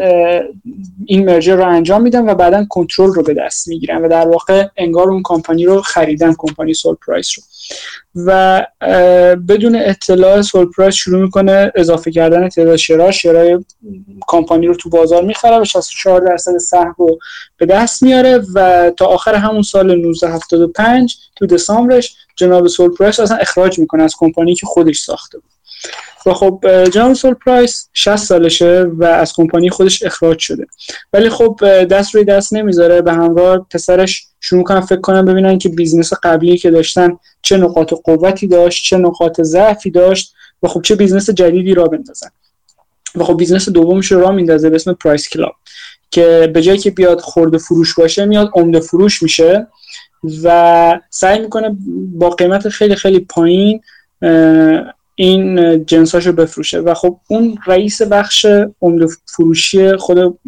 این 1.06 1.26
merger 1.26 1.56
رو 1.56 1.68
انجام 1.68 2.02
میدم 2.02 2.28
و 2.28 2.34
بعدا 2.36 2.66
کنترل 2.70 3.14
رو 3.14 3.24
به 3.24 3.34
دست 3.34 3.68
می‌گیرم 3.68 4.04
و 4.04 4.08
در 4.08 4.28
واقع 4.28 4.68
انگار 4.78 5.10
اون 5.10 5.22
کمپانی 5.26 5.66
رو 5.66 5.82
خریدن 5.82 6.34
کمپانی 6.38 6.74
سول 6.74 6.96
پرایس 7.08 7.30
رو. 7.38 7.44
و 8.16 8.66
بدون 9.48 9.76
اطلاع 9.76 10.42
سول 10.42 10.66
پرایس 10.66 10.96
شروع 10.96 11.22
می‌کنه 11.22 11.72
اضافه 11.76 12.12
کردن 12.12 12.50
تعداد 12.50 12.76
share 12.76 13.12
ها. 13.12 13.22
share 13.22 13.49
های 13.49 13.60
کمپانی 14.28 14.68
رو 14.68 14.76
تو 14.76 14.90
بازار 14.90 15.24
می‌خره 15.24 15.60
و 15.60 15.66
64 15.66 16.22
درصد 16.22 16.58
سهم 16.58 16.96
رو 16.98 17.20
به 17.58 17.66
دست 17.66 18.04
میاره 18.04 18.42
و 18.54 18.92
تا 18.98 19.06
آخر 19.06 19.36
همون 19.36 19.62
سال 19.62 19.92
1975 19.92 21.18
تو 21.36 21.46
دسامبرش 21.46 22.16
جناب 22.36 22.68
سول 22.68 22.96
پرایس 22.96 23.20
اصلا 23.20 23.38
اخراج 23.38 23.80
می‌کنه 23.80 24.04
از 24.04 24.16
کمپانی 24.18 24.56
که 24.56 24.66
خودش 24.66 25.00
ساخته 25.00 25.38
بود. 25.38 25.50
و 26.26 26.34
خب 26.34 26.66
جان 26.92 27.14
سول 27.14 27.34
پرایس 27.34 27.90
60 27.94 28.16
سالشه 28.16 28.86
و 28.98 29.04
از 29.04 29.34
کمپانی 29.34 29.70
خودش 29.70 30.04
اخراج 30.04 30.40
شده. 30.40 30.66
ولی 31.14 31.30
خب 31.30 31.60
دست 31.84 32.16
روی 32.16 32.24
دست 32.24 32.54
نمی‌ذاره. 32.54 33.02
به 33.02 33.14
همراه 33.14 33.68
پسرش 33.72 34.28
شروع 34.46 34.64
کنن 34.64 34.82
فکر 34.82 35.02
کنن 35.02 35.26
ببینن 35.26 35.58
که 35.58 35.70
business 35.70 36.14
قبلی 36.24 36.58
که 36.58 36.72
داشتن 36.72 37.18
چه 37.42 37.58
نقاط 37.58 37.94
قوتی 38.04 38.48
داشت 38.48 38.86
چه 38.86 38.98
نقاط 38.98 39.42
ضعفی 39.42 39.92
داشت 39.92 40.34
و 40.64 40.68
خب 40.68 40.82
چه 40.82 40.96
business 40.96 41.30
جدیدی 41.30 41.74
را 41.74 41.84
بندازن. 41.84 42.30
و 43.16 43.24
خب 43.24 43.38
business 43.38 43.70
دومش 43.70 44.12
رو 44.12 44.20
را 44.20 44.32
میندازه 44.32 44.70
به 44.70 44.76
اسم 44.76 44.94
پرایس 44.94 45.28
کلاب 45.28 45.56
که 46.12 46.52
به 46.54 46.62
جایی 46.62 46.78
که 46.78 46.92
بیاد 46.92 47.20
خورده 47.20 47.58
فروش 47.58 47.96
باشه 47.96 48.26
میاد 48.26 48.52
عمده 48.54 48.80
فروش 48.80 49.24
میشه 49.24 49.68
و 50.44 51.00
سعی 51.10 51.40
می‌کنه 51.40 51.78
با 52.14 52.30
قیمت 52.30 52.70
خیلی 52.70 52.96
خیلی 52.96 53.20
پایین 53.20 53.82
این 55.16 55.86
جنساشو 55.86 56.32
بفروشه. 56.32 56.80
و 56.80 56.94
خب 56.94 57.18
اون 57.28 57.58
رئیس 57.68 58.02
بخش 58.02 58.46
عمده 58.82 59.08
فروشی 59.26 59.96
خود 59.96 60.40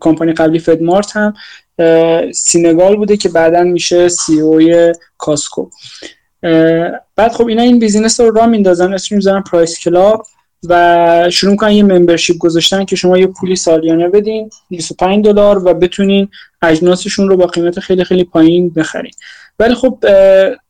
کمپانی 0.00 0.32
قبلی 0.32 0.58
فدمارت 0.58 1.16
هم 1.16 1.34
سینگال 2.32 2.96
بوده 2.96 3.16
که 3.16 3.28
بعدا 3.28 3.62
میشه 3.62 4.08
CEO 4.08 4.40
ی 4.40 4.92
کاسکو 5.18 5.70
بعد 7.16 7.32
خب 7.32 7.46
اینا 7.46 7.62
این 7.62 7.78
business 7.78 8.20
رو 8.20 8.30
را 8.30 8.46
میندازن 8.46 8.94
اسم 8.94 9.14
می‌ذارن 9.14 9.42
پرایس 9.42 9.78
کلاب 9.78 10.22
و 10.68 11.30
شروع 11.30 11.56
کنن 11.56 11.72
یه 11.72 11.82
membership 11.82 12.38
گذاشتن 12.38 12.84
که 12.84 12.96
شما 12.96 13.18
یه 13.18 13.26
پولی 13.26 13.56
سالیانه 13.56 14.08
بدین 14.08 14.50
25 14.70 15.24
دلار 15.24 15.68
و 15.68 15.74
بتونین 15.74 16.28
اجناسشون 16.62 17.28
رو 17.28 17.36
با 17.36 17.46
قیمت 17.46 17.80
خیلی 17.80 18.04
خیلی 18.04 18.24
پایین 18.24 18.70
بخرین. 18.70 19.12
ولی 19.58 19.74
خب 19.74 20.04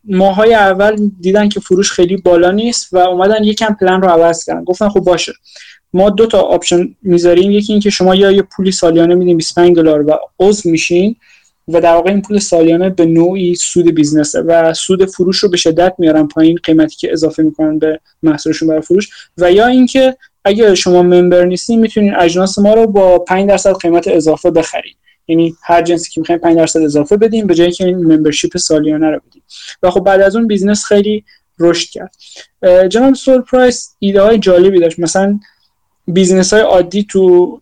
ماهای 0.05 0.55
اول 0.55 1.11
دیدن 1.21 1.49
که 1.49 1.61
فروش 1.61 1.93
خیلی 1.93 2.17
بالا 2.17 2.51
نیست 2.51 2.93
و 2.93 2.99
اومدن 2.99 3.45
یکم 3.45 3.77
پلن 3.81 4.03
رو 4.03 4.09
عوض 4.09 4.45
کردن. 4.45 4.65
گفتن 4.65 4.89
خب 4.89 5.01
باشه. 5.01 5.33
ما 5.93 6.11
دو 6.11 6.27
تا 6.27 6.41
option 6.41 6.95
می‌ذاریم. 7.03 7.51
یکی 7.51 7.73
اینکه 7.73 7.91
شما 7.91 8.15
یا 8.15 8.31
یه 8.31 8.43
پولی 8.43 8.73
سالیانه 8.73 9.15
میدین 9.15 9.37
25 9.37 9.77
دلار 9.77 10.11
و 10.11 10.19
عضو 10.41 10.71
میشین 10.71 11.17
و 11.69 11.81
در 11.81 11.95
واقع 11.95 12.11
این 12.11 12.23
پول 12.23 12.39
سالیانه 12.39 12.91
به 12.91 13.07
نوعی 13.07 13.55
سود 13.55 13.95
business 13.95 14.36
ه 14.36 14.41
و 14.41 14.75
سود 14.75 15.05
فروش 15.05 15.39
رو 15.39 15.49
به 15.49 15.57
شدت 15.57 15.95
میارن 15.99 16.27
پایین 16.27 16.59
قیمتی 16.63 16.97
که 16.97 17.13
اضافه 17.13 17.43
می‌کنن 17.43 17.79
به 17.79 18.01
محصولشون 18.23 18.69
برای 18.69 18.81
فروش. 18.81 19.09
و 19.39 19.53
یا 19.53 19.67
اینکه 19.67 20.17
اگه 20.45 20.75
شما 20.75 21.03
member 21.03 21.45
نیستین 21.45 21.81
می‌تونین 21.81 22.15
اجناس 22.15 22.59
ما 22.59 22.75
رو 22.75 22.87
با 22.87 23.19
5 23.19 23.49
درصد 23.49 23.73
قیمت 23.73 24.09
اضافه 24.09 24.51
بخرید 24.51 24.97
یعنی 25.29 25.55
هر 25.63 25.83
جنسی 25.83 26.11
که 26.11 26.21
می‌خوایم 26.21 26.41
5 26.41 26.57
درصد 26.57 26.81
اضافه 26.81 27.17
بدیم 27.17 27.47
به 27.47 27.55
جایی 27.55 27.73
که 27.73 27.85
این 27.85 27.97
membership 27.97 28.57
سالیانه 28.57 29.11
رو 29.11 29.21
بدیم 29.29 29.43
و 29.83 29.91
خب 29.91 30.01
بعد 30.01 30.21
از 30.21 30.37
اون 30.37 30.47
business 30.47 30.85
خیلی 30.85 31.25
رشد 31.59 31.89
کرد. 31.89 32.15
جناب 32.89 33.15
سول 33.15 33.41
پرایس 33.41 33.95
ایده 33.99 34.23
های 34.23 34.39
جالبی 34.39 34.81
داشت. 34.81 34.99
مثلا 34.99 35.41
business 36.09 36.53
های 36.53 36.63
عادی 36.63 37.07
تو 37.11 37.61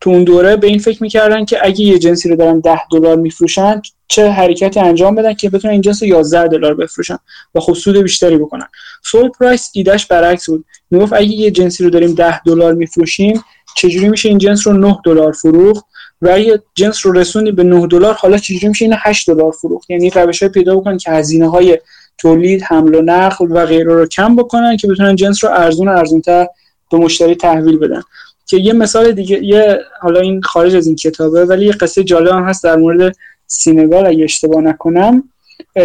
تو 0.00 0.10
اون 0.10 0.24
دوره 0.24 0.56
به 0.56 0.66
این 0.66 0.78
فکر 0.78 1.02
می‌کردن 1.02 1.44
که 1.44 1.58
اگه 1.62 1.80
یه 1.80 1.98
جنسی 1.98 2.28
رو 2.28 2.36
دارن 2.36 2.60
10 2.60 2.80
دلار 2.92 3.16
میفروشن 3.16 3.82
چه 4.08 4.30
حرکتی 4.30 4.80
انجام 4.80 5.14
بدن 5.14 5.34
که 5.34 5.50
بتونن 5.50 5.72
این 5.72 5.80
جنس 5.80 6.02
رو 6.02 6.08
11 6.08 6.48
دلار 6.48 6.74
بفروشن 6.74 7.18
و 7.54 7.60
خب 7.60 7.74
سود 7.74 7.96
بیشتری 7.96 8.38
بکنن. 8.38 8.66
سول 9.02 9.28
پرایس 9.28 9.70
ایدهش 9.74 10.06
برعکس 10.06 10.50
بود. 10.50 10.64
می‌گفت 10.90 11.12
اگه 11.12 11.28
یه 11.28 11.50
جنسی 11.50 11.84
رو 11.84 11.90
داریم 11.90 12.14
10 12.14 12.42
دلار 12.42 12.74
میفروشیم 12.74 13.44
چجوری 13.76 14.08
میشه 14.08 14.28
این 14.28 14.38
جنس 14.38 14.66
رو 14.66 14.72
9 14.72 14.98
دلار 15.04 15.32
فروخت؟ 15.32 15.84
و 16.22 16.28
اگه 16.28 16.62
جنس 16.74 17.06
رو 17.06 17.12
رسوندی 17.12 17.52
به 17.52 17.62
9 17.62 17.86
دلار 17.86 18.14
حالا 18.14 18.38
چجوری 18.38 18.68
میشه 18.68 18.84
این 18.84 18.94
8 18.98 19.30
دلار 19.30 19.52
فروخت؟ 19.52 19.90
یعنی 19.90 20.10
روش 20.10 20.44
پیدا 20.44 20.76
بکنن 20.76 20.98
که 20.98 21.10
هزینه 21.10 21.48
های 21.48 21.78
تولید 22.20 22.62
حمل 22.62 22.94
و 22.94 23.02
نقل 23.02 23.46
و 23.50 23.66
غیره 23.66 23.94
رو 23.94 24.06
کم 24.06 24.36
بکنن 24.36 24.76
که 24.76 24.88
بتونن 24.88 25.16
جنس 25.16 25.44
رو 25.44 25.50
ارزون 25.50 25.88
ارزونتر 25.88 26.46
به 26.90 26.98
مشتری 26.98 27.34
تحویل 27.34 27.78
بدن. 27.78 28.02
که 28.46 28.56
یه 28.56 28.72
مثال 28.72 29.12
دیگه 29.12 29.44
یه 29.44 29.78
حالا 30.00 30.20
این 30.20 30.42
خارج 30.42 30.76
از 30.76 30.86
این 30.86 30.96
کتابه 30.96 31.44
ولی 31.44 31.66
یه 31.66 31.72
قصه 31.72 32.04
جالب 32.04 32.28
هم 32.28 32.44
هست 32.44 32.64
در 32.64 32.76
مورد 32.76 33.16
سینگال 33.46 34.06
اگه 34.06 34.24
اشتباه 34.24 34.62
نکنم. 34.62 35.22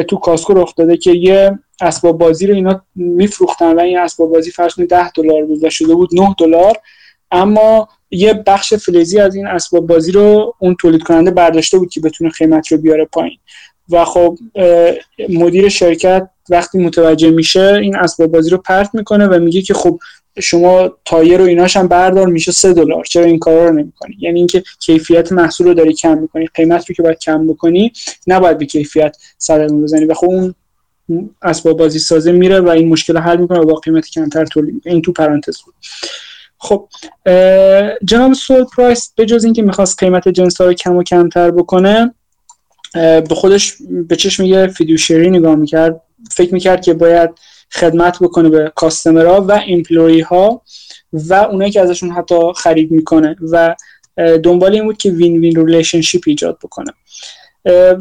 تو 0.08 0.18
کاسکو 0.18 0.54
رخ 0.54 0.74
داده 0.76 0.98
که 0.98 1.12
یه 1.12 1.60
اسباب 1.82 2.18
بازی 2.18 2.48
رو 2.48 2.56
اینا 2.56 2.82
میفروختن 2.96 3.76
و 3.76 3.80
این 3.80 4.00
اسباب 4.00 4.32
بازی 4.32 4.52
فرض 4.52 4.74
10 4.90 5.12
دلار 5.12 5.46
بود 5.46 5.64
و 5.64 5.70
شده 5.70 5.96
بود 5.96 6.10
9 6.14 6.36
دلار. 6.40 6.78
اما 7.32 7.90
یه 8.12 8.34
بخش 8.34 8.74
فلزی 8.74 9.20
از 9.20 9.36
این 9.36 9.48
اسباب 9.48 9.88
بازی 9.88 10.12
رو 10.12 10.56
اون 10.60 10.76
تولید 10.82 11.04
کننده 11.04 11.32
برداشته 11.32 11.78
بود 11.78 11.90
که 11.90 12.02
بتونه 12.02 12.30
قیمت 12.30 12.68
رو 12.68 12.78
بیاره 12.78 13.06
پایین. 13.06 13.38
و 13.90 14.06
خب 14.06 14.38
مدیر 15.30 15.70
شرکت 15.70 16.30
وقتی 16.50 16.78
متوجه 16.78 17.30
میشه 17.30 17.80
این 17.82 17.96
اسباب 17.96 18.32
بازی 18.32 18.50
رو 18.50 18.58
پرت 18.58 18.90
می‌کنه 18.94 19.28
و 19.28 19.40
میگه 19.40 19.62
که 19.62 19.74
خب 19.74 20.00
شما 20.40 20.92
تایر 21.06 21.42
و 21.42 21.46
ایناش 21.46 21.78
هم 21.78 21.88
بردار 21.88 22.28
میشه 22.28 22.52
سه 22.52 22.74
دلار. 22.74 23.04
چرا 23.04 23.24
این 23.24 23.40
کارا 23.40 23.70
رو 23.70 23.74
نمی‌کنی؟ 23.74 24.16
یعنی 24.20 24.40
اینکه 24.40 24.64
کیفیت 24.80 25.32
محصول 25.32 25.68
رو 25.68 25.74
داری 25.74 25.94
کم 25.94 26.18
می‌کنی 26.18 26.48
قیمت 26.54 26.90
رو 26.90 26.96
که 26.96 27.04
باید 27.04 27.20
کم 27.20 27.48
بکنی 27.48 27.92
نباید 28.28 28.58
به 28.58 28.66
کیفیت 28.66 29.18
صدمه 29.38 29.82
بزنی. 29.82 30.06
و 30.06 30.14
خب 30.14 30.30
اون 30.30 30.56
اسباب 31.42 31.78
بازی 31.78 32.00
سازه 32.00 32.32
میره 32.32 32.60
و 32.60 32.70
این 32.70 32.88
مشکل 32.88 33.18
حل 33.18 33.38
می‌کنه 33.38 33.60
و 33.60 33.66
با 33.66 33.74
قیمت 33.74 34.10
کمتر 34.10 34.46
تولید 34.46 34.82
این 34.86 35.02
تو 35.02 35.12
پرانتز 35.12 35.62
بود. 35.62 35.74
خب 36.58 36.88
جناب 38.06 38.34
سول 38.34 38.64
پرایس 38.64 39.14
به 39.16 39.26
جز 39.26 39.44
اینکه 39.44 39.62
می‌خواست 39.62 40.00
قیمت 40.00 40.28
جنس 40.28 40.62
ها 40.62 40.68
رو 40.68 40.74
کم 40.74 40.96
و 40.96 41.04
کمتر 41.04 41.52
بکنه 41.52 42.14
به 42.96 43.36
خودش 43.36 43.74
به 44.08 44.16
چشم 44.16 44.44
یه 44.44 44.68
fiduciary 44.68 45.24
ای 45.24 45.30
نگاه 45.30 45.56
می‌کرد. 45.56 46.02
فکر 46.32 46.54
می‌کرد 46.54 46.82
که 46.82 46.94
باید 46.94 47.30
خدمت 47.72 48.18
بکنه 48.22 48.50
به 48.50 48.72
customer 48.76 49.35
ها 49.35 49.42
و 49.42 49.52
employee 49.52 50.22
ها 50.22 50.62
و 51.14 51.34
اونایی 51.34 51.72
که 51.72 51.82
ازشون 51.82 52.12
حتی 52.12 52.36
خرید 52.56 52.92
می‌کنه 52.92 53.36
و 53.52 53.76
دنبال 54.44 54.74
این 54.74 54.84
بود 54.84 54.98
که 54.98 55.12
win-win 55.12 55.68
relationship 55.68 56.24
ایجاد 56.28 56.58
بکنه. 56.64 56.92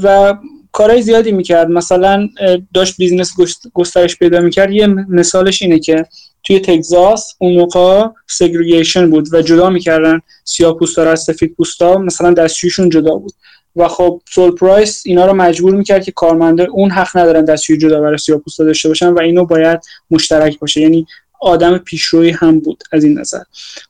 و 0.03 0.35
کارهای 0.73 1.03
زیادی 1.03 1.33
می‌کرد. 1.33 1.71
مثلا 1.71 2.29
داشت 2.75 2.97
business 2.97 3.33
گسترش 3.73 4.17
پیدا 4.19 4.41
می‌کرد. 4.41 4.73
یه 4.73 4.87
مثالش 4.87 5.63
اینه 5.63 5.79
که 5.79 6.07
توی 6.45 6.61
تگزاس 6.61 7.35
اون 7.39 7.55
موقع 7.55 8.07
segregation 8.27 9.11
بود 9.11 9.35
و 9.35 9.43
جدا 9.43 9.71
می‌کردن 9.71 10.21
سیاه 10.45 10.79
پوستا 10.79 11.11
از 11.11 11.23
سفید 11.23 11.55
پوستا. 11.55 11.99
مثلا 11.99 12.33
دستشویشون 12.33 12.89
جدا 12.89 13.15
بود. 13.15 13.33
و 13.77 13.89
خب 13.89 14.23
سول 14.31 14.51
پرایس 14.51 15.03
اینا 15.07 15.27
رو 15.27 15.33
مجبور 15.33 15.75
می‌کرد 15.75 16.05
که 16.05 16.13
کارمنده 16.13 16.63
اون 16.63 16.91
حق 16.91 17.17
ندارن 17.17 17.45
دستشوی 17.45 17.77
جدا 17.77 18.01
برای 18.01 18.19
سیاه 18.19 18.39
پوستا 18.39 18.65
داشته 18.65 18.89
باشن 18.89 19.09
و 19.09 19.21
اینو 19.21 19.45
باید 19.45 19.81
مشترک 20.11 20.59
باشه. 20.59 20.81
یعنی 20.81 21.07
آدم 21.41 21.79
پیشروی 21.79 22.31
هم 22.31 22.61
بود 22.61 22.85
از 22.93 23.05
این 23.05 23.19
نظر. 23.19 23.43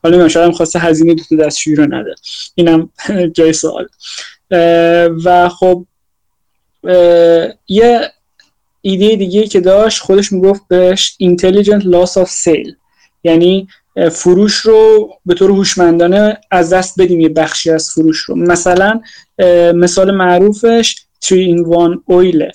حالا 0.03 0.17
من 0.17 0.27
شاید 0.27 0.53
خواسته 0.53 0.79
هزینه 0.79 1.15
دو 1.29 1.37
دستشویی 1.37 1.75
رو 1.75 1.83
نده. 1.83 2.15
اینم 2.55 2.89
جای 3.35 3.53
سوال. 3.53 3.87
و 5.25 5.49
خب 5.49 5.85
یه 7.67 8.11
ایده 8.81 9.15
دیگه 9.15 9.47
که 9.47 9.59
داشت 9.59 10.01
خودش 10.01 10.31
می‌گفت 10.31 10.61
بهش 10.67 11.17
intelligent 11.23 11.81
loss 11.81 12.11
of 12.11 12.29
sale. 12.43 12.73
یعنی 13.23 13.67
فروش 14.11 14.55
رو 14.55 15.09
به 15.25 15.33
طور 15.33 15.51
هوشمندانه 15.51 16.37
از 16.51 16.73
دست 16.73 17.01
بدیم 17.01 17.19
یه 17.19 17.29
بخشی 17.29 17.71
از 17.71 17.89
فروش 17.89 18.19
رو. 18.19 18.35
مثلا 18.35 19.01
مثال 19.75 20.15
معروفش 20.15 20.95
3 21.19 21.35
in 21.35 21.39
1 21.39 21.65
oil 22.05 22.39
ه 22.39 22.51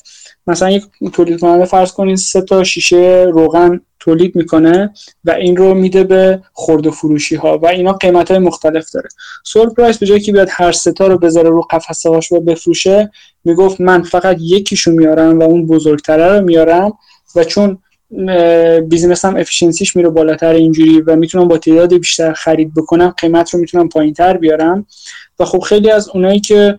مثلا 0.47 0.71
یک 0.71 0.85
تولید 1.13 1.41
کننده 1.41 1.65
فرض 1.65 1.93
کنید 1.93 2.17
سه 2.17 2.41
تا 2.41 2.65
شیشه 2.65 3.27
روغن 3.33 3.81
تولید 4.01 4.37
می‌کنه 4.37 4.93
و 5.25 5.31
این 5.31 5.57
رو 5.57 5.75
میده 5.75 6.05
به 6.05 6.43
خرد 6.53 6.91
فروشی 6.91 7.37
ها 7.37 7.59
و 7.59 7.67
اینا 7.67 7.93
قیمت 7.93 8.31
های 8.31 8.41
مختلف 8.41 8.91
داره. 8.91 9.09
سول 9.45 9.69
پرایس 9.69 9.99
به 9.99 10.07
جایی 10.07 10.21
که 10.21 10.33
بیاد 10.33 10.49
هر 10.51 10.73
سه 10.73 10.95
تا 10.95 11.07
رو 11.07 11.19
بذاره 11.19 11.49
رو 11.49 11.61
قفسه 11.61 12.11
هاش 12.11 12.33
و 12.33 12.41
بفروشه 12.41 13.11
می‌گفت 13.45 13.81
من 13.81 14.03
فقط 14.03 14.37
یکیشو 14.41 14.91
میارم 14.91 15.39
و 15.39 15.43
اون 15.43 15.67
بزرگتره 15.67 16.39
رو 16.39 16.45
میارم 16.45 16.93
و 17.37 17.45
چون 17.45 17.79
business 18.89 19.25
هم 19.25 19.37
efficiency 19.37 19.87
ش 19.87 19.97
میره 19.97 20.09
بالاتر 20.09 20.53
اینجوری 20.53 21.01
و 21.01 21.17
می‌تونم 21.17 21.49
با 21.49 21.59
تعداد 21.59 21.95
بیشتر 21.95 22.33
خرید 22.33 22.75
بکنم 22.75 23.15
قیمت 23.21 23.55
رو 23.55 23.61
می‌تونم 23.61 23.89
پایین 23.89 24.15
تر 24.15 24.37
بیارم. 24.37 24.87
و 25.41 25.45
خب 25.45 25.59
خیلی 25.59 25.91
از 25.91 26.09
اونایی 26.09 26.41
که 26.41 26.79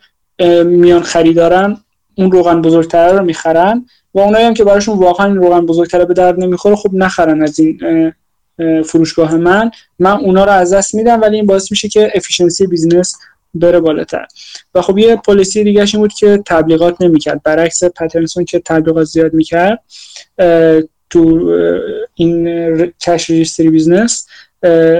میان 0.66 1.02
خریدارن 1.02 1.78
اون 2.16 2.32
روغن 2.32 2.62
بزرگتره 2.62 3.12
رو 3.18 3.26
می‌خرن 3.26 3.86
و 4.14 4.20
اونایی 4.20 4.46
هم 4.46 4.54
که 4.54 4.64
براشون 4.64 4.98
واقعا 4.98 5.34
روغن 5.34 5.66
بزرگتره 5.66 6.06
به 6.06 6.14
درد 6.14 6.40
نمی‌خوره 6.40 6.76
خب 6.76 6.90
نخرن 6.94 7.42
از 7.42 7.60
این 7.60 8.14
فروشگاه 8.86 9.36
من. 9.36 9.72
من 10.00 10.12
اونا 10.12 10.46
رو 10.46 10.52
از 10.52 10.74
دست 10.74 10.96
میدم 10.96 11.22
ولی 11.22 11.36
این 11.36 11.46
باعث 11.46 11.72
میشه 11.72 11.90
که 11.90 12.12
efficiency 12.16 12.68
business 12.68 13.16
بره 13.54 13.80
بالاتر. 13.80 14.26
و 14.76 14.82
خب 14.82 14.98
یه 14.98 15.16
policy 15.16 15.64
دیگه 15.64 15.86
این 15.94 16.02
بود 16.02 16.14
که 16.14 16.44
تبلیغات 16.46 17.02
نمی‌کرد. 17.02 17.44
برعکس 17.44 17.84
پترنسون 17.84 18.46
که 18.46 18.60
تبلیغات 18.66 19.04
زیاد 19.04 19.34
می‌کرد 19.34 19.84
تو 21.12 21.52
این 22.16 22.46
cash 22.86 23.30
registry 23.30 23.70
business 23.70 24.28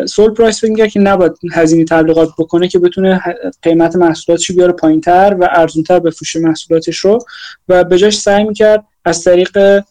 سول 0.06 0.34
پرایس 0.34 0.64
میگه 0.64 0.90
که 0.90 1.00
نباید 1.00 1.32
هزینه 1.52 1.86
تبلیغات 1.86 2.30
بکنه 2.38 2.68
که 2.68 2.80
بتونه 2.80 3.22
قیمت 3.62 3.96
محصولاتش 3.96 4.52
بیاره 4.52 4.72
پایینتر 4.72 5.38
و 5.40 5.50
ارزونتر 5.52 6.00
بفروشه 6.00 6.40
محصولاتش 6.40 6.98
رو. 6.98 7.20
و 7.70 7.84
به 7.84 7.98
جاش 7.98 8.18
سعی 8.18 8.44
می‌کرد 8.44 8.84
از 9.06 9.24
طریق 9.24 9.82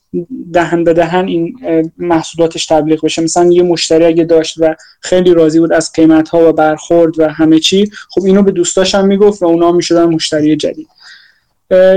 دهن 0.52 0.84
به 0.84 0.94
دهن 0.94 1.24
این 1.24 1.54
محصولاتش 1.98 2.66
تبلیغ 2.66 3.04
بشه. 3.04 3.22
مثلا 3.22 3.52
یه 3.52 3.62
مشتری 3.62 4.04
اگه 4.04 4.24
داشت 4.24 4.54
و 4.58 4.74
خیلی 5.00 5.34
راضی 5.34 5.60
بود 5.60 5.72
از 5.72 5.92
قیمت 5.92 6.28
ها 6.28 6.48
و 6.48 6.52
برخورد 6.52 7.20
و 7.20 7.28
همه 7.28 7.58
چی 7.58 7.90
خب 8.10 8.24
اینو 8.24 8.42
به 8.42 8.50
دوستاش 8.50 8.94
هم 8.94 9.06
می‌گفت 9.06 9.42
و 9.42 9.46
اونا 9.46 9.72
می‌شدن 9.72 10.04
مشتری 10.04 10.56
جدید. 10.56 10.88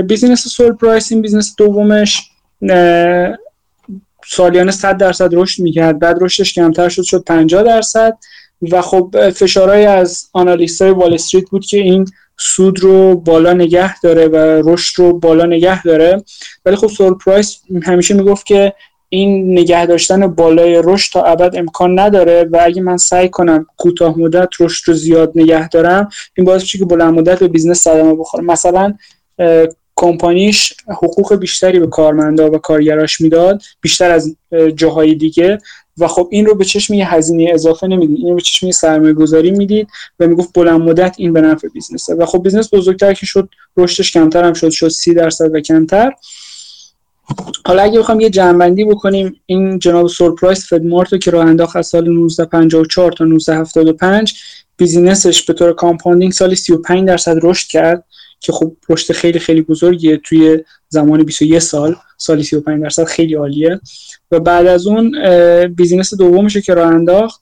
business 0.06 0.48
سول 0.48 0.72
پرایس 0.72 1.12
این 1.12 1.22
business 1.22 1.54
دومش 1.58 2.30
سالیانه 4.26 4.70
100 4.70 4.96
درصد 4.96 5.34
رشد 5.34 5.62
می‌کرد 5.62 5.98
بعد 5.98 6.18
رشدش 6.20 6.54
کمتر 6.54 6.88
شد 6.88 7.02
شد 7.02 7.24
50 7.24 7.62
درصد. 7.62 8.18
و 8.70 8.82
خب 8.82 9.30
فشارهای 9.30 9.86
از 9.86 10.28
analyst 10.32 10.82
های 10.82 10.90
وال 10.90 11.14
استریت 11.14 11.50
بود 11.50 11.66
که 11.66 11.76
این 11.76 12.06
سود 12.38 12.80
رو 12.80 13.16
بالا 13.16 13.52
نگه 13.52 14.00
داره 14.00 14.28
و 14.28 14.36
رشد 14.70 14.98
رو 14.98 15.18
بالا 15.18 15.46
نگه 15.46 15.82
داره. 15.82 16.24
ولی 16.64 16.76
خب 16.76 16.86
سول 16.86 17.14
پرایس 17.14 17.60
همیشه 17.82 18.14
می‌گفت 18.14 18.46
که 18.46 18.72
این 19.08 19.58
نگه 19.58 19.86
داشتن 19.86 20.26
بالای 20.26 20.82
رشد 20.84 21.12
تا 21.12 21.22
ابد 21.22 21.56
امکان 21.56 21.98
نداره 21.98 22.48
و 22.52 22.58
اگه 22.62 22.82
من 22.82 22.96
سعی 22.96 23.28
کنم 23.28 23.66
کوتاه 23.76 24.18
مدت 24.18 24.48
رشد 24.60 24.88
رو 24.88 24.94
زیاد 24.94 25.32
نگه 25.34 25.68
دارم 25.68 26.08
این 26.36 26.44
باعث 26.44 26.60
میشه 26.60 26.78
که 26.78 26.84
بلند 26.84 27.14
مدت 27.14 27.38
به 27.38 27.48
business 27.48 27.80
صدمه 27.80 28.14
بخوره 28.14 28.44
مثلا 28.44 28.94
کمپانیش 29.96 30.72
حقوق 30.88 31.34
بیشتری 31.34 31.80
به 31.80 31.86
کارمندا 31.86 32.50
و 32.50 32.58
کارگراش 32.58 33.20
می‌داد 33.20 33.62
بیشتر 33.80 34.10
از 34.10 34.36
جاهای 34.76 35.14
دیگه. 35.14 35.58
و 35.98 36.08
خب 36.08 36.28
این 36.30 36.46
رو 36.46 36.54
به 36.54 36.64
چشم 36.64 36.94
یه 36.94 37.14
هزینه 37.14 37.50
اضافه 37.54 37.86
نمی‌دید 37.86 38.16
این 38.16 38.28
رو 38.28 38.34
به 38.34 38.40
چشم 38.40 38.66
یه 38.66 38.72
سرمایه 38.72 39.12
گذاری 39.12 39.50
می‌دید 39.50 39.88
و 40.20 40.26
می‌گفت 40.26 40.52
بلند 40.54 40.80
مدت 40.80 41.14
این 41.18 41.32
به 41.32 41.40
نفع 41.40 41.68
business 41.68 42.05
ه. 42.05 42.14
و 42.14 42.26
خب 42.26 42.42
business 42.42 42.74
بزرگتر 42.74 43.14
که 43.14 43.26
شد 43.26 43.48
رشدش 43.76 44.12
کمتر 44.12 44.44
هم 44.44 44.52
شد 44.52 44.70
شد 44.70 44.88
سی 44.88 45.14
درصد 45.14 45.54
و 45.54 45.60
کمتر. 45.60 46.12
حالا 47.66 47.82
اگه 47.82 47.98
بخوام 47.98 48.20
یه 48.20 48.30
جمع‌بندی 48.30 48.84
بکنیم 48.84 49.40
این 49.46 49.78
جناب 49.78 50.08
سول 50.08 50.32
پرایس 50.32 50.64
فدمارت 50.64 51.20
که 51.20 51.30
راه 51.30 51.46
انداخت 51.46 51.76
از 51.76 51.86
سال 51.86 52.08
1954 52.08 53.12
تا 53.12 53.24
1975 53.24 54.34
business 54.76 55.29
ش 55.29 55.42
به 55.42 55.52
طور 55.52 55.72
compounding 55.72 56.32
سالی 56.32 56.56
35 56.56 57.08
درصد 57.08 57.36
رشد 57.42 57.68
کرد. 57.68 58.04
که 58.44 58.52
خب 58.52 58.72
رشد 58.88 59.12
خیلی 59.12 59.38
خیلی 59.38 59.62
بزرگیه 59.62 60.16
توی 60.16 60.58
زمان 60.88 61.22
21 61.22 61.58
سال 61.58 61.96
سالی 62.18 62.42
35 62.42 62.82
درصد 62.82 63.04
خیلی 63.04 63.34
عالیه. 63.34 63.80
و 64.30 64.40
بعد 64.40 64.66
از 64.66 64.86
اون 64.86 65.12
business 65.68 66.14
دومش 66.14 66.56
که 66.56 66.74
راه 66.74 66.88
انداخت 66.88 67.40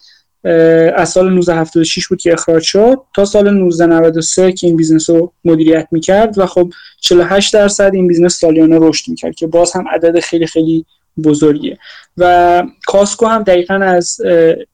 از 0.94 1.08
سال 1.08 1.38
1976 1.38 2.06
بود 2.08 2.20
که 2.20 2.32
اخراج 2.32 2.62
شد. 2.62 2.98
تا 3.14 3.24
سال 3.24 3.48
1993 3.48 4.52
که 4.52 4.66
این 4.66 4.76
business 4.76 5.10
رو 5.10 5.32
مدیریت 5.44 5.88
می‌کرد 5.90 6.38
و 6.38 6.46
خب 6.46 6.72
48 7.00 7.54
درصد 7.54 7.90
این 7.94 8.08
business 8.08 8.38
سالیانه 8.38 8.78
رشد 8.80 9.08
می‌کرد 9.08 9.34
که 9.34 9.46
باز 9.46 9.72
هم 9.72 9.88
عدد 9.88 10.20
خیلی 10.20 10.46
خیلی 10.46 10.84
بزرگیه. 11.24 11.78
و 12.16 12.62
کاسکو 12.86 13.26
هم 13.26 13.42
دقیقا 13.42 13.74
از 13.74 14.20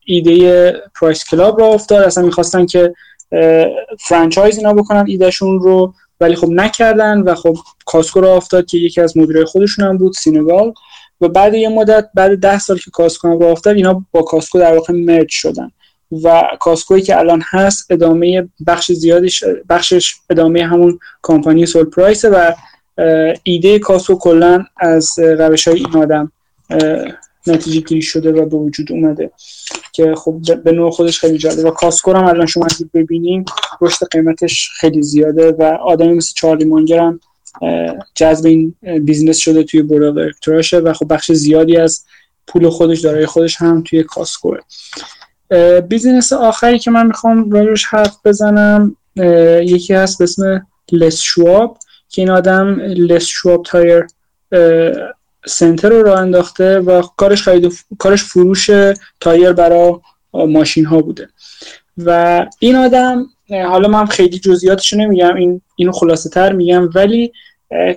ایده 0.05 0.73
پرایس 0.99 1.23
کلاب 1.31 1.59
را 1.59 1.67
افتاد. 1.67 2.03
اصلا 2.03 2.23
می‌خواستن 2.23 2.65
که 2.65 2.93
franchise 3.99 4.57
اینا 4.57 4.73
بکنن 4.73 5.05
ایدهشون 5.07 5.59
رو. 5.59 5.93
ولی 6.19 6.35
خب 6.35 6.49
نکردن 6.49 7.21
و 7.21 7.35
خب 7.35 7.57
Costco 7.85 8.21
را 8.21 8.35
افتاد 8.35 8.65
که 8.65 8.77
یکی 8.77 9.01
از 9.01 9.17
مدیرای 9.17 9.45
خودشون 9.45 9.85
هم 9.85 9.97
بود 9.97 10.13
سینگال. 10.13 10.73
و 11.21 11.27
بعد 11.27 11.53
یه 11.53 11.69
مدت 11.69 12.09
بعد 12.13 12.39
ده 12.39 12.59
سال 12.59 12.77
که 12.77 12.91
Costco 12.91 13.27
هم 13.27 13.39
را 13.39 13.51
افتاد 13.51 13.75
اینا 13.75 14.05
با 14.11 14.21
Costco 14.21 14.59
در 14.59 14.73
واقع 14.73 14.93
merge 14.93 15.29
شدن. 15.29 15.71
و 16.23 16.43
Costco 16.59 16.95
ی 16.95 17.01
که 17.01 17.17
الان 17.17 17.43
هست 17.49 17.91
ادامه 17.91 18.49
بخش 18.67 18.91
زیادش 18.91 19.43
بخشش 19.69 20.15
ادامه 20.29 20.67
همون 20.67 20.99
کمپانی 21.23 21.65
سول 21.65 21.83
پرایس 21.83 22.25
و 22.25 22.55
ایده 23.43 23.79
Costco 23.79 24.15
کلا 24.15 24.65
از 24.77 25.19
روش 25.19 25.67
های 25.67 25.77
این 25.77 25.97
آدم 25.97 26.31
نتیجه 27.47 27.81
گیری 27.81 28.01
شده 28.01 28.31
و 28.31 28.45
به 28.45 28.57
وجود 28.57 28.91
اومده. 28.91 29.31
که 29.93 30.15
خب 30.15 30.63
به 30.63 30.71
نوع 30.71 30.91
خودش 30.91 31.19
خیلی 31.19 31.37
جالبه. 31.37 31.63
و 31.63 31.71
Costco 31.71 32.13
هم 32.13 32.25
الان 32.25 32.45
شما 32.45 32.65
اگه 32.65 32.89
ببینین 32.93 33.45
رشد 33.81 34.05
قیمتش 34.11 34.69
خیلی 34.73 35.03
زیاده 35.03 35.51
و 35.51 35.63
آدمی 35.63 36.13
مثل 36.13 36.33
چارلی 36.35 36.65
مانگر 36.65 36.99
هم 36.99 37.19
جذب 38.15 38.45
این 38.45 38.75
business 39.01 39.37
شده 39.37 39.63
توی 39.63 39.81
board 39.81 40.17
و 40.73 40.93
خب 40.93 41.13
بخش 41.13 41.31
زیادی 41.31 41.77
از 41.77 42.05
پول 42.47 42.69
خودش 42.69 42.99
دارای 42.99 43.25
خودش 43.25 43.55
هم 43.61 43.83
توی 43.83 44.03
Costco 44.03 44.43
ه. 44.43 44.57
business 45.89 46.33
آخری 46.33 46.79
که 46.79 46.91
من 46.91 47.07
می‌خوام 47.07 47.51
روش 47.51 47.85
حرف 47.85 48.17
بزنم 48.25 48.95
یکی 49.61 49.93
هست 49.93 50.17
به 50.17 50.23
اسم 50.23 50.67
لس 50.91 51.21
شواب 51.21 51.77
که 52.09 52.21
این 52.21 52.29
آدم 52.29 52.79
Les 52.79 53.23
Schwab 53.23 53.63
Tire 53.63 54.07
Center 55.45 55.89
رو 55.89 56.03
راه 56.03 56.19
انداخته 56.19 56.79
و 56.79 57.01
کارش 57.01 57.43
خرید 57.43 57.73
کارش 57.97 58.23
فروش 58.23 58.69
تایر 59.19 59.53
برای 59.53 59.93
ماشین 60.33 60.85
ها 60.85 61.01
بوده. 61.01 61.29
و 61.97 62.45
این 62.59 62.75
آدم 62.75 63.25
حالا 63.49 63.87
من 63.87 64.05
خیلی 64.05 64.39
جزئیاتش 64.39 64.93
نمیگم 64.93 65.35
این 65.35 65.61
اینو 65.75 65.91
خلاصه 65.91 66.29
تر 66.29 66.53
میگم 66.53 66.89
ولی 66.95 67.31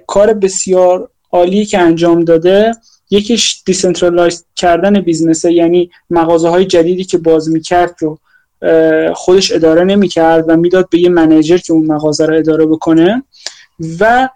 کار 0.07 0.33
بسیار 0.33 1.09
عالی 1.33 1.65
که 1.65 1.79
انجام 1.79 2.25
داده 2.25 2.73
یکیش 3.11 3.63
decentralize 3.67 4.45
کردن 4.57 5.01
business 5.01 5.47
ه 5.47 5.53
یعنی 5.53 5.91
مغازه 6.11 6.49
های 6.49 6.65
جدیدی 6.65 7.05
که 7.05 7.19
باز 7.19 7.51
می‌کرد 7.51 7.95
رو 8.01 8.19
خودش 9.15 9.53
اداره 9.53 9.85
نمی‌کرد 9.85 10.45
و 10.49 10.57
می‌داد 10.57 10.89
به 10.91 10.99
یه 10.99 11.09
manager 11.09 11.57
که 11.59 11.73
اون 11.73 11.87
مغازه 11.87 12.27
رو 12.27 12.37
اداره 12.37 12.67
بکنه. 12.67 13.23
و 14.01 14.29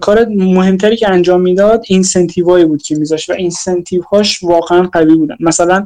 کار 0.00 0.24
مهمتری 0.24 0.96
که 0.96 1.10
انجام 1.10 1.40
می‌داد 1.40 1.84
incentive 1.88 2.45
هایی 2.45 2.64
بود 2.64 2.82
که 2.82 2.94
میذاشت 2.94 3.30
و 3.30 3.32
incentive 3.32 4.02
هاش 4.02 4.42
واقعا 4.42 4.82
قوی 4.82 5.14
بودن. 5.14 5.36
مثلا 5.40 5.84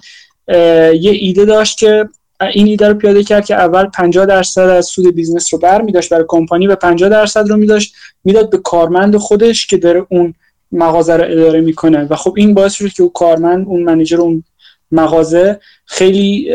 یه 0.95 1.11
ایده 1.11 1.45
داشت 1.45 1.79
که 1.79 2.09
این 2.55 2.67
ایده 2.67 2.89
رو 2.89 2.95
پیاده 2.95 3.25
کرد 3.25 3.47
که 3.47 3.55
اول 3.55 3.85
50 3.85 4.27
درصد 4.27 4.61
از 4.61 4.87
سود 4.87 5.15
business 5.15 5.55
رو 5.55 5.61
بر 5.61 5.83
میداشت 5.83 6.11
برای 6.11 6.25
کمپانی 6.29 6.67
و 6.67 6.77
50 6.77 7.09
درصد 7.09 7.49
رو 7.49 7.57
میداشت 7.57 7.95
می‌داد 8.25 8.51
به 8.51 8.59
کارمند 8.59 9.17
خودش 9.17 9.67
که 9.67 9.77
داره 9.77 10.07
اون 10.11 10.35
مغازه 10.73 11.17
رو 11.17 11.25
اداره 11.25 11.61
می‌کنه. 11.61 12.07
و 12.11 12.17
خب 12.17 12.35
این 12.37 12.55
باعث 12.55 12.73
شد 12.73 12.89
که 12.89 13.03
اون 13.03 13.13
کارمند 13.15 13.67
اون 13.67 13.83
manager 13.83 14.21
اون 14.21 14.45
مغازه 14.93 15.61
خیلی 15.85 16.51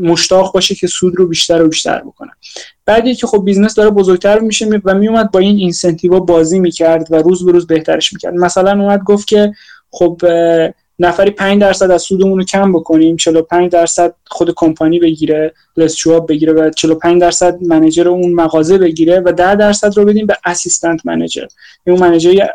مشتاق 0.00 0.54
باشه 0.54 0.74
که 0.74 0.86
سود 0.86 1.16
رو 1.16 1.26
بیشتر 1.26 1.62
و 1.62 1.68
بیشتر 1.68 2.00
بکنه. 2.00 2.30
بعدی 2.86 3.14
که 3.14 3.26
خب 3.26 3.44
business 3.44 3.74
داره 3.74 3.90
بزرگتر 3.90 4.38
میشه 4.38 4.80
و 4.84 4.94
میومد 4.94 5.30
با 5.30 5.38
این 5.40 5.56
incentive 5.56 6.20
بازی 6.20 6.58
می‌کرد 6.58 7.06
و 7.10 7.16
روز 7.16 7.44
به 7.46 7.52
روز 7.52 7.66
بهترش 7.66 8.12
می‌کرد. 8.12 8.34
مثلا 8.34 8.70
اومد 8.70 9.02
گفت 9.02 9.28
که 9.28 9.52
خب 9.90 10.20
نفری 10.98 11.30
5 11.30 11.60
درصد 11.60 11.90
از 11.90 12.02
سودمون 12.02 12.38
رو 12.38 12.44
کم 12.44 12.72
بکنیم 12.72 13.16
45 13.16 13.72
درصد 13.72 14.14
خود 14.28 14.54
کمپانی 14.56 14.98
بگیره 14.98 15.54
Les 15.76 15.93
Schwab 15.93 16.28
بگیره 16.28 16.52
و 16.52 16.70
45 16.70 17.20
درصد 17.20 17.62
manager 17.62 18.08
اون 18.08 18.32
مغازه 18.32 18.78
بگیره 18.78 19.20
و 19.20 19.32
10 19.32 19.54
درصد 19.54 19.98
رو 19.98 20.04
بدیم 20.04 20.26
به 20.26 20.36
assistant 20.44 21.06
manager 21.06 21.46
اون 21.86 21.98
manager 21.98 22.46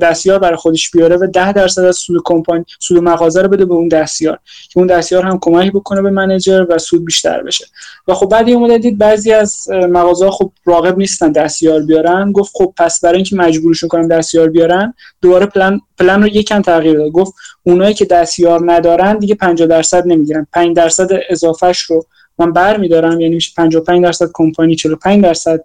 دستیار 0.00 0.38
برای 0.38 0.56
خودش 0.56 0.90
بیاره 0.90 1.16
و 1.16 1.26
10 1.26 1.52
درصد 1.52 1.84
از 1.84 1.96
سود 1.96 2.22
کمپانی 2.24 2.64
سود 2.78 3.02
مغازه 3.02 3.42
رو 3.42 3.48
بده 3.48 3.64
به 3.64 3.74
اون 3.74 3.88
دستیار. 3.88 4.38
که 4.70 4.78
اون 4.78 4.86
دستیار 4.86 5.22
هم 5.22 5.38
کمک 5.42 5.72
بکنه 5.72 6.02
به 6.02 6.10
manager 6.10 6.66
و 6.68 6.78
سود 6.78 7.04
بیشتر 7.04 7.42
بشه. 7.42 7.66
و 8.08 8.14
خب 8.14 8.28
بعد 8.28 8.48
یه 8.48 8.78
دید 8.78 8.98
بعضی 8.98 9.32
از 9.32 9.68
مغازه 9.70 10.30
خب 10.30 10.52
راغب 10.64 10.98
نیستن 10.98 11.32
دستیار 11.32 11.82
بیارن. 11.82 12.32
گفت 12.32 12.52
خب 12.54 12.72
پس 12.76 13.00
برای 13.00 13.16
اینکه 13.16 13.36
مجبورشون 13.36 13.88
کنم 13.88 14.08
دستیار 14.08 14.48
بیارن 14.48 14.94
دوباره 15.22 15.46
پلن 15.46 15.80
پلن 15.98 16.22
رو 16.22 16.28
یکم 16.28 16.62
تغییر 16.62 16.98
داد. 16.98 17.10
گفت 17.10 17.32
اونایی 17.62 17.94
که 17.94 18.04
دستیار 18.04 18.72
ندارن 18.72 19.18
دیگه 19.18 19.34
50 19.34 19.68
درصد 19.68 20.06
نمی‌گیرن. 20.06 20.46
5 20.52 20.76
درصد 20.76 21.17
اضافهش 21.28 21.80
رو 21.80 22.06
من 22.38 22.52
بر 22.52 22.76
میدارم 22.76 23.20
یعنی 23.20 23.34
میشه 23.34 23.52
55 23.56 24.04
درصد 24.04 24.30
کمپانی 24.34 24.76
45 24.76 25.24
درصد 25.24 25.60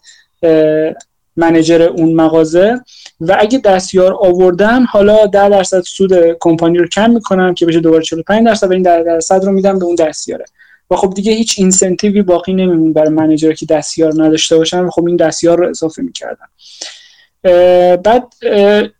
منیجر 1.35 1.81
اون 1.81 2.13
مغازه. 2.15 2.81
و 3.19 3.37
اگه 3.39 3.57
دستیار 3.57 4.13
آوردن 4.19 4.83
حالا 4.83 5.25
10 5.25 5.49
درصد 5.49 5.81
سود 5.81 6.37
کمپانی 6.39 6.77
رو 6.77 6.87
کم 6.87 7.09
می‌کنم 7.09 7.53
که 7.53 7.65
بشه 7.65 7.79
دوباره 7.79 8.03
45 8.03 8.45
درصد 8.45 8.67
و 8.67 8.73
این 8.73 8.81
10 8.81 9.03
درصد 9.03 9.45
رو 9.45 9.51
میدم 9.51 9.79
به 9.79 9.85
اون 9.85 9.95
دستیاره. 9.95 10.45
و 10.91 10.95
خب 10.95 11.13
دیگه 11.13 11.31
هیچ 11.31 11.55
incentive 11.59 12.15
ی 12.15 12.21
باقی 12.21 12.53
نمی‌موند 12.53 12.93
برای 12.93 13.09
manager 13.09 13.53
که 13.53 13.65
دستیار 13.65 14.13
نداشته 14.15 14.57
باشن 14.57 14.79
و 14.79 14.89
خب 14.89 15.07
این 15.07 15.15
دستیار 15.15 15.57
رو 15.57 15.69
اضافه 15.69 16.01
می‌کردن. 16.01 16.45
بعد 17.95 18.33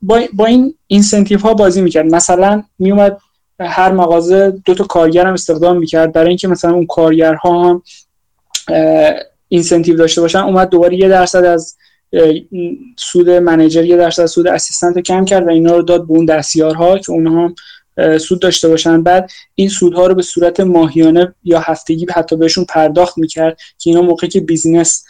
با, 0.02 0.22
با 0.34 0.46
این 0.46 0.76
incentive 0.88 1.40
ها 1.40 1.54
بازی 1.54 1.82
می‌کرد. 1.82 2.06
مثلا 2.06 2.64
میومد 2.80 3.18
هر 3.64 3.92
مغازه 3.92 4.54
دو 4.66 4.74
تا 4.74 4.84
کارگر 4.84 5.28
هم 5.28 5.34
استخدام 5.34 5.78
می‌کرد. 5.78 6.14
برای 6.14 6.28
اینکه 6.28 6.48
مثلا 6.48 6.74
اون 6.74 6.86
کارگرها 6.86 7.64
هم 7.64 7.82
incentive 9.48 9.96
داشته 9.96 10.22
باشن 10.22 10.40
اومد 10.40 10.70
دوباره 10.70 10.98
یه 10.98 11.10
درصد 11.10 11.46
از 11.46 11.76
سود 12.98 13.30
manager 13.30 13.86
یه 13.86 13.98
درصد 13.98 14.26
سود 14.26 14.48
assistant 14.48 14.96
رو 14.96 15.02
کم 15.02 15.26
کرد 15.26 15.48
و 15.48 15.50
اینا 15.50 15.76
رو 15.76 15.82
داد 15.82 16.08
به 16.08 16.14
اون 16.14 16.26
دستیارها 16.26 16.98
که 16.98 17.12
اونها 17.12 17.44
هم 17.44 17.56
سود 18.18 18.40
داشته 18.40 18.68
باشن. 18.68 19.04
بعد 19.04 19.30
این 19.56 19.70
سودها 19.70 20.08
رو 20.08 20.16
به 20.16 20.22
صورت 20.22 20.60
ماهیانه 20.60 21.36
یا 21.44 21.60
هفتگی 21.60 22.08
حتی 22.16 22.36
بهشون 22.36 22.66
پرداخت 22.66 23.18
می‌کرد 23.18 23.58
که 23.78 23.90
اینا 23.90 24.02
موقعی 24.02 24.30
که 24.30 24.40
business 24.40 25.06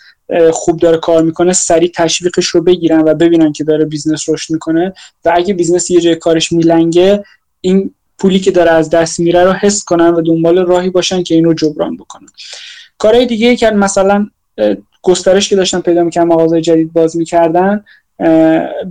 خوب 0.52 0.80
داره 0.80 0.98
کار 0.98 1.24
می‌کنه 1.24 1.54
سریع 1.54 1.92
تشویقش 1.96 2.48
رو 2.48 2.62
بگیرن 2.62 3.00
و 3.00 3.14
ببینن 3.14 3.52
که 3.52 3.64
داره 3.64 3.86
business 3.86 4.30
رشد 4.30 4.54
می‌کنه. 4.54 4.94
و 5.26 5.32
اگه 5.36 5.54
business 5.54 5.92
یه 5.92 6.02
جای 6.02 6.16
کارش 6.16 6.52
میلنگه 6.52 7.24
این 7.62 7.94
پولی 8.24 8.40
که 8.40 8.52
داره 8.52 8.72
از 8.72 8.90
دست 8.90 9.20
میره 9.20 9.44
رو 9.44 9.54
حس 9.54 9.84
کنن 9.84 10.10
و 10.10 10.22
دنبال 10.22 10.66
راهی 10.66 10.90
باشن 10.90 11.24
که 11.24 11.36
اینو 11.36 11.54
جبران 11.54 11.98
بکنن. 11.98 12.28
کارهای 12.98 13.26
دیگه 13.26 13.56
که 13.56 13.70
مثلا 13.70 14.28
گسترش 15.02 15.50
که 15.50 15.56
داشتن 15.56 15.80
پیدا 15.80 16.04
می‌کنن 16.04 16.24
مغازه 16.24 16.62
جدید 16.62 16.94
باز 16.94 17.18
می‌کردن 17.18 17.84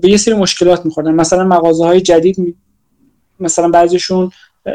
به 0.00 0.08
یه 0.08 0.16
سری 0.16 0.34
مشکلات 0.34 0.84
میخوردن. 0.84 1.14
مثلا 1.14 1.44
مغازه 1.44 1.84
های 1.84 2.00
جدید 2.00 2.56
مثلا 3.40 3.68
بعضیشون 3.68 4.30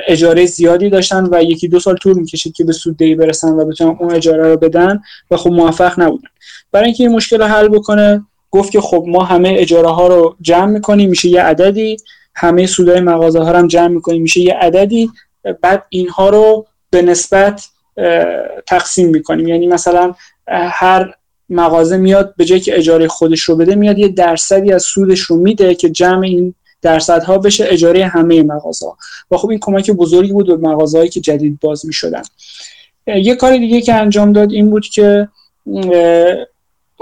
اجاره 0.08 0.46
زیادی 0.46 0.90
داشتن 0.90 1.28
و 1.32 1.44
یکی 1.44 1.68
دو 1.68 1.80
سال 1.80 1.96
طول 1.96 2.14
می‌کشید 2.20 2.54
که 2.54 2.64
به 2.64 2.74
سوددهی 2.74 3.16
برسن 3.16 3.52
و 3.52 3.66
بتونن 3.66 3.98
اون 4.00 4.12
اجاره 4.12 4.50
رو 4.50 4.58
بدن 4.58 5.02
و 5.32 5.38
خب 5.38 5.50
موفق 5.50 6.00
نبودن. 6.00 6.30
برای 6.72 6.86
اینکه 6.86 7.04
این 7.04 7.14
مشکل 7.16 7.38
رو 7.38 7.46
حل 7.46 7.68
بکنه 7.68 8.26
گفت 8.52 8.72
که 8.72 8.82
خب 8.82 9.04
ما 9.08 9.24
همه 9.24 9.56
اجاره 9.58 9.90
ها 9.90 10.08
رو 10.08 10.36
جمع 10.42 10.66
می‌کنیم 10.66 11.10
میشه 11.10 11.30
یه 11.30 11.42
عددی. 11.42 11.98
همه 12.38 12.66
سودای 12.66 13.00
مغازه 13.00 13.40
ها 13.40 13.52
رو 13.52 13.58
هم 13.58 13.68
جمع 13.68 13.88
می‌کنیم. 13.88 14.22
میشه 14.22 14.42
یه 14.42 14.54
عددی 14.54 15.12
بعد 15.62 15.86
اینها 15.90 16.30
رو 16.30 16.66
به 16.90 17.02
نسبت 17.02 17.68
تقسیم 18.68 19.10
می‌کنیم. 19.10 19.48
یعنی 19.48 19.68
مثلا 19.68 20.14
هر 20.48 21.14
مغازه 21.50 21.98
میاد 21.98 22.34
به 22.38 22.46
جای 22.46 22.60
که 22.60 22.78
اجاره 22.78 23.08
خودش 23.08 23.42
رو 23.42 23.56
بده 23.56 23.76
میاد 23.76 23.98
یه 23.98 24.08
درصدی 24.08 24.72
از 24.72 24.84
سودش 24.84 25.20
رو 25.20 25.38
میده 25.38 25.76
که 25.76 25.90
جمع 25.90 26.24
این 26.24 26.54
درصدها 26.82 27.38
بشه 27.38 27.66
اجاره 27.68 28.06
همه 28.08 28.44
مغازه 28.44 28.86
و 29.32 29.38
خب 29.38 29.50
این 29.50 29.60
کمک 29.60 29.92
بزرگی 29.92 30.34
بود 30.34 30.48
به 30.48 30.70
مغازه‌ای 30.70 31.10
که 31.10 31.20
جدید 31.20 31.60
باز 31.60 31.86
می‌شدن. 31.86 32.22
یه 33.08 33.36
کار 33.36 33.58
دیگه 33.58 33.82
که 33.82 33.94
انجام 33.94 34.32
داد 34.32 34.52
این 34.52 34.70
بود 34.70 34.86
که 34.86 35.28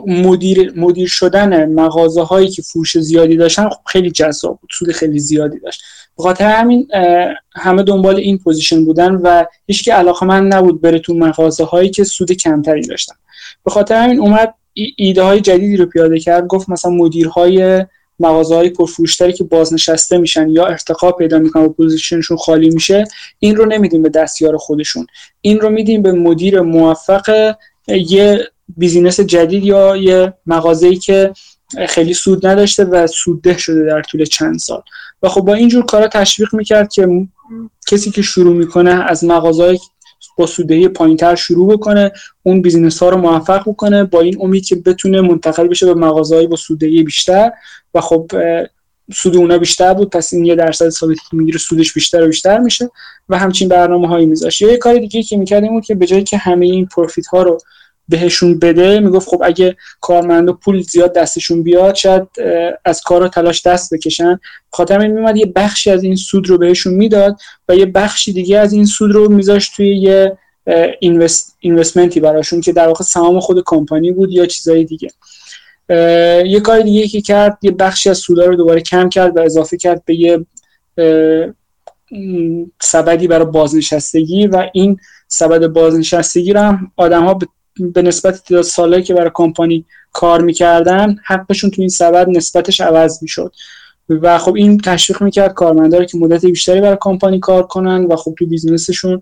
مدیر 0.07 0.73
مدیر 0.75 1.07
شدن 1.07 1.65
مغازه 1.73 2.23
هایی 2.23 2.49
که 2.49 2.61
فروش 2.61 2.97
زیادی 2.97 3.37
داشتن 3.37 3.69
خب 3.69 3.81
خیلی 3.85 4.11
جذاب 4.11 4.59
بود 4.61 4.69
سود 4.73 4.91
خیلی 4.91 5.19
زیادی 5.19 5.59
داشت. 5.59 5.81
به 6.17 6.23
خاطر 6.23 6.49
همین 6.49 6.87
همه 7.55 7.83
دنبال 7.83 8.15
این 8.15 8.37
position 8.37 8.85
بودن 8.85 9.11
و 9.15 9.45
هیچ 9.67 9.89
علاقه‌مند 9.89 10.47
نبود 10.47 10.81
بره 10.81 10.99
تو 10.99 11.13
مغازه 11.13 11.63
هایی 11.63 11.89
که 11.89 12.03
سود 12.03 12.31
کمتری 12.31 12.81
داشتن. 12.81 13.15
به 13.65 13.71
خاطر 13.71 13.95
همین 13.95 14.19
اومد 14.19 14.53
ایده 14.95 15.23
های 15.23 15.41
جدیدی 15.41 15.77
رو 15.77 15.85
پیاده 15.85 16.19
کرد 16.19 16.47
گفت 16.47 16.69
مثلا 16.69 16.91
مدیرهای 16.91 17.85
مغازه 18.19 18.55
های 18.55 18.69
پرفروشتری 18.69 19.33
که 19.33 19.43
بازنشسته 19.43 20.17
میشن 20.17 20.49
یا 20.49 20.65
ارتقا 20.65 21.11
پیدا 21.11 21.39
می‌کنن 21.39 21.63
و 21.63 21.69
position 21.69 22.15
شون 22.15 22.37
خالی 22.37 22.69
میشه 22.69 23.03
این 23.39 23.55
رو 23.55 23.65
نمیدیم 23.65 24.01
به 24.01 24.09
دستیار 24.09 24.57
خودشون. 24.57 25.07
این 25.41 25.59
رو 25.59 25.69
میدیم 25.69 26.01
به 26.01 26.11
مدیر 26.11 26.61
موفق 26.61 27.55
یه 27.87 28.47
business 28.77 29.19
جدید 29.19 29.63
یا 29.63 29.97
یه 29.97 30.33
مغازه‌ای 30.45 30.95
که 30.95 31.33
خیلی 31.89 32.13
سود 32.13 32.47
نداشته 32.47 32.85
و 32.85 33.07
سودده 33.07 33.57
شده 33.57 33.85
در 33.85 34.01
طول 34.01 34.25
چند 34.25 34.59
سال. 34.59 34.81
و 35.23 35.29
خب 35.29 35.41
با 35.41 35.53
اینجور 35.53 35.85
کارا 35.85 36.07
تشویق 36.07 36.55
می‌کرد 36.55 36.93
که 36.93 37.27
کسی 37.87 38.11
که 38.11 38.21
شروع 38.21 38.55
می‌کنه 38.55 38.91
از 38.91 39.23
مغازه 39.23 39.77
با 40.37 40.45
سوددهی 40.45 40.87
پایینتر 40.87 41.35
شروع 41.35 41.73
بکنه 41.73 42.11
اون 42.43 42.61
business 42.61 43.03
ها 43.03 43.09
رو 43.09 43.17
موفق 43.17 43.69
بکنه 43.69 44.03
با 44.03 44.21
این 44.21 44.37
امید 44.41 44.65
که 44.65 44.75
بتونه 44.75 45.21
منتقل 45.21 45.67
بشه 45.67 45.85
به 45.85 45.93
مغازه‌ای 45.93 46.47
با 46.47 46.55
سوددهی 46.55 47.03
بیشتر. 47.03 47.51
و 47.93 48.01
خب 48.01 48.31
سود 49.13 49.35
اونا 49.35 49.57
بیشتر 49.57 49.93
بود 49.93 50.09
پس 50.09 50.33
این 50.33 50.45
یه 50.45 50.55
درصد 50.55 50.89
ثابتی 50.89 51.21
که 51.31 51.37
می‌گیره 51.37 51.57
سودش 51.57 51.93
بیشتر 51.93 52.23
و 52.23 52.27
بیشتر 52.27 52.59
میشه. 52.59 52.89
و 53.29 53.37
همچین 53.37 53.69
برنامه 53.69 54.07
هایی 54.07 54.33
یه 54.61 54.77
کار 54.77 54.97
دیگه 54.97 55.23
که 55.23 55.37
می‌کرد 55.37 55.67
بود 55.67 55.85
که 55.85 55.95
به 55.95 56.05
جایی 56.05 56.23
که 56.23 56.37
همه 56.37 56.65
این 56.65 56.85
profit 56.85 57.27
ها 57.27 57.43
رو 57.43 57.57
بهشون 58.09 58.59
بده 58.59 58.99
می‌گفت 58.99 59.29
خب 59.29 59.41
اگه 59.43 59.75
کارمندا 60.01 60.53
پول 60.53 60.81
زیاد 60.81 61.13
دستشون 61.13 61.63
بیاد 61.63 61.95
شاید 61.95 62.27
از 62.85 63.01
کار 63.01 63.23
و 63.23 63.27
تلاش 63.27 63.65
دست 63.65 63.93
بکشن. 63.93 64.39
خاطر 64.71 64.99
این 64.99 65.11
میومد 65.11 65.37
یه 65.37 65.45
بخشی 65.45 65.91
از 65.91 66.03
این 66.03 66.15
سود 66.15 66.49
رو 66.49 66.57
بهشون 66.57 66.93
می‌داد 66.93 67.37
و 67.69 67.75
یه 67.75 67.85
بخشی 67.85 68.33
دیگه 68.33 68.59
از 68.59 68.73
این 68.73 68.85
سود 68.85 69.11
رو 69.11 69.29
میذاشت 69.29 69.75
توی 69.75 69.97
یه 69.97 70.37
اینوست، 70.99 71.57
اینوستمنتی 71.59 72.19
براشون 72.19 72.61
که 72.61 72.73
در 72.73 72.87
واقع 72.87 73.03
سهام 73.03 73.39
خود 73.39 73.63
کمپانی 73.65 74.11
بود 74.11 74.31
یا 74.31 74.45
چیزای 74.45 74.83
دیگه. 74.83 75.09
یه 76.45 76.59
کار 76.59 76.81
دیگه 76.81 77.07
که 77.07 77.21
کرد 77.21 77.57
یه 77.61 77.71
بخشی 77.71 78.09
از 78.09 78.17
سودا 78.17 78.45
رو 78.45 78.55
دوباره 78.55 78.81
کم 78.81 79.09
کرد 79.09 79.37
و 79.37 79.39
اضافه 79.39 79.77
کرد 79.77 80.05
به 80.05 80.15
یه 80.15 80.45
سبدی 82.81 83.27
برای 83.27 83.45
بازنشستگی 83.45 84.47
و 84.47 84.69
این 84.73 84.99
سبد 85.27 85.67
بازنشستگی 85.67 86.53
رو 86.53 86.59
هم 86.59 86.91
آدم 86.95 87.25
ها 87.25 87.33
به 87.33 87.47
نسبت 87.95 88.43
تعداد 88.43 88.63
ساله 88.63 89.01
که 89.01 89.13
برای 89.13 89.31
کمپانی 89.33 89.85
کار 90.11 90.41
می‌کردن 90.41 91.15
حقشون 91.25 91.69
تو 91.69 91.81
این 91.81 91.89
سبد 91.89 92.29
نسبتش 92.29 92.81
عوض 92.81 93.21
می‌شد. 93.21 93.53
و 94.09 94.37
خب 94.37 94.55
این 94.55 94.77
تشویق 94.77 95.23
می‌کرد 95.23 95.53
کارمندا 95.53 96.05
که 96.05 96.17
مدت 96.17 96.45
بیشتری 96.45 96.81
برای 96.81 96.97
کمپانی 97.01 97.39
کار 97.39 97.63
کنن 97.63 98.05
و 98.05 98.15
خب 98.15 98.35
تو 98.39 98.45
business 98.45 98.95
شون 98.95 99.19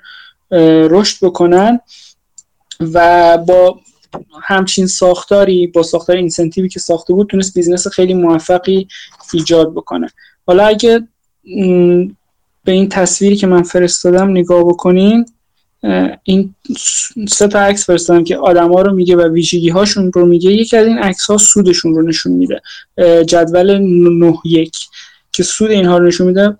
رشد 0.89 1.25
بکنن. 1.25 1.79
و 2.93 3.37
با 3.37 3.79
همچین 4.41 4.87
ساختاری 4.87 5.67
با 5.67 5.83
ساختار 5.83 6.15
incentive 6.15 6.64
ی 6.64 6.69
که 6.69 6.79
ساخته 6.79 7.13
بود 7.13 7.27
تونست 7.27 7.53
business 7.53 7.87
خیلی 7.87 8.13
موفقی 8.13 8.87
ایجاد 9.33 9.71
بکنه. 9.71 10.09
حالا 10.47 10.65
اگه 10.65 11.07
به 12.63 12.71
این 12.71 12.89
تصویری 12.89 13.35
که 13.35 13.47
من 13.47 13.63
فرستادم 13.63 14.31
نگاه 14.31 14.63
بکنین 14.63 15.25
این 16.23 16.55
سه 17.29 17.47
تا 17.47 17.59
عکس 17.59 17.85
فرستادم 17.85 18.23
که 18.23 18.37
آدما 18.37 18.81
رو 18.81 18.93
میگه 18.93 19.15
و 19.15 19.33
ویژگی 19.33 19.69
هاشون 19.69 20.11
رو 20.11 20.25
میگه. 20.25 20.51
یکی 20.51 20.77
از 20.77 20.87
این 20.87 20.97
عکس 20.97 21.25
ها 21.25 21.37
سودشون 21.37 21.95
رو 21.95 22.01
نشون 22.01 22.31
میده. 22.31 22.61
جدول 23.27 23.77
9 23.77 24.37
یک 24.45 24.77
که 25.31 25.43
سود 25.43 25.71
اینها 25.71 25.97
رو 25.97 26.07
نشون 26.07 26.27
میده. 26.27 26.57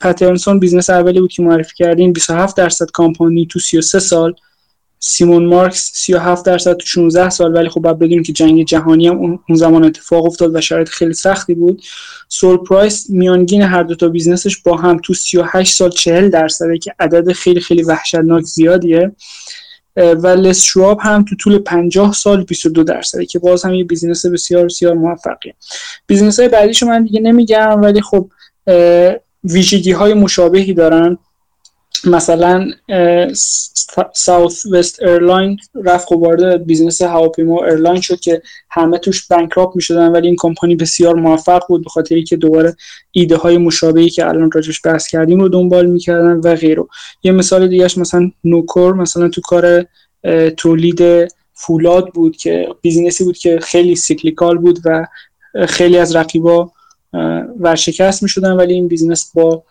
پترسون 0.00 0.58
business 0.58 0.90
اولی 0.90 1.20
بود 1.20 1.32
که 1.32 1.42
معرفی 1.42 1.74
کردیم 1.76 2.12
27 2.12 2.56
درصد 2.56 2.90
compound 2.92 3.46
تو 3.46 3.58
33 3.58 3.98
سال 3.98 4.34
سیمون 5.06 5.46
مارکس 5.46 5.90
37 5.94 6.44
درصد 6.44 6.76
تو 6.76 6.86
16 6.86 7.30
سال 7.30 7.54
ولی 7.54 7.68
خب 7.68 7.80
باید 7.80 7.98
بدونیم 7.98 8.22
که 8.22 8.32
جنگ 8.32 8.64
جهانی 8.64 9.08
هم 9.08 9.18
اون 9.18 9.56
زمان 9.56 9.84
اتفاق 9.84 10.24
افتاد 10.24 10.54
و 10.54 10.60
شرایط 10.60 10.88
خیلی 10.88 11.12
سختی 11.12 11.54
بود. 11.54 11.82
سول 12.28 12.56
پرایس 12.56 13.10
میانگین 13.10 13.62
هر 13.62 13.82
دو 13.82 13.94
تا 13.94 14.08
business 14.08 14.46
ش 14.46 14.56
با 14.56 14.76
هم 14.76 14.98
تو 14.98 15.14
38 15.14 15.74
سال 15.74 15.90
40 15.90 16.30
درصده 16.30 16.78
که 16.78 16.94
عدد 16.98 17.32
خیلی 17.32 17.60
خیلی 17.60 17.82
وحشتناک 17.82 18.44
زیادیه. 18.44 19.12
و 19.96 20.26
لس 20.26 20.62
شواب 20.62 21.00
هم 21.00 21.24
تو 21.24 21.36
طول 21.36 21.58
50 21.58 22.12
سال 22.12 22.44
22 22.44 22.84
درصده 22.84 23.26
که 23.26 23.38
باز 23.38 23.64
هم 23.64 23.74
یه 23.74 23.84
business 23.84 24.26
بسیار 24.26 24.64
بسیار 24.64 24.94
موفقیه. 24.94 25.54
business 26.06 26.40
های 26.40 26.48
بعدیشو 26.48 26.86
من 26.86 27.04
دیگه 27.04 27.20
نمیگم 27.20 27.80
ولی 27.82 28.00
خب 28.00 28.30
ویژگی 29.44 29.92
های 29.92 30.14
مشابهی 30.14 30.72
دارن. 30.72 31.18
مثلا 32.04 32.70
Southwest 34.12 35.02
Airline 35.02 35.58
رفت 35.84 36.12
و 36.12 36.14
وارد 36.14 36.66
business 36.66 37.02
هواپیما 37.02 37.64
airline 37.64 38.00
شد 38.00 38.20
که 38.20 38.42
همه 38.70 38.98
توش 38.98 39.28
bankrupt 39.28 39.76
می‌شدن 39.76 40.08
ولی 40.08 40.26
این 40.26 40.36
کمپانی 40.38 40.76
بسیار 40.76 41.14
موفق 41.14 41.62
بود 41.68 41.84
به 41.84 41.90
خاطری 41.90 42.24
که 42.24 42.36
دوباره 42.36 42.76
ایده 43.12 43.36
های 43.36 43.58
مشابهی 43.58 44.10
که 44.10 44.28
الان 44.28 44.50
راجبش 44.50 44.80
بحث 44.84 45.08
کردیم 45.08 45.40
رو 45.40 45.48
دنبال 45.48 45.86
می‌کردن 45.86 46.40
و 46.44 46.54
غیره. 46.54 46.84
یه 47.22 47.32
مثال 47.32 47.68
دیگهش 47.68 47.98
مثلا 47.98 48.30
Nucor 48.44 48.94
مثلا 48.94 49.28
تو 49.28 49.40
کار 49.40 49.86
تولید 50.56 51.28
فولاد 51.52 52.08
بود 52.08 52.36
که 52.36 52.68
business 52.82 53.19
ی 53.19 53.24
بود 53.24 53.38
که 53.38 53.58
خیلی 53.62 53.96
cyclical 53.96 54.58
بود 54.58 54.78
و 54.84 55.06
خیلی 55.68 55.98
از 55.98 56.16
رقیبا 56.16 56.72
ورشکست 57.60 58.22
می‌شدن 58.22 58.52
ولی 58.52 58.74
این 58.74 58.88
business 58.88 59.30
با 59.34 59.62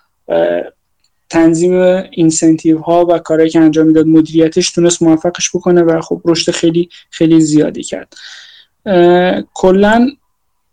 تنظیم 1.30 1.74
incentive 2.12 2.80
ها 2.80 3.06
و 3.06 3.18
کارهایی 3.18 3.50
که 3.50 3.60
انجام 3.60 3.88
می‌داد 3.88 4.08
مدیریتش 4.08 4.72
تونست 4.72 5.02
موفقش 5.02 5.56
بکنه 5.56 5.82
و 5.82 6.02
خب 6.02 6.22
رشد 6.26 6.52
خیلی 6.52 6.90
خیلی 7.10 7.42
زیادی 7.42 7.84
کرد. 7.84 8.14
کلا 9.54 10.10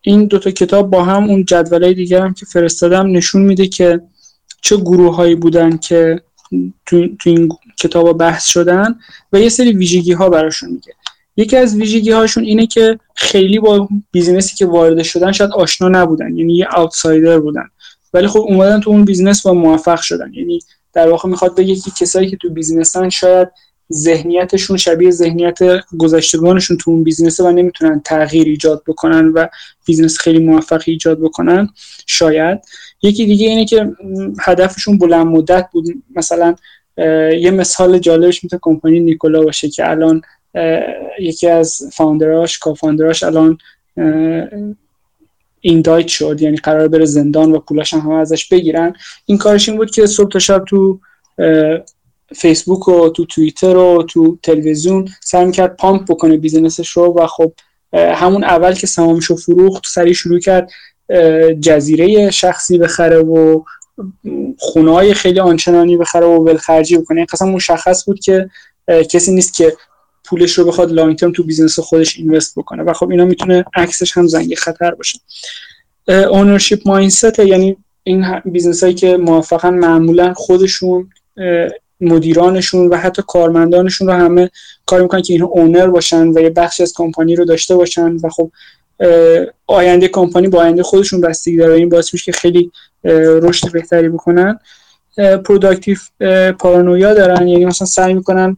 این 0.01 0.27
دوتا 0.27 0.51
کتاب 0.51 0.91
با 0.91 1.05
هم 1.05 1.31
اون 1.31 1.45
جدولای 1.45 1.95
دیگر 1.95 2.21
هم 2.21 2.35
که 2.35 2.47
فرستادم 2.47 3.17
نشون 3.17 3.43
میده 3.43 3.67
که 3.67 4.01
چه 4.61 4.77
گروه 4.77 5.17
هایی 5.17 5.35
بودن 5.35 5.77
که 5.77 6.23
تو, 6.87 7.09
تو 7.19 7.31
این 7.31 7.49
کتاب 7.79 8.19
بحث 8.19 8.47
شدن 8.47 8.99
و 9.33 9.41
یه 9.41 9.49
سری 9.49 9.73
ویژگی 9.73 10.13
ها 10.13 10.29
براشون 10.29 10.71
میگه. 10.71 10.93
یکی 11.37 11.57
از 11.57 11.77
ویژگی 11.77 12.11
هاشون 12.11 12.45
اینه 12.45 12.67
که 12.67 12.99
خیلی 13.15 13.59
با 13.59 13.89
business 14.13 14.52
ی 14.52 14.57
که 14.57 14.67
وارد 14.67 15.03
شدن 15.03 15.33
شاید 15.33 15.51
آشنا 15.51 15.89
نبودن 15.89 16.37
یعنی 16.37 16.57
یه 16.57 16.69
outsider 16.73 17.39
بودن. 17.39 17.69
ولی 18.15 18.27
خب 18.27 18.41
اومدن 18.41 18.81
تو 18.81 18.91
اون 18.91 19.05
business 19.05 19.47
و 19.47 19.53
موفق 19.53 20.01
شدن. 20.01 20.33
یعنی 20.35 20.59
در 20.93 21.09
واقع 21.09 21.29
می‌خواد 21.29 21.57
بگه 21.57 21.75
که 21.75 21.91
کسایی 22.01 22.31
که 22.31 22.37
تو 22.37 22.51
business 22.51 23.02
ن 23.02 23.09
شاید 23.09 23.49
ذهنیتشون 23.93 24.77
شبیه 24.77 25.11
ذهنیت 25.11 25.59
گذشتگانشون 25.99 26.77
تو 26.77 26.91
اون 26.91 27.05
business 27.05 27.40
ه 27.40 27.45
و 27.45 27.51
نمی‌تونن 27.51 28.01
تغییر 28.05 28.47
ایجاد 28.47 28.83
بکنن 28.87 29.29
و 29.29 29.47
business 29.87 30.19
خیلی 30.19 30.39
موفق 30.39 30.83
ایجاد 30.87 31.21
بکنن 31.21 31.69
شاید. 32.07 32.59
یکی 33.03 33.27
دیگه 33.27 33.47
اینه 33.47 33.65
که 33.65 33.93
هدفشون 34.41 34.99
بلند 34.99 35.27
مدت 35.27 35.69
بود. 35.73 35.87
مثلا 36.17 36.55
یه 37.39 37.51
مثال 37.51 37.99
جالبش 37.99 38.45
می‌تونه 38.45 38.61
کمپانی 38.63 39.01
نیکولا 39.01 39.43
باشه 39.43 39.69
که 39.69 39.91
الان 39.91 40.23
یکی 41.21 41.49
از 41.49 41.91
founder 41.93 42.44
اش 42.44 42.59
co-founder 42.59 43.12
اش 43.12 43.23
الان 43.23 43.59
indict 45.61 46.09
شد 46.09 46.43
یعنی 46.43 46.57
قراره 46.57 46.89
بره 46.89 47.05
زندان 47.05 47.53
و 47.53 47.59
پولاش 47.59 47.95
هم, 47.95 48.11
ازش 48.11 48.49
بگیرن. 48.49 48.95
این 49.27 49.39
کارش 49.39 49.69
این 49.69 49.79
بود 49.79 49.91
که 49.91 50.07
صبح 50.07 50.31
تا 50.31 50.39
شب 50.39 50.65
تو 50.65 51.01
فیسبوک 52.35 52.89
و 52.89 53.09
تو 53.09 53.27
توییتر 53.27 53.77
و 53.77 54.03
تو 54.03 54.39
تلویزیون 54.43 55.09
سعی 55.21 55.53
کرد 55.53 55.77
pump 55.77 56.05
بکنه 56.11 56.37
business 56.37 56.78
ش 56.78 56.89
رو 56.89 57.15
و 57.19 57.27
خب 57.27 57.53
همون 57.93 58.45
اول 58.45 58.75
که 58.75 58.87
سهامش 58.87 59.25
رو 59.25 59.37
فروخت 59.37 59.87
سریع 59.87 60.13
شروع 60.13 60.39
کرد 60.39 60.71
جزیره 61.61 62.31
شخصی 62.31 62.79
بخره 62.79 63.19
و 63.19 63.63
خونه 64.59 64.93
های 64.93 65.15
خیلی 65.15 65.41
آنچنانی 65.41 65.97
بخره 65.97 66.27
و 66.27 66.45
ولخرجی 66.45 66.99
بکنه. 66.99 67.19
این 67.19 67.27
قسم 67.33 67.49
مشخص 67.49 68.05
بود 68.05 68.21
که 68.21 68.51
کسی 69.11 69.33
نیست 69.33 69.55
که 69.55 69.77
پولش 70.31 70.59
رو 70.59 70.65
بخواد 70.65 70.93
long 70.93 71.19
term 71.19 71.33
تو 71.33 71.43
business 71.43 71.79
خودش 71.79 72.17
invest 72.17 72.59
بکنه. 72.59 72.83
و 72.83 72.93
خب 72.93 73.11
اینا 73.11 73.25
می‌تونه 73.25 73.65
عکسش 73.75 74.17
هم 74.17 74.27
زنگ 74.27 74.55
خطر 74.55 74.91
باشه. 74.91 75.19
ownership 76.09 76.89
mindset 76.89 77.39
یعنی 77.39 77.77
این 78.03 78.41
business 78.45 78.83
هایی 78.83 78.95
که 78.95 79.17
موفقا 79.17 79.71
معمولا 79.71 80.35
خودشون 80.35 81.11
مدیرانشون 82.01 82.89
و 82.89 82.97
حتی 82.97 83.23
کارمندانشون 83.29 84.07
رو 84.07 84.13
همه 84.13 84.51
کار 84.87 85.03
می‌کنن 85.03 85.23
که 85.23 85.33
اینها 85.33 85.49
owner 85.49 85.87
باشن 85.87 86.29
و 86.29 86.41
یه 86.41 86.51
بخش 86.51 86.81
از 86.81 86.93
کمپانی 86.97 87.37
رو 87.37 87.45
داشته 87.45 87.77
باشن 87.77 88.17
و 88.17 88.29
خب 88.29 88.51
آینده 89.67 90.09
کمپانی 90.09 90.49
با 90.49 90.61
آینده 90.61 90.83
خودشون 90.83 91.21
بستگی 91.21 91.57
داره. 91.57 91.75
این 91.75 91.89
باعث 91.89 92.15
میشه 92.15 92.33
که 92.33 92.39
خیلی 92.39 92.71
رشد 93.43 93.73
بهتری 93.73 94.09
بکنن. 94.09 94.59
productive 95.17 95.99
paranoia 96.59 97.15
دارن. 97.15 97.49
یعنی 97.49 97.65
مثلا 97.65 97.87
سعی 97.87 98.15
می‌کنن 98.15 98.57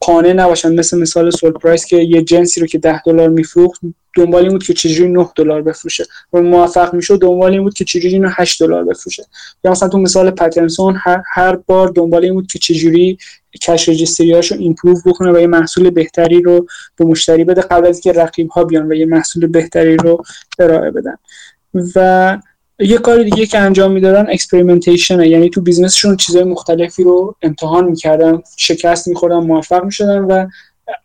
قانع 0.00 0.32
نباشن. 0.32 0.74
مثل 0.74 0.98
مثال 0.98 1.30
سول 1.30 1.50
پرایس 1.50 1.86
که 1.86 1.96
یه 1.96 2.22
جنسی 2.22 2.60
رو 2.60 2.66
که 2.66 2.78
10 2.78 3.02
دلار 3.02 3.28
میفروخت 3.28 3.80
دنبال 4.16 4.42
این 4.42 4.52
بود 4.52 4.62
که 4.62 4.74
چجوری 4.74 5.10
9 5.10 5.28
دلار 5.36 5.62
بفروشه. 5.62 6.04
و 6.32 6.40
موفق 6.40 6.94
می‌شد 6.94 7.20
دنبال 7.20 7.52
این 7.52 7.62
بود 7.62 7.74
که 7.74 7.84
چجوری 7.84 8.14
اینو 8.14 8.28
8 8.32 8.62
دلار 8.62 8.84
بفروشه. 8.84 9.26
یا 9.64 9.70
مثلا 9.70 9.88
تو 9.88 9.98
مثال 9.98 10.30
پترسون 10.30 10.96
هر, 10.98 11.22
هر 11.34 11.56
بار 11.56 11.88
دنبال 11.88 12.24
این 12.24 12.34
بود 12.34 12.46
که 12.46 12.58
چجوری 12.58 13.18
cash 13.62 13.88
register 13.88 14.32
یاشو 14.32 14.54
improve 14.54 15.00
بکنه 15.06 15.32
و 15.32 15.40
یه 15.40 15.46
محصول 15.46 15.90
بهتری 15.90 16.42
رو 16.42 16.66
به 16.96 17.04
مشتری 17.04 17.44
بده 17.44 17.60
قبل 17.60 17.86
از 17.86 18.00
اینکه 18.04 18.20
رقیب 18.20 18.48
ها 18.48 18.64
بیان 18.64 18.92
و 18.92 18.94
یه 18.94 19.06
محصول 19.06 19.46
بهتری 19.46 19.96
رو 19.96 20.22
ارائه 20.58 20.90
بدن. 20.90 21.14
و 21.94 22.38
یه 22.80 22.98
کار 22.98 23.22
دیگه 23.22 23.46
که 23.46 23.58
انجام 23.58 23.92
می‌دادن 23.92 24.30
experimentation 24.30 25.20
یعنی 25.20 25.50
تو 25.50 25.60
business 25.60 25.97
شون 25.97 26.16
چیزهای 26.16 26.44
مختلفی 26.44 27.04
رو 27.04 27.36
امتحان 27.42 27.84
می‌کردن 27.84 28.42
شکست 28.56 29.08
میخوردن 29.08 29.36
موفق 29.36 29.84
می‌شدن 29.84 30.18
و 30.18 30.46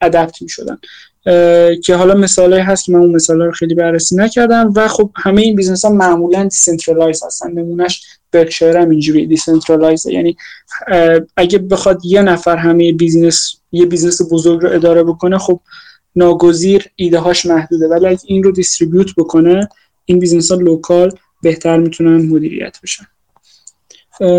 adapt 0.01 0.41
می‌شدن. 0.41 0.77
که 1.83 1.95
حالا 1.95 2.13
مثالایی 2.13 2.61
هست 2.61 2.85
که 2.85 2.91
من 2.91 2.99
اون 2.99 3.15
مثالا 3.15 3.45
رو 3.45 3.51
خیلی 3.51 3.75
بررسی 3.75 4.15
نکردم 4.15 4.73
و 4.75 4.87
خب 4.87 5.09
همه 5.15 5.41
این 5.41 5.55
business 5.55 5.85
ها 5.85 5.91
معمولا 5.91 6.43
decentralize 6.43 7.23
هستن. 7.23 7.51
نمونهش 7.51 8.01
برکشایر 8.31 8.77
هم 8.77 8.89
اینجوری 8.89 9.27
decentralize 9.27 10.05
یعنی 10.05 10.37
اگه 11.37 11.57
بخواد 11.59 12.05
یه 12.05 12.21
نفر 12.21 12.57
همه 12.57 12.93
business 12.93 13.55
یه 13.71 13.85
business 13.85 14.21
بزرگ 14.31 14.61
رو 14.61 14.71
اداره 14.71 15.03
بکنه 15.03 15.37
خب 15.37 15.59
ناگزیر 16.15 16.85
ایده 16.95 17.19
هاش 17.19 17.45
محدوده. 17.45 17.87
ولی 17.87 18.07
اگه 18.07 18.19
این 18.25 18.43
رو 18.43 18.51
distribute 18.51 19.15
بکنه 19.17 19.69
این 20.05 20.19
business 20.19 20.51
ها 20.51 20.57
local 20.57 21.11
بهتر 21.43 21.77
می‌تونن 21.77 22.25
مدیریت 22.29 22.77
بشن. 22.83 23.05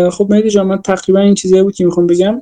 خب 0.09 0.27
مهدی 0.29 0.49
جان 0.49 0.67
من 0.67 0.81
تقریبا 0.81 1.19
این 1.19 1.35
چیزایی 1.35 1.63
بود 1.63 1.75
که 1.75 1.85
می‌خوام 1.85 2.07
بگم. 2.07 2.41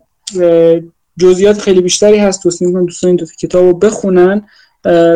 جزئیات 1.19 1.59
خیلی 1.59 1.81
بیشتری 1.81 2.17
هست. 2.17 2.43
توصیه 2.43 2.67
می‌کنم 2.67 2.85
دوستان 2.85 3.07
این 3.07 3.15
دو 3.15 3.25
کتاب 3.39 3.65
رو 3.65 3.73
بخونن. 3.73 4.47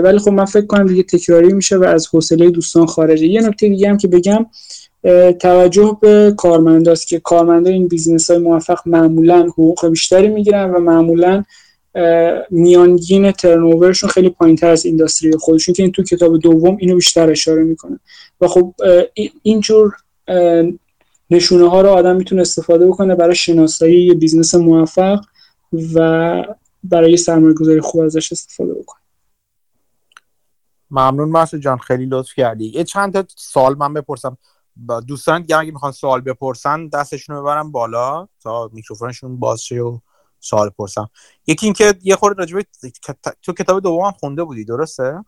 ولی 0.04 0.20
خب 0.20 0.32
من 0.32 0.45
فکر 0.45 0.66
کنم 0.66 0.88
دیگه 0.88 1.04
تکراری 1.04 1.54
میشه 1.54 1.78
و 1.78 1.84
از 1.84 2.08
حوصله 2.08 2.50
دوستان 2.50 2.86
خارجه. 2.86 3.28
یه 3.28 3.41
نکته 3.41 3.70
دیگه 3.70 3.89
هم 3.89 3.98
که 3.98 4.08
بگم 4.08 4.45
توجه 5.39 5.98
به 6.02 6.34
کارمنداست 6.38 7.08
که 7.08 7.20
کارمندا 7.20 7.70
این 7.70 7.88
business 7.88 8.30
های 8.30 8.39
موفق 8.39 8.80
معمولا 8.86 9.43
حقوق 9.43 9.89
بیشتری 9.89 10.28
می‌گیرن 10.28 10.72
و 10.72 10.80
معمولا 10.80 11.43
میانگین 12.50 13.32
turnover 13.32 13.84
شون 13.84 14.09
خیلی 14.10 14.30
پایین 14.30 14.56
تر 14.56 14.70
از 14.70 14.86
industry 14.86 15.38
خودشون 15.38 15.74
که 15.74 15.84
این 15.84 15.91
تو 15.91 16.04
کتاب 16.04 16.38
دوم 16.38 16.78
اینو 16.80 16.95
بیشتر 16.95 17.30
اشاره 17.30 17.64
می‌کنه. 17.64 18.00
و 18.41 18.48
خب 18.48 18.74
اینجور 19.43 19.95
نشونه 21.30 21.70
ها 21.70 21.82
رو 21.82 21.89
آدم 21.89 22.16
می‌تونه 22.16 22.41
استفاده 22.41 22.88
بکنه 22.88 23.16
برای 23.16 23.36
شناسایی 23.36 24.06
یه 24.06 24.14
business 24.13 24.55
موفق 24.56 25.26
و 25.93 26.43
برای 26.84 27.18
سرمایه 27.18 27.54
گذاری 27.54 27.82
خوب 27.82 28.02
ازش 28.02 28.32
استفاده 28.32 28.74
بکنه. 28.74 29.02
ممنون 30.91 31.30
مسعود 31.30 31.64
جان 31.64 31.78
خیلی 31.78 32.06
لطف 32.06 32.34
کردی. 32.34 32.66
یه 32.66 32.84
چند 32.84 33.14
تا 33.14 33.24
سال 33.36 33.78
من 33.78 33.93
بپرسم. 33.93 34.38
دوستان 35.08 35.41
دیگه 35.41 35.58
اگه 35.58 35.72
می‌خوان 35.72 35.91
سوال 35.91 36.22
بپرسن 36.22 36.88
دستشون 36.88 37.36
رو 37.36 37.41
ببرم 37.41 37.72
بالا 37.72 38.28
تا 38.43 38.70
میکروفونشون 38.74 39.39
باز 39.39 39.62
شه 39.62 39.82
و 39.82 39.98
سوال 40.39 40.69
پرسم. 40.69 41.09
یکی 41.47 41.65
اینکه 41.65 41.93
یه 42.03 42.15
خورده 42.15 42.39
راجبه 42.39 42.65
تو 43.41 43.53
کتاب 43.53 43.81
دوم 43.81 44.11
خونده 44.11 44.43
بودی 44.43 44.65
درسته؟ 44.65 45.23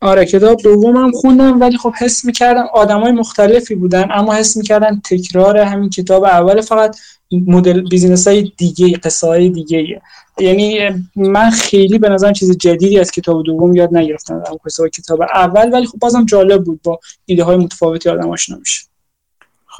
آره 0.00 0.24
کتاب 0.24 0.62
دومم 0.62 1.12
خوندم 1.12 1.60
ولی 1.60 1.78
خب 1.78 1.92
حس 1.98 2.24
می‌کردم 2.24 2.66
آدمای 2.74 3.12
مختلفی 3.12 3.74
بودن 3.74 4.08
اما 4.10 4.34
حس 4.34 4.56
می‌کردم 4.56 5.00
تکرار 5.04 5.58
همین 5.58 5.90
کتاب 5.90 6.24
اول 6.24 6.60
فقط 6.60 6.96
مدل 7.32 7.88
بیزینس 7.88 8.28
های 8.28 8.52
دیگه 8.56 8.96
قصه 8.96 9.26
های 9.26 9.50
دیگه 9.50 10.02
یعنی 10.38 10.80
من 11.16 11.50
خیلی 11.50 11.98
به 11.98 12.08
نظرم 12.08 12.32
چیز 12.32 12.56
جدیدی 12.56 12.98
از 12.98 13.10
کتاب 13.10 13.42
دوم 13.42 13.76
یاد 13.76 13.96
نگرفتم 13.96 14.42
در 14.42 14.88
کتاب 14.88 15.22
اول 15.22 15.72
ولی 15.72 15.86
خب 15.86 15.98
بازم 15.98 16.26
جالب 16.26 16.64
بود 16.64 16.82
با 16.82 17.00
ایده 17.26 17.44
های 17.44 17.56
متفاوتی 17.56 18.08
آدم 18.08 18.30
آشنا 18.30 18.56
میشه. 18.56 18.85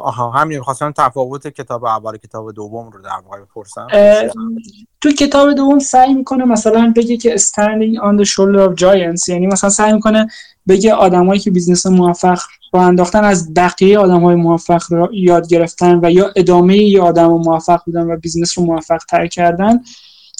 آها 0.01 0.31
همین 0.31 0.63
خواستم 0.63 0.93
تفاوت 0.97 1.49
کتاب 1.49 1.85
اول 1.85 2.17
کتاب 2.17 2.53
دوم 2.53 2.91
رو 2.91 3.03
در 3.03 3.21
واقع 3.25 3.41
بپرسم. 3.41 3.87
تو 5.01 5.11
کتاب 5.13 5.53
دوم 5.53 5.79
سعی 5.79 6.15
می‌کنه 6.15 6.45
مثلا 6.45 6.93
بگه 6.97 7.17
که 7.17 7.37
standing 7.37 8.01
on 8.01 8.25
the 8.25 8.29
shoulder 8.29 8.69
of 8.69 8.81
giants 8.81 9.29
یعنی 9.29 9.47
مثلا 9.47 9.71
سعی 9.71 9.93
می‌کنه 9.93 10.27
بگه 10.69 10.95
آدمایی 10.95 11.41
که 11.41 11.51
business 11.51 11.87
موفق 11.87 12.39
راه 12.73 12.83
انداختن 12.83 13.25
از 13.25 13.55
بقیه 13.55 13.99
آدم 13.99 14.21
های 14.21 14.35
موفق 14.35 14.83
رو 14.91 15.15
یاد 15.15 15.49
گرفتن 15.49 16.01
و 16.03 16.11
یا 16.11 16.33
ادامه 16.37 16.77
یه 16.77 17.03
آدم 17.03 17.27
موفق 17.27 17.81
بودن 17.87 18.11
و 18.11 18.17
business 18.17 18.59
رو 18.59 18.65
موفق 18.65 18.99
تر 19.09 19.27
کردن. 19.27 19.81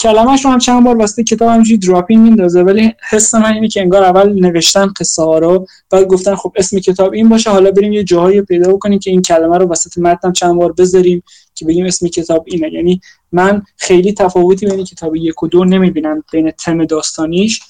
کلمهش 0.03 0.45
رو 0.45 0.51
هم 0.51 0.59
چند 0.59 0.85
بار 0.85 0.97
واسه 0.97 1.25
کتاب 1.25 1.49
همجوری 1.49 1.79
دراپینگ 1.79 2.23
میندازه 2.23 2.63
ولی 2.63 2.95
حس 3.11 3.35
من 3.35 3.53
اینه 3.53 3.69
که 3.69 3.81
انگار 3.81 4.05
اول 4.05 4.33
نوشتن 4.33 4.93
قصه 5.01 5.23
ها 5.23 5.39
رو 5.39 5.67
بعد 5.91 6.07
گفتن 6.07 6.35
خب 6.35 6.53
اسم 6.57 6.79
کتاب 6.79 7.13
این 7.13 7.29
باشه 7.29 7.51
حالا 7.51 7.71
بریم 7.71 7.93
یه 7.93 8.05
جاهایی 8.05 8.43
پیدا 8.43 8.73
بکنیم 8.73 8.99
که 8.99 9.11
این 9.11 9.23
کلمه 9.23 9.59
رو 9.59 9.67
وسط 9.67 9.99
متن 9.99 10.33
چند 10.33 10.55
بار 10.55 10.73
بذاریم 10.73 11.23
که 11.55 11.65
بگیم 11.65 11.87
اسم 11.87 12.09
کتاب 12.09 12.45
اینه. 12.47 12.73
یعنی 12.73 13.01
من 13.33 13.63
خیلی 13.77 14.13
تفاوتی 14.13 14.67
بین 14.67 14.85
کتاب 14.85 15.17
یک 15.17 15.43
و 15.43 15.49
دو 15.49 15.65
نمی‌بینم 15.65 16.25
بین 16.33 16.51
تم 16.51 16.85
داستانیش. 16.85 17.63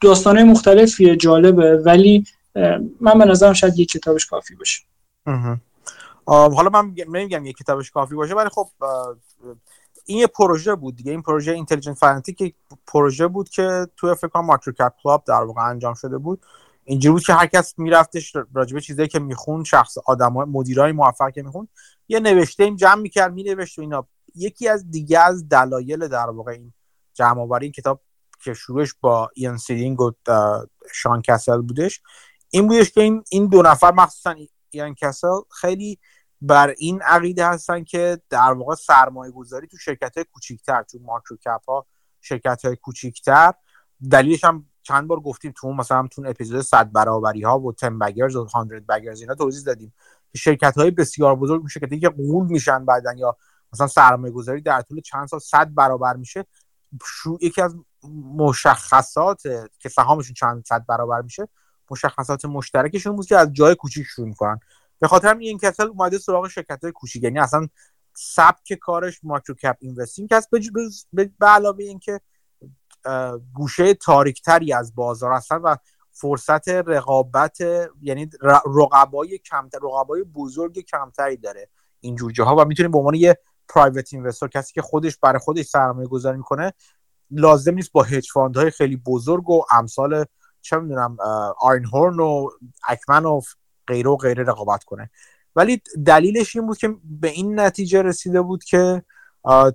داستانه 0.00 0.44
مختلفی 0.44 1.16
جالبه 1.16 1.76
ولی 1.76 2.24
من 3.00 3.18
به 3.18 3.24
نظرم 3.24 3.52
شاید 3.52 3.78
یک 3.78 3.88
کتابش 3.88 4.26
کافی 4.26 4.54
باشه. 4.54 4.82
حالا 6.26 6.70
من 6.72 6.94
نمیگم 7.08 7.46
یک 7.46 7.56
کتابش 7.56 7.90
کافی 7.90 8.14
باشه 8.14 8.34
ولی 8.34 8.48
خب 8.48 8.68
این 10.04 10.18
یه 10.18 10.26
پروژه 10.26 10.74
بود 10.74 10.96
دیگه. 10.96 11.12
این 11.12 11.22
پروژه 11.22 11.52
اینتلیجنت 11.52 11.98
فنتیک 11.98 12.54
پروژه 12.86 13.26
بود 13.28 13.48
که 13.48 13.86
توی 13.96 14.14
فکر 14.14 14.28
کنم 14.28 14.44
مارکر 14.44 14.72
کپ 14.72 14.92
کلاب 15.02 15.24
در 15.24 15.42
واقع 15.42 15.62
انجام 15.62 15.94
شده 15.94 16.18
بود. 16.18 16.46
اینجوری 16.84 17.12
بود 17.12 17.22
که 17.22 17.34
هر 17.34 17.46
کس 17.46 17.78
میرفتش 17.78 18.36
راجبه 18.54 18.80
چیزایی 18.80 19.08
که 19.08 19.18
میخون 19.18 19.64
شخص 19.64 19.98
آدم 20.06 20.32
مدیرای 20.32 20.92
موفق 20.92 21.30
که 21.30 21.42
میخون 21.42 21.68
یه 22.08 22.20
نوشته 22.20 22.64
این 22.64 22.76
جمع 22.76 23.00
می‌کرد 23.00 23.32
مینوشت 23.32 23.78
و 23.78 23.82
اینا. 23.82 24.06
یکی 24.34 24.68
از 24.68 24.90
دیگه 24.90 25.18
از 25.18 25.48
دلایل 25.48 26.08
در 26.08 26.30
واقع 26.30 26.52
این 26.52 26.72
جمع 27.14 27.40
آوری 27.40 27.66
این 27.66 27.72
کتاب 27.72 28.00
که 28.44 28.54
شروعش 28.54 28.94
با 29.00 29.30
ایان 29.34 29.56
سیدینگ 29.56 30.00
و 30.00 30.12
شان 30.92 31.22
کسل 31.22 31.60
بودش 31.60 32.00
این 32.50 32.68
بودش 32.68 32.90
که 32.90 33.00
این 33.00 33.24
این 33.30 33.46
دو 33.46 33.62
نفر 33.62 33.92
مخصوصا 33.92 34.34
ایان 34.70 34.94
کسل 34.94 35.40
خیلی 35.60 35.98
بر 36.42 36.74
این 36.78 37.02
عقیده 37.02 37.46
هستن 37.46 37.84
که 37.84 38.20
در 38.30 38.52
واقع 38.52 38.74
سرمایه 38.74 39.32
گذاری 39.32 39.66
تو 39.66 39.76
شرکت 39.76 40.16
های 40.16 40.24
کوچیکتر 40.32 40.82
تو 40.82 40.98
مارکرو 40.98 41.36
کپ 41.36 41.64
ها 41.68 41.86
شرکت 42.20 42.64
های 42.64 42.76
کوچیکتر. 42.76 43.52
دلیلش 44.10 44.44
هم 44.44 44.66
چند 44.82 45.08
بار 45.08 45.20
گفتیم 45.20 45.52
تو 45.56 45.72
مثلا 45.72 46.06
تو 46.06 46.22
اپیزود 46.26 46.60
100 46.60 46.92
برابری 46.92 47.42
ها 47.42 47.60
و 47.60 47.72
10 47.72 47.90
بگرز 47.90 48.36
و 48.36 48.48
100 48.48 48.66
بگرز 48.88 49.20
اینا 49.20 49.34
توضیح 49.34 49.64
دادیم 49.64 49.94
که 50.32 50.38
شرکت 50.38 50.78
های 50.78 50.90
بسیار 50.90 51.36
بزرگ 51.36 51.68
شرکتی 51.68 52.00
که 52.00 52.08
قول 52.08 52.46
میشن 52.46 52.84
بعدن 52.84 53.18
یا 53.18 53.36
مثلا 53.72 53.86
سرمایه 53.86 54.32
گذاری 54.32 54.60
در 54.60 54.80
طول 54.80 55.00
چند 55.00 55.28
سال 55.28 55.40
100 55.40 55.74
برابر 55.74 56.16
میشه 56.16 56.46
شو 57.04 57.38
یکی 57.40 57.62
از 57.62 57.76
مشخصات 58.36 59.42
که 59.78 59.88
سهامشون 59.88 60.34
چند 60.34 60.64
صد 60.66 60.86
برابر 60.86 61.22
میشه 61.22 61.48
مشخصات 61.90 62.44
مشترکشون 62.44 63.16
بود 63.16 63.26
که 63.26 63.36
از 63.36 63.52
جای 63.52 63.74
کوچیک 63.74 64.06
شروع 64.06 64.28
می‌کنن. 64.28 64.60
به 65.02 65.08
خاطر 65.08 65.36
این 65.36 65.58
کسل 65.58 65.88
اومده 65.88 66.18
سراغ 66.18 66.48
شرکت 66.48 66.78
های 66.82 66.92
کوچیک. 66.92 67.22
یعنی 67.22 67.38
اصلا 67.38 67.68
سبک 68.14 68.72
کارش 68.72 69.20
مایکرو 69.22 69.54
کپ 69.54 69.76
اینوستینگ 69.80 70.34
هست 70.34 70.48
به 71.12 71.46
علاوه 71.46 71.84
اینکه 71.84 72.20
گوشه 73.54 73.94
تاریکتری 73.94 74.72
از 74.72 74.94
بازار 74.94 75.32
هستن 75.32 75.56
و 75.56 75.76
فرصت 76.12 76.68
رقابت 76.68 77.58
یعنی 78.02 78.30
رقبای 78.76 79.38
کمتر 79.38 79.78
رقبای 79.82 80.22
بزرگ 80.22 80.78
کمتری 80.78 81.36
داره 81.36 81.68
اینجور 82.00 82.32
جاها 82.32 82.56
و 82.56 82.64
می‌تونیم 82.64 82.90
به 82.92 82.98
عنوان 82.98 83.14
یه 83.14 83.38
پرایوت 83.68 84.14
اینوستر 84.14 84.48
کسی 84.48 84.72
که 84.72 84.82
خودش 84.82 85.16
برای 85.16 85.38
خودش 85.38 85.64
سرمایه 85.64 86.08
گذاری 86.08 86.36
می‌کنه 86.36 86.72
لازم 87.30 87.74
نیست 87.74 87.92
با 87.92 88.02
هج 88.02 88.28
های 88.56 88.70
خیلی 88.70 88.96
بزرگ 88.96 89.50
و 89.50 89.62
امثال 89.72 90.24
چه 90.60 90.76
می‌دونم 90.76 91.16
آرین 91.60 91.84
هورن 91.84 92.20
و 92.20 92.48
اکمن 92.88 93.24
و 93.24 93.40
غیره 93.86 94.10
و 94.10 94.16
غیره 94.16 94.44
رقابت 94.44 94.84
کنه. 94.84 95.10
ولی 95.56 95.82
دلیلش 96.06 96.56
این 96.56 96.66
بود 96.66 96.78
که 96.78 96.94
به 97.04 97.28
این 97.28 97.60
نتیجه 97.60 98.02
رسیده 98.02 98.42
بود 98.42 98.64
که 98.64 99.02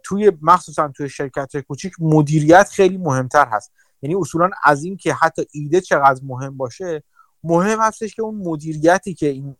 توی 0.03 0.31
مخصوصا 0.41 0.87
توی 0.87 1.09
شرکت 1.09 1.57
کوچیک 1.57 1.93
مدیریت 1.99 2.69
خیلی 2.69 2.97
مهمتر 2.97 3.47
هست. 3.47 3.71
یعنی 4.01 4.15
اصولا 4.15 4.49
از 4.63 4.83
این 4.83 4.97
که 4.97 5.13
حتی 5.13 5.45
ایده 5.51 5.81
چقدر 5.81 6.21
مهم 6.23 6.57
باشه 6.57 7.03
مهم 7.43 7.79
هستش 7.79 8.15
که 8.15 8.21
اون 8.21 8.35
مدیریتی 8.35 9.13
که 9.13 9.27
این 9.27 9.55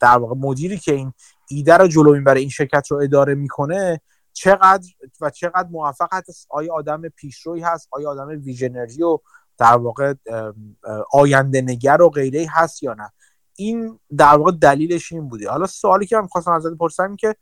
در 0.00 0.18
واقع 0.18 0.34
مدیری 0.34 0.78
که 0.78 0.94
این 0.94 1.12
ایده 1.48 1.74
رو 1.74 1.88
جلو 1.88 2.12
می‌بره 2.12 2.40
این 2.40 2.48
شرکت 2.48 2.86
رو 2.90 2.96
اداره 2.96 3.34
می‌کنه 3.34 4.00
چقدر 4.32 4.88
و 5.20 5.30
چقدر 5.30 5.68
موفق 5.70 6.08
هست. 6.12 6.46
آیا 6.50 6.74
آدم 6.74 7.08
پیشروی 7.08 7.60
هست؟ 7.60 7.88
آیا 7.90 8.10
آدم 8.10 8.28
ویژنری 8.28 9.02
و 9.02 9.18
در 9.58 9.76
واقع 9.76 10.14
آینده 11.12 11.60
نگر 11.60 12.02
و 12.02 12.10
غیره 12.10 12.46
هست 12.50 12.82
یا 12.82 12.94
نه؟ 12.94 13.12
این 13.56 13.98
در 14.16 14.36
واقع 14.36 14.52
دلیلش 14.52 15.12
این 15.12 15.28
بوده. 15.28 15.50
حالا 15.50 15.66
سوالی 15.66 16.06
که 16.06 16.16
من 16.16 16.26
خواستم 16.26 16.50
ازت 16.50 16.70
بپرسم 16.70 17.16
که 17.16 17.36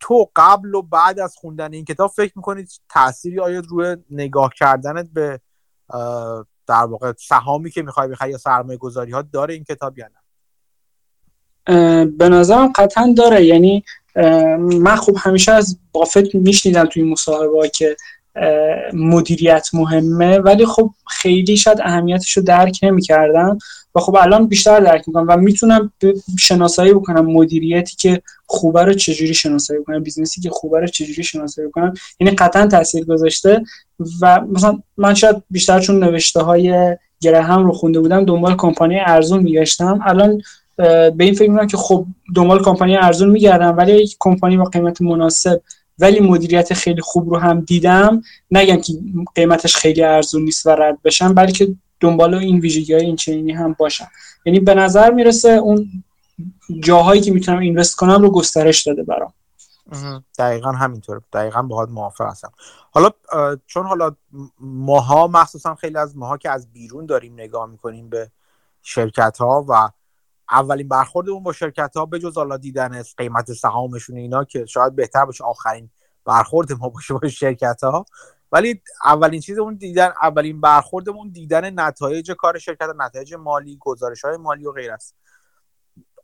تو 0.00 0.30
قبل 0.36 0.74
و 0.74 0.82
بعد 0.82 1.20
از 1.20 1.36
خوندن 1.36 1.72
این 1.72 1.84
کتاب 1.84 2.10
فکر 2.10 2.32
می‌کنید 2.36 2.70
تأثیری 2.88 3.40
آیا 3.40 3.62
روی 3.68 3.96
نگاه 4.10 4.50
کردنت 4.56 5.08
به 5.12 5.40
در 6.66 6.84
واقع 6.84 7.12
سهامی 7.18 7.70
که 7.70 7.82
می‌خوای 7.82 8.08
بخری 8.08 8.30
یا 8.30 8.38
سرمایه 8.38 8.78
گذاری 8.78 9.12
ها 9.12 9.22
داره 9.22 9.54
این 9.54 9.64
کتاب 9.64 9.98
یا 9.98 10.06
نه؟ 10.06 10.20
به 12.04 12.28
نظرم 12.28 12.72
قطعا 12.72 13.14
داره. 13.16 13.44
یعنی 13.44 13.84
من 14.58 14.96
خوب 14.96 15.16
همیشه 15.20 15.52
از 15.52 15.78
بافت 15.92 16.34
میشنیدم 16.34 16.86
توی 16.86 17.02
مصاحبه 17.02 17.68
که 17.68 17.96
مدیریت 18.92 19.68
مهمه 19.72 20.38
ولی 20.38 20.66
خب 20.66 20.90
خیلی 21.10 21.56
شاید 21.56 21.80
اهمیتش 21.80 22.32
رو 22.32 22.42
درک 22.42 22.78
نمی‌کردم 22.82 23.58
و 23.94 24.00
خب 24.00 24.16
الان 24.16 24.46
بیشتر 24.46 24.80
درک 24.80 25.04
می‌کنم 25.06 25.26
و 25.28 25.36
می‌تونم 25.36 25.92
شناسایی 26.38 26.94
بکنم 26.94 27.26
مدیریتی 27.26 27.96
که 27.96 28.22
خوبه 28.46 28.84
رو 28.84 28.92
چجوری 28.92 29.34
شناسایی 29.34 29.80
بکنم 29.80 30.02
business 30.02 30.36
ی 30.36 30.40
که 30.40 30.50
خوبه 30.50 30.80
رو 30.80 30.86
چجوری 30.86 31.22
شناسایی 31.22 31.68
بکنم. 31.68 31.94
یعنی 32.20 32.36
قطعا 32.36 32.66
تاثیر 32.66 33.04
گذاشته 33.04 33.62
و 34.20 34.40
مثلا 34.40 34.78
من 34.96 35.14
شاید 35.14 35.36
بیشتر 35.50 35.80
چون 35.80 36.04
نوشته 36.04 36.40
های 36.40 36.96
گراهم 37.20 37.64
رو 37.64 37.72
خونده 37.72 38.00
بودم 38.00 38.24
دنبال 38.24 38.56
کمپانی 38.56 39.00
ارزون 39.00 39.42
میگشتم. 39.42 40.00
الان 40.06 40.42
به 40.76 41.14
این 41.18 41.34
فکر 41.34 41.50
می‌کنم 41.50 41.66
که 41.66 41.76
خب 41.76 42.06
دنبال 42.34 42.62
کمپانی 42.62 42.96
ارزون 42.96 43.30
میگردم 43.30 43.76
ولی 43.76 43.92
یک 43.92 44.16
کمپانی 44.18 44.56
با 44.56 44.64
قیمت 44.64 45.02
مناسب 45.02 45.62
ولی 45.98 46.20
مدیریت 46.20 46.74
خیلی 46.74 47.00
خوب 47.00 47.30
رو 47.30 47.38
هم 47.38 47.60
دیدم. 47.60 48.22
نگم 48.50 48.80
که 48.80 48.92
قیمتش 49.34 49.76
خیلی 49.76 50.02
ارزون 50.02 50.42
نیست 50.42 50.66
و 50.66 50.70
رد 50.70 51.02
بشم 51.02 51.34
بلکه 51.34 51.74
دنبال 52.00 52.34
این 52.34 52.60
ویژگی 52.60 52.94
های 52.94 53.04
این 53.04 53.16
چنینی 53.16 53.52
هم 53.52 53.72
باشم. 53.72 54.08
یعنی 54.46 54.60
به 54.60 54.74
نظر 54.74 55.10
می‌رسه 55.10 55.50
اون 55.50 55.88
جاهایی 56.80 57.20
که 57.20 57.32
می‌تونم 57.32 57.58
اینوست 57.58 57.96
کنم 57.96 58.22
رو 58.22 58.30
گسترش 58.30 58.82
داده 58.82 59.02
برام. 59.02 59.32
دقیقا 60.38 60.72
همینطور 60.72 61.20
دقیقا 61.32 61.62
باهات 61.62 61.88
موافق 61.88 62.24
هستم. 62.24 62.52
حالا 62.90 63.10
چون 63.66 63.86
حالا 63.86 64.16
ماها 64.60 65.26
مخصوصا 65.26 65.74
خیلی 65.74 65.96
از 65.96 66.16
ماها 66.16 66.36
که 66.36 66.50
از 66.50 66.72
بیرون 66.72 67.06
داریم 67.06 67.34
نگاه 67.34 67.66
می‌کنیم 67.70 68.08
به 68.08 68.30
شرکت 68.82 69.36
ها 69.38 69.66
و 69.68 69.88
اولین 70.50 70.88
برخوردمون 70.88 71.42
با 71.42 71.52
شرکت 71.52 71.96
ها 71.96 72.06
به 72.06 72.18
جز 72.18 72.36
حالا 72.36 72.56
دیدن 72.56 73.02
قیمت 73.16 73.52
سهامشون 73.52 74.16
اینا 74.16 74.44
که 74.44 74.66
شاید 74.66 74.96
بهتر 74.96 75.24
باشه 75.24 75.44
آخرین 75.44 75.90
برخورد 76.24 76.72
ما 76.72 76.88
باشه 76.88 77.14
با 77.14 77.28
شرکت 77.28 77.84
ها 77.84 78.06
ولی 78.52 78.82
اولین 79.04 79.40
چیزمون 79.40 79.74
دیدن 79.74 80.12
اولین 80.22 80.60
برخوردمون 80.60 81.28
دیدن 81.30 81.80
نتایج 81.80 82.32
کار 82.32 82.58
شرکت 82.58 82.88
نتایج 82.98 83.34
مالی 83.34 83.78
گزارش 83.80 84.24
های 84.24 84.36
مالی 84.36 84.66
و 84.66 84.72
غیر 84.72 84.90
است. 84.90 85.14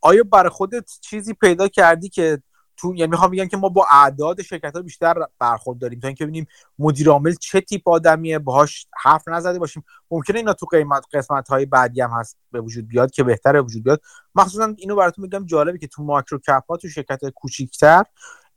آیا 0.02 0.24
برای 0.32 0.50
خودت 0.50 0.90
چیزی 1.00 1.34
پیدا 1.34 1.68
کردی 1.68 2.08
که 2.08 2.42
تو 2.82 2.94
یعنی 2.94 3.10
می‌خوام 3.10 3.30
بگم 3.30 3.48
که 3.48 3.56
ما 3.56 3.68
با 3.68 3.86
اعداد 3.90 4.42
شرکت 4.42 4.76
ها 4.76 4.82
بیشتر 4.82 5.14
برخورد 5.38 5.78
داریم. 5.78 6.00
تا 6.00 6.08
اینکه 6.08 6.24
ببینیم 6.24 6.46
مدیر 6.78 7.08
عامل 7.08 7.34
چه 7.34 7.60
تیپ 7.60 7.88
آدمیه 7.88 8.38
باهاش 8.38 8.86
حرف 9.02 9.28
نزده 9.28 9.58
باشیم. 9.58 9.84
ممکنه 10.10 10.38
اینا 10.38 10.52
تو 10.52 10.66
قیمت 10.66 11.04
قسمت 11.12 11.48
های 11.48 11.66
بعدی 11.66 12.00
هم 12.00 12.10
هست 12.10 12.36
به 12.52 12.60
وجود 12.60 12.88
بیاد 12.88 13.10
که 13.10 13.22
بهتره 13.22 13.60
وجود 13.60 13.84
بیاد. 13.84 14.00
مخصوصا 14.34 14.74
اینو 14.78 14.96
براتون 14.96 15.22
میگم 15.22 15.46
جالبه 15.46 15.78
که 15.78 15.86
تو 15.86 16.02
ماکرو 16.02 16.38
کپ 16.38 16.64
ها 16.68 16.76
تو 16.76 16.88
شرکت 16.88 17.28
کوچیکتر 17.34 18.04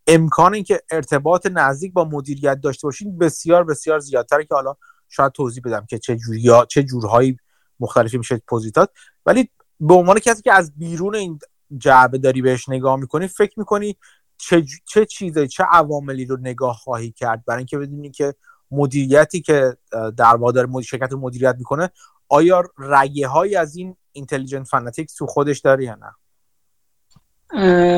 امکان 0.07 0.53
اینکه 0.53 0.81
ارتباط 0.91 1.47
نزدیک 1.51 1.93
با 1.93 2.05
مدیریت 2.05 2.61
داشته 2.61 2.87
باشین 2.87 3.17
بسیار 3.17 3.63
بسیار 3.63 3.99
زیادتره 3.99 4.45
که 4.45 4.55
حالا 4.55 4.75
شاید 5.09 5.31
توضیح 5.31 5.63
بدم 5.65 5.85
که 5.89 5.99
چه 5.99 6.15
جوریا 6.15 6.65
چه 6.65 6.83
جورهایی 6.83 7.37
مختلفی 7.79 8.17
میشه 8.17 8.41
پوزیتات. 8.47 8.89
ولی 9.25 9.49
به 9.79 9.93
عنوان 9.93 10.19
کسی 10.19 10.41
که 10.41 10.53
از 10.53 10.73
بیرون 10.77 11.15
این 11.15 11.39
جعبه 11.77 12.17
داری 12.17 12.41
بهش 12.41 12.69
نگاه 12.69 12.95
می‌کنی 12.95 13.27
فکر 13.27 13.59
می‌کنی 13.59 13.97
چه, 14.37 14.65
چه 14.85 15.05
چیزه 15.05 15.47
چه 15.47 15.63
عواملی 15.63 16.25
رو 16.25 16.37
نگاه 16.37 16.75
خواهی 16.75 17.11
کرد؟ 17.11 17.43
برای 17.45 17.57
اینکه 17.57 17.77
بدونی 17.77 18.11
که 18.11 18.35
مدیریتی 18.71 19.41
که 19.41 19.77
در 20.17 20.35
واقع 20.35 20.65
مدیر 20.65 20.87
شرکت 20.87 21.11
رو 21.11 21.19
مدیریت 21.19 21.55
می‌کنه 21.57 21.89
آیا 22.29 22.63
رگه 22.77 23.27
های 23.27 23.55
از 23.55 23.75
این 23.75 23.95
Intelligent 24.11 24.67
Fanatics 24.67 25.15
تو 25.15 25.25
خودش 25.25 25.59
داره 25.59 25.83
یا 25.83 25.95
نه؟ 25.95 26.15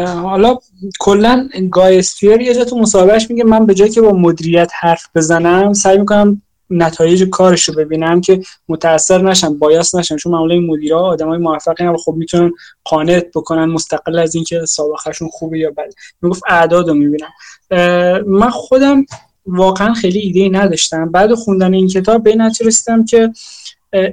حالا 0.05 0.57
کلا 0.99 1.49
گای 1.71 1.95
اسپیر 1.95 2.41
یه 2.41 2.53
جا 2.53 2.65
تو 2.65 2.77
مصاحبهش 2.77 3.29
میگه 3.29 3.43
من 3.43 3.65
به 3.65 3.73
جای 3.73 3.89
که 3.89 4.01
با 4.01 4.11
مدیریت 4.11 4.71
حرف 4.79 5.05
بزنم 5.15 5.73
سعی 5.73 5.97
می‌کنم 5.97 6.41
نتایج 6.69 7.23
کارش 7.23 7.63
رو 7.63 7.75
ببینم 7.75 8.21
که 8.21 8.41
متاثر 8.69 9.21
نشم 9.21 9.57
bias 9.57 9.95
نشم. 9.95 10.15
چون 10.15 10.31
معمولا 10.31 10.53
این 10.53 10.65
مدیرا 10.65 10.99
آدمای 10.99 11.37
موفقی 11.37 11.83
هم 11.83 11.97
خب 11.97 12.13
می‌تونن 12.13 12.51
قانعت 12.83 13.27
بکنن 13.35 13.65
مستقل 13.65 14.19
از 14.19 14.35
اینکه 14.35 14.65
سابقهشون 14.65 15.27
خوبه 15.31 15.59
یا 15.59 15.71
بده. 15.71 15.89
می‌گفت 16.21 16.43
اعداد 16.49 16.89
می‌بینم. 16.89 17.29
من 18.27 18.49
خودم 18.49 19.05
واقعا 19.45 19.93
خیلی 19.93 20.19
ایده 20.19 20.59
نداشتم. 20.59 21.11
بعد 21.11 21.33
خوندن 21.33 21.73
این 21.73 21.87
کتاب 21.87 22.23
به 22.23 22.35
نتیجه 22.35 22.67
رسیدم 22.67 23.05
که 23.05 23.31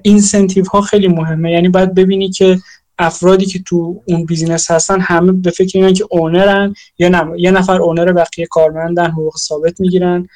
incentive 0.02 0.64
ها 0.64 0.80
خیلی 0.80 1.08
مهمه. 1.08 1.52
یعنی 1.52 1.68
باید 1.68 1.94
ببینی 1.94 2.30
که 2.30 2.58
افرادی 2.98 3.46
که 3.46 3.62
تو 3.66 4.02
اون 4.08 4.24
business 4.24 4.70
هستن 4.70 5.00
همه 5.00 5.32
به 5.32 5.50
فکر 5.50 5.78
اینن 5.78 5.92
که 5.92 6.04
اونرن 6.10 6.74
یا 6.98 7.08
نه. 7.08 7.40
یه 7.40 7.50
نفر 7.50 7.82
owner 7.82 8.12
بقیه 8.12 8.46
کارمندن 8.46 9.10
حقوق 9.10 9.36
ثابت 9.36 9.80
می‌گیرن. 9.80 10.28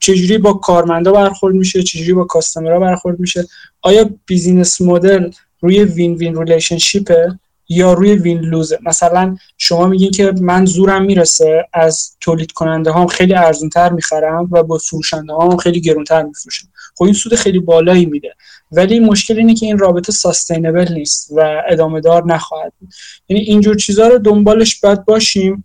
چجوری 0.00 0.38
با 0.38 0.52
کارمندا 0.52 1.12
برخورد 1.12 1.54
میشه؟ 1.54 1.82
چجوری 1.82 2.12
با 2.12 2.24
customer 2.24 2.72
ها 2.72 2.78
برخورد 2.78 3.20
میشه؟ 3.20 3.46
آیا 3.82 4.10
business 4.26 4.80
model 4.80 5.30
روی 5.60 5.84
win-win 5.84 6.14
relationship 6.14 6.36
ه 6.36 7.38
یا 7.68 7.92
روی 7.92 8.12
win-lose 8.12 8.40
ه؟ 8.40 8.78
مثلا 8.86 9.36
شما 9.58 9.86
میگین 9.86 10.10
که 10.10 10.32
من 10.40 10.66
زورم 10.66 11.04
می‌رسه 11.04 11.66
از 11.72 12.16
تولید 12.20 12.52
کننده 12.52 12.90
هام 12.90 13.06
خیلی 13.06 13.34
ارزونتر 13.34 13.92
می‌خرم 13.92 14.48
و 14.52 14.62
با 14.62 14.78
فروشنده 14.78 15.32
هام 15.32 15.56
خیلی 15.56 15.80
گرونتر 15.80 16.22
میفروشم. 16.22 16.68
خب 16.96 17.04
این 17.04 17.14
سود 17.14 17.34
خیلی 17.34 17.58
بالایی 17.58 18.06
میده. 18.06 18.34
ولی 18.72 19.00
مشکل 19.00 19.38
اینه 19.38 19.54
که 19.54 19.66
این 19.66 19.78
رابطه 19.78 20.12
sustainable 20.12 20.92
نیست 20.92 21.30
و 21.36 21.62
ادامه 21.68 22.00
دار 22.00 22.24
نخواهد 22.26 22.72
بود. 22.80 22.88
یعنی 23.28 23.42
اینجور 23.42 23.76
چیزها 23.76 24.08
رو 24.08 24.18
دنبالش 24.18 24.80
باید 24.80 25.04
باشیم 25.04 25.64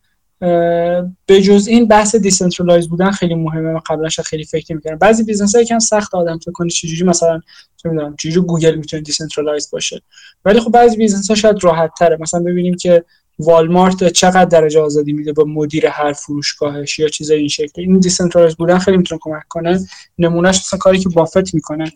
به 1.25 1.41
جز 1.41 1.67
این 1.67 1.87
بحث 1.87 2.15
decentralize 2.15 2.89
بودن 2.89 3.11
خیلی 3.11 3.35
مهمه 3.35 3.71
من 3.71 3.79
قبلش 3.79 4.19
خیلی 4.19 4.43
فکر 4.43 4.75
می‌کردم 4.75 4.97
بعضی 4.97 5.23
business 5.23 5.55
ها 5.55 5.61
یکم 5.61 5.79
سخت 5.79 6.15
آدم 6.15 6.37
فکر 6.37 6.51
کنه 6.51 6.69
چجوری 6.69 7.03
مثلا 7.03 7.41
چه 7.77 7.89
می‌دونم 7.89 8.15
چجوری 8.15 8.47
گوگل 8.47 8.75
می‌تونه 8.75 9.01
decentralize 9.01 9.69
باشه. 9.71 10.01
ولی 10.45 10.59
خب 10.59 10.71
بعضی 10.71 10.97
business 10.97 11.29
ها 11.29 11.35
شاید 11.35 11.63
راحت 11.63 11.91
تره 11.99 12.17
مثلا 12.19 12.39
ببینیم 12.39 12.75
که 12.75 13.03
والمارت 13.39 14.09
چقدر 14.09 14.45
درجه 14.45 14.79
آزادی 14.79 15.13
میده 15.13 15.33
با 15.33 15.43
مدیر 15.43 15.87
هر 15.87 16.13
فروشگاهش 16.13 16.99
یا 16.99 17.07
چیزای 17.07 17.39
این 17.39 17.47
شکلی 17.47 17.85
این 17.85 17.99
decentralize 17.99 18.55
بودن 18.55 18.77
خیلی 18.77 18.97
می‌تونه 18.97 19.19
کمک 19.23 19.43
کنه. 19.49 19.79
نمونهش 20.19 20.57
مثلا 20.57 20.79
کاری 20.79 20.99
که 20.99 21.09
بافت 21.09 21.53
می‌کنه. 21.53 21.91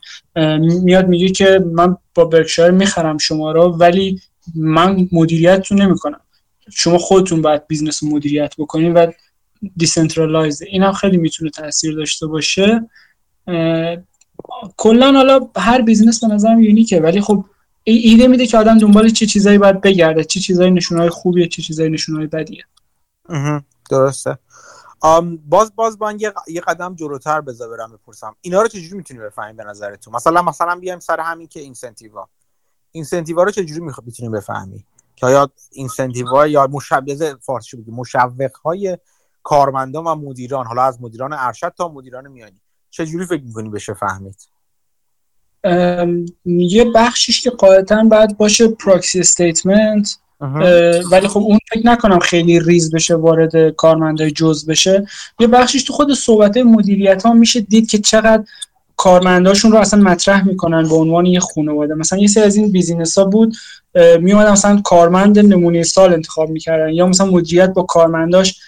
میاد 0.84 1.08
میگه 1.08 1.30
که 1.30 1.64
من 1.74 1.98
با 2.16 2.26
برکشایر 2.26 2.72
می‌خرم 2.72 3.18
شما 3.18 3.52
رو 3.52 3.64
ولی 3.64 4.22
من 4.56 5.08
مدیریتتون 5.12 5.82
نمی‌کنم. 5.82 6.22
شما 6.72 6.98
خودتون 6.98 7.42
باید 7.42 7.68
business 7.68 8.04
مدیریت 8.04 8.54
بکنید 8.58 8.92
و 8.96 9.12
decentralize 9.78 10.62
این 10.62 10.84
هم 10.84 10.94
خیلی 10.94 11.18
می‌تونه 11.18 11.50
تاثیر 11.50 11.96
داشته 11.96 12.28
باشه. 12.28 12.90
کلا 14.78 15.12
حالا 15.12 15.50
هر 15.56 15.82
business 15.82 16.24
به 16.24 16.28
نظرم 16.28 16.60
unique 16.60 16.94
ه 16.94 17.00
ولی 17.00 17.22
خب 17.22 17.46
ایده 17.84 18.28
میده 18.28 18.48
که 18.48 18.58
آدم 18.58 18.78
دنبال 18.78 19.10
چه 19.10 19.26
چیزایی 19.26 19.58
باید 19.58 19.82
بگرده 19.82 20.24
چه 20.24 20.40
چیزایی 20.40 20.72
نشونهای 20.72 21.10
خوبیه 21.10 21.48
چه 21.48 21.62
چیزایی 21.62 21.90
نشونهای 21.90 22.28
بدیه. 22.28 22.64
درسته. 23.90 24.38
باز 25.46 25.76
باز 25.76 26.00
با 26.00 26.14
یه 26.48 26.62
قدم 26.68 26.96
جلوتر 26.96 27.42
بذار 27.42 27.78
برم 27.78 27.92
بپرسم. 27.92 28.36
اینا 28.42 28.62
رو 28.62 28.68
چجوری 28.68 28.98
می‌تونی 28.98 29.20
بفهمی 29.20 29.54
به 29.54 29.64
نظرتون؟ 29.64 30.16
مثلا 30.16 30.42
مثلا 30.42 30.76
بیایم 30.76 31.00
سر 31.00 31.20
همین 31.20 31.48
که 31.48 31.60
incentive 31.60 32.23
ا. 32.23 32.30
incentive 32.92 33.39
ا 33.39 33.44
رو 33.44 33.52
چجوری 33.52 33.82
می‌تونی 34.06 34.30
بفهمی؟ 34.30 34.86
که 35.20 35.26
آیا 35.26 35.50
incentive 35.72 36.48
یا 36.48 36.68
مثلا 36.68 37.13
به 37.13 37.36
فارسی 37.42 37.78
بگیم 37.78 37.96
مشوق 37.96 38.58
های 38.66 38.98
کارمندان 39.44 40.04
و 40.04 40.16
مدیران 40.16 40.66
حالا 40.66 40.84
از 40.84 41.02
مدیران 41.02 41.34
ارشد 41.34 41.74
تا 41.78 41.88
مدیران 41.88 42.28
میانی 42.28 42.62
چه 42.90 43.06
جوری 43.06 43.26
فکر 43.26 43.44
می‌کنی 43.44 43.70
بشه 43.70 43.94
فهمید؟ 43.94 44.48
یه 46.46 46.92
بخشیش 46.96 47.42
که 47.42 47.50
قاعدتا 47.50 48.04
باید 48.04 48.38
باشه 48.38 48.68
proxy 48.68 49.20
statement 49.20 50.18
ولی 51.12 51.28
خب 51.28 51.40
اون 51.40 51.60
فکر 51.70 51.88
نکنم 51.88 52.20
خیلی 52.20 52.60
ریز 52.60 52.92
بشه 52.92 53.16
وارد 53.16 53.70
کارمندای 53.70 54.32
جز 54.32 54.66
بشه. 54.66 55.08
یه 55.40 55.48
بخشیش 55.48 55.84
تو 55.84 55.94
خود 55.94 56.14
صحبت 56.14 56.58
مدیریت 56.58 57.26
ها 57.26 57.34
میشه 57.34 57.62
دید 57.62 57.90
که 57.90 57.98
چقدر 57.98 58.44
کارمنداشون 58.98 59.72
رو 59.72 59.78
اصلا 59.78 60.02
مطرح 60.04 60.48
می‌کنن 60.48 60.90
به 60.90 60.96
عنوان 60.96 61.26
یه 61.26 61.40
خانواده. 61.40 61.94
مثلا 61.94 62.20
یه 62.20 62.28
سری 62.28 62.44
از 62.44 62.56
این 62.56 62.72
business 62.72 63.18
ها 63.18 63.26
بود 63.26 63.56
می 63.96 64.34
مثلا 64.34 64.82
کارمند 64.82 65.40
نمونه 65.40 65.84
سال 65.84 66.14
انتخاب 66.14 66.50
می‌کردن 66.50 66.94
یا 66.94 67.08
مثلا 67.08 67.28
مدیریت 67.28 67.70
با 67.70 67.84
کارمنداش 67.84 68.60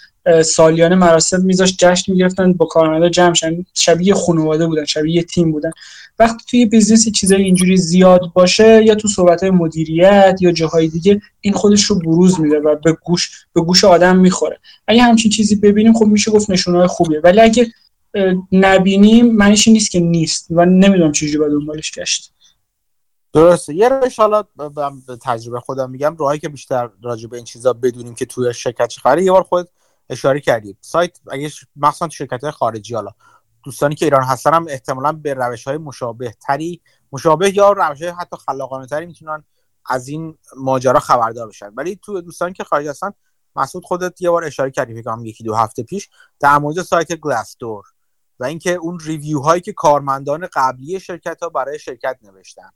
سالیانه 0.46 0.96
مراسم 0.96 1.42
میذاشت 1.42 1.76
جشن 1.78 2.12
می‌گرفتن 2.12 2.54
با 2.54 2.66
کارمندا 2.66 3.10
جمع 3.10 3.34
شن 3.34 3.66
شبیه 3.74 4.14
خانواده 4.14 4.68
بودن 4.68 4.86
شبیه 4.86 5.24
تیم 5.24 5.52
بودن. 5.52 5.72
وقتی 6.20 6.44
توی 6.50 6.66
business 6.66 7.10
چیزای 7.12 7.44
اینجوری 7.44 7.78
زیاد 7.78 8.22
باشه 8.34 8.84
یا 8.86 8.96
تو 8.96 9.08
صحبت 9.08 9.44
مدیریت 9.44 10.38
یا 10.42 10.52
جاهای 10.52 10.88
دیگه 10.88 11.22
این 11.42 11.54
خودش 11.54 11.84
رو 11.84 12.00
بروز 12.00 12.40
میده 12.40 12.60
و 12.60 12.76
به 12.76 12.98
گوش 13.04 13.46
به 13.54 13.62
گوش 13.62 13.84
آدم 13.84 14.18
می‌خوره. 14.18 14.60
اگه 14.88 15.02
همچین 15.02 15.32
چیزی 15.32 15.56
ببینیم 15.56 15.94
خب 15.94 16.06
میشه 16.06 16.32
گفت 16.32 16.50
نشونهای 16.50 16.88
خوبیه. 16.88 17.20
ولی 17.20 17.42
اگه 17.42 17.68
نبینیم 18.52 19.36
معنیش 19.36 19.68
نیست 19.68 19.92
که 19.92 20.00
نیست 20.00 20.48
و 20.50 20.66
نمی‌دونم 20.66 21.12
چجوری 21.12 21.38
باید 21.38 21.52
دنبالش 21.52 21.92
گشت. 21.92 22.31
درسته. 23.34 23.76
یه 23.76 23.90
روش 23.90 24.20
حالا 24.20 24.44
به 25.08 25.18
تجربه 25.22 25.60
خودم 25.60 25.90
میگم. 25.90 26.16
راهی 26.18 26.40
که 26.40 26.50
بیشتر 26.50 26.90
راجع 27.04 27.28
به 27.28 27.36
این 27.36 27.46
چیزا 27.46 27.74
بدونیم 27.74 28.16
که 28.16 28.26
توی 28.26 28.54
شرکت 28.54 28.88
چه 28.88 29.24
یه 29.24 29.32
بار 29.32 29.44
خود 29.44 29.70
اشاره 30.10 30.40
کردیم. 30.40 30.78
سایت 30.82 31.20
اگه 31.32 31.52
مخصوصا 31.76 32.08
تو 32.08 32.14
شرکت 32.14 32.44
های 32.44 32.52
خارجی 32.52 32.96
حالا 32.96 33.12
دوستانی 33.64 33.96
که 33.96 34.06
ایران 34.06 34.24
هستن 34.24 34.54
هم 34.54 34.66
احتمالا 34.70 35.12
به 35.12 35.34
روش 35.34 35.68
های 35.68 35.78
مشابه 35.78 36.32
تری 36.32 36.82
مشابه 37.12 37.58
یا 37.58 37.72
روش 37.72 38.02
های 38.02 38.12
حتی 38.12 38.38
خلاقانه 38.38 38.88
تری 38.88 39.06
می‌تونن 39.06 39.44
از 39.86 40.08
این 40.08 40.38
ماجرا 40.58 41.00
خبردار 41.00 41.48
بشن. 41.48 41.72
ولی 41.76 42.00
تو 42.02 42.22
دوستانی 42.22 42.54
که 42.54 42.64
خارج 42.64 42.88
هستن 42.88 43.12
مسعود 43.56 43.86
خودت 43.86 44.22
یه 44.22 44.30
بار 44.30 44.44
اشاره 44.44 44.72
کردی 44.72 45.02
فکر 45.02 45.18
یکی 45.24 45.44
دو 45.44 45.56
هفته 45.56 45.84
پیش 45.84 46.10
در 46.40 46.58
مورد 46.58 46.82
سایت 46.82 47.16
گلاسدور 47.16 47.86
و 48.40 48.44
اینکه 48.44 48.74
اون 48.74 49.00
ریویو 49.00 49.40
هایی 49.40 49.62
که 49.62 49.74
کارمندان 49.74 50.48
قبلی 50.54 51.00
شرکت 51.00 51.44
ها 51.44 51.50
برای 51.50 51.80
شرکت 51.80 52.18
نوشتن. 52.22 52.70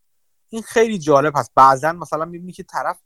این 0.55 0.63
خیلی 0.63 0.97
جالب 0.97 1.33
هست. 1.37 1.51
بعضا 1.55 1.91
مثلا 1.91 2.25
می‌بینی 2.25 2.51
که 2.51 2.63
طرف 2.63 2.97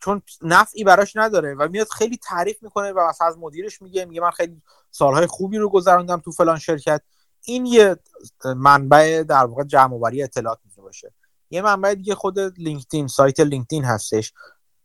چون 0.00 0.22
نفعی 0.42 0.84
براش 0.84 1.16
نداره 1.16 1.54
و 1.54 1.68
میاد 1.68 1.88
خیلی 1.88 2.16
تعریف 2.16 2.62
می‌کنه 2.62 2.92
و 2.92 3.08
مثلا 3.08 3.26
از 3.26 3.38
مدیرش 3.38 3.82
میگه 3.82 4.04
میگه 4.04 4.20
من 4.20 4.30
خیلی 4.30 4.62
سالهای 4.90 5.26
خوبی 5.26 5.58
رو 5.58 5.68
گذراندم 5.68 6.20
تو 6.20 6.32
فلان 6.32 6.58
شرکت. 6.58 7.02
این 7.44 7.66
یه 7.66 7.96
منبع 8.44 9.22
در 9.28 9.44
واقع 9.44 9.64
جمع 9.64 9.94
آوری 9.94 10.22
اطلاعات 10.22 10.58
می‌تونه 10.64 10.84
باشه. 10.84 11.12
یه 11.50 11.62
منبع 11.62 11.94
دیگه 11.94 12.14
خود 12.14 12.38
لینکدین 12.38 13.06
سایت 13.06 13.40
لینکدین 13.40 13.84
هستش. 13.84 14.32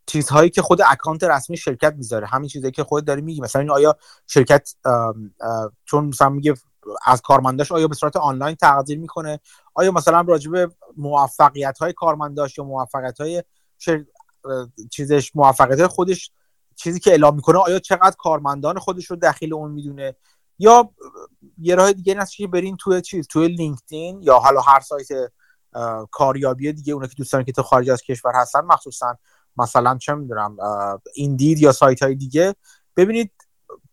چیزهایی 0.06 0.50
که 0.50 0.62
خود 0.62 0.82
account 0.86 1.24
رسمی 1.24 1.56
شرکت 1.56 1.94
می‌ذاره. 1.94 2.26
همین 2.26 2.48
چیزایی 2.48 2.72
که 2.72 2.84
خود 2.84 3.04
داری 3.04 3.22
میگی. 3.22 3.40
مثلا 3.40 3.60
این 3.60 3.70
آیا 3.70 3.96
شرکت 4.26 4.74
چون 5.84 6.04
مثلا 6.04 6.28
میگه 6.28 6.54
از 7.06 7.20
کارمنداش 7.20 7.72
آیا 7.72 7.88
به 7.88 7.94
صورت 7.94 8.16
آنلاین 8.16 8.56
تقدیر 8.56 8.98
می‌کنه؟ 8.98 9.40
آیا 9.80 9.92
مثلا 9.92 10.20
راجع 10.20 10.50
به 10.50 10.70
موفقیت 10.96 11.78
های 11.78 11.92
کارمنداش 11.92 12.58
یا 12.58 12.64
موفقیت 12.64 13.20
های 13.20 13.42
چیزش 14.90 15.36
موفقیت 15.36 15.86
خودش 15.86 16.30
چیزی 16.76 17.00
که 17.00 17.10
اعلام 17.10 17.34
می‌کنه 17.34 17.58
آیا 17.58 17.78
چقدر 17.78 18.16
کارمندان 18.18 18.78
خودش 18.78 19.04
رو 19.06 19.16
دخیل 19.16 19.54
اون 19.54 19.70
می‌دونه؟ 19.70 20.16
یا 20.58 20.90
یه 21.58 21.74
راه 21.74 21.92
دیگه 21.92 22.12
این 22.12 22.24
که 22.24 22.46
برین 22.46 22.76
توی 22.76 23.00
چیز 23.00 23.26
توی 23.26 23.48
لینکدین 23.48 24.22
یا 24.22 24.38
حالا 24.38 24.60
هر 24.60 24.80
سایت 24.80 25.08
کاریابی 26.10 26.72
دیگه 26.72 26.92
اونایی 26.92 27.08
که 27.08 27.14
دوستان 27.14 27.44
که 27.44 27.52
تو 27.52 27.62
خارج 27.62 27.90
از 27.90 28.02
کشور 28.02 28.32
هستن 28.34 28.60
مخصوصا 28.60 29.18
مثلا 29.56 29.98
چه 29.98 30.14
می‌دونم 30.14 30.56
Indeed 31.14 31.58
یا 31.58 31.72
سایت 31.72 32.02
های 32.02 32.14
دیگه 32.14 32.54
ببینید 32.96 33.32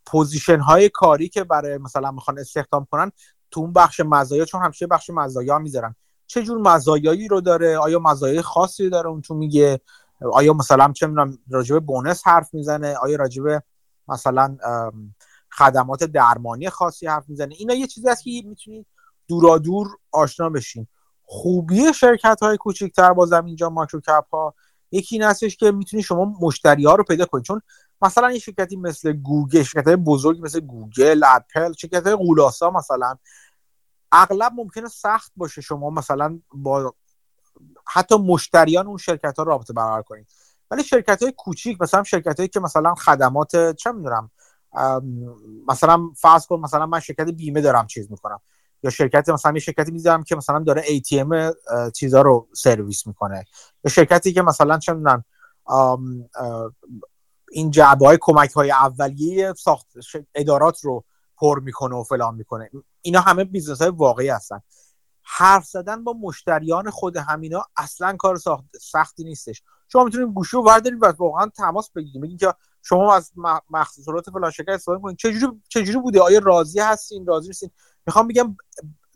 position 0.06 0.60
های 0.60 0.90
کاری 0.90 1.30
که 1.30 1.44
برای 1.44 1.78
مثلا 1.78 2.12
می‌خوان 2.12 2.40
استخدام 2.40 2.88
کنن 2.92 3.12
تو 3.52 3.60
اون 3.60 3.74
بخش 3.74 4.00
مزایا 4.00 4.46
چون 4.46 4.64
همیشه 4.64 4.88
بخش 4.88 5.10
مزایا 5.10 5.60
می‌ذارن. 5.60 5.96
چه 6.28 6.44
جور 6.44 6.58
مزایایی 6.58 7.28
رو 7.28 7.42
داره؟ 7.42 7.78
آیا 7.78 8.00
مزایای 8.00 8.42
خاصی 8.42 8.90
داره؟ 8.90 9.10
اون 9.10 9.22
تو 9.22 9.34
میگه. 9.36 9.82
آیا 10.34 10.54
مثلا 10.54 10.92
چه 10.94 11.08
می‌دونم 11.08 11.38
راجب 11.50 11.80
bonus 11.80 12.28
حرف 12.28 12.54
می‌زنه؟ 12.54 12.96
آیا 12.96 13.16
راجب 13.16 13.64
مثلا 14.08 14.58
خدمات 15.52 16.04
درمانی 16.04 16.70
خاصی 16.70 17.08
حرف 17.08 17.30
می‌زنه؟ 17.30 17.56
اینا 17.58 17.74
یه 17.74 17.88
چیزی 17.88 18.10
هست 18.10 18.24
که 18.24 18.42
می‌تونید 18.46 18.86
دورا 19.28 19.58
دور 19.58 19.88
آشنا 20.12 20.50
بشین. 20.50 20.88
خوبی 21.24 21.94
شرکت 21.94 22.38
های 22.42 22.58
کوچکتر 22.58 23.14
بازم 23.14 23.46
اینجا 23.46 23.70
micro 23.70 24.02
cap 24.02 24.26
ها 24.32 24.56
یکی 24.92 25.16
این 25.16 25.24
هستش 25.24 25.58
که 25.58 25.72
می‌تونی 25.72 26.04
شما 26.04 26.34
مشتری 26.42 26.86
ها 26.86 26.96
رو 26.96 27.04
پیدا 27.04 27.26
کنید 27.26 27.44
چون 27.44 27.62
مثلا 28.02 28.28
این 28.28 28.40
شرکتی 28.40 28.76
مثل 28.76 29.14
گوگل 29.14 29.64
شرکت 29.64 29.88
های 29.88 29.96
بزرگی 29.96 30.42
مثل 30.42 30.60
گوگل 30.60 31.24
اپل 31.26 31.74
شرکت 31.74 32.08
غول‌آسا 32.08 32.70
مثلا 32.70 33.16
اغلب 34.12 34.52
ممکنه 34.56 34.88
سخت 34.88 35.32
باشه 35.36 35.62
شما 35.62 35.90
مثلا 35.90 36.40
با 36.54 36.96
حتی 37.88 38.18
مشتریان 38.18 38.88
اون 38.88 38.98
شرکت 38.98 39.38
ها 39.38 39.44
رابطه 39.44 39.74
برقرار 39.74 40.04
کنید 40.04 40.28
ولی 40.72 40.84
شرکت 40.84 41.24
های 41.24 41.34
کوچیک 41.38 41.82
مثلا 41.82 42.04
شرکت 42.04 42.38
هایی 42.38 42.50
که 42.50 42.60
مثلا 42.60 42.96
خدمات 42.96 43.76
چه 43.76 43.92
می‌دونم 43.92 44.32
مثلا 45.68 46.10
فرض 46.18 46.48
کن 46.48 46.60
مثلا 46.60 46.86
من 46.86 47.00
شرکت 47.00 47.30
بیمه 47.30 47.62
دارم 47.62 47.88
چیز 47.88 48.12
می‌کنم. 48.12 48.40
یا 48.84 48.90
شرکت 48.90 49.30
مثلا 49.30 49.54
یه 49.54 49.60
شرکتی 49.60 49.92
می‌ذارم 49.92 50.24
که 50.24 50.36
مثلا 50.36 50.60
داره 50.60 50.82
ATM 50.82 51.54
چیزا 51.94 52.22
رو 52.22 52.48
سرویس 52.54 53.08
می‌کنه. 53.08 53.46
یا 53.84 53.92
شرکتی 53.92 54.34
که 54.34 54.42
مثلا 54.42 54.78
چه 54.78 54.94
می‌دونم 54.94 55.24
این 57.58 57.72
جعبه 57.72 58.06
های 58.06 58.18
کمک 58.22 58.52
های 58.52 58.72
اولیه 58.72 59.54
ساخت 59.54 59.88
ادارات 60.36 60.80
رو 60.80 61.04
پر 61.38 61.60
می‌کنه 61.60 61.96
و 61.96 62.04
فلان 62.04 62.36
می‌کنه. 62.36 62.70
اینا 63.02 63.22
همه 63.22 63.44
business 63.44 63.82
های 63.82 63.92
واقعی 63.92 64.30
هستن. 64.30 64.62
حرف 65.24 65.66
زدن 65.66 66.04
با 66.04 66.14
مشتریان 66.14 66.90
خود 66.90 67.18
همینا 67.18 67.64
اصلا 67.78 68.16
کار 68.20 68.40
سختی 68.82 69.24
نیستش. 69.24 69.64
شما 69.92 70.04
می‌تونید 70.04 70.34
گوشی 70.34 70.58
رو 70.58 70.64
وردارید 70.64 71.00
و 71.02 71.14
واقعا 71.18 71.48
تماس 71.58 71.92
بگیرید. 71.92 72.22
بگید 72.22 72.40
که 72.40 72.54
شما 72.82 73.16
از 73.16 73.32
محصولات 73.70 74.30
فلان 74.30 74.52
شرکت 74.52 74.70
استفاده 74.70 75.02
کنید 75.02 75.18
چجوری 75.18 75.62
چجوری 75.70 76.00
بوده؟ 76.00 76.22
آیا 76.22 76.40
راضی 76.40 76.80
هستین؟ 76.80 77.26
راضی 77.26 77.48
نیستین؟ 77.48 77.72
می‌خوام 78.06 78.28
بگم 78.28 78.58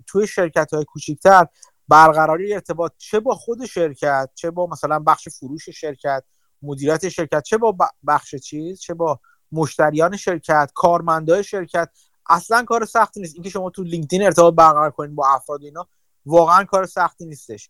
توی 0.07 0.27
شرکت 0.27 0.73
های 0.73 0.85
کوچیکتر 0.85 1.47
برقراری 1.87 2.53
ارتباط 2.53 2.91
چه 2.97 3.19
با 3.19 3.35
خود 3.35 3.65
شرکت 3.65 4.29
چه 4.35 4.51
با 4.51 4.67
مثلا 4.67 4.99
بخش 4.99 5.29
فروش 5.29 5.69
شرکت 5.69 6.23
مدیریت 6.61 7.09
شرکت 7.09 7.43
چه 7.43 7.57
با 7.57 7.75
بخش 8.07 8.35
چیز 8.35 8.79
چه 8.79 8.93
با 8.93 9.19
مشتریان 9.51 10.17
شرکت 10.17 10.71
کارمندای 10.75 11.43
شرکت. 11.43 11.89
اصلا 12.29 12.63
کار 12.63 12.85
سختی 12.85 13.19
نیست. 13.19 13.35
اینکه 13.35 13.49
شما 13.49 13.69
تو 13.69 13.83
لینکدین 13.83 14.23
ارتباط 14.23 14.53
برقرار 14.53 14.91
کنید 14.91 15.15
با 15.15 15.27
افراد 15.35 15.63
اینا 15.63 15.87
واقعا 16.25 16.63
کار 16.63 16.85
سختی 16.85 17.25
نیستش. 17.25 17.69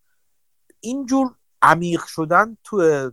اینجور 0.80 1.36
عمیق 1.62 2.06
شدن 2.06 2.58
تو 2.64 3.12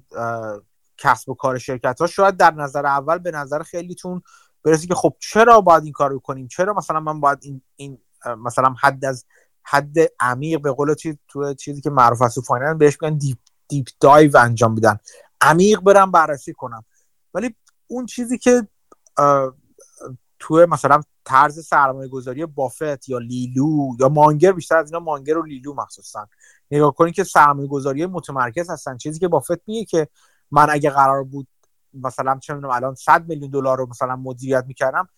کسب 0.99 1.29
و 1.29 1.35
کار 1.35 1.59
شرکت 1.59 2.01
ها 2.01 2.07
شاید 2.07 2.37
در 2.37 2.55
نظر 2.55 2.87
اول 2.87 3.19
به 3.19 3.31
نظر 3.31 3.63
خیلیتون 3.63 4.23
برسه 4.63 4.87
که 4.87 4.95
خب 4.95 5.17
چرا 5.19 5.61
باید 5.61 5.85
این 5.85 5.93
کار 5.93 6.11
رو 6.11 6.19
کنیم؟ 6.19 6.49
چرا 6.49 6.75
مثلا 6.75 7.01
من 7.01 7.21
باید 7.21 7.39
این, 7.43 7.63
این 7.77 7.99
مثلا 8.39 8.75
حد 8.81 9.05
از 9.05 9.25
حد 9.63 9.97
عمیق 10.21 10.61
به 10.61 10.73
قول 10.73 10.95
چیز 10.95 11.17
تو 11.29 11.55
چیزی 11.55 11.81
که 11.81 11.91
معروف 11.91 12.23
است 12.23 12.35
تو 12.35 12.43
finance 12.43 12.77
بهش 12.79 12.99
میگن 13.03 13.19
deep 13.19 13.39
deep 13.69 13.87
dive 14.01 14.37
انجام 14.37 14.75
بدن. 14.75 14.99
عمیق 15.41 15.81
برم 15.81 16.11
بررسی 16.11 16.53
کنم. 16.53 16.85
ولی 17.35 17.55
اون 17.87 18.07
چیزی 18.07 18.39
که 18.39 18.69
تو 20.39 20.67
مثلا 20.69 21.01
طرز 21.25 21.67
سرمایه 21.67 22.09
گذاری 22.09 22.47
بافت 22.47 23.09
یا 23.09 23.19
لی 23.19 23.58
لو 23.58 23.97
یا 24.01 24.09
مانگر 24.09 24.53
بیشتر 24.53 24.77
از 24.77 24.93
اینا 24.93 25.05
مانگر 25.05 25.39
و 25.39 25.43
لی 25.43 25.59
لو 25.59 25.75
مخصوصا. 25.75 26.29
نگاه 26.71 26.95
کنید 26.95 27.15
که 27.15 27.25
سرمایه 27.25 27.69
گذاری 27.69 28.07
متمرکز 28.07 28.71
هستن. 28.71 28.97
چیزی 28.97 29.19
که 29.19 29.29
بافت 29.29 29.61
میگه 29.67 29.85
که 29.85 30.09
من 30.51 30.71
اگه 30.71 30.91
قرار 30.91 31.25
بود 31.25 31.49
مثلا 31.95 32.39
چه 32.39 32.55
می‌دونم 32.55 32.73
الان 32.73 32.95
100 32.95 33.29
میلیون 33.29 33.51
دلار 33.51 33.79
رو 33.79 33.87
مثلا 33.87 34.17
مدیریت 34.17 34.65
می‌کردم 34.67 35.09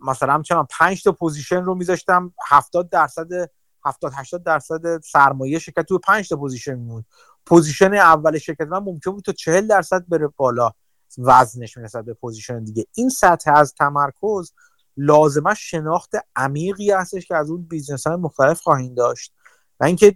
مثلا 0.00 0.42
چه 0.42 0.54
5 0.70 1.02
تا 1.02 1.12
position 1.12 1.64
رو 1.64 1.74
میذاشتم 1.74 2.34
70 2.46 2.90
درصد 2.90 3.50
70 3.84 4.12
80 4.14 4.42
درصد 4.42 5.00
سرمایه 5.00 5.58
شرکت 5.58 5.82
تو 5.82 5.98
5 5.98 6.28
تا 6.28 6.36
پوزیشن 6.36 6.74
میمون 6.74 7.04
position 7.46 7.94
اول 7.94 8.38
شرکت 8.38 8.66
من 8.66 8.78
ممکن 8.78 9.10
بود 9.10 9.24
تا 9.24 9.32
40 9.32 9.66
درصد 9.66 10.04
بره 10.08 10.28
بالا 10.36 10.70
وزنش 11.18 11.76
می‌رسد 11.76 12.04
به 12.04 12.14
position 12.14 12.64
دیگه. 12.64 12.86
این 12.94 13.08
سطح 13.08 13.52
از 13.54 13.74
تمرکز 13.74 14.52
لازمه 14.96 15.54
شناخت 15.54 16.10
عمیقی 16.36 16.90
هستش 16.90 17.26
که 17.26 17.36
از 17.36 17.50
اون 17.50 17.62
business 17.62 18.06
های 18.06 18.16
مختلف 18.16 18.60
خواهیم 18.60 18.94
داشت. 18.94 19.32
و 19.80 19.84
اینکه 19.84 20.14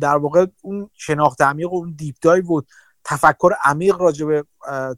در 0.00 0.16
واقع 0.16 0.46
اون 0.62 0.90
شناخت 0.94 1.42
عمیق 1.42 1.72
و 1.72 1.76
اون 1.76 1.94
deep 1.98 2.16
dive 2.22 2.44
بود 2.44 2.68
تفکر 3.04 3.50
عمیق 3.64 3.96
راجع 3.96 4.26
به 4.26 4.44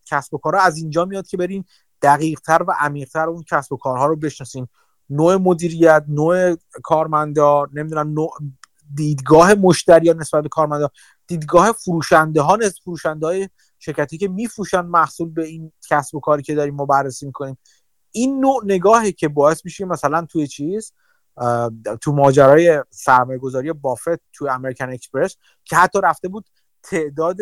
کسب 0.05 0.35
و 0.35 0.39
کارها 0.39 0.63
از 0.63 0.77
اینجا 0.77 1.05
میاد 1.05 1.27
که 1.27 1.37
برین 1.37 1.65
دقیقتر 2.03 2.65
و 2.69 2.75
عمیقتر 2.79 3.29
اون 3.29 3.45
کسب 3.51 3.73
و 3.73 3.77
کارها 3.77 4.07
رو 4.07 4.17
بشناسین. 4.17 4.69
نوع 5.11 5.37
مدیریت 5.37 6.05
نوع 6.09 6.57
کارمندا 6.83 7.67
نمی‌دونم 7.73 8.13
نوع 8.13 8.31
دیدگاه 8.95 9.55
مشتریان 9.55 10.21
نسبت 10.21 10.43
به 10.43 10.49
کارمندا 10.49 10.91
دیدگاه 11.27 11.73
فروشنده 11.73 12.41
ها 12.41 12.57
نسبت 12.57 12.83
فروشنده 12.85 13.27
های 13.27 13.49
شرکتی 13.79 14.19
که 14.19 14.29
میفروشن 14.29 14.81
محصول 14.81 15.29
به 15.29 15.47
این 15.47 15.73
کسب 15.91 16.15
و 16.15 16.21
کاری 16.21 16.43
که 16.43 16.55
داریم 16.55 16.75
ما 16.75 16.87
بررسی 16.87 17.27
می‌کنیم. 17.27 17.59
این 18.13 18.41
نوع 18.41 18.63
نگاهی 18.65 19.13
که 19.13 19.29
باعث 19.29 19.65
میشه 19.65 19.85
مثلا 19.85 20.27
توی 20.27 20.47
چیز 20.47 20.93
تو 22.01 22.13
ماجرای 22.13 22.85
سرمایه 22.91 23.39
گذاری 23.39 23.73
بافت 23.73 24.21
تو 24.33 24.47
امریکن 24.47 24.91
اکسپرس 24.91 25.37
که 25.65 25.77
حتی 25.77 25.99
رفته 26.03 26.29
بود 26.29 26.47
تعداد 26.83 27.39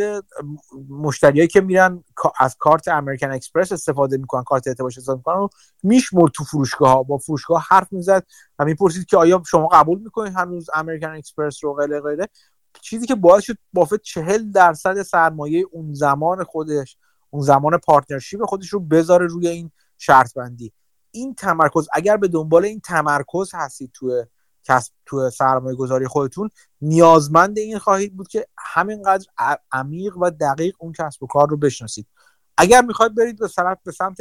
مشتریایی 0.88 1.48
که 1.48 1.60
میرن 1.60 2.04
از 2.38 2.56
کارت 2.58 2.88
امریکن 2.88 3.30
اکسپرس 3.30 3.72
استفاده 3.72 4.16
می‌کنن 4.16 4.42
کارت 4.42 4.68
اعتبارش 4.68 4.98
استفاده 4.98 5.18
می‌کنن 5.18 5.36
رو 5.36 5.48
میشمرد 5.82 6.28
تو 6.28 6.44
فروشگاه 6.44 6.90
ها 6.92 7.02
با 7.02 7.18
فروشگاه 7.18 7.66
حرف 7.70 7.92
می‌زد 7.92 8.26
و 8.58 8.64
می‌پرسید 8.64 9.06
که 9.06 9.16
آیا 9.16 9.42
شما 9.50 9.68
قبول 9.68 9.98
می‌کنید 9.98 10.32
هنوز 10.36 10.70
امریکن 10.74 11.10
اکسپرس 11.10 11.64
رو 11.64 11.74
غیره 11.74 12.00
غیره؟ 12.00 12.28
چیزی 12.80 13.06
که 13.06 13.14
باعث 13.14 13.44
شد 13.44 13.56
بافت 13.72 14.02
چهل 14.02 14.50
درصد 14.50 15.02
سرمایه 15.02 15.66
اون 15.72 15.94
زمان 15.94 16.44
خودش 16.44 16.96
اون 17.30 17.42
زمان 17.42 17.78
partnership 17.78 18.44
خودش 18.44 18.68
رو 18.68 18.80
بذاره 18.80 19.26
روی 19.26 19.48
این 19.48 19.70
شرط 19.98 20.34
بندی 20.34 20.72
این 21.10 21.34
تمرکز 21.34 21.88
اگر 21.92 22.16
به 22.16 22.28
دنبال 22.28 22.64
این 22.64 22.80
تمرکز 22.80 23.50
هستید 23.54 23.90
تو 23.94 24.24
کسب 24.64 24.92
تو 25.06 25.30
سرمایه 25.30 25.76
گذاری 25.76 26.06
خودتون 26.06 26.50
نیازمند 26.80 27.58
این 27.58 27.78
خواهید 27.78 28.16
بود 28.16 28.28
که 28.28 28.46
همینقدر 28.58 29.26
عمیق 29.72 30.16
و 30.16 30.30
دقیق 30.30 30.76
اون 30.78 30.92
کسب 30.92 31.22
و 31.22 31.26
کار 31.26 31.48
رو 31.48 31.56
بشناسید. 31.56 32.06
اگر 32.56 32.82
می‌خواید 32.82 33.14
برید 33.14 33.38
به 33.38 33.48
سمت 33.48 33.78
به 33.84 33.92
سمت 33.92 34.16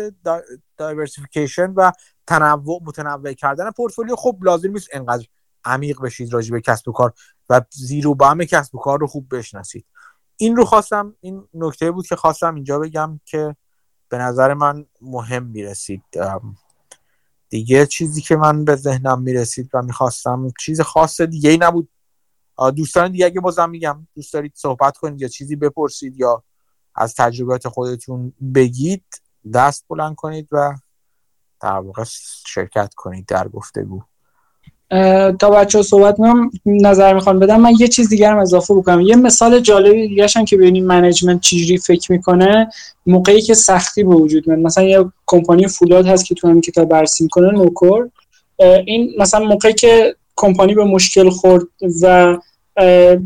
diversification 0.77 1.71
و 1.71 1.91
تنوع 2.27 2.81
متنوع 2.85 3.33
کردن 3.33 3.71
پورتفولیو 3.71 4.15
خب 4.15 4.37
لازم 4.41 4.71
نیست 4.71 4.87
انقدر 4.93 5.25
عمیق 5.65 6.01
بشید 6.01 6.33
راجع 6.33 6.51
به 6.51 6.61
کسب 6.61 6.89
و 6.89 6.91
کار 6.91 7.13
و 7.49 7.61
زیر 7.69 8.07
و 8.07 8.15
بم 8.15 8.43
کسب 8.43 8.75
و 8.75 8.79
کار 8.79 8.99
رو 8.99 9.07
خوب 9.07 9.35
بشناسید. 9.35 9.85
این 10.37 10.55
رو 10.55 10.65
خواستم 10.65 11.15
این 11.21 11.47
نکته 11.53 11.91
بود 11.91 12.07
که 12.07 12.15
خواستم 12.15 12.55
اینجا 12.55 12.79
بگم 12.79 13.19
که 13.25 13.55
به 14.09 14.17
نظر 14.17 14.53
من 14.53 14.85
مهم 15.01 15.43
می‌رسید. 15.43 16.03
دیگه 17.49 17.85
چیزی 17.85 18.21
که 18.21 18.35
من 18.35 18.65
به 18.65 18.75
ذهنم 18.75 19.21
می‌رسید 19.21 19.69
و 19.73 19.81
می‌خواستم 19.81 20.47
چیز 20.59 20.81
خاص 20.81 21.21
دیگه 21.21 21.49
ای 21.49 21.57
نبود. 21.57 21.89
دوستان 22.75 23.11
دیگه 23.11 23.25
اگه 23.25 23.41
بازم 23.41 23.69
میگم 23.69 24.07
دوست 24.15 24.33
دارید 24.33 24.53
صحبت 24.55 24.97
کنید 24.97 25.21
یا 25.21 25.27
چیزی 25.27 25.55
بپرسید 25.55 26.19
یا 26.19 26.43
از 26.95 27.15
تجربیات 27.15 27.67
خودتون 27.67 28.33
بگید 28.55 29.05
دست 29.53 29.85
بلند 29.89 30.15
کنید 30.15 30.49
و 30.51 30.75
در 31.61 31.77
واقع 31.77 32.03
شرکت 32.47 32.93
کنید 32.93 33.25
در 33.25 33.47
گفتگو. 33.47 34.01
تا 35.39 35.49
بچه 35.49 35.81
صحبت 35.81 36.19
میام 36.19 36.51
نظر 36.65 37.13
می‌خوام 37.13 37.39
بدم. 37.39 37.61
من 37.61 37.73
یه 37.79 37.87
چیز 37.87 38.09
دیگر 38.09 38.37
اضافه 38.37 38.73
بکنم. 38.73 39.01
یه 39.01 39.15
مثال 39.15 39.59
جالبی 39.59 40.07
دیگه 40.07 40.27
که 40.47 40.57
ببینیم 40.57 40.85
منیجمنت 40.85 41.41
چجوری 41.41 41.77
فکر 41.77 42.11
می‌کنه. 42.11 42.69
موقعی 43.05 43.41
که 43.41 43.53
سختی 43.53 44.03
به 44.03 44.15
وجود 44.15 44.47
میاد. 44.47 44.59
مثلا 44.59 44.83
یه 44.83 45.05
کمپانی 45.25 45.67
فولاد 45.67 46.05
هست 46.05 46.25
که 46.25 46.35
تو 46.35 46.47
هم 46.47 46.61
کتاب 46.61 46.89
بررسی 46.89 47.23
می‌کنه 47.23 47.51
نوکور 47.51 48.09
این 48.85 49.13
مثلا 49.17 49.45
موقعی 49.45 49.73
که 49.73 50.15
کمپانی 50.35 50.75
به 50.75 50.83
مشکل 50.83 51.29
خورد 51.29 51.63
و 52.01 52.37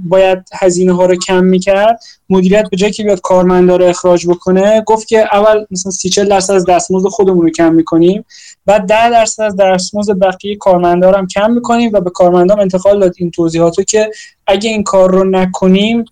باید 0.10 0.44
هزینه 0.54 0.94
ها 0.94 1.06
رو 1.06 1.16
کم 1.16 1.44
می‌کرد. 1.44 2.00
مدیریت 2.30 2.70
به 2.72 2.78
جای 2.78 2.92
که 2.92 3.04
بیاد 3.04 3.22
کارمندا 3.22 3.76
رو 3.76 3.86
اخراج 3.86 4.28
بکنه 4.28 4.84
گفت 4.86 5.08
که 5.08 5.20
اول 5.36 5.66
مثلا 5.72 5.92
30 5.92 6.10
40 6.10 6.28
درصد 6.28 6.54
از 6.54 6.66
دستمزد 6.66 7.08
خودمون 7.08 7.42
رو 7.42 7.50
کم 7.50 7.74
می‌کنیم. 7.74 8.26
بعد 8.66 8.86
10 8.86 9.10
درصد 9.10 9.44
از 9.44 9.56
دستمزد 9.56 10.20
بقیه 10.20 10.56
کارمندا 10.56 11.10
رو 11.10 11.18
هم 11.18 11.28
کم 11.28 11.52
می‌کنیم 11.52 11.90
و 11.94 12.02
به 12.02 12.10
کارمندام 12.10 12.60
انتقال 12.60 13.00
داد 13.00 13.14
این 13.18 13.32
توضیحاتو 13.32 13.84
که 13.84 14.12
اگه 14.48 14.70
این 14.70 14.84
کار 14.84 15.12
رو 15.12 15.24
نکنیم 15.24 16.06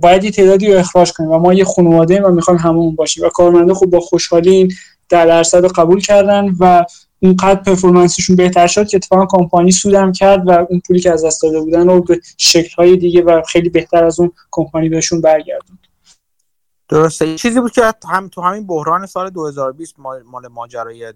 باید 0.00 0.24
یه 0.24 0.30
تعدادی 0.30 0.72
رو 0.72 0.78
اخراج 0.78 1.12
کنیم 1.12 1.30
و 1.30 1.38
ما 1.38 1.54
یه 1.54 1.64
خانواده 1.64 2.22
و 2.22 2.30
می‌خوایم 2.30 2.60
همون 2.60 2.94
باشیم. 2.94 3.24
و 3.24 3.28
کارمندا 3.28 3.74
خوب 3.74 3.90
با 3.90 4.00
خوشحالی 4.00 4.50
این 4.50 4.72
در 5.08 5.26
درصد 5.26 5.66
قبول 5.66 6.00
کردن 6.00 6.54
و 6.60 6.84
اونقدر 7.22 7.62
پرفورمنسشون 7.62 8.36
بهتر 8.36 8.66
شد 8.66 8.88
که 8.88 8.96
اتفاقا 8.96 9.26
کمپانی 9.26 9.72
سودم 9.72 10.12
کرد 10.12 10.48
و 10.48 10.50
اون 10.50 10.82
پولی 10.86 11.00
که 11.00 11.12
از 11.12 11.24
دست 11.24 11.42
داده 11.42 11.60
بودن 11.60 11.88
رو 11.88 12.00
به 12.02 12.20
شکل‌های 12.38 12.96
دیگه 12.96 13.22
و 13.22 13.42
خیلی 13.48 13.68
بهتر 13.68 14.04
از 14.04 14.20
اون 14.20 14.32
کمپانی 14.50 14.88
بهشون 14.88 15.20
برگردوند. 15.20 15.78
درسته. 16.88 17.36
چیزی 17.36 17.60
بود 17.60 17.72
که 17.72 17.92
هم 18.08 18.28
تو 18.28 18.42
همین 18.42 18.66
بحران 18.66 19.06
سال 19.06 19.30
2020 19.30 19.94
مال 19.98 20.48
ماجرای 20.48 21.12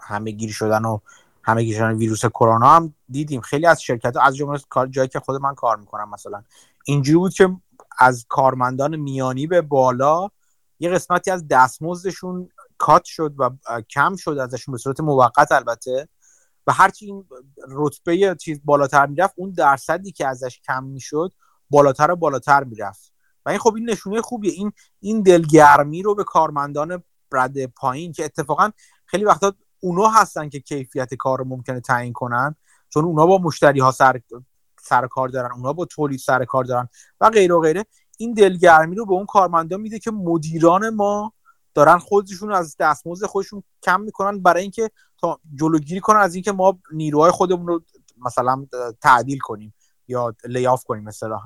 همه 0.00 0.30
گیر 0.30 0.50
شدن 0.50 0.84
و 0.84 0.98
همه 1.42 1.62
گیر 1.62 1.76
شدن 1.76 1.92
ویروس 1.92 2.26
کرونا 2.26 2.68
هم 2.68 2.94
دیدیم. 3.10 3.40
خیلی 3.40 3.66
از 3.66 3.82
شرکت 3.82 4.16
ها 4.16 4.22
از 4.22 4.36
جمله 4.36 4.60
کار 4.68 4.86
جایی 4.86 5.08
که 5.08 5.20
خود 5.20 5.42
من 5.42 5.54
کار 5.54 5.76
می‌کنم 5.76 6.10
مثلا. 6.10 6.42
اینجوری 6.84 7.18
بود 7.18 7.34
که 7.34 7.48
از 7.98 8.26
کارمندان 8.28 8.96
میانی 8.96 9.46
به 9.46 9.60
بالا 9.60 10.28
یه 10.80 10.90
قسمتی 10.90 11.30
از 11.30 11.48
دستمزدشون 11.48 12.48
کات 12.78 13.04
شد 13.04 13.34
و 13.38 13.50
کم 13.90 14.16
شد 14.16 14.30
ازشون 14.30 14.72
به 14.72 14.78
صورت 14.78 15.00
موقت 15.00 15.52
البته. 15.52 16.08
و 16.66 16.72
هرچی 16.72 17.06
این 17.06 17.24
رتبه 17.68 18.36
چیز 18.40 18.60
بالاتر 18.64 19.06
می‌رفت 19.06 19.34
اون 19.36 19.50
درصدی 19.50 20.12
که 20.12 20.26
ازش 20.26 20.60
کم 20.60 20.84
می‌شد 20.84 21.32
بالاتر 21.70 22.10
و 22.10 22.16
بالاتر 22.16 22.64
می‌رفت. 22.64 23.12
و 23.46 23.50
این 23.50 23.58
خب 23.58 23.74
این 23.74 23.90
نشونه 23.90 24.22
خوبیه. 24.22 24.52
این 24.52 24.72
این 25.00 25.22
دلگرمی 25.22 26.02
رو 26.02 26.14
به 26.14 26.24
کارمندان 26.24 27.02
رد 27.32 27.66
پایین 27.66 28.12
که 28.12 28.24
اتفاقا 28.24 28.70
خیلی 29.06 29.24
وقتا 29.24 29.54
اونا 29.80 30.08
هستن 30.08 30.48
که 30.48 30.60
کیفیت 30.60 31.14
کار 31.14 31.38
رو 31.38 31.44
ممکنه 31.44 31.80
تعیین 31.80 32.12
کنن 32.12 32.54
چون 32.88 33.04
اونا 33.04 33.26
با 33.26 33.38
مشتری 33.38 33.80
ها 33.80 33.90
سر 33.90 34.20
سر 34.80 35.06
کار 35.06 35.28
دارن 35.28 35.52
اونا 35.52 35.72
با 35.72 35.84
تولید 35.84 36.18
سر 36.18 36.44
کار 36.44 36.64
دارن 36.64 36.88
و 37.20 37.30
غیره 37.30 37.54
و 37.54 37.60
غیره. 37.60 37.84
این 38.18 38.34
دلگرمی 38.34 38.96
رو 38.96 39.06
به 39.06 39.12
اون 39.12 39.26
کارمندان 39.26 39.80
میده 39.80 39.98
که 39.98 40.10
مدیران 40.10 40.90
ما 40.90 41.32
دارن 41.78 41.98
خودشون 41.98 42.52
از 42.52 42.76
دستمزد 42.78 43.26
خودشون 43.26 43.62
کم 43.82 44.00
می‌کنن 44.00 44.42
برای 44.42 44.62
اینکه 44.62 44.90
تا 45.20 45.40
جلوگیری 45.54 46.00
کنن 46.00 46.20
از 46.20 46.34
اینکه 46.34 46.52
ما 46.52 46.78
نیروهای 46.92 47.30
خودمون 47.30 47.66
رو 47.66 47.82
مثلا 48.16 48.66
تعدیل 49.02 49.38
کنیم 49.38 49.74
یا 50.08 50.34
لیاف 50.44 50.84
کنیم 50.84 51.04
مثلا 51.04 51.38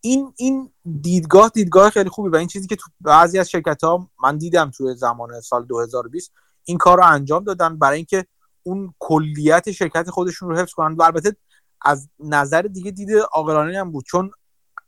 این 0.00 0.32
این 0.36 0.72
دیدگاه 1.00 1.48
دیدگاه 1.48 1.90
خیلی 1.90 2.10
خوبی 2.10 2.28
و 2.28 2.36
این 2.36 2.48
چیزی 2.48 2.66
که 2.66 2.76
تو 2.76 2.90
بعضی 3.00 3.38
از 3.38 3.50
شرکت 3.50 3.84
ها 3.84 4.10
من 4.22 4.38
دیدم 4.38 4.70
توی 4.70 4.94
زمان 4.94 5.40
سال 5.40 5.64
2020 5.64 6.32
این 6.64 6.78
کار 6.78 6.98
رو 6.98 7.04
انجام 7.06 7.44
دادن 7.44 7.78
برای 7.78 7.96
اینکه 7.96 8.26
اون 8.62 8.94
کلیت 8.98 9.70
شرکت 9.70 10.10
خودشون 10.10 10.48
رو 10.48 10.56
حفظ 10.56 10.72
کنن 10.72 10.96
و 10.96 11.02
البته 11.02 11.36
از 11.82 12.08
نظر 12.18 12.62
دیگه 12.62 12.90
دیده 12.90 13.20
عاقلانه 13.20 13.78
هم 13.78 13.92
بود 13.92 14.04
چون 14.04 14.30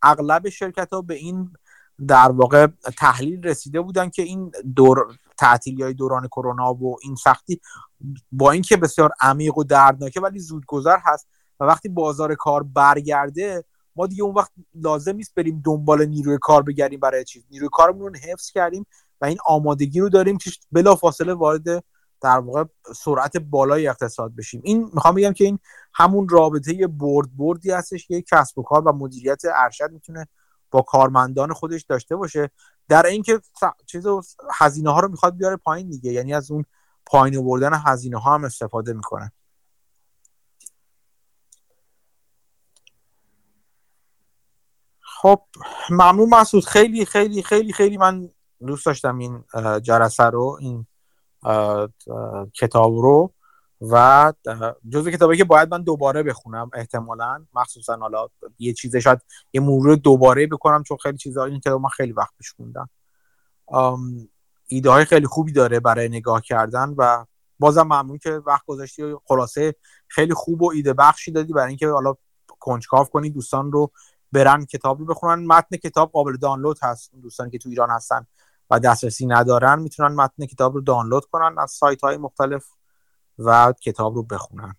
اغلب 0.03 0.49
شرکت 0.49 0.93
ها 0.93 1.03
به 1.03 1.15
این 1.15 1.51
در 2.07 2.31
واقع 2.31 2.67
تحلیل 2.97 3.43
رسیده 3.43 3.81
بودن 3.81 4.11
که 4.11 4.23
این 4.23 4.53
دور 4.77 5.19
تعطیلی 5.39 5.83
های 5.83 5.95
دوران 5.95 6.29
کرونا 6.29 6.75
و 6.75 6.97
این 7.03 7.15
سختی 7.15 7.61
با 8.33 8.51
اینکه 8.51 8.77
بسیار 8.77 9.11
عمیق 9.21 9.59
و 9.59 9.65
دردناکه 9.65 10.21
ولی 10.21 10.39
زودگذر 10.39 10.99
هست 11.03 11.29
و 11.61 11.65
وقتی 11.65 11.89
بازار 11.89 12.35
کار 12.35 12.63
برگرده 12.63 13.65
ما 13.97 14.07
دیگه 14.07 14.23
اون 14.23 14.35
وقت 14.35 14.53
لازم 14.75 15.17
نیست 15.17 15.35
بریم 15.35 15.63
دنبال 15.65 16.07
نیروی 16.07 16.39
کار 16.41 16.63
بگردیم 16.63 17.01
برای 17.01 17.25
چیز. 17.25 17.45
نیروی 17.51 17.69
کارمون 17.73 18.15
رو 18.15 18.21
حفظ 18.21 18.51
کردیم 18.51 18.87
و 19.21 19.25
این 19.25 19.39
آمادگی 19.47 20.01
رو 20.01 20.09
داریم 20.09 20.39
که 20.39 20.51
بلا 20.73 20.95
فاصله 20.95 21.35
وارد 21.35 21.85
در 22.21 22.39
واقع 22.39 22.65
سرعت 22.97 23.37
بالای 23.37 23.89
اقتصاد 23.89 24.37
بشیم. 24.37 24.61
این 24.65 24.91
می‌خوام 24.95 25.15
بگم 25.15 25.33
که 25.33 25.45
این 25.45 25.59
همون 25.95 26.29
رابطه 26.29 26.87
برد 26.87 27.37
بردی 27.37 27.71
هستش 27.71 28.07
که 28.07 28.23
کسب 28.23 28.59
و 28.59 28.63
کار 28.63 28.89
و 28.89 28.93
مدیریت 28.93 29.43
ارشد 29.55 29.91
می‌تونه 29.93 30.29
با 30.71 30.83
کارمندان 30.83 31.53
خودش 31.53 31.83
داشته 31.83 32.17
باشه. 32.17 32.51
در 32.89 33.07
اینکه 33.07 33.41
چیز 33.87 34.07
هزینه 34.53 34.91
ها 34.93 35.01
رو 35.01 35.09
می‌خواد 35.09 35.37
بیاره 35.37 35.57
پایین 35.57 35.89
دیگه. 35.89 36.13
یعنی 36.13 36.35
از 36.35 36.51
اون 36.51 36.65
پایین 37.07 37.45
بردن 37.45 37.71
هزینه 37.75 38.19
ها 38.19 38.35
هم 38.35 38.45
استفاده 38.45 38.93
می‌کنه. 38.93 39.33
خب 45.01 45.43
ممنون 45.91 46.29
مسعود. 46.29 46.65
خیلی 46.65 47.05
خیلی 47.05 47.43
خیلی 47.43 47.73
خیلی 47.73 47.97
من 47.97 48.31
دوست 48.67 48.87
داشتم 48.87 49.19
این 49.19 49.45
جلسه 49.83 50.25
رو 50.25 50.59
این 50.61 50.87
کتاب 52.55 52.93
رو. 52.93 53.35
و 53.81 54.33
جزو 54.89 55.11
کتابی 55.11 55.37
که 55.37 55.45
باید 55.45 55.71
من 55.71 55.83
دوباره 55.83 56.23
بخونم 56.23 56.71
احتمالا. 56.75 57.47
مخصوصا 57.55 57.97
حالا 57.97 58.29
یه 58.59 58.73
چیزه 58.73 59.01
شاید 59.01 59.19
یه 59.53 59.61
مرور 59.61 59.97
دوباره 59.97 60.47
بکنم 60.47 60.83
چون 60.83 60.97
خیلی 61.03 61.19
چیزا 61.19 61.45
این 61.45 61.61
کتاب 61.61 61.81
من 61.81 61.89
خیلی 61.89 62.13
وقت 62.13 62.33
پیش 62.39 62.53
خوندم. 62.53 62.91
ایده 64.67 64.91
های 64.91 65.05
خیلی 65.05 65.27
خوبی 65.27 65.53
داره 65.53 65.81
برای 65.81 66.09
نگاه 66.09 66.41
کردن 66.41 66.95
و 66.99 67.25
بازم 67.59 67.83
ممنون 67.83 68.19
که 68.19 68.31
وقت 68.31 68.67
گذاشتی 68.67 69.03
و 69.03 69.21
خلاصه 69.25 69.75
خیلی 70.09 70.35
خوب 70.35 70.63
و 70.63 70.71
ایده 70.71 70.93
بخشی 70.93 71.33
دادی 71.33 71.53
برای 71.53 71.69
اینکه 71.69 71.89
حالا 71.89 72.15
کنجکاو 72.61 73.05
کنی 73.05 73.31
دوستان 73.31 73.73
رو 73.73 73.91
برن 74.33 74.65
کتاب 74.65 74.99
رو 74.99 75.07
بخونن. 75.07 75.47
متن 75.47 75.77
کتاب 75.77 76.13
قابل 76.13 76.37
دانلود 76.37 76.79
هست. 76.83 77.11
دوستانی 77.23 77.51
که 77.51 77.59
تو 77.59 77.69
ایران 77.69 77.91
هستن 77.91 78.27
و 78.71 78.81
دسترسی 78.81 79.27
ندارن 79.27 79.79
می‌تونن 79.79 80.15
متن 80.15 80.47
کتاب 80.47 80.75
رو 80.75 80.81
دانلود 80.81 81.25
کنن 81.25 81.59
از 81.59 81.71
سایت 81.71 82.01
های 82.01 82.17
مختلف. 82.17 82.65
و 83.39 83.75
کتاب 83.81 84.15
رو 84.15 84.23
بخونن. 84.23 84.75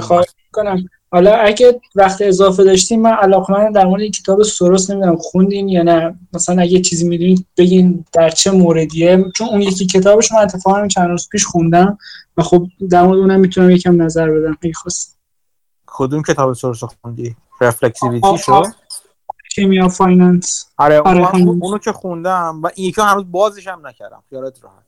خواهش 0.00 0.26
کنم 0.52 0.88
حالا 1.12 1.34
اگه 1.34 1.80
وقت 1.94 2.22
اضافه 2.22 2.64
داشتیم 2.64 3.02
من 3.02 3.10
علاقمند 3.12 3.74
در 3.74 3.84
مورد 3.84 4.02
این 4.02 4.10
کتاب 4.10 4.42
سروس 4.42 4.90
نمی‌دونم 4.90 5.16
خوندین 5.16 5.68
یا 5.68 5.82
نه. 5.82 6.18
مثلا 6.32 6.62
اگه 6.62 6.80
چیزی 6.80 7.08
می‌دونید 7.08 7.46
بگین 7.56 8.04
در 8.12 8.30
چه 8.30 8.50
موردیه. 8.50 9.24
چون 9.34 9.48
اون 9.48 9.62
یکی 9.62 9.86
کتابش 9.86 10.32
من 10.32 10.38
اتفاقا 10.38 10.88
چند 10.88 11.08
روز 11.08 11.28
پیش 11.28 11.44
خوندم 11.44 11.98
و 12.36 12.42
خب 12.42 12.66
در 12.90 13.02
مورد 13.02 13.18
اونم 13.18 13.40
می‌تونم 13.40 13.70
یکم 13.70 14.02
نظر 14.02 14.30
بدم. 14.30 14.58
اگه 14.62 14.72
خواست 14.72 15.18
کدوم 15.86 16.22
کتاب 16.22 16.52
سوروس 16.52 16.84
خوندی؟ 16.84 17.36
reflexivity 17.60 18.38
شو 18.38 18.62
کیمیا 19.54 19.88
finance 19.88 20.66
آره, 20.76 21.00
آره 21.00 21.36
اونو 21.36 21.78
که 21.78 21.92
خوندم 21.92 22.60
و 22.62 22.70
این 22.74 22.88
یکی 22.88 23.00
هنوز 23.00 23.24
بازش 23.30 23.68
هم 23.68 23.86
نکردم 23.86 24.22
خیالت 24.30 24.64
راحت. 24.64 24.84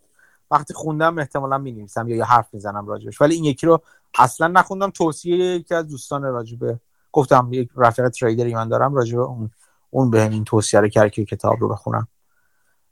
وقتی 0.51 0.75
خوندم 0.75 1.19
احتمالا 1.19 1.59
می 1.59 1.73
نویسم 1.73 2.09
یا 2.09 2.25
حرف 2.25 2.47
می‌زنم 2.53 2.87
راجبش 2.87 3.21
ولی 3.21 3.35
این 3.35 3.45
یکی 3.45 3.67
رو 3.67 3.83
اصلا 4.19 4.49
نخوندم. 4.49 4.91
توصیه 4.91 5.37
یکی 5.37 5.75
از 5.75 5.89
دوستان 5.89 6.23
راجبه 6.23 6.81
گفتم 7.13 7.49
یک 7.53 7.69
رفیق 7.77 8.09
trader 8.09 8.48
ی 8.48 8.55
من 8.55 8.69
دارم 8.69 8.95
راجبه 8.95 9.23
اون 9.23 9.51
اون 9.91 10.11
به 10.11 10.23
این 10.23 10.45
توصیه 10.45 10.81
رو 10.81 10.89
کرد 10.89 11.11
که 11.11 11.25
کتاب 11.25 11.57
رو 11.61 11.69
بخونم. 11.69 12.09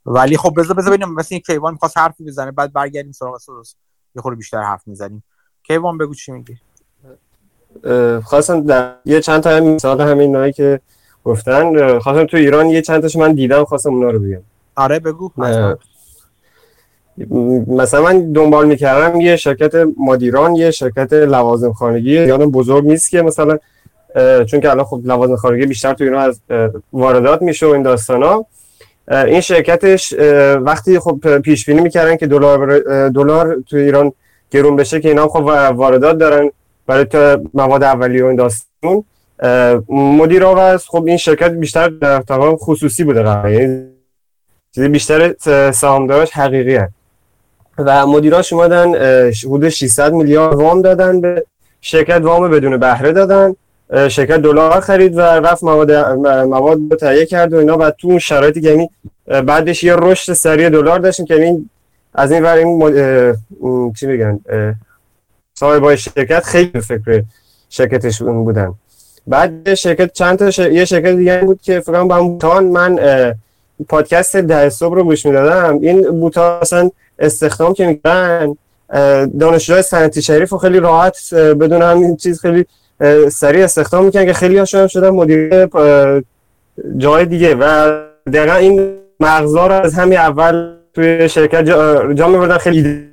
ولی 0.05 0.37
خب 0.37 0.53
بذار 0.57 0.77
بذار 0.77 0.93
ببینیم 0.93 1.13
مثلا 1.13 1.39
کیوان 1.39 1.73
می‌خواست 1.73 1.97
حرفی 1.97 2.23
بزنه 2.23 2.51
بعد 2.51 2.73
برگردیم 2.73 3.11
سراغ 3.11 3.37
سروس. 3.37 3.75
یه 4.15 4.21
خورده 4.21 4.37
بیشتر 4.37 4.61
حرف 4.61 4.87
می‌زنیم. 4.87 5.23
کیوان 5.63 5.97
بگو 5.97 6.13
چی 6.13 6.31
میگی؟ 6.31 6.57
خواستم 8.23 8.61
در 8.61 8.95
یه 9.05 9.21
چند 9.21 9.43
تا 9.43 9.59
مثال 9.59 10.01
همین 10.01 10.31
نایی 10.31 10.53
که 10.53 10.81
گفتن 11.23 11.99
خواستم 11.99 12.25
تو 12.25 12.37
ایران 12.37 12.65
یه 12.69 12.81
چند 12.81 13.01
تاشو 13.01 13.19
من 13.19 13.33
دیدم 13.33 13.63
خواستم 13.63 13.93
اونا 13.93 14.09
رو 14.09 14.19
بگم 14.19 14.41
آره 14.75 14.99
بگو 14.99 15.31
مثلا 17.67 18.01
من 18.01 18.31
دنبال 18.31 18.67
می‌کردم 18.67 19.21
یه 19.21 19.35
شرکت 19.35 19.75
مدیران 19.97 20.55
یه 20.55 20.71
شرکت 20.71 21.13
لوازم 21.13 21.73
خانگی 21.73 22.11
یادم 22.11 22.51
بزرگ 22.51 22.85
نیست 22.85 23.09
که 23.09 23.21
مثلا 23.21 23.57
چون 24.45 24.59
که 24.59 24.71
الان 24.71 24.85
خب 24.85 25.01
لوازم 25.03 25.35
خانگی 25.35 25.65
بیشتر 25.65 25.93
تو 25.93 26.03
ایران 26.03 26.29
از 26.29 26.39
واردات 26.93 27.41
میشه 27.41 27.65
و 27.65 27.69
این 27.69 27.81
داستانا. 27.81 28.45
این 29.11 29.41
شرکتش 29.41 30.13
وقتی 30.61 30.99
خب 30.99 31.37
پیش 31.37 31.65
بینی 31.65 31.81
می‌کردن 31.81 32.17
که 32.17 32.27
دلار 32.27 32.79
دلار 33.09 33.63
تو 33.69 33.77
ایران 33.77 34.13
گرون 34.51 34.75
بشه 34.75 34.99
که 35.01 35.09
اینا 35.09 35.27
خب 35.27 35.43
واردات 35.75 36.17
دارن 36.17 36.51
برای 36.87 37.05
مواد 37.53 37.83
اولیه 37.83 38.23
و 38.23 38.27
این 38.27 38.35
داستان. 38.35 39.03
مدیر 39.89 40.45
و 40.45 40.77
خب 40.77 41.03
این 41.07 41.17
شرکت 41.17 41.51
بیشتر 41.51 41.87
در 41.89 42.23
خصوصی 42.55 43.03
بوده 43.03 43.23
قرار. 43.23 43.51
یعنی 43.51 43.87
چیزی 44.75 44.87
بیشتر 44.87 45.35
سهامدارش 45.71 46.31
حقیقی 46.31 46.75
هست. 46.75 46.93
و 47.77 48.07
مدیراش 48.07 48.53
اومدن 48.53 48.95
حدود 49.45 49.69
600 49.69 50.13
میلیارد 50.13 50.55
وام 50.55 50.81
دادن 50.81 51.21
به 51.21 51.45
شرکت. 51.81 52.21
وام 52.21 52.51
بدون 52.51 52.77
بهره 52.77 53.11
دادن. 53.11 53.55
شرکت 54.09 54.37
دلار 54.37 54.79
خرید 54.79 55.17
و 55.17 55.21
رفت 55.21 55.63
مواد 55.63 55.91
مواد 56.45 56.79
رو 56.89 56.97
تهیه 56.97 57.25
کرد 57.25 57.53
و 57.53 57.57
اینا. 57.57 57.77
و 57.77 57.91
تو 57.91 58.07
اون 58.07 58.19
شرایطی 58.19 58.61
که 58.61 58.69
یعنی 58.69 58.89
بعدش 59.25 59.83
یه 59.83 59.95
رشد 59.95 60.33
سریع 60.33 60.69
دلار 60.69 60.99
داشتیم 60.99 61.25
که 61.25 61.35
این 61.35 61.69
از 62.13 62.31
این 62.31 62.43
ور 62.43 62.57
این 62.57 63.93
چی 63.93 64.07
میگن 64.07 64.39
صاحبای 65.53 65.97
شرکت 65.97 66.43
خیلی 66.43 66.81
فکر 66.81 67.23
شرکتشون 67.69 68.43
بودن. 68.43 68.73
بعد 69.27 69.73
شرکت 69.73 70.13
چند 70.13 70.37
تا 70.37 70.67
یه 70.67 70.85
شرکت 70.85 71.15
دیگه 71.15 71.37
بود 71.37 71.61
که 71.61 71.79
فکر 71.79 72.03
با 72.03 72.23
بوتان. 72.23 72.65
من 72.65 72.99
پادکست 73.89 74.35
ده 74.35 74.69
صبح 74.69 74.95
رو 74.95 75.03
گوش 75.03 75.25
می‌دادم. 75.25 75.79
این 75.81 76.19
بوتان 76.19 76.61
اصلا 76.61 76.89
استخدام 77.19 77.73
که 77.73 77.87
میگن 77.87 78.55
دانشجوهای 79.39 79.81
صنعتی 79.81 80.21
شریف 80.21 80.49
رو 80.49 80.57
خیلی 80.57 80.79
راحت 80.79 81.33
بدون 81.33 81.81
همین 81.81 82.15
چیز 82.15 82.41
خیلی 82.41 82.65
سریع 83.31 83.63
استخدام 83.63 84.05
می‌کنن 84.05 84.25
که 84.25 84.33
خیلی 84.33 84.57
هاشون 84.57 84.87
شدن 84.87 85.09
مدیر 85.09 85.67
جای 86.97 87.25
دیگه. 87.25 87.55
و 87.55 88.01
دقیقا 88.33 88.53
این 88.53 88.93
مغزا 89.19 89.67
رو 89.67 89.73
از 89.73 89.93
همین 89.93 90.17
اول 90.17 90.73
توی 90.93 91.29
شرکت 91.29 91.65
جا, 91.65 92.13
جا 92.13 92.57
خیلی 92.57 93.09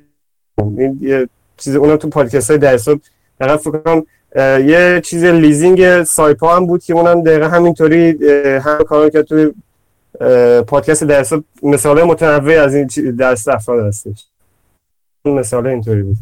این 0.77 1.27
چیز 1.57 1.75
اونم 1.75 1.95
تو 1.95 2.09
پادکست 2.09 2.49
های 2.49 2.57
در 2.59 2.77
صبح. 2.77 2.99
دقیقا 3.39 3.57
فکر 3.57 4.03
یه 4.35 5.01
چیز 5.05 5.23
لیزینگ 5.23 6.03
سایپا 6.03 6.55
هم 6.55 6.67
بود 6.67 6.83
که 6.83 6.93
اونم 6.93 7.23
دقیقا 7.23 7.47
همینطوری 7.47 8.27
هم 8.59 8.83
کار 8.83 9.09
که 9.09 9.23
توی 9.23 9.51
پادکست 10.67 11.03
در 11.03 11.23
صبح 11.23 11.43
مثال 11.63 12.03
متنوع 12.03 12.61
از 12.61 12.75
این 12.75 13.15
دست 13.15 13.47
افراد 13.47 13.85
هستش. 13.85 14.25
مثال 15.25 15.67
اینطوری 15.67 16.03
بود. 16.03 16.17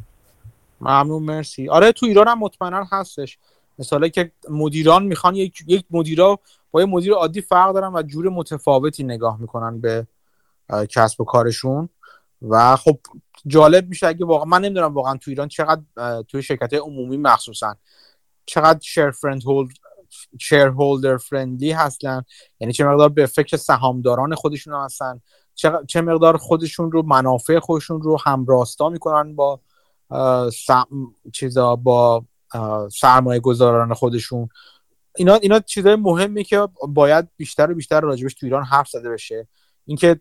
ممنون 0.81 1.23
مرسی. 1.23 1.69
آره 1.69 1.91
تو 1.91 2.05
ایران 2.05 2.27
هم 2.27 2.39
مطمئنا 2.39 2.87
هستش. 2.91 3.37
مثاله 3.79 4.09
که 4.09 4.31
مدیران 4.49 5.03
می‌خوان 5.03 5.35
یک 5.35 5.63
یک 5.67 5.85
مدیرا 5.91 6.39
با 6.71 6.81
یه 6.81 6.85
مدیر 6.85 7.13
عادی 7.13 7.41
فرق 7.41 7.73
دارن 7.73 7.93
و 7.93 8.01
جور 8.01 8.29
متفاوتی 8.29 9.03
نگاه 9.03 9.41
می‌کنن 9.41 9.81
به 9.81 10.07
کسب 10.89 11.21
و 11.21 11.23
کارشون. 11.23 11.89
و 12.49 12.75
خب 12.75 12.97
جالب 13.47 13.89
میشه 13.89 14.07
اگه 14.07 14.25
واقعا 14.25 14.45
من 14.45 14.61
نمی‌دونم 14.61 14.93
واقعا 14.93 15.17
تو 15.17 15.31
ایران 15.31 15.47
چقدر 15.47 15.81
توی 16.27 16.43
شرکت 16.43 16.73
عمومی 16.73 17.17
مخصوصا 17.17 17.75
چقدر 18.45 18.79
شیر 18.79 19.11
فرند 19.11 19.43
هولد 19.43 19.69
شیر 20.41 20.65
هولدر 20.67 21.17
فرندلی 21.17 21.71
هستن. 21.71 22.23
یعنی 22.59 22.73
چه 22.73 22.85
مقدار 22.85 23.09
به 23.09 23.25
فکر 23.25 23.57
سهامداران 23.57 24.35
خودشون 24.35 24.73
هستن. 24.73 25.21
چه 25.87 26.01
مقدار 26.01 26.37
خودشون 26.37 26.91
رو 26.91 27.01
منافع 27.01 27.59
خودشون 27.59 28.01
رو 28.01 28.17
همراستا 28.25 28.89
می‌کنن 28.89 29.35
با 29.35 29.59
چیزا 31.33 31.75
با 31.75 32.25
سرمایه 32.91 33.39
گذاران 33.39 33.93
خودشون. 33.93 34.49
اینا 35.15 35.35
اینا 35.35 35.59
چیزای 35.59 35.95
مهمی 35.95 36.43
که 36.43 36.67
باید 36.87 37.27
بیشتر 37.37 37.71
و 37.71 37.75
بیشتر 37.75 38.01
راجبش 38.01 38.33
تو 38.33 38.45
ایران 38.45 38.63
حرف 38.63 38.89
زده 38.89 39.09
بشه. 39.09 39.47
اینکه 39.89 40.19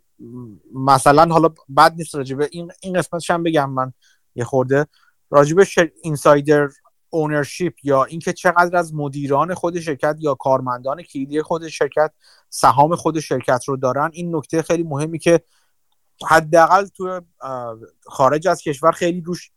مثلا 0.74 1.32
حالا 1.32 1.48
بد 1.76 1.94
نیست 1.96 2.14
راجبه 2.14 2.48
این 2.52 2.72
این 2.80 2.98
قسمتش 2.98 3.30
هم 3.30 3.42
بگم 3.42 3.70
من 3.70 3.92
یه 4.34 4.44
خورده. 4.44 4.86
راجبه 5.30 5.66
اینسایدر 6.02 6.68
اونرشیپ 7.10 7.74
یا 7.82 8.04
اینکه 8.04 8.32
چقدر 8.32 8.76
از 8.76 8.94
مدیران 8.94 9.54
خود 9.54 9.80
شرکت 9.80 10.16
یا 10.18 10.34
کارمندان 10.34 11.02
کلیدی 11.02 11.42
خود 11.42 11.68
شرکت 11.68 12.12
سهام 12.50 12.96
خود 12.96 13.20
شرکت 13.20 13.64
رو 13.66 13.76
دارن 13.76 14.10
این 14.12 14.36
نکته 14.36 14.62
خیلی 14.62 14.82
مهمی 14.82 15.18
که 15.18 15.40
حداقل 16.28 16.86
تو 16.86 17.20
خارج 18.06 18.48
از 18.48 18.62
کشور 18.62 18.92
خیلی 18.92 19.20
روش 19.20 19.50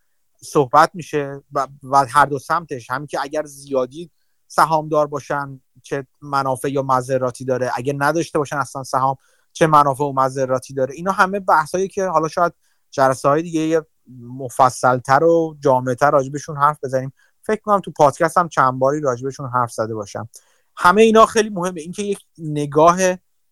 صحبت 0.43 0.91
میشه 0.93 1.43
و 1.83 2.05
هر 2.09 2.25
دو 2.25 2.39
سمتش. 2.39 2.89
همین 2.89 3.07
که 3.07 3.19
اگر 3.21 3.43
زیادی 3.43 4.11
سهامدار 4.47 5.07
باشن 5.07 5.61
چه 5.83 6.07
منافع 6.21 6.71
یا 6.71 6.81
مذراتی 6.81 7.45
داره 7.45 7.71
اگر 7.75 7.93
نداشته 7.97 8.39
باشن 8.39 8.57
اصلا 8.57 8.83
سهام 8.83 9.15
چه 9.53 9.67
منافع 9.67 10.03
و 10.03 10.11
مذراتی 10.11 10.73
داره. 10.73 10.93
اینا 10.93 11.11
همه 11.11 11.39
بحثایی 11.39 11.87
که 11.87 12.05
حالا 12.05 12.27
شاید 12.27 12.53
جلسه 12.91 13.29
های 13.29 13.41
دیگه 13.41 13.85
مفصلتر 14.19 15.23
و 15.23 15.57
جامعتر 15.59 16.11
راجبشون 16.11 16.57
حرف 16.57 16.79
بزنیم. 16.83 17.13
فکر 17.41 17.61
کنم 17.61 17.79
تو 17.79 17.91
پادکست 17.91 18.37
هم 18.37 18.49
چند 18.49 18.79
باری 18.79 19.01
راجبشون 19.01 19.49
حرف 19.49 19.71
زده 19.71 19.93
باشم. 19.93 20.29
همه 20.75 21.01
اینا 21.01 21.25
خیلی 21.25 21.49
مهمه. 21.49 21.81
اینکه 21.81 22.03
یک 22.03 22.19
نگاه 22.37 22.97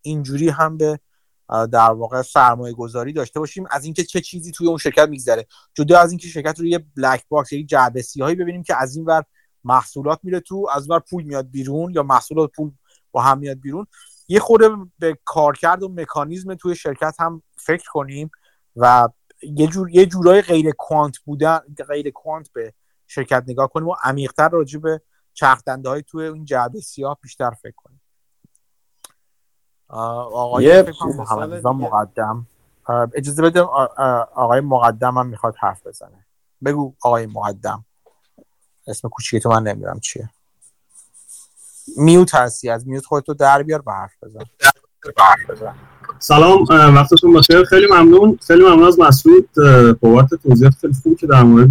اینجوری 0.02 0.50
هم 0.50 0.78
به 0.78 1.00
در 1.72 1.92
واقع 1.92 2.22
سرمایه 2.22 2.74
گذاری 2.74 3.14
داشته 3.14 3.40
باشیم. 3.40 3.66
از 3.72 3.86
اینکه 3.86 4.04
چه 4.04 4.22
چیزی 4.22 4.52
توی 4.52 4.68
اون 4.68 4.78
شرکت 4.78 5.10
میگذره. 5.10 5.46
جدا 5.74 6.00
از 6.00 6.12
اینکه 6.12 6.28
شرکت 6.28 6.60
رو 6.60 6.66
یه 6.66 6.86
black 6.98 7.24
box 7.30 7.52
یک 7.52 7.68
جعبه 7.68 8.02
سیاهی 8.02 8.36
ببینیم 8.36 8.64
که 8.64 8.76
از 8.82 8.96
این 8.96 9.06
ور 9.06 9.24
محصولات 9.64 10.20
میره 10.24 10.40
تو 10.40 10.68
از 10.76 10.90
ور 10.90 11.00
پول 11.00 11.24
میاد 11.24 11.50
بیرون 11.50 11.94
یا 11.94 12.04
محصولات 12.04 12.52
پول 12.56 12.72
با 13.12 13.22
هم 13.22 13.38
میاد 13.38 13.60
بیرون. 13.60 13.88
یه 14.32 14.40
خورده 14.40 14.70
به 15.00 15.18
کارکرد 15.26 15.84
و 15.84 15.90
مکانیزم 15.90 16.56
توی 16.56 16.76
شرکت 16.76 17.16
هم 17.20 17.42
فکر 17.58 17.90
کنیم 17.92 18.32
و 18.76 19.10
یه 19.42 19.68
جور 19.68 19.90
یه 19.90 20.06
جورای 20.06 20.42
غیر 20.42 20.72
quant 20.72 21.18
بودن 21.18 21.60
غیر 21.88 22.12
quant 22.12 22.54
به 22.54 22.74
شرکت 23.08 23.44
نگاه 23.48 23.68
کنیم 23.68 23.88
و 23.88 23.96
عمیق‌تر 24.04 24.50
راجع 24.50 24.80
به 24.80 25.02
چرخدنده 25.34 25.90
های 25.90 26.04
توی 26.04 26.26
این 26.26 26.46
جعبه 26.46 26.80
سیاه 26.80 27.18
بیشتر 27.22 27.52
فکر 27.52 27.76
کنیم. 27.76 28.02
آقای 29.90 30.84
مقدم. 31.64 32.48
اجازه 33.14 33.42
بده 33.42 33.62
آقای 33.62 34.60
مقدم 34.60 35.18
هم 35.18 35.28
می‌خواد 35.28 35.56
حرف 35.60 35.88
بزنه. 35.88 36.26
بگو 36.66 36.94
آقای 37.04 37.26
مقدم. 37.26 37.86
اسم 38.88 39.10
کوچیک 39.10 39.44
تو 39.44 39.50
من 39.50 39.64
نمی‌دونم 39.64 40.00
چیه. 40.00 40.30
میوت 41.98 42.36
هستی 42.36 42.70
از 42.70 42.88
میوت 42.88 43.06
خودتو 43.06 43.34
در 43.34 43.64
بیار 43.64 43.84
و 43.88 43.92
حرف 43.92 44.12
بزن. 44.24 45.74
سلام 46.20 46.66
وقتتون 46.70 47.34
بخیر. 47.34 47.64
خیلی 47.64 47.88
ممنون 47.92 48.40
خیلی 48.48 48.64
ممنون 48.64 48.88
از 48.88 49.00
مسعود 49.00 49.50
بابت 50.02 50.30
توضیحات 50.44 50.74
خیلی 50.82 50.94
خوبی 51.04 51.16
که 51.16 51.28
در 51.28 51.44
مورد 51.44 51.70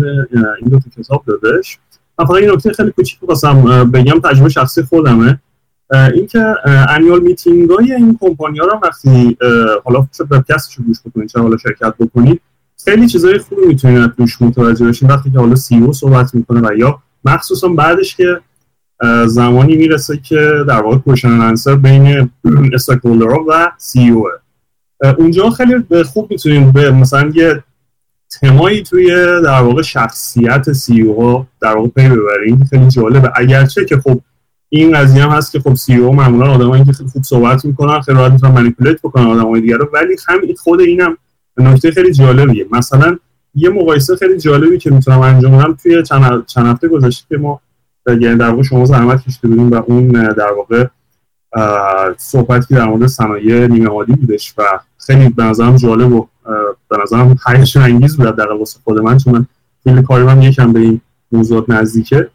این 0.61 0.69
دو 0.70 0.78
کتاب 1.03 1.24
دادش. 1.27 1.78
من 2.19 2.27
فقط 2.27 2.36
این 2.36 2.51
نکته 2.51 2.73
خیلی 2.73 2.90
کوچیک 2.90 3.20
بخواستم 3.20 3.90
بگم 3.90 4.20
تجربه 4.20 4.49
شخصی 4.49 4.82
خودمه. 4.82 5.40
اینکه 6.15 6.55
annual 6.89 7.20
meeting 7.20 7.70
های 7.70 7.93
این 7.93 8.19
کمپانی 8.20 8.59
ها 8.59 8.66
رو 8.66 8.81
وقتی 8.82 9.36
حالا 9.85 10.07
چه 10.19 10.24
webcast 10.24 10.63
ش 10.63 10.74
رو 10.74 10.85
گوش 10.85 10.97
بکنید 11.07 11.28
چه 11.28 11.40
حالا 11.40 11.57
شرکت 11.57 11.95
بکنید 12.01 12.40
خیلی 12.85 13.09
چیزای 13.09 13.39
خوبی 13.39 13.66
می‌تونید 13.66 14.12
توش 14.16 14.43
متوجه 14.43 14.86
بشین. 14.86 15.09
وقتی 15.09 15.31
که 15.31 15.39
حالا 15.39 15.55
CEO 15.55 15.93
صحبت 15.93 16.35
می‌کنه 16.35 16.69
و 16.69 16.74
یا 16.77 16.99
مخصوصا 17.24 17.69
بعدش 17.69 18.16
که 18.16 18.40
زمانی 19.27 19.77
می‌رسه 19.77 20.16
که 20.16 20.53
در 20.69 20.83
واقع 20.83 20.97
question 20.97 21.28
answer 21.28 21.74
بین 21.75 22.31
stockholder 22.74 23.39
و 23.49 23.70
CEO 23.78 24.28
اونجا 25.19 25.51
خیلی 25.51 26.05
خوب 26.05 26.31
می‌تونیم 26.31 26.73
به 26.73 26.91
مثلا 26.91 27.31
یه 27.35 27.62
تمایی 28.41 28.83
توی 28.83 29.07
در 29.45 29.61
واقع 29.61 29.83
شخصیت 29.83 30.73
سی 30.73 31.03
او 31.03 31.47
در 31.61 31.77
واقع 31.77 31.89
پی 31.89 32.09
ببریم. 32.09 32.65
خیلی 32.70 32.89
جالبه. 32.89 33.33
اگرچه 33.35 33.85
که 33.85 33.97
خب 33.97 34.20
این 34.69 34.93
قضیه 34.93 35.23
هم 35.23 35.31
هست 35.31 35.53
که 35.53 35.61
خب 35.61 35.75
سی 35.75 35.97
او 35.97 36.15
معمولا 36.15 36.51
آدمایی 36.51 36.85
که 36.85 36.93
خیلی 36.93 37.09
خوب 37.11 37.23
صحبت 37.23 37.65
می‌کنن 37.65 38.01
خیلی 38.01 38.19
راحت 38.19 38.33
می‌تونن 38.33 38.53
منیپولیت 38.53 39.01
بکنن 39.03 39.27
آدمای 39.27 39.61
دیگه 39.61 39.77
رو. 39.77 39.91
ولی 39.93 40.16
همین 40.29 40.55
خود 40.55 40.81
اینم 40.81 41.16
نکته 41.57 41.91
خیلی 41.91 42.12
جالبیه. 42.12 42.66
مثلا 42.70 43.19
یه 43.55 43.69
مقایسه 43.69 44.16
خیلی 44.16 44.39
جالبی 44.39 44.79
که 44.79 44.91
می‌تونم 44.91 45.20
انجام 45.20 45.59
بدم 45.59 45.77
توی 45.83 46.03
چند 46.03 46.66
هفته 46.66 46.89
گذشته 46.89 47.27
که 47.29 47.37
ما 47.37 47.61
یعنی 48.09 48.36
در 48.36 48.51
واقع 48.51 48.62
شما 48.62 48.85
زحمت 48.85 49.22
کشیده 49.22 49.48
بودیم 49.48 49.70
و 49.70 49.82
اون 49.86 50.09
در 50.12 50.52
واقع 50.52 50.86
صحبتی 52.18 52.74
در 52.74 52.85
مورد 52.85 53.06
صنایع 53.06 53.66
نیمه 53.66 53.89
هادی 53.89 54.12
بودش 54.12 54.55
و 54.59 54.62
خیلی 54.98 55.28
به 55.28 55.44
نظرم 55.44 55.76
جالب 55.76 56.12
و 56.12 56.26
به 56.90 56.97
نظرم 57.02 57.36
هیجان 57.48 57.82
انگیز 57.82 58.16
بود 58.16 58.36
در 58.36 58.52
واسه 58.52 58.78
خود 58.85 58.98
من 58.98 59.18
چون 59.18 59.32
من 59.32 59.47
field 59.85 60.05
کاری 60.05 60.24
من 60.24 60.43
یکم 60.43 60.72
به 60.72 60.80
این 60.80 61.01
موضوعات 61.32 61.70
نزدیکه. 61.70 62.30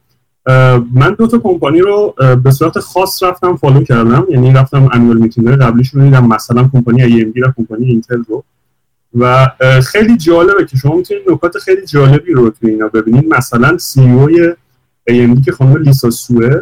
من 0.93 1.15
دو 1.17 1.27
تا 1.27 1.37
کمپانی 1.37 1.79
رو 1.79 2.15
به 2.43 2.51
صورت 2.51 2.79
خاص 2.79 3.23
رفتم 3.23 3.55
follow 3.55 3.83
کردم 3.83 4.25
یعنی 4.29 4.53
رفتم 4.53 4.89
annual 4.93 5.17
meeting 5.17 5.49
قبلیش 5.49 5.89
رو 5.89 6.01
دیدم 6.01 6.27
مثلا 6.27 6.69
کمپانی 6.73 7.03
ای 7.03 7.21
ام 7.21 7.25
دی 7.25 7.33
و 7.35 7.51
کمپانی 7.57 7.85
اینتل 7.85 8.23
رو. 8.27 8.43
و 9.19 9.47
خیلی 9.83 10.17
جالبه 10.17 10.65
که 10.65 10.77
شما 10.77 10.95
می‌تونید 10.95 11.23
نکات 11.31 11.57
خیلی 11.57 11.85
جالبی 11.85 12.33
رو 12.33 12.49
تو 12.49 12.67
اینا 12.67 12.87
ببینید. 12.87 13.33
مثلا 13.33 13.77
سی 13.77 14.01
AMD 15.09 15.45
که 15.45 15.51
خانم 15.51 15.77
لیسا 15.77 16.09
سوه 16.09 16.61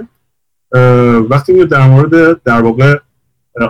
وقتی 1.30 1.53
میاد 1.53 1.69
در 1.69 1.89
مورد 1.89 2.43
در 2.43 2.61
واقع 2.61 2.95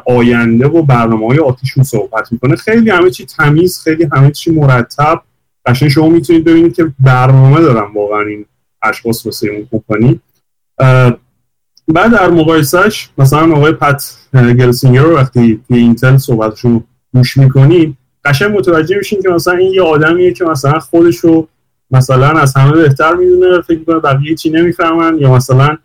آینده 0.05 0.67
و 0.67 0.81
برنامه 0.81 1.27
های 1.27 1.39
آتیشون 1.39 1.83
صحبت 1.83 2.31
می‌کنه 2.31 2.55
خیلی 2.55 2.89
همه 2.89 3.09
چی 3.09 3.25
تمیز 3.25 3.79
خیلی 3.79 4.07
همه 4.11 4.31
چی 4.31 4.51
مرتب. 4.51 5.21
قشنگ 5.65 5.89
شما 5.89 6.09
می‌تونید 6.09 6.43
ببینید 6.43 6.75
که 6.75 6.93
برنامه 6.99 7.61
دارن 7.61 7.93
واقعا 7.93 8.21
این 8.21 8.45
اشخاص 8.83 9.25
واسه 9.25 9.47
اون 9.47 9.67
کمپانی. 9.71 10.19
بعد 11.87 12.11
در 12.11 12.29
مقایسهش 12.29 13.09
مثلا 13.17 13.55
آقای 13.55 13.71
پت 13.71 14.03
گلسینگر 14.33 15.01
رو 15.01 15.15
وقتی 15.15 15.61
توی 15.67 15.77
اینتل 15.77 16.17
صحبتشون 16.17 16.83
گوش 17.13 17.37
می‌کنید 17.37 17.97
قشنگ 18.25 18.57
متوجه 18.57 18.97
میشین 18.97 19.21
که 19.21 19.29
مثلا 19.29 19.53
این 19.53 19.73
یه 19.73 19.81
آدمیه 19.81 20.33
که 20.33 20.45
مثلا 20.45 20.79
خودش 20.79 21.17
رو 21.17 21.47
مثلا 21.91 22.29
از 22.29 22.57
همه 22.57 22.71
بهتر 22.71 23.15
می‌دونه 23.15 23.61
فکر 23.61 23.83
کنه 23.83 23.99
بقیه 23.99 24.35
چی 24.35 24.49
نمی‌فهمن 24.49 25.17
یا 25.19 25.35
مثلا 25.35 25.77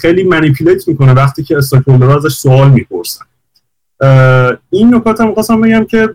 خیلی 0.00 0.22
manipulate 0.22 0.88
می‌کنه 0.88 1.12
وقتی 1.12 1.42
که 1.42 1.56
stockholder 1.56 2.10
ازش 2.10 2.32
سوال 2.32 2.70
می‌پرسن. 2.70 3.24
این 4.70 4.94
نکات 4.94 5.20
هم 5.20 5.34
خواستم 5.34 5.60
بگم 5.60 5.84
که 5.84 6.08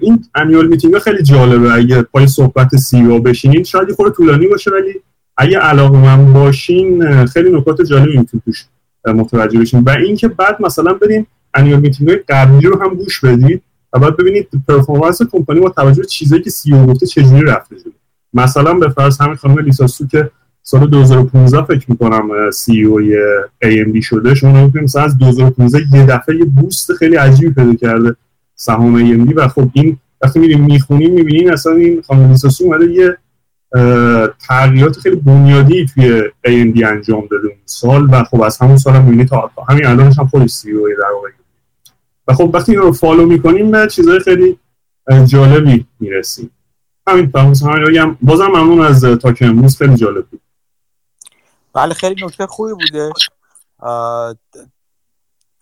این 0.00 0.24
annual 0.34 0.66
meeting 0.66 0.98
خیلی 0.98 1.22
جالبه. 1.22 1.72
اگه 1.72 2.02
پای 2.02 2.26
صحبت 2.26 2.76
CEO 2.76 3.20
بشینین 3.20 3.64
شاید 3.64 3.92
خود 3.92 4.14
طولانی 4.14 4.46
باشه 4.46 4.70
ولی 4.70 4.94
اگه 5.36 5.58
علاقه 5.58 5.98
مند 5.98 6.32
باشین 6.32 7.26
خیلی 7.26 7.52
نکات 7.52 7.82
جالبی 7.82 8.18
می‌تونید 8.18 8.44
توش 8.44 8.64
متوجه 9.06 9.60
بشین. 9.60 9.80
و 9.80 9.90
اینکه 9.90 10.28
بعد 10.28 10.62
مثلا 10.62 10.92
برین 10.92 11.26
annual 11.54 11.80
meeting 11.80 12.10
های 12.10 12.18
قبلی 12.28 12.66
رو 12.66 12.82
هم 12.82 12.94
گوش 12.94 13.24
بدید 13.24 13.62
و 13.92 13.98
بعد 13.98 14.16
ببینید 14.16 14.48
پرفورمنس 14.68 15.22
کمپانی 15.22 15.60
با 15.60 15.68
توجه 15.68 16.00
به 16.00 16.06
چیزایی 16.06 16.42
که 16.42 16.50
سی 16.50 16.74
او 16.74 16.86
گفته 16.86 17.06
چجوری 17.06 17.42
رفته 17.42 17.76
جلو. 17.76 17.92
مثلا 18.34 18.74
به 18.74 18.88
فرض 18.88 19.20
همین 19.20 19.34
خانم 19.34 19.58
لیساسو 19.58 20.06
که 20.06 20.30
سال 20.62 20.86
2015 20.86 21.62
فکر 21.62 21.86
می‌کنم 21.88 22.50
سی 22.50 22.84
او 22.84 23.00
AMD 23.64 24.02
شده 24.02 24.34
شما 24.34 24.50
نمی‌تونید 24.50 24.84
مثلا 24.84 25.02
از 25.02 25.18
2015 25.18 25.96
یه 25.96 26.06
دفعه 26.06 26.36
یه 26.36 26.44
بوست 26.44 26.92
خیلی 26.92 27.16
عجیبی 27.16 27.50
پیدا 27.50 27.74
کرده 27.74 28.16
سهام 28.54 28.98
AMD 28.98 29.32
و 29.36 29.48
خب 29.48 29.70
این 29.72 29.98
وقتی 30.22 30.38
میریم 30.38 30.64
می‌خونیم 30.64 31.14
می‌بینین 31.14 31.52
اصلا 31.52 31.72
این 31.72 32.02
خانم 32.02 32.30
لیساسو 32.30 32.64
اومده 32.64 32.86
یه 32.92 33.16
تغییرات 34.48 34.98
خیلی 34.98 35.16
بنیادی 35.16 35.86
توی 35.86 36.22
AMD 36.46 36.84
انجام 36.84 37.26
داده 37.30 37.48
اون 37.48 37.56
سال 37.64 38.08
و 38.12 38.24
خب 38.24 38.42
از 38.42 38.58
همون 38.58 38.76
سال 38.76 38.94
هم 38.94 39.24
تا 39.24 39.50
همین 39.68 39.86
الانش 39.86 40.18
هم 40.18 40.26
خودش 40.26 40.50
سی 40.50 40.72
او 40.72 40.88
در 40.88 41.12
واقع. 41.14 41.28
و 42.28 42.32
خب 42.34 42.50
وقتی 42.54 42.72
این 42.72 42.80
رو 42.80 42.92
follow 42.92 43.26
می‌کنیم 43.26 43.70
به 43.70 43.86
چیزهای 43.86 44.20
خیلی 44.20 44.58
جالبی 45.26 45.86
می‌رسیم. 46.00 46.50
همین 47.08 47.32
همین 47.34 48.18
بازم 48.22 48.46
ممنون 48.46 48.80
از 48.80 49.04
talk 49.04 49.38
امروز. 49.40 49.76
خیلی 49.76 49.96
جالب 49.96 50.26
بود. 50.26 50.40
بله 51.72 51.94
خیلی 51.94 52.24
نکته 52.24 52.46
خوبی 52.46 52.72
بوده. 52.72 53.12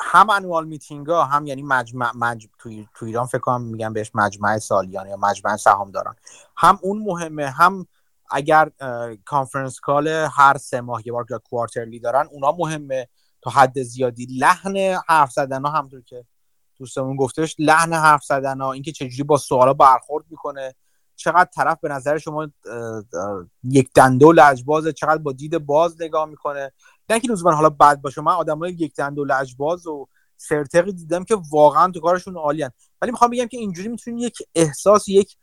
هم 0.01 0.31
annual 0.31 0.67
meeting 0.67 1.07
ها 1.07 1.25
هم 1.25 1.47
یعنی 1.47 1.63
مجمع 1.63 2.11
مج... 2.15 2.47
توی... 2.59 2.89
تو 2.95 3.07
ایران 3.07 3.27
فکر 3.27 3.39
کنم 3.39 3.63
میگن 3.63 3.93
بهش 3.93 4.11
مجمع 4.15 4.59
سالیانه 4.59 5.11
یا 5.11 5.17
مجمع 5.17 5.57
سهام 5.57 5.91
داران 5.91 6.15
هم 6.57 6.79
اون 6.83 7.03
مهمه 7.03 7.51
هم 7.51 7.87
اگر 8.31 8.71
conference 9.25 9.81
call 9.81 10.09
هر 10.09 10.57
سه 10.57 10.81
ماه 10.81 11.03
یه 11.07 11.13
بار 11.13 11.27
یا 11.31 11.39
quarterly 11.39 12.01
دارن 12.01 12.29
اونا 12.33 12.53
مهمه. 12.53 13.09
تا 13.43 13.51
حد 13.51 13.83
زیادی 13.83 14.27
لحن 14.27 14.77
حرف 15.09 15.33
زدن 15.33 15.65
ها 15.65 15.71
همطور 15.71 16.01
که 16.01 16.25
دوستمون 16.79 17.17
گفتش 17.17 17.57
لحن 17.59 17.93
حرف 17.93 18.25
زدن 18.25 18.61
ها 18.61 18.73
اینکه 18.73 18.93
چجوری 18.93 19.23
با 19.23 19.37
سوالا 19.37 19.73
برخورد 19.75 20.25
می‌کنه. 20.31 20.75
چقدر 21.17 21.51
طرف 21.55 21.79
به 21.83 21.89
نظر 21.89 22.19
شما 22.19 22.49
یک 23.65 23.91
دنده 23.95 24.27
و 24.27 24.33
لجبازه 24.33 24.93
چقدر 24.93 25.19
با 25.19 25.33
دید 25.33 25.59
باز 25.59 26.03
نگاه 26.03 26.29
می‌کنه؟ 26.29 26.73
نه 27.11 27.21
که 27.21 27.29
لزوما 27.29 27.55
حالا 27.55 27.71
بد 27.71 28.01
باشه 28.01 28.21
من 28.21 28.33
آدمای 28.33 28.73
یک 28.73 28.95
دنده 28.95 29.21
و 29.21 29.25
لجباز 29.25 29.87
و 29.87 30.09
سرتقی 30.37 30.93
دیدم 30.93 31.25
که 31.25 31.37
واقعا 31.51 31.91
تو 31.91 32.01
کارشون 32.01 32.37
عالیان 32.37 32.71
ولی 33.03 33.11
می‌خوام 33.11 33.31
بگم 33.31 33.47
که 33.47 33.57
اینجوری 33.57 33.89
می‌تونین 33.89 34.19
یک 34.19 34.39
احساس 34.55 35.09
یک 35.09 35.37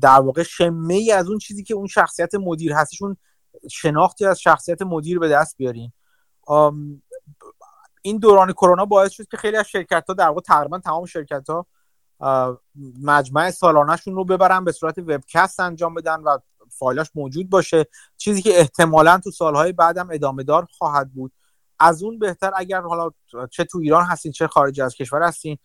در 0.00 0.20
واقع 0.20 0.42
شمه 0.42 0.94
ای 0.94 1.12
از 1.12 1.28
اون 1.28 1.38
چیزی 1.38 1.62
که 1.62 1.74
اون 1.74 1.86
شخصیت 1.86 2.34
مدیر 2.34 2.72
هستشون 2.72 3.16
شناختی 3.70 4.26
از 4.26 4.40
شخصیت 4.40 4.82
مدیر 4.82 5.18
به 5.18 5.28
دست 5.28 5.56
بیارین. 5.56 5.92
این 8.02 8.18
دوران 8.18 8.52
کرونا 8.52 8.84
باعث 8.84 9.12
شد 9.12 9.28
که 9.28 9.36
خیلی 9.36 9.56
از 9.56 9.68
شرکت 9.68 10.04
ها 10.08 10.14
در 10.14 10.28
واقع 10.28 10.40
تقریبا 10.40 10.78
تمام 10.78 11.06
شرکت 11.06 11.50
ها 11.50 11.66
مجمع 13.02 13.50
سالانهشون 13.50 14.14
رو 14.14 14.24
ببرن 14.24 14.64
به 14.64 14.72
صورت 14.72 14.98
وبکست 14.98 15.60
انجام 15.60 15.94
بدن 15.94 16.20
و 16.20 16.38
فایلاش 16.70 17.10
موجود 17.14 17.50
باشه. 17.50 17.86
چیزی 18.16 18.42
که 18.42 18.58
احتمالا 18.60 19.20
تو 19.24 19.30
سالهای 19.30 19.72
بعدم 19.72 20.08
ادامه 20.12 20.42
دار 20.42 20.66
خواهد 20.78 21.12
بود. 21.12 21.32
از 21.78 22.02
اون 22.02 22.18
بهتر 22.18 22.52
اگر 22.56 22.80
حالا 22.80 23.10
چه 23.50 23.64
تو 23.64 23.78
ایران 23.78 24.04
هستین 24.04 24.32
چه 24.32 24.46
خارج 24.46 24.80
از 24.80 24.94
کشور 24.94 25.22
هستین 25.22 25.58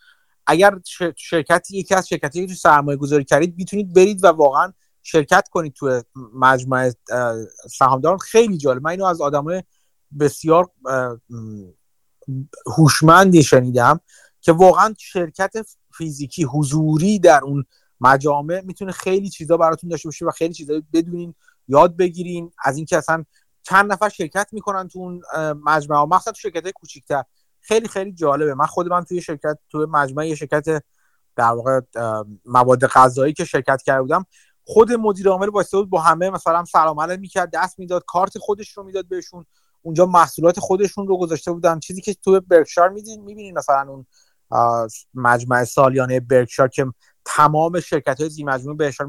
اگر 0.47 0.79
شرکتی 1.15 1.77
یکی 1.77 1.95
از 1.95 2.07
شرکتی 2.07 2.41
که 2.41 2.53
تو 2.53 2.59
سرمایه 2.59 2.97
گذاری 2.97 3.23
کردید 3.23 3.57
می‌تونید 3.57 3.93
برید 3.93 4.23
و 4.23 4.27
واقعا 4.27 4.73
شرکت 5.03 5.47
کنید 5.51 5.73
تو 5.73 6.01
مجمع 6.33 6.91
سهامداران. 7.77 8.17
خیلی 8.17 8.57
جالب. 8.57 8.83
من 8.83 8.91
اینو 8.91 9.05
از 9.05 9.21
آدمای 9.21 9.63
بسیار 10.19 10.69
هوشمندی 12.77 13.43
شنیدم. 13.43 13.99
که 14.41 14.51
واقعا 14.51 14.93
شرکت 14.97 15.53
فیزیکی 15.93 16.43
حضوری 16.43 17.19
در 17.19 17.41
اون 17.43 17.65
مجامع 18.01 18.61
می‌تونه 18.61 18.91
خیلی 18.91 19.29
چیزا 19.29 19.57
براتون 19.57 19.89
داشته 19.89 20.07
باشه 20.07 20.25
و 20.25 20.31
خیلی 20.31 20.53
چیزا 20.53 20.81
بدونین 20.93 21.35
یاد 21.67 21.97
بگیرین. 21.97 22.51
از 22.63 22.77
اینکه 22.77 22.97
اصلا 22.97 23.23
چند 23.63 23.91
نفر 23.91 24.09
شرکت 24.09 24.47
می‌کنن 24.51 24.87
تو 24.87 24.99
اون 24.99 25.21
مجمع. 25.63 26.03
مخصوصا 26.03 26.31
تو 26.31 26.39
شرکت 26.39 26.63
های 26.63 26.71
کوچیکتر. 26.71 27.23
خیلی 27.59 27.87
خیلی 27.87 28.11
جالبه. 28.11 28.53
من 28.53 28.65
خود 28.65 28.87
من 28.87 29.03
توی 29.03 29.21
شرکت 29.21 29.57
توی 29.69 29.85
مجمع 29.85 30.27
یه 30.27 30.35
شرکت 30.35 30.83
در 31.35 31.51
واقع 31.51 31.81
مواد 32.45 32.87
غذایی 32.87 33.33
که 33.33 33.45
شرکت 33.45 33.81
کرده 33.81 34.01
بودم 34.01 34.25
خود 34.63 34.91
مدیر 34.91 35.29
عامل 35.29 35.49
واسه 35.49 35.77
بود 35.77 35.89
با 35.89 36.01
همه 36.01 36.29
مثلا 36.29 36.65
سلام 36.65 36.99
علیک 36.99 37.19
می‌کرد 37.19 37.51
دست 37.53 37.79
می‌داد 37.79 38.03
کارت 38.07 38.37
خودش 38.37 38.77
رو 38.77 38.83
می‌داد 38.83 39.07
بهشون. 39.07 39.45
اونجا 39.81 40.05
محصولات 40.05 40.59
خودشون 40.59 41.07
رو 41.07 41.17
گذاشته 41.17 41.51
بودن. 41.51 41.79
چیزی 41.79 42.01
که 42.01 42.13
تو 42.13 42.41
برکشار 42.41 42.89
میدین 42.89 43.21
می‌بینین 43.21 43.57
مثلا 43.57 43.85
اون 43.89 44.05
مجمع 45.13 45.63
سالیانه 45.63 46.19
برکشار 46.19 46.67
که 46.67 46.85
تمام 47.25 47.79
شرکت 47.79 48.21
های 48.21 48.29
زی 48.29 48.43
مجموعه 48.43 48.77
برکشار 48.77 49.07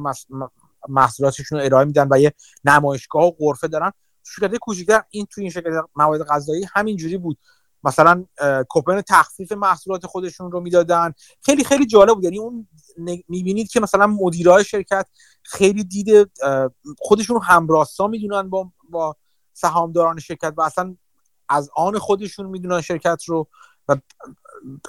محصولاتشون 0.88 1.58
رو 1.58 1.64
ارائه 1.64 1.84
میدن 1.84 2.08
و 2.10 2.20
یه 2.20 2.32
نمایشگاه 2.64 3.24
و 3.24 3.30
غرفه 3.38 3.68
دارن. 3.68 3.92
شرکت 4.24 4.56
کوچیکتر 4.56 5.02
این 5.10 5.26
تو 5.26 5.40
این 5.40 5.50
شرکت 5.50 5.72
مواد 5.96 6.26
غذایی 6.26 6.66
همینجوری 6.74 7.18
بود. 7.18 7.38
مثلا 7.84 8.24
کوپن 8.68 9.00
تخفیف 9.00 9.52
محصولات 9.52 10.06
خودشون 10.06 10.52
رو 10.52 10.60
می‌دادن. 10.60 11.12
خیلی 11.42 11.64
خیلی 11.64 11.86
جالب 11.86 12.14
بود. 12.14 12.24
یعنی 12.24 12.38
اون 12.38 12.68
می‌بینید 13.28 13.68
که 13.68 13.80
مثلا 13.80 14.06
مدیرای 14.06 14.64
شرکت 14.64 15.06
خیلی 15.42 15.84
دید 15.84 16.30
خودشون 16.98 17.36
رو 17.36 17.42
همراستا 17.42 18.06
می‌دونن 18.06 18.50
با 18.50 18.72
با 18.88 19.16
سهامداران 19.52 20.18
شرکت 20.18 20.54
و 20.56 20.62
اصلا 20.62 20.96
از 21.48 21.70
آن 21.76 21.98
خودشون 21.98 22.46
می‌دونن 22.46 22.80
شرکت 22.80 23.22
رو 23.26 23.48
و 23.88 23.96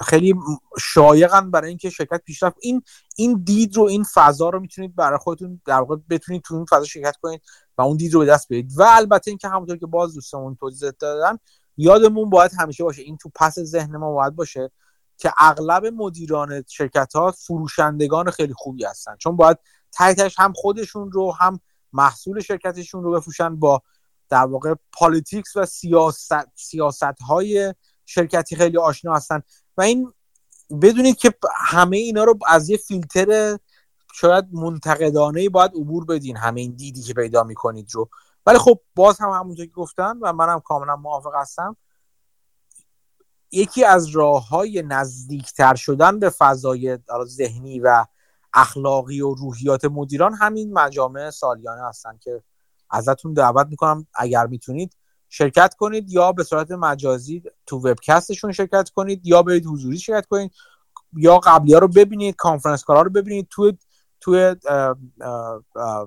خیلی 0.02 0.34
شایقن 0.80 1.50
برای 1.50 1.68
اینکه 1.68 1.90
شرکت 1.90 2.22
پیشرفت. 2.24 2.56
این 2.60 2.82
این 3.16 3.42
دید 3.44 3.76
رو 3.76 3.82
این 3.82 4.04
فضا 4.14 4.48
رو 4.48 4.60
می‌تونید 4.60 4.94
برای 4.94 5.18
خودتون 5.18 5.60
در 5.66 5.78
واقع 5.78 5.96
بتونید 6.10 6.42
تو 6.42 6.54
اون 6.54 6.64
فضا 6.70 6.84
شرکت 6.84 7.16
کنید 7.22 7.42
و 7.78 7.82
اون 7.82 7.96
دید 7.96 8.14
رو 8.14 8.20
به 8.20 8.26
دست 8.26 8.48
بیارید. 8.48 8.72
و 8.76 8.82
البته 8.82 9.30
اینکه 9.30 9.48
همونطور 9.48 9.76
که 9.76 9.86
باز 9.86 10.14
دوستمون 10.14 10.56
توضیح 10.56 10.90
دادن 10.90 11.38
یادمون 11.76 12.30
باید 12.30 12.50
همیشه 12.58 12.84
باشه 12.84 13.02
این 13.02 13.16
تو 13.16 13.30
پس 13.34 13.58
ذهن 13.58 13.96
ما 13.96 14.12
باید 14.12 14.36
باشه 14.36 14.70
که 15.16 15.32
اغلب 15.38 15.86
مدیران 15.86 16.64
شرکت 16.68 17.12
ها 17.14 17.30
فروشندگان 17.30 18.30
خیلی 18.30 18.54
خوبی 18.56 18.84
هستن. 18.84 19.16
چون 19.16 19.36
باید 19.36 19.58
تایتش 19.92 20.34
هم 20.38 20.52
خودشون 20.52 21.12
رو 21.12 21.32
هم 21.32 21.60
محصول 21.92 22.40
شرکتشون 22.40 23.02
رو 23.04 23.12
بفروشن 23.12 23.56
با 23.56 23.82
در 24.28 24.46
واقع 24.46 24.74
politics 24.92 25.56
و 25.56 25.64
سیاست, 25.66 26.32
سیاست 26.54 27.22
های 27.28 27.74
شرکتی 28.06 28.56
خیلی 28.56 28.78
آشنا 28.78 29.14
هستن. 29.14 29.42
و 29.76 29.82
این 29.82 30.12
بدونید 30.82 31.16
که 31.16 31.34
همه 31.56 31.96
اینا 31.96 32.24
رو 32.24 32.38
از 32.46 32.70
یه 32.70 32.76
فیلتر 32.76 33.58
شاید 34.14 34.44
منتقدانه 34.52 35.48
باید 35.48 35.70
عبور 35.74 36.04
بدین 36.04 36.36
همه 36.36 36.60
این 36.60 36.72
دیدی 36.72 37.02
که 37.02 37.14
پیدا 37.14 37.42
می‌کنید 37.42 37.88
رو. 37.92 38.08
ولی 38.46 38.58
خب 38.58 38.80
باز 38.94 39.20
هم 39.20 39.30
همونطور 39.30 39.66
که 39.66 39.72
گفتن 39.72 40.18
و 40.22 40.32
منم 40.32 40.60
کاملا 40.60 40.96
موافق 40.96 41.34
هستم 41.34 41.76
یکی 43.52 43.84
از 43.84 44.06
راه 44.06 44.48
های 44.48 44.82
نزدیکتر 44.86 45.74
شدن 45.74 46.18
به 46.18 46.30
فضای 46.30 46.98
ذهنی 47.24 47.80
و 47.80 48.04
اخلاقی 48.54 49.20
و 49.20 49.34
روحیات 49.34 49.84
مدیران 49.84 50.34
همین 50.34 50.72
مجامع 50.72 51.30
سالیانه 51.30 51.88
هستن 51.88 52.18
که 52.18 52.42
ازتون 52.90 53.32
دعوت 53.32 53.66
می‌کنم 53.66 54.06
اگر 54.14 54.46
می‌تونید 54.46 54.96
شرکت 55.34 55.74
کنید 55.74 56.10
یا 56.10 56.32
به 56.32 56.44
صورت 56.44 56.70
مجازی 56.70 57.42
تو 57.66 57.76
وبکستشون 57.78 58.52
شرکت 58.52 58.90
کنید 58.90 59.26
یا 59.26 59.42
برید 59.42 59.66
حضوری 59.66 59.98
شرکت 59.98 60.26
کنید 60.26 60.52
یا 61.16 61.38
قبلی 61.38 61.72
ها 61.72 61.78
رو 61.78 61.88
ببینید 61.88 62.36
کانفرنس 62.36 62.84
کارا 62.84 63.02
رو 63.02 63.10
ببینید. 63.10 63.46
تو 63.50 63.72
توی 64.20 64.56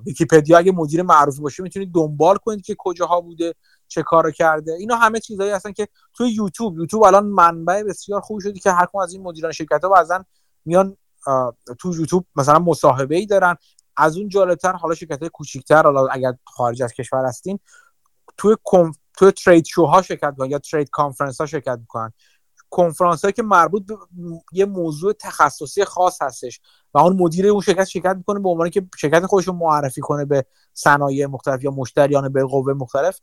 ویکیپدیا 0.05 0.57
اگه 0.57 0.71
مدیر 0.71 1.01
معروفی 1.01 1.41
باشه 1.41 1.63
می‌تونید 1.63 1.93
دنبال 1.93 2.37
کنید 2.37 2.61
که 2.61 2.75
کجاها 2.79 3.21
بوده 3.21 3.55
چه 3.87 4.03
کارو 4.03 4.31
کرده. 4.31 4.73
اینا 4.73 4.95
همه 4.95 5.19
چیزهایی 5.19 5.51
هستن 5.51 5.71
که 5.71 5.87
توی 6.13 6.29
یوتیوب 6.29 6.79
یوتیوب 6.79 7.03
الان 7.03 7.25
منبع 7.25 7.83
بسیار 7.83 8.21
خوبی 8.21 8.41
شدی 8.41 8.59
که 8.59 8.71
هر 8.71 8.87
از 9.03 9.13
این 9.13 9.23
مدیران 9.23 9.51
شرکت 9.51 9.83
ها 9.83 9.89
بعضا 9.89 10.25
میان 10.65 10.97
تو 11.79 11.95
یوتیوب 11.95 12.25
مثلا 12.35 12.59
مصاحبه 12.59 13.15
ای 13.15 13.25
دارن. 13.25 13.55
از 13.97 14.17
اون 14.17 14.29
جالبتر 14.29 14.73
حالا 14.73 14.95
شرکت 14.95 15.19
های 15.19 15.29
کوچیکتر 15.29 15.83
حالا 15.83 16.07
اگر 16.07 16.33
خارج 16.43 16.83
از 16.83 16.93
کشور 16.93 17.25
هستین 17.25 17.59
توی 18.37 18.55
توی 19.17 19.31
trade 19.31 19.65
show 19.65 19.94
ها 19.94 20.01
شرکت 20.01 20.23
می‌کنن 20.23 20.51
یا 20.51 20.59
trade 20.59 20.89
conference 20.89 21.41
ها 21.41 21.47
شرکت 21.47 21.77
می‌کنن. 21.79 22.13
کنفرانس 22.69 23.21
هایی 23.21 23.33
که 23.33 23.43
مربوط 23.43 23.85
به 23.85 23.97
یه 24.51 24.65
موضوع 24.65 25.13
تخصصی 25.13 25.85
خاص 25.85 26.21
هستش 26.21 26.59
و 26.93 26.97
اون 26.97 27.15
مدیر 27.15 27.47
اون 27.47 27.61
شرکت 27.61 27.83
شرکت 27.83 28.15
می‌کنه 28.17 28.39
به 28.39 28.49
عنوان 28.49 28.69
که 28.69 28.87
شرکت 28.97 29.25
خودش 29.25 29.47
رو 29.47 29.53
معرفی 29.53 30.01
کنه 30.01 30.25
به 30.25 30.45
صنایع 30.73 31.25
مختلف 31.25 31.63
یا 31.63 31.71
مشتریان 31.71 32.33
به 32.33 32.43
قوه 32.43 32.73
مختلف. 32.73 33.19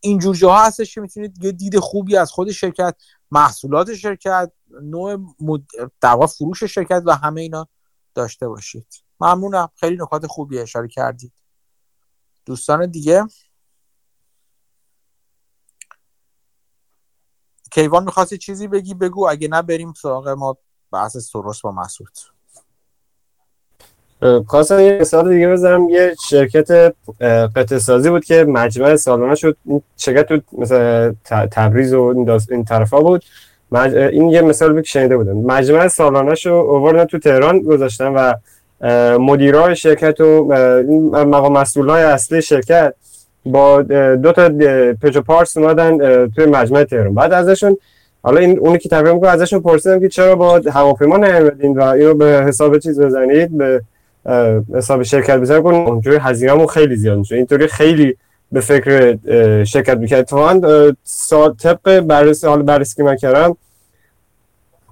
اینجور 0.00 0.36
جاها 0.36 0.64
هستش 0.64 0.94
که 0.94 1.00
می‌تونید 1.00 1.44
یه 1.44 1.52
دید 1.52 1.78
خوبی 1.78 2.16
از 2.16 2.30
خود 2.30 2.50
شرکت 2.50 2.96
محصولات 3.30 3.94
شرکت 3.94 4.52
نوع 4.82 5.16
مد... 5.40 5.62
فروش 6.38 6.64
شرکت 6.64 7.02
و 7.06 7.14
همه 7.16 7.40
اینا 7.40 7.68
داشته 8.14 8.48
باشید. 8.48 8.86
ممنونم. 9.20 9.68
خیلی 9.76 9.96
نکات 9.96 10.26
خوبی 10.26 10.58
اشاره 10.58 10.88
کردید. 10.88 11.32
دوستان 12.44 12.90
دیگه؟ 12.90 13.26
کیوان 17.70 18.04
می‌خواستی 18.04 18.38
چیزی 18.38 18.68
بگی؟ 18.68 18.94
بگو. 18.94 19.28
اگه 19.28 19.48
نه 19.48 19.62
بریم 19.62 19.92
سراغ 19.92 20.28
ما 20.28 20.56
بحث 20.92 21.16
سروس 21.16 21.60
با 21.60 21.72
مسعود. 21.72 22.10
خواستم 24.46 24.80
یه 24.80 24.98
مثال 25.00 25.34
دیگه 25.34 25.48
بزنم. 25.48 25.88
یه 25.88 26.14
شرکت 26.28 26.94
قطع 27.56 27.78
سازی 27.78 28.10
بود 28.10 28.24
که 28.24 28.44
مجمع 28.44 28.96
سالانه 28.96 29.34
شد. 29.34 29.56
شرکت 29.96 30.28
تو 30.28 30.40
مثلا 30.52 31.14
تبریز 31.26 31.94
و 31.94 32.14
این 32.50 32.64
طرفا 32.64 33.00
بود. 33.00 33.24
این 33.92 34.30
یه 34.30 34.42
مثال 34.42 34.72
بود 34.72 34.82
که 34.82 34.88
شنیده 34.88 35.16
بودم. 35.16 35.36
مجمع 35.36 35.88
سالانه 35.88 36.34
شو 36.34 36.50
اووردن 36.50 37.04
تو 37.04 37.18
تهران 37.18 37.62
گذاشتن 37.62 38.06
و 38.06 38.34
مدیرای 39.18 39.76
شرکت 39.76 40.20
و 40.20 40.44
مقام 41.24 41.52
مسئولای 41.52 42.02
اصلی 42.02 42.42
شرکت 42.42 42.94
با 43.46 43.82
دو 44.22 44.32
تا 44.32 44.50
پجو 45.02 45.20
پارس 45.20 45.56
اومدن 45.56 46.26
توی 46.28 46.46
مجمع 46.46 46.84
تهران. 46.84 47.14
بعد 47.14 47.32
ازشون 47.32 47.76
حالا 48.22 48.40
این 48.40 48.58
اونی 48.58 48.78
که 48.78 48.88
تبریز 48.88 49.14
می‌کنه 49.14 49.30
ازشون 49.30 49.60
پرسیدم 49.60 50.00
که 50.00 50.08
چرا 50.08 50.36
با 50.36 50.60
هواپیما 50.72 51.16
نیومدین 51.16 51.78
و 51.78 51.82
اینو 51.82 52.14
به 52.14 52.44
حساب 52.48 52.78
چیز 52.78 53.00
بزنید 53.00 53.58
به 53.58 53.82
حساب 54.74 55.02
شرکت 55.02 55.38
بزنید. 55.38 55.62
کن 55.62 55.74
اونجوری 55.74 56.16
هزینه‌مون 56.16 56.66
خیلی 56.66 56.96
زیاد 56.96 57.18
میشه. 57.18 57.36
اینطوری 57.36 57.66
خیلی 57.66 58.16
به 58.52 58.60
فکر 58.60 59.18
شرکت 59.64 59.96
می‌کرد. 59.96 60.20
اتفاقا 60.20 60.60
طبق 61.62 62.00
بررسی 62.00 62.46
حال 62.46 62.62
بررسی 62.62 62.96
که 62.96 63.02
من 63.02 63.16
کردم 63.16 63.56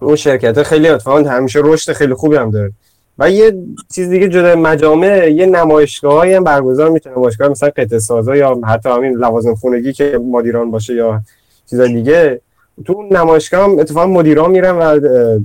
اون 0.00 0.16
شرکت 0.16 0.62
خیلی 0.62 0.88
اتفاقا 0.88 1.30
همیشه 1.30 1.60
رشد 1.62 1.92
خیلی 1.92 2.14
خوبی 2.14 2.36
هم 2.36 2.50
داره. 2.50 2.72
و 3.18 3.30
یه 3.30 3.54
چیز 3.94 4.08
دیگه 4.08 4.28
جدا 4.28 4.56
مجامع 4.56 5.30
یه 5.30 5.46
نمایشگاه 5.46 6.28
هم 6.28 6.44
برگزار 6.44 6.90
می‌تونه 6.90 7.16
نمایشگاه 7.16 7.48
مثلا 7.48 7.70
قطعه 7.76 7.98
سازا 7.98 8.36
یا 8.36 8.60
حتی 8.64 8.88
همین 8.88 9.12
لوازم 9.12 9.54
خونگی 9.54 9.92
که 9.92 10.20
مدیران 10.30 10.70
باشه 10.70 10.94
یا 10.94 11.22
چیزا 11.70 11.86
دیگه. 11.86 12.40
تو 12.84 12.92
اون 12.92 13.16
نمایشگاه 13.16 13.64
هم 13.64 13.78
اتفاقا 13.78 14.06
مدیران 14.06 14.50
میرن 14.50 14.70
و 14.70 15.00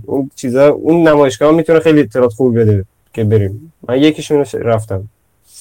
اون 0.05 0.31
چیزا 0.35 0.69
اون 0.69 1.07
نمایشگاه 1.07 1.51
می‌تونه 1.51 1.79
خیلی 1.79 2.01
اطلاعات 2.01 2.33
خوب 2.33 2.59
بده 2.59 2.85
که 3.13 3.23
بریم. 3.23 3.73
من 3.87 3.97
یکیشون 3.97 4.45
رفتم. 4.53 5.03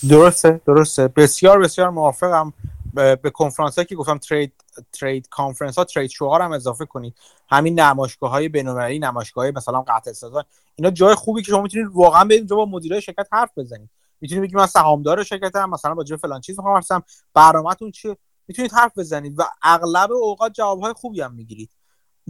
درسته 0.08 0.60
درسته. 0.66 1.08
بسیار 1.08 1.58
بسیار 1.58 1.90
موافقم. 1.90 2.52
به 2.92 3.30
کنفرانس 3.34 3.78
که 3.78 3.94
گفتم 3.94 4.18
ترید 4.18 4.52
ترید 4.92 5.28
کانفرنس 5.28 5.78
ها 5.78 5.84
ترید 5.84 6.10
شوها 6.10 6.38
هم 6.38 6.52
اضافه 6.52 6.86
کنید. 6.86 7.14
همین 7.48 7.80
نمایشگاه 7.80 8.30
های 8.30 8.48
بین‌المللی 8.48 8.98
نمایشگاه 8.98 9.50
مثلا 9.50 9.84
قطع 9.88 10.12
سازا 10.12 10.44
اینا 10.74 10.90
جای 10.90 11.14
خوبی 11.14 11.42
که 11.42 11.50
شما 11.50 11.62
می‌تونید 11.62 11.88
واقعا 11.92 12.24
برید 12.24 12.48
با 12.48 12.66
مدیرای 12.66 13.00
شرکت 13.02 13.26
حرف 13.32 13.50
بزنید. 13.56 13.90
می‌تونید 14.20 14.44
بگید 14.44 14.56
من 14.56 14.66
سهامدار 14.66 15.22
شرکتم 15.22 15.70
مثلا 15.70 15.94
با 15.94 16.04
فلان 16.22 16.40
چیز 16.40 16.58
می‌خوام 16.58 16.76
هستم. 16.76 17.02
برنامه‌تون 17.34 17.90
چیه؟ 17.90 18.16
می‌تونید 18.48 18.72
حرف 18.72 18.98
بزنید 18.98 19.34
و 19.38 19.42
اغلب 19.62 20.12
اوقات 20.12 20.52
جوابهای 20.52 20.92
خوبی 20.92 21.20
هم 21.20 21.34
می‌گیرید. 21.34 21.70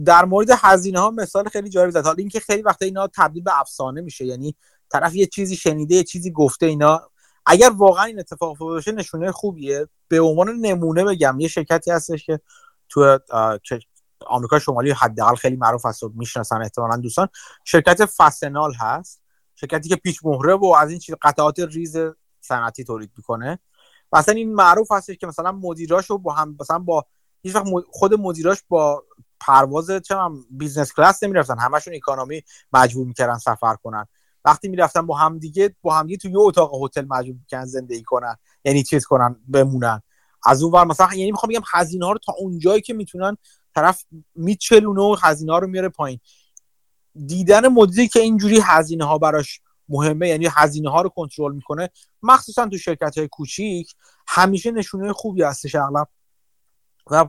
در 0.05 0.25
مورد 0.25 0.47
هزینه 0.57 0.99
ها 0.99 1.11
مثال 1.11 1.49
خیلی 1.49 1.69
جالب 1.69 1.89
زد. 1.89 2.05
حالا 2.05 2.15
اینکه 2.17 2.39
خیلی 2.39 2.61
وقتا 2.61 2.85
اینا 2.85 3.07
تبدیل 3.07 3.43
به 3.43 3.59
افسانه 3.59 4.01
میشه. 4.01 4.25
یعنی 4.25 4.55
طرف 4.91 5.15
یه 5.15 5.25
چیزی 5.25 5.55
شنیده 5.55 5.95
یه 5.95 6.03
چیزی 6.03 6.31
گفته 6.31 6.65
اینا 6.65 7.01
اگر 7.45 7.69
واقعا 7.69 8.03
این 8.05 8.19
اتفاق 8.19 8.61
افتاده 8.61 8.91
نشونه 8.91 9.31
خوبیه. 9.31 9.87
به 10.07 10.21
عنوان 10.21 10.49
نمونه 10.49 11.03
بگم 11.03 11.39
یه 11.39 11.47
شرکتی 11.47 11.91
هستش 11.91 12.25
که 12.25 12.39
تو 12.89 13.19
آمریکا 14.27 14.59
شمالی 14.59 14.91
حداقل 14.91 15.35
خیلی 15.35 15.55
معروف 15.55 15.85
هست 15.85 16.03
و 16.03 16.11
می‌شناسن 16.15 16.61
احتمالا 16.61 16.97
دوستان. 16.97 17.27
شرکت 17.65 18.05
Fastenal 18.05 18.73
هست. 18.73 19.21
شرکتی 19.55 19.89
که 19.89 19.95
پیچ 19.95 20.19
مهره 20.23 20.53
و 20.53 20.65
از 20.65 20.89
این 20.89 20.99
چیز 20.99 21.15
قطعات 21.21 21.59
ریز 21.59 21.97
صنعتی 22.41 22.83
تولید 22.83 23.11
می‌کنه. 23.17 23.59
مثلا 24.13 24.35
این 24.35 24.55
معروف 24.55 24.91
هستش 24.91 25.17
که 25.17 25.27
مثلا 25.27 25.51
مدیراشو 25.51 26.17
با 26.17 26.33
هم 26.33 26.57
مثلا 26.59 26.79
با 26.79 27.05
هیچ 27.41 27.55
وقت 27.55 27.65
خود 27.91 28.13
مدیراش 28.13 28.63
با 28.67 29.03
پرواز 29.39 29.91
چه 29.91 30.15
business 30.49 30.93
class 30.93 31.23
نمی‌رفتن. 31.23 31.59
همشون 31.59 31.93
economy 31.95 32.43
مجبور 32.73 33.07
می‌کردن 33.07 33.37
سفر 33.37 33.75
کنن. 33.75 34.07
وقتی 34.45 34.67
می‌رفتن 34.67 35.01
با 35.07 35.17
هم 35.17 35.39
دیگه 35.39 35.75
با 35.81 35.93
هم 35.95 36.07
دیگه 36.07 36.17
تو 36.17 36.29
یه 36.29 36.39
اتاق 36.39 36.83
هتل 36.83 37.05
مجبور 37.05 37.35
می‌کنن 37.39 37.65
زندگی 37.65 38.03
کنن 38.03 38.35
یعنی 38.65 38.83
چیز 38.83 39.05
کنن 39.05 39.35
بمونن. 39.47 40.01
از 40.45 40.63
اون 40.63 40.71
ور 40.73 40.85
مثلا 40.85 41.13
یعنی 41.13 41.31
می‌خوام 41.31 41.49
بگم 41.49 41.61
هزینه 41.73 42.05
ها 42.05 42.11
رو 42.11 42.19
تا 42.25 42.33
اونجایی 42.37 42.81
که 42.81 42.93
می‌تونن 42.93 43.37
طرف 43.75 44.05
میچلونه 44.35 45.01
و 45.01 45.15
هزینه 45.21 45.51
ها 45.51 45.59
رو 45.59 45.67
میاره 45.67 45.89
پایین. 45.89 46.19
دیدن 47.25 47.67
مدیری 47.67 48.07
که 48.07 48.19
اینجوری 48.19 48.59
هزینه 48.63 49.05
ها 49.05 49.17
براش 49.17 49.61
مهمه 49.89 50.27
یعنی 50.27 50.47
هزینه 50.51 50.89
ها 50.89 51.01
رو 51.01 51.09
کنترل 51.09 51.55
می‌کنه 51.55 51.89
مخصوصا 52.23 52.67
تو 52.67 52.77
شرکت 52.77 53.17
های 53.17 53.27
کوچیک 53.27 53.93
همیشه 54.27 54.71
نشونه 54.71 55.13
خوبی 55.13 55.43
هستش 55.43 55.75
اغلب. 55.75 56.07
و 57.11 57.25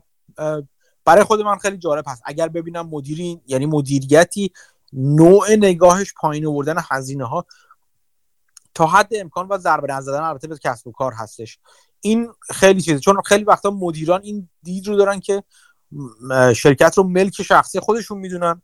برای 1.05 1.25
خود 1.25 1.41
من 1.41 1.57
خیلی 1.57 1.77
جالب 1.77 2.05
هست. 2.07 2.23
اگر 2.25 2.49
ببینم 2.49 2.89
مدیری 2.89 3.41
یعنی 3.47 3.67
مدیریتی 3.67 4.53
نوع 4.95 5.51
نگاهش 5.51 6.15
پایین 6.21 6.47
آوردن 6.47 6.77
هزینه 6.91 7.25
ها 7.25 7.47
تا 8.75 8.87
حد 8.87 9.09
امکان 9.15 9.49
و 9.49 9.59
ضربه 9.59 10.01
زدن 10.01 10.21
البته 10.21 10.49
به 10.49 10.59
کسب 10.59 10.87
و 10.87 10.93
کار 10.93 11.13
هستش. 11.13 11.59
این 12.01 12.29
خیلی 12.51 12.83
چیزه 12.83 12.99
چون 12.99 13.23
خیلی 13.25 13.45
وقتا 13.45 13.71
مدیران 13.71 14.21
این 14.23 14.49
دید 14.63 14.89
رو 14.89 14.97
دارن 14.97 15.21
که 15.21 15.45
شرکت 16.57 16.99
رو 16.99 17.05
ملک 17.05 17.43
شخصی 17.43 17.81
خودشون 17.81 18.19
می‌دونن 18.19 18.63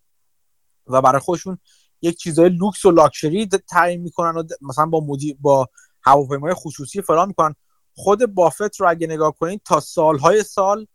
و 0.87 1.03
برای 1.03 1.21
خودشون 1.21 1.59
یک 2.03 2.19
چیزای 2.19 2.49
لوکس 2.49 2.85
و 2.85 2.91
لاکچری 2.91 3.47
تعیین 3.47 4.01
می‌کنن 4.01 4.41
و 4.41 4.43
مثلا 4.61 4.87
با 4.87 5.01
مدیر 5.01 5.37
با 5.41 5.69
هواپیمای 6.03 6.55
خصوصی 6.55 7.03
فلان 7.03 7.29
می‌کنن. 7.29 7.55
خود 7.95 8.35
بافت 8.35 8.81
رو 8.81 8.91
اگه 8.91 9.07
نگاه 9.07 9.35
کنید 9.41 9.61
تا 9.65 9.81
سالهای 9.81 10.43
سال 10.43 10.87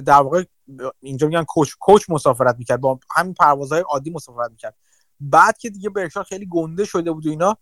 در 0.00 0.20
واقع 0.22 0.44
اینجا 1.00 1.26
میگن 1.26 1.44
کوچ 1.44 1.72
کوچ 1.80 2.04
مسافرت 2.08 2.56
می‌کرد. 2.58 2.80
با 2.80 2.98
همین 3.10 3.34
پروازهای 3.34 3.80
عادی 3.80 4.10
مسافرت 4.10 4.50
می‌کرد. 4.50 4.76
بعد 5.20 5.58
که 5.58 5.70
دیگه 5.70 5.90
برشا 5.90 6.22
خیلی 6.22 6.46
گنده 6.50 6.84
شده 6.84 7.12
بود 7.12 7.26
و 7.26 7.30
اینا 7.30 7.56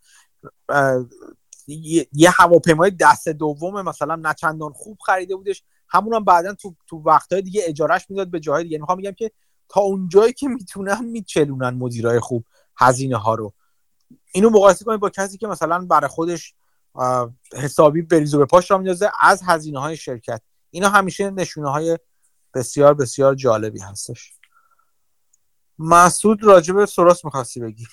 یه 2.13 2.29
هواپیمای 2.29 2.91
دست 2.91 3.29
دوم 3.29 3.81
مثلا 3.81 4.15
نه 4.15 4.33
چندان 4.33 4.73
خوب 4.73 4.97
خریده 5.05 5.35
بودش. 5.35 5.63
همون 5.89 6.13
هم 6.13 6.23
بعدا 6.23 6.53
تو 6.53 6.75
تو 6.87 6.97
وقتهای 6.97 7.41
دیگه 7.41 7.61
اجارهش 7.65 8.05
می‌داد 8.09 8.31
به 8.31 8.39
جاهای 8.39 8.63
دیگه. 8.63 8.77
می‌خوام 8.77 8.97
میگم 8.97 9.11
که 9.11 9.31
تا 9.69 9.81
اونجایی 9.81 10.33
که 10.33 10.47
می‌تونن 10.47 11.05
میچلونن 11.05 11.69
مدیرای 11.69 12.19
خوب 12.19 12.45
هزینه 12.77 13.17
ها 13.17 13.35
رو. 13.35 13.53
اینو 14.33 14.49
مقایسه 14.49 14.85
کنید 14.85 14.99
با 14.99 15.09
کسی 15.09 15.37
که 15.37 15.47
مثلا 15.47 15.85
برای 15.85 16.07
خودش 16.07 16.53
حسابی 17.53 18.01
بریز 18.01 18.33
و 18.33 18.37
به 18.37 18.45
پاش 18.45 18.71
را 18.71 18.77
میندازه 18.77 19.11
از 19.21 19.41
هزینه 19.45 19.79
های 19.79 19.97
شرکت. 19.97 20.41
اینا 20.69 20.89
همیشه 20.89 21.29
نشونه 21.29 21.69
های 21.69 21.97
بسیار 22.53 22.93
بسیار 22.93 23.35
جالبی 23.35 23.79
هستش. 23.79 24.33
مسعود 25.79 26.43
راجب 26.43 26.75
به 26.75 26.85
سوروس 26.85 27.25
می‌خواستی 27.25 27.59
بگی؟ 27.59 27.85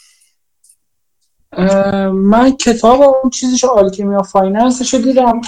من 2.12 2.56
کتاب 2.56 3.02
اون 3.02 3.30
چیزش 3.30 3.64
Alchemy 3.64 4.22
of 4.22 4.35
Finance 4.35 4.81
ش 4.81 4.94
رو 4.94 5.00
دیدم. 5.00 5.40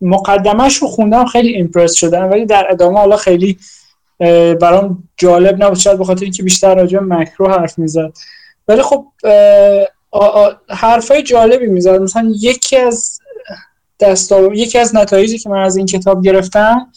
مقدمش 0.00 0.76
رو 0.76 0.88
خوندم 0.88 1.26
خیلی 1.26 1.48
impress 1.48 1.92
شدم. 1.92 2.30
ولی 2.30 2.46
در 2.46 2.66
ادامه 2.70 2.98
حالا 2.98 3.16
خیلی 3.16 3.58
برام 4.60 5.08
جالب 5.16 5.64
نبود. 5.64 5.78
شاید 5.78 5.98
بخاطر 5.98 6.22
اینکه 6.22 6.42
بیشتر 6.42 6.74
راجع 6.74 6.98
مکرو 6.98 7.48
حرف 7.48 7.78
می‌زد. 7.78 8.12
ولی 8.68 8.82
خب 8.82 9.06
حرفای 10.68 11.22
جالبی 11.22 11.66
می‌زد. 11.66 12.00
مثلا 12.00 12.32
یکی 12.36 12.76
از 12.76 13.20
دستا 14.00 14.54
یکی 14.54 14.78
از 14.78 14.96
نتایجی 14.96 15.38
که 15.38 15.48
من 15.48 15.60
از 15.60 15.76
این 15.76 15.86
کتاب 15.86 16.22
گرفتم 16.24 16.92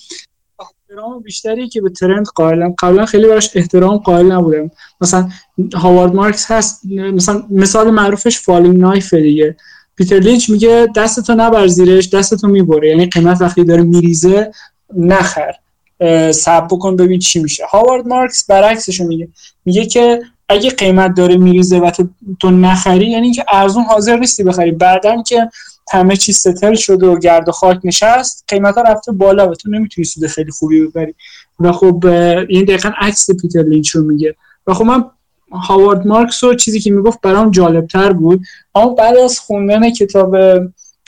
احترام 0.94 1.20
بیشتری 1.20 1.70
که 1.70 1.82
به 1.82 1.90
trend 1.90 2.26
قائلم. 2.36 2.76
قبلا 2.80 3.06
خیلی 3.06 3.28
براش 3.28 3.50
احترام 3.56 3.98
قائل 3.98 4.32
نبودم. 4.32 4.72
مثلا 5.02 5.30
هاوارد 5.74 6.14
مارکس 6.14 6.52
هست 6.52 6.86
مثلا 6.86 7.44
مثال 7.50 7.90
معروفش 7.90 8.40
falling 8.40 8.80
knife 8.80 9.14
دیگه. 9.14 9.56
پیتر 9.96 10.20
لینچ 10.20 10.50
میگه 10.50 10.88
دستتو 10.96 11.36
نبر 11.36 11.68
زیرش 11.68 12.10
دستتو 12.10 12.48
می‌بره. 12.48 12.90
یعنی 12.90 13.06
قیمت 13.06 13.42
وقتی 13.42 13.64
داره 13.64 13.82
میریزه 13.82 14.52
نخر. 14.98 15.52
صبر 16.32 16.68
بکن 16.72 16.96
ببین 16.96 17.20
چی 17.20 17.40
میشه. 17.40 17.64
هاوارد 17.66 18.08
مارکس 18.08 18.46
برعکسش 18.46 19.02
میگه. 19.02 19.28
میگه 19.66 19.86
که 19.86 20.22
اگه 20.50 20.70
قیمت 20.70 21.16
داره 21.16 21.38
میریزه 21.38 21.80
و 21.80 21.92
تو, 22.40 22.52
نخری 22.52 23.08
یعنی 23.08 23.34
که 23.34 23.46
ارزون 23.52 23.84
حاضر 23.84 24.18
نیستی 24.18 24.44
بخری. 24.44 24.72
بعدن 24.72 25.24
که 25.24 25.50
همه 25.92 26.16
چیز 26.16 26.38
settle 26.38 26.76
شده 26.76 27.08
و 27.08 27.20
گرد 27.20 27.50
و 27.50 27.52
خاک 27.52 27.80
نشست 27.84 28.44
قیمت 28.48 28.76
ها 28.76 28.82
رفته 28.82 29.12
بالا 29.12 29.50
و 29.50 29.56
تو 29.56 29.70
نمی‌تونی 29.70 30.06
سود 30.06 30.28
خیلی 30.28 30.52
خوبی 30.52 30.86
ببری. 30.86 31.16
و 31.60 31.72
خب 31.72 32.06
این 32.50 32.66
دقیقا 32.66 32.92
عکس 33.00 33.32
پیتر 33.42 33.62
لینچ 33.62 33.90
رو 33.90 34.04
میگه. 34.04 34.36
و 34.68 34.74
خب 34.74 34.86
من 34.86 35.06
هاوارد 35.52 36.08
مارکس 36.08 36.44
رو 36.44 36.56
چیزی 36.56 36.80
که 36.80 36.92
می‌گفت 36.92 37.22
برام 37.22 37.52
جالبتر 37.52 38.14
بود. 38.14 38.42
اما 38.76 38.90
بعد 38.90 39.18
از 39.18 39.40
خوندن 39.40 39.90
کتاب 39.90 40.36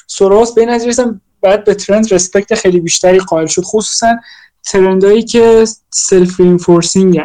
سوروس 0.07 0.53
به 0.53 0.65
نظر 0.65 1.11
بعد 1.41 1.63
به 1.63 1.73
trend 1.73 2.13
respect 2.13 2.55
خیلی 2.55 2.79
بیشتری 2.79 3.19
قائل 3.19 3.45
شد. 3.45 3.61
خصوصا 3.61 4.15
trend 4.63 5.06
ایی 5.06 5.23
که 5.23 5.65
self 5.89 6.39
reinforcing 6.39 7.21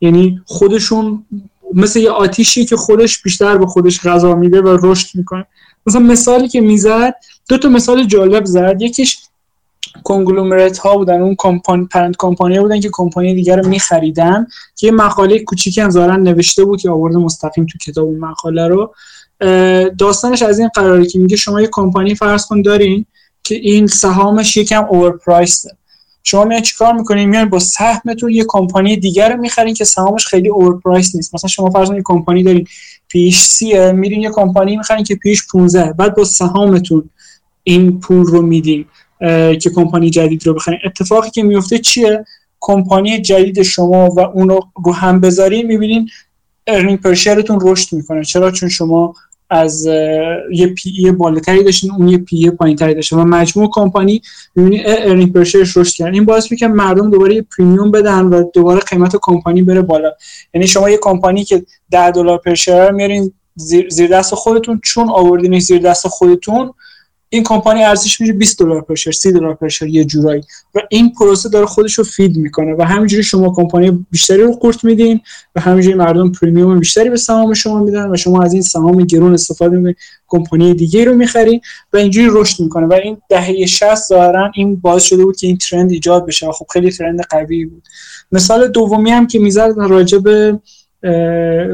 یعنی 0.00 0.40
خودشون 0.44 1.26
مثل 1.74 2.00
یه 2.00 2.10
آتیشی 2.10 2.64
که 2.64 2.76
خودش 2.76 3.22
بیشتر 3.22 3.58
به 3.58 3.66
خودش 3.66 4.06
غذا 4.06 4.34
میده 4.34 4.60
و 4.60 4.78
رشد 4.82 5.08
می‌کنه. 5.14 5.46
مثلا 5.86 6.00
مثالی 6.00 6.48
که 6.48 6.60
می‌زد 6.60 7.14
دو 7.48 7.58
تا 7.58 7.68
مثال 7.68 8.04
جالب 8.04 8.44
زد. 8.44 8.82
یکیش 8.82 9.18
کنگلومرات 10.04 10.78
ها 10.78 10.96
بودن 10.96 11.20
اون 11.20 11.34
کمپانی 11.38 11.84
پرنت 11.84 12.14
کمپانی 12.18 12.60
بودن 12.60 12.80
که 12.80 12.88
کمپانی 12.92 13.34
دیگر 13.34 13.56
رو 13.56 13.68
میخریدن. 13.68 14.46
که 14.76 14.86
یه 14.86 14.92
مقاله 14.92 15.38
کوچیکی 15.38 15.80
هم 15.80 15.90
ظاهرا 15.90 16.16
نوشته 16.16 16.64
بود 16.64 16.80
که 16.80 16.90
آورده 16.90 17.18
مستقیم 17.18 17.66
تو 17.66 17.78
کتاب 17.78 18.04
اون 18.04 18.18
مقاله 18.18 18.68
رو. 18.68 18.94
داستانش 19.98 20.42
از 20.42 20.58
این 20.58 20.68
قراره 20.68 21.06
که 21.06 21.18
میگه 21.18 21.36
شما 21.36 21.60
یه 21.60 21.68
کمپانی 21.72 22.14
فرض 22.14 22.46
کن 22.46 22.62
دارین 22.62 23.06
که 23.42 23.54
این 23.54 23.86
سهامش 23.86 24.56
یکم 24.56 24.84
اوورپرایسته 24.84 25.70
شما 26.28 26.44
میان 26.44 26.62
چیکار 26.62 26.92
می‌کنین 26.92 27.28
میان 27.28 27.48
با 27.48 27.58
سهمتون 27.58 28.30
یه 28.30 28.44
کمپانی 28.48 28.96
دیگر 28.96 29.32
رو 29.32 29.40
می‌خرین 29.40 29.74
که 29.74 29.84
سهامش 29.84 30.26
خیلی 30.26 30.48
اوورپرایس 30.48 31.14
نیست. 31.14 31.34
مثلا 31.34 31.48
شما 31.48 31.70
فرض 31.70 31.90
یه 31.90 32.02
کمپانی 32.04 32.42
دارین 32.42 32.66
پیش 33.08 33.40
سیه 33.40 33.92
میرین 33.92 34.22
یه 34.22 34.30
کمپانی 34.30 34.76
می‌خرین 34.76 35.04
که 35.04 35.14
پیش 35.14 35.46
15 35.52 35.92
بعد 35.92 36.14
با 36.14 36.24
سهامتون 36.24 37.10
این 37.62 38.00
پول 38.00 38.26
رو 38.26 38.42
میدین 38.42 38.84
که 39.60 39.70
کمپانی 39.74 40.10
جدید 40.10 40.46
رو 40.46 40.54
بخرین. 40.54 40.78
اتفاقی 40.84 41.30
که 41.30 41.42
میفته 41.42 41.78
چیه؟ 41.78 42.24
کمپانی 42.60 43.20
جدید 43.20 43.62
شما 43.62 44.08
و 44.08 44.20
اون 44.20 44.48
رو 44.48 44.92
هم 44.92 45.20
بذارین 45.20 45.66
می‌بینین 45.66 46.08
earning 46.66 47.00
per 47.00 47.16
share 47.16 47.42
تون 47.42 47.58
رشد 47.62 47.96
می‌کنه. 47.96 48.24
چرا؟ 48.24 48.50
چون 48.50 48.68
شما 48.68 49.14
از 49.50 49.86
یه 50.52 50.66
P/E 50.66 51.10
بالاتری 51.10 51.64
داشتین 51.64 51.92
اون 51.92 52.08
یه 52.08 52.18
P/E 52.18 52.50
پایینتری 52.50 52.94
داشته 52.94 53.16
و 53.16 53.24
مجموع 53.24 53.70
کمپانی 53.72 54.22
می‌بینی 54.54 54.82
earning 54.86 55.32
per 55.32 55.45
share 55.45 55.67
ش 55.67 55.76
رشد 55.76 55.94
کردن. 55.94 56.14
این 56.14 56.24
باعث 56.24 56.52
میشه 56.52 56.68
مردم 56.68 57.10
دوباره 57.10 57.34
یه 57.34 57.46
premium 57.56 57.90
بدن 57.90 58.24
و 58.24 58.50
دوباره 58.54 58.80
قیمت 58.80 59.16
کمپانی 59.22 59.62
بره 59.62 59.82
بالا. 59.82 60.12
یعنی 60.54 60.66
شما 60.66 60.90
یه 60.90 60.98
کمپانی 61.02 61.44
که 61.44 61.66
10 61.90 62.10
دلار 62.10 62.38
per 62.38 62.54
share 62.54 63.30
زیر 63.88 64.08
دست 64.12 64.34
خودتون 64.34 64.80
چون 64.84 65.10
آوردینش 65.10 65.62
زیر 65.62 65.82
دست 65.82 66.08
خودتون 66.08 66.72
این 67.36 67.44
کمپانی 67.44 67.84
ارزش 67.84 68.20
میشه 68.20 68.32
20 68.32 68.58
دلار 68.58 68.80
per 68.80 68.91
share 68.91 69.10
30 69.10 69.32
دلار 69.32 69.54
per 69.54 69.66
share 69.66 69.86
یه 69.86 70.04
جورایی. 70.04 70.42
و 70.74 70.80
این 70.90 71.12
پروسه 71.12 71.48
داره 71.48 71.66
خودش 71.66 71.94
رو 71.94 72.04
feed 72.04 72.36
می‌کنه 72.36 72.74
و 72.78 72.82
همینجوری 72.82 73.22
شما 73.22 73.52
کمپانی 73.56 74.06
بیشتری 74.10 74.42
رو 74.42 74.52
قورت 74.52 74.84
میدین 74.84 75.20
و 75.54 75.60
همینجوری 75.60 75.94
مردم 75.94 76.32
premium 76.32 76.78
بیشتری 76.78 77.10
به 77.10 77.16
سهام 77.16 77.54
شما 77.54 77.80
میدن 77.80 78.10
و 78.10 78.16
شما 78.16 78.42
از 78.42 78.52
این 78.52 78.62
سهام 78.62 79.04
گرون 79.04 79.34
استفاده 79.34 79.76
می‌کنید 79.76 79.96
کمپانی 80.28 80.74
دیگه 80.74 81.04
رو 81.04 81.14
می‌خرین 81.14 81.60
و 81.92 81.96
اینجوری 81.96 82.28
رشد 82.30 82.62
می‌کنه. 82.62 82.86
و 82.86 82.92
این 82.92 83.16
دهه 83.28 83.66
60 83.66 83.94
ظاهرا 83.94 84.50
این 84.54 84.76
باعث 84.76 85.02
شده 85.02 85.24
بود 85.24 85.36
که 85.36 85.46
این 85.46 85.56
trend 85.56 85.90
ایجاد 85.90 86.26
بشه 86.26 86.52
خب 86.52 86.66
خیلی 86.72 86.90
trend 86.90 87.20
قوی 87.30 87.64
بود. 87.64 87.82
مثال 88.32 88.68
دومی 88.68 89.10
هم 89.10 89.26
که 89.26 89.38
می‌زد 89.38 89.74
راجع 89.76 90.18
به 90.18 90.60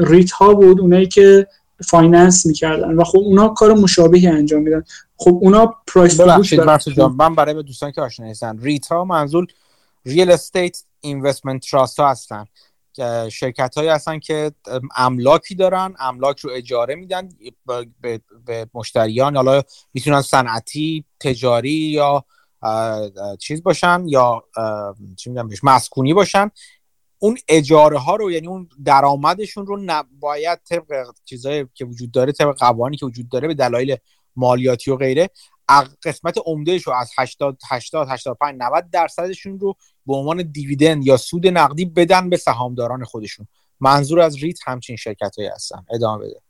REIT 0.07 0.31
ها 0.31 0.53
بود 0.53 0.81
اونایی 0.81 1.05
که 1.05 1.47
finance 1.87 2.45
می‌کردن 2.45 2.93
و 2.95 3.03
خب 3.03 3.17
اونا 3.17 3.47
کار 3.47 3.73
مشابهی 3.73 4.27
انجام 4.27 4.61
میدن 4.61 4.83
خب 5.23 5.39
اونا 5.41 5.75
price 5.87 6.21
جان. 6.87 7.11
من 7.11 7.35
برای 7.35 7.53
به 7.53 7.63
دوستان 7.63 7.91
که 7.91 8.01
آشنا 8.01 8.25
نیستن. 8.25 8.59
REIT 8.59 8.94
ا 8.94 9.03
منظور 9.03 9.47
real 10.05 10.31
estate 10.31 10.83
investment 11.01 11.69
trust 11.69 11.99
ها 11.99 12.09
هستن. 12.09 12.45
شرکت 13.31 13.75
هایی 13.77 13.89
هستن 13.89 14.19
که 14.19 14.51
املاکی 14.95 15.55
دارن 15.55 15.95
املاک 15.99 16.39
رو 16.39 16.51
اجاره 16.53 16.95
میدن 16.95 17.29
به, 18.01 18.21
به 18.45 18.67
مشتریان 18.73 19.35
حالا 19.35 19.61
می‌تونن 19.93 20.21
صنعتی 20.21 21.05
تجاری 21.19 21.71
یا 21.71 22.25
چیز 23.39 23.63
باشن 23.63 24.03
یا 24.07 24.43
چی 25.17 25.29
میگم 25.29 25.47
بهش 25.47 25.63
مسکونی 25.63 26.13
باشن. 26.13 26.51
اون 27.19 27.37
اجاره 27.47 27.97
ها 27.97 28.15
رو 28.15 28.31
یعنی 28.31 28.47
اون 28.47 28.69
درآمدشون 28.85 29.65
رو 29.65 29.79
نباید 29.85 30.59
طبق 30.69 31.05
چیزایی 31.25 31.65
که 31.73 31.85
وجود 31.85 32.11
داره 32.11 32.31
طبق 32.31 32.57
قوانینی 32.57 32.97
که 32.97 33.05
وجود 33.05 33.29
داره 33.29 33.47
به 33.47 33.53
دلایل 33.53 33.97
مالیاتی 34.35 34.91
و 34.91 34.95
غیره 34.95 35.29
قسمت 36.03 36.37
عمدهش 36.45 36.87
رو 36.87 36.93
از 36.93 37.11
80 37.17 37.57
80 37.69 38.07
85 38.09 38.55
90 38.57 38.89
درصدشون 38.91 39.59
رو 39.59 39.75
به 40.05 40.15
عنوان 40.15 40.41
dividend 40.41 41.07
یا 41.07 41.17
سود 41.17 41.47
نقدی 41.47 41.85
بدن 41.85 42.29
به 42.29 42.37
سهامداران 42.37 43.03
خودشون. 43.03 43.47
منظور 43.79 44.19
از 44.19 44.43
REIT 44.43 44.59
همچین 44.65 44.95
شرکت 44.95 45.35
هایی 45.37 45.49
هستن. 45.49 45.85
ادامه 45.93 46.25
بده. 46.25 46.41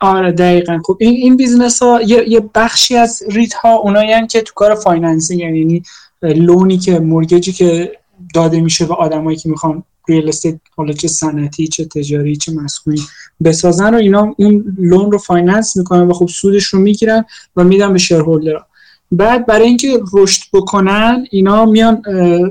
آره 0.00 0.32
دقیقا. 0.32 0.80
خب 0.84 0.96
این 1.00 1.14
این 1.14 1.36
business 1.36 1.82
ها 1.82 2.02
یه, 2.02 2.28
یه 2.28 2.40
بخشی 2.54 2.96
از 2.96 3.22
REIT 3.30 3.54
ها 3.54 3.74
اونایی 3.74 4.26
که 4.26 4.40
تو 4.40 4.52
کار 4.54 4.74
financing 4.74 5.40
یعنی 5.40 5.82
loan 6.22 6.67
ی 6.67 6.78
که 6.78 6.98
mortgage 6.98 7.46
ی 7.46 7.52
که 7.52 7.98
داده 8.34 8.60
میشه 8.60 8.86
به 8.86 8.94
آدمایی 8.94 9.36
که 9.36 9.48
می‌خوان 9.48 9.82
real 10.08 10.28
estate 10.28 10.60
حالا 10.76 10.92
چه 10.92 11.08
صنعتی 11.08 11.68
چه 11.68 11.84
تجاری 11.84 12.36
چه 12.36 12.52
مسکونی 12.52 13.00
بسازن 13.44 13.94
و 13.94 13.98
اینا 13.98 14.34
اون 14.38 14.76
loan 14.78 15.12
رو 15.12 15.18
finance 15.18 15.76
می‌کنن 15.76 16.08
و 16.08 16.12
خب 16.12 16.28
سودش 16.28 16.64
رو 16.64 16.78
می‌گیرن 16.78 17.24
و 17.56 17.64
میدن 17.64 17.92
به 17.92 17.98
shareholder 17.98 18.60
ها 18.60 18.66
بعد 19.12 19.46
برای 19.46 19.66
اینکه 19.66 20.00
رشد 20.12 20.42
بکنن 20.52 21.26
اینا 21.30 21.64
میان 21.64 22.02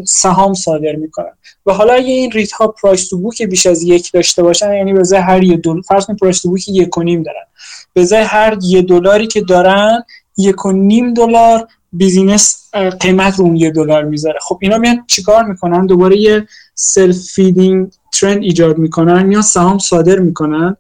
سهام 0.06 0.54
صادر 0.54 0.96
می‌کنن. 0.96 1.32
و 1.66 1.74
حالا 1.74 1.94
اگه 1.94 2.08
این 2.08 2.32
REIT 2.32 2.52
ها 2.52 2.68
price 2.68 3.10
to 3.10 3.18
book 3.18 3.42
بیش 3.42 3.66
از 3.66 3.84
یک 3.84 4.12
داشته 4.12 4.44
باشن 4.44 4.74
یعنی 4.74 4.94
به 4.94 5.20
هر 5.20 5.44
یه 5.44 5.58
دلار 5.58 5.82
فرض 5.82 6.06
کنید 6.06 6.20
price 6.20 6.42
to 6.42 6.50
book 6.50 6.68
یک 6.68 6.98
و 6.98 7.04
نیم 7.04 7.24
دارن. 7.24 7.46
به 7.94 8.18
هر 8.18 8.58
یه 8.62 8.82
دلاری 8.82 9.28
که 9.28 9.42
دارن 9.42 10.04
یک 10.38 10.66
و 10.66 10.72
نیم 10.72 11.14
دلار 11.14 11.68
business 11.98 12.70
قیمت 13.00 13.40
رو 13.40 13.46
اون 13.46 13.56
یه 13.56 13.72
دلار 13.72 14.04
می‌ذاره. 14.04 14.40
خب 14.42 14.60
اینا 14.62 14.78
میان 14.78 15.04
چیکار 15.08 15.44
می‌کنن؟ 15.44 15.86
دوباره 15.86 16.18
یه 16.18 16.48
self 16.76 17.18
feeding 17.18 17.92
trend 18.14 18.44
ایجاد 18.44 18.78
می‌کنن 18.78 19.24
میان 19.24 19.42
سهام 19.42 19.78
صادر 19.78 20.20
می‌کنن. 20.20 20.78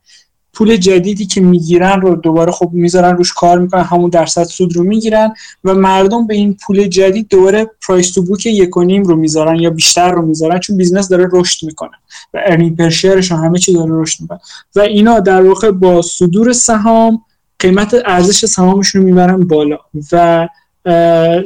پول 0.54 0.78
جدیدی 0.78 1.26
که 1.26 1.42
می‌گیرن 1.42 2.02
رو 2.02 2.16
دوباره 2.16 2.52
خب 2.52 2.70
می‌ذارن 2.74 3.18
روش 3.18 3.34
کار 3.34 3.60
می‌کنن 3.60 3.84
همون 3.84 4.10
درصد 4.10 4.44
سود 4.44 4.76
رو 4.76 4.84
می‌گیرن 4.84 5.34
و 5.64 5.74
مردم 5.74 6.28
به 6.28 6.34
این 6.34 6.58
پول 6.66 6.88
جدید 6.88 7.28
دوباره 7.30 7.72
price 7.88 8.11
to 8.11 8.22
book 8.22 8.45
یک 8.46 8.70
رو 8.86 9.16
می‌ذارن 9.16 9.56
یا 9.56 9.70
بیشتر 9.70 10.12
رو 10.12 10.26
می‌ذارن 10.26 10.60
چون 10.60 10.78
business 10.77 11.10
داره 11.10 11.30
رشد 11.32 11.66
می‌کنه 11.66 11.92
و 12.34 12.42
earning 12.45 12.77
per 12.77 12.90
share 12.90 13.19
ش 13.19 13.32
همه 13.32 13.60
چی 13.60 13.74
داره 13.74 13.92
رشد 13.94 14.22
می‌کنه. 14.22 14.40
و 14.76 14.80
اینا 14.80 15.20
در 15.20 15.42
واقع 15.42 15.72
با 15.72 16.02
صدور 16.02 16.54
سهام 16.54 17.22
قیمت 17.60 17.96
ارزش 18.06 18.46
سهامشون 18.46 19.02
رو 19.02 19.08
می‌برن 19.08 19.48
بالا. 19.48 19.78
و 20.12 20.48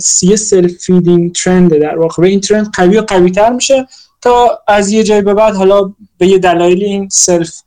سی 0.02 0.38
self 0.38 0.72
feeding 0.72 1.32
trend 1.32 1.74
در 1.74 1.98
واقع. 1.98 2.24
و 2.24 2.26
این 2.26 2.40
trend 2.40 2.70
قوی 2.74 2.98
و 2.98 3.02
قوی 3.02 3.32
تر 3.32 3.54
میشه 3.54 3.88
تا 4.22 4.60
از 4.68 4.92
یه 4.92 5.04
جای 5.04 5.22
به 5.22 5.34
بعد 5.34 5.56
حالا 5.56 5.94
به 6.18 6.28
یه 6.28 6.38
دلایل 6.38 6.84
این 6.84 7.10
self 7.12 7.62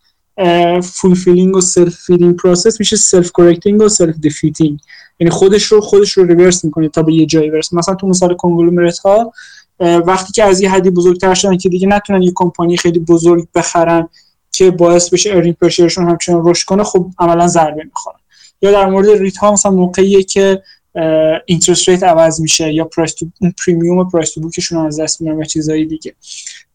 fulfilling 0.83 1.57
و 1.57 1.61
self 1.61 1.95
feeding 1.95 2.37
process 2.37 2.81
میشه 2.81 2.97
self 2.97 3.33
correcting 3.33 3.83
و 3.83 3.89
self 3.89 4.17
defeating 4.17 4.79
یعنی 5.21 5.31
خودش 5.31 5.65
رو 5.65 5.81
خودش 5.81 6.13
رو 6.13 6.25
reverse 6.25 6.65
می‌کنه 6.65 6.89
تا 6.89 7.03
به 7.03 7.13
یه 7.13 7.27
جایی 7.27 7.51
برسه. 7.51 7.77
مثلا 7.77 7.95
تو 7.95 8.07
مثال 8.07 8.35
conglomerate 8.35 8.99
ها 8.99 9.33
وقتی 9.81 10.33
که 10.33 10.45
از 10.45 10.61
یه 10.61 10.71
حدی 10.71 10.91
بزرگتر 10.91 11.35
شدن 11.35 11.57
که 11.57 11.69
دیگه 11.69 11.87
نتونن 11.87 12.23
یه 12.23 12.33
کمپانی 12.35 12.77
خیلی 12.77 12.99
بزرگ 12.99 13.49
بخرن 13.55 14.09
که 14.53 14.71
باعث 14.71 15.11
بشه 15.11 15.31
earning 15.31 15.57
per 15.57 15.70
share 15.70 15.91
شون 15.91 16.09
همچنان 16.09 16.43
رشد 16.45 16.67
کنه 16.67 16.85
خب 16.85 17.11
عملا 17.19 17.49
ضربه 17.49 17.85
می‌خورن. 17.85 18.19
یا 18.63 18.73
در 18.73 18.87
مورد 18.87 19.09
rate 19.09 19.37
ها 19.37 19.53
مثلا 19.53 19.73
موقعیه 19.73 20.23
که 20.23 20.63
interest 21.47 21.89
rate 21.89 22.03
عوض 22.03 22.41
میشه 22.41 22.73
یا 22.73 22.85
price 22.85 23.15
to 23.15 23.27
premium 23.67 24.11
price 24.11 24.35
to 24.35 24.41
book 24.41 24.64
شون 24.64 24.87
از 24.87 25.01
دست 25.01 25.21
میدن 25.21 25.37
و 25.37 25.45
چیزهای 25.45 25.85
دیگه. 25.85 26.15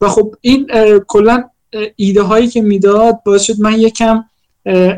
و 0.02 0.10
خب 0.10 0.35
این 0.41 0.68
کلا 1.07 1.44
ایده 1.95 2.22
هایی 2.22 2.48
که 2.48 2.61
می‌داد 2.61 3.23
باعث 3.26 3.41
شد 3.41 3.60
من 3.60 3.80
یکم 3.80 4.23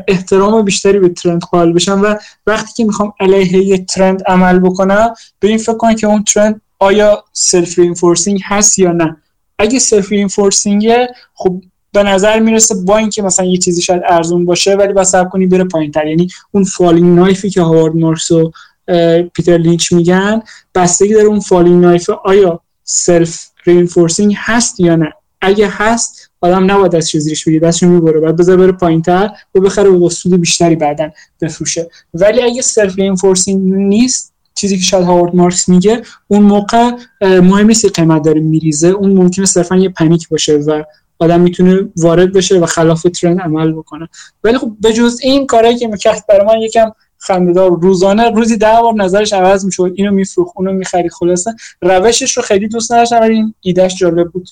احترام 0.08 0.64
بیشتری 0.64 0.98
به 0.98 1.08
trend 1.08 1.40
قائل 1.40 1.72
بشم 1.72 2.00
و 2.04 2.16
وقتی 2.46 2.72
که 2.76 2.84
می‌خوام 2.84 3.12
علیه 3.20 3.64
یه 3.64 3.78
trend 3.78 4.22
عمل 4.22 4.58
بکنم 4.58 5.14
به 5.40 5.48
این 5.48 5.58
فکر 5.58 5.76
کنم 5.76 5.94
که 5.94 6.06
اون 6.06 6.24
trend 6.24 6.60
آیا 6.78 7.24
self-reinforcing 7.32 8.40
هست 8.44 8.78
یا 8.78 8.92
نه. 8.92 9.16
اگه 9.58 9.78
self-reinforcing 9.78 10.12
ه 10.12 11.08
خب 11.34 11.62
به 11.92 12.02
نظر 12.02 12.40
می‌رسه 12.40 12.74
با 12.74 12.96
اینکه 12.96 13.22
مثلا 13.22 13.46
یه 13.46 13.58
چیزی 13.58 13.82
شاید 13.82 14.02
ارزون 14.08 14.44
باشه 14.44 14.74
ولی 14.74 15.04
صبر 15.04 15.28
کنی 15.28 15.46
بره 15.46 15.64
پایین 15.64 15.90
تر 15.90 16.06
یعنی 16.06 16.28
اون 16.50 16.64
falling 16.64 17.18
knife 17.18 17.45
ی 17.45 17.50
که 17.50 17.62
هاوارد 17.62 17.96
مارکس 17.96 18.30
و 18.30 18.52
پیتر 19.34 19.58
لینچ 19.58 19.92
میگن 19.92 20.42
بستگی 20.74 21.14
داره 21.14 21.26
اون 21.26 21.40
falling 21.40 21.82
knife 21.82 22.10
آیا 22.10 22.60
self-reinforcing 22.84 24.34
هست 24.36 24.80
یا 24.80 24.96
نه. 24.96 25.12
اگه 25.40 25.68
هست 25.70 26.30
آدم 26.40 26.70
نباید 26.70 26.96
از 26.96 27.08
چیزیش 27.08 27.48
بگیره 27.48 27.68
دستشو 27.68 27.86
می‌بره 27.86 28.20
بعد 28.20 28.36
بذار 28.36 28.56
بره 28.56 28.72
پایینتر 28.72 29.30
و 29.54 29.60
بخره 29.60 29.90
با 29.90 30.08
سود 30.08 30.40
بیشتری 30.40 30.76
بعدا 30.76 31.10
بفروشه. 31.40 31.90
ولی 32.14 32.42
اگه 32.42 32.62
self-reinforcing 32.62 33.72
نیست 33.72 34.32
چیزی 34.54 34.76
که 34.76 34.82
شاید 34.82 35.04
هاوارد 35.04 35.34
مارکس 35.34 35.68
میگه 35.68 36.02
اون 36.28 36.42
موقع 36.42 36.90
مهم 37.20 37.66
نیست 37.66 37.98
قیمت 37.98 38.22
داره 38.22 38.40
میریزه 38.40 38.88
اون 38.88 39.12
ممکنه 39.12 39.44
صرفا 39.44 39.76
یه 39.76 39.88
پنیک 39.88 40.28
باشه 40.28 40.56
و 40.56 40.82
آدم 41.18 41.40
می‌تونه 41.40 41.88
وارد 41.96 42.32
بشه 42.32 42.58
و 42.58 42.66
خلاف 42.66 43.02
ترند 43.02 43.40
عمل 43.40 43.72
بکنه. 43.72 44.08
ولی 44.44 44.58
خب 44.58 44.72
به 44.80 44.92
جز 44.92 45.18
این 45.22 45.46
کارهایی 45.46 45.78
که 45.78 45.88
می‌کرد 45.88 46.24
برای 46.28 46.46
من 46.46 46.62
یکم 46.62 46.92
خندهدار 47.20 47.70
روزانه 47.70 48.30
روزی 48.30 48.56
ده 48.56 48.80
بار 48.82 48.94
نظرش 48.94 49.32
عوض 49.32 49.64
می‌شد. 49.64 49.92
اینو 49.94 50.10
میفروخ 50.10 50.52
اونو 50.56 50.72
می‌خرید 50.72 51.12
خلاصه. 51.12 51.54
روشش 51.82 52.36
رو 52.36 52.42
خیلی 52.42 52.68
دوست 52.68 52.92
نداشتم 52.92 53.20
ولی 53.20 53.34
این 53.34 53.54
ایدهش 53.60 53.94
جالب 53.94 54.30
بود. 54.30 54.48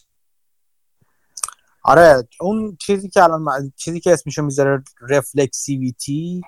آره 1.82 2.28
اون 2.40 2.76
چیزی 2.80 3.08
که 3.08 3.22
الان 3.22 3.72
چیزی 3.76 4.00
که 4.00 4.12
اسمشو 4.12 4.42
می‌ذاره 4.42 4.84
رفلکسیویتی 5.00 6.42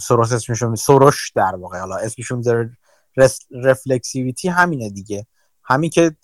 سوروس 0.00 0.32
اسمشو 0.32 0.76
سروش 0.76 1.32
در 1.34 1.54
واقع. 1.54 1.78
حالا 1.78 1.96
اسمشو 1.96 2.36
می‌ذاره 2.36 2.70
reflexivity 3.50 4.48
همینه 4.48 4.90
دیگه. 4.90 5.26
همین 5.64 5.90
که 5.90 6.16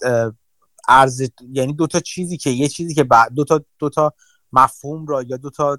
ارز 0.88 1.22
یعنی 1.52 1.72
دو 1.72 1.86
تا 1.86 2.00
چیزی 2.00 2.36
که 2.36 2.50
یه 2.50 2.68
چیزی 2.68 2.94
که 2.94 3.06
دو 3.36 3.44
تا 3.44 3.64
دو 3.78 3.88
تا 3.88 4.12
مفهوم 4.52 5.06
را 5.06 5.22
یا 5.22 5.36
دو 5.36 5.50
تا 5.50 5.78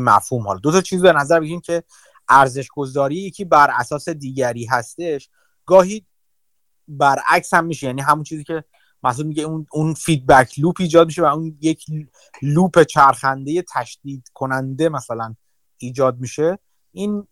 مفهوم. 0.00 0.46
حالا 0.46 0.58
دو 0.58 0.72
تا 0.72 0.80
چیز 0.80 1.02
به 1.02 1.12
نظر 1.12 1.40
بگیریم 1.40 1.60
که 1.60 1.82
ارزش 2.28 2.68
گذاری 2.68 3.16
یکی 3.16 3.44
بر 3.44 3.70
اساس 3.74 4.08
دیگری 4.08 4.64
هستش. 4.64 5.30
گاهی 5.66 6.06
برعکس 6.88 7.54
هم 7.54 7.64
میشه. 7.64 7.86
یعنی 7.86 8.02
همون 8.02 8.24
چیزی 8.24 8.44
که 8.44 8.64
مثلا 9.02 9.24
میگه 9.24 9.42
اون 9.42 9.66
اون 9.72 9.94
feedback 9.94 10.58
loop 10.58 10.76
ایجاد 10.78 11.06
میشه 11.06 11.22
و 11.22 11.24
اون 11.24 11.58
یک 11.60 11.84
لوپ 12.42 12.82
چرخنده 12.82 13.64
تشدید 13.74 14.28
کننده 14.34 14.88
مثلا 14.88 15.34
ایجاد 15.78 16.20
میشه. 16.20 16.58
این 16.92 17.26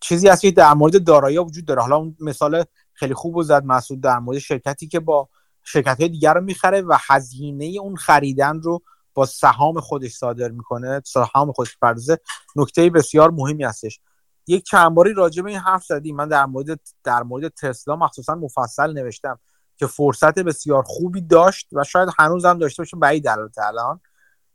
چیزی 0.00 0.28
هست 0.28 0.42
که 0.42 0.50
در 0.50 0.74
مورد 0.74 1.04
دارایی 1.04 1.38
وجود 1.38 1.64
داره. 1.64 1.82
حالا 1.82 1.96
اون 1.96 2.16
مثال 2.20 2.64
خیلی 2.92 3.14
خوب 3.14 3.36
و 3.36 3.42
زد 3.42 3.64
مسعود 3.64 4.00
در 4.00 4.18
مورد 4.18 4.38
شرکتی 4.38 4.88
که 4.88 5.00
با 5.00 5.28
شرکت 5.64 6.00
های 6.00 6.08
دیگر 6.08 6.34
رو 6.34 6.40
می‌خره 6.40 6.80
و 6.80 6.96
هزینه 7.00 7.64
اون 7.64 7.96
خریدن 7.96 8.60
رو 8.60 8.82
با 9.18 9.26
سهام 9.26 9.80
خودش 9.80 10.12
صادر 10.12 10.48
می‌کنه 10.48 11.02
سهام 11.06 11.52
خودش 11.52 11.76
پردازه 11.82 12.18
نکته 12.56 12.90
بسیار 12.90 13.30
مهمی 13.30 13.64
هستش. 13.64 14.00
یک 14.46 14.64
چند 14.64 14.94
باری 14.94 15.14
راجع 15.14 15.42
به 15.42 15.50
این 15.50 15.58
حرف 15.58 15.84
زدیم. 15.84 16.16
من 16.16 16.28
در 16.28 16.46
مورد 16.46 16.80
در 17.04 17.22
مورد 17.22 17.48
تسلا 17.48 17.96
مخصوصا 17.96 18.34
مفصل 18.34 18.92
نوشتم 18.92 19.38
که 19.76 19.86
فرصت 19.86 20.38
بسیار 20.38 20.82
خوبی 20.82 21.20
داشت 21.20 21.68
و 21.72 21.84
شاید 21.84 22.08
هنوز 22.18 22.44
هم 22.44 22.58
داشته 22.58 22.82
باشه 22.82 22.96
بعید 22.96 23.28
البته 23.28 23.66
الان 23.66 24.00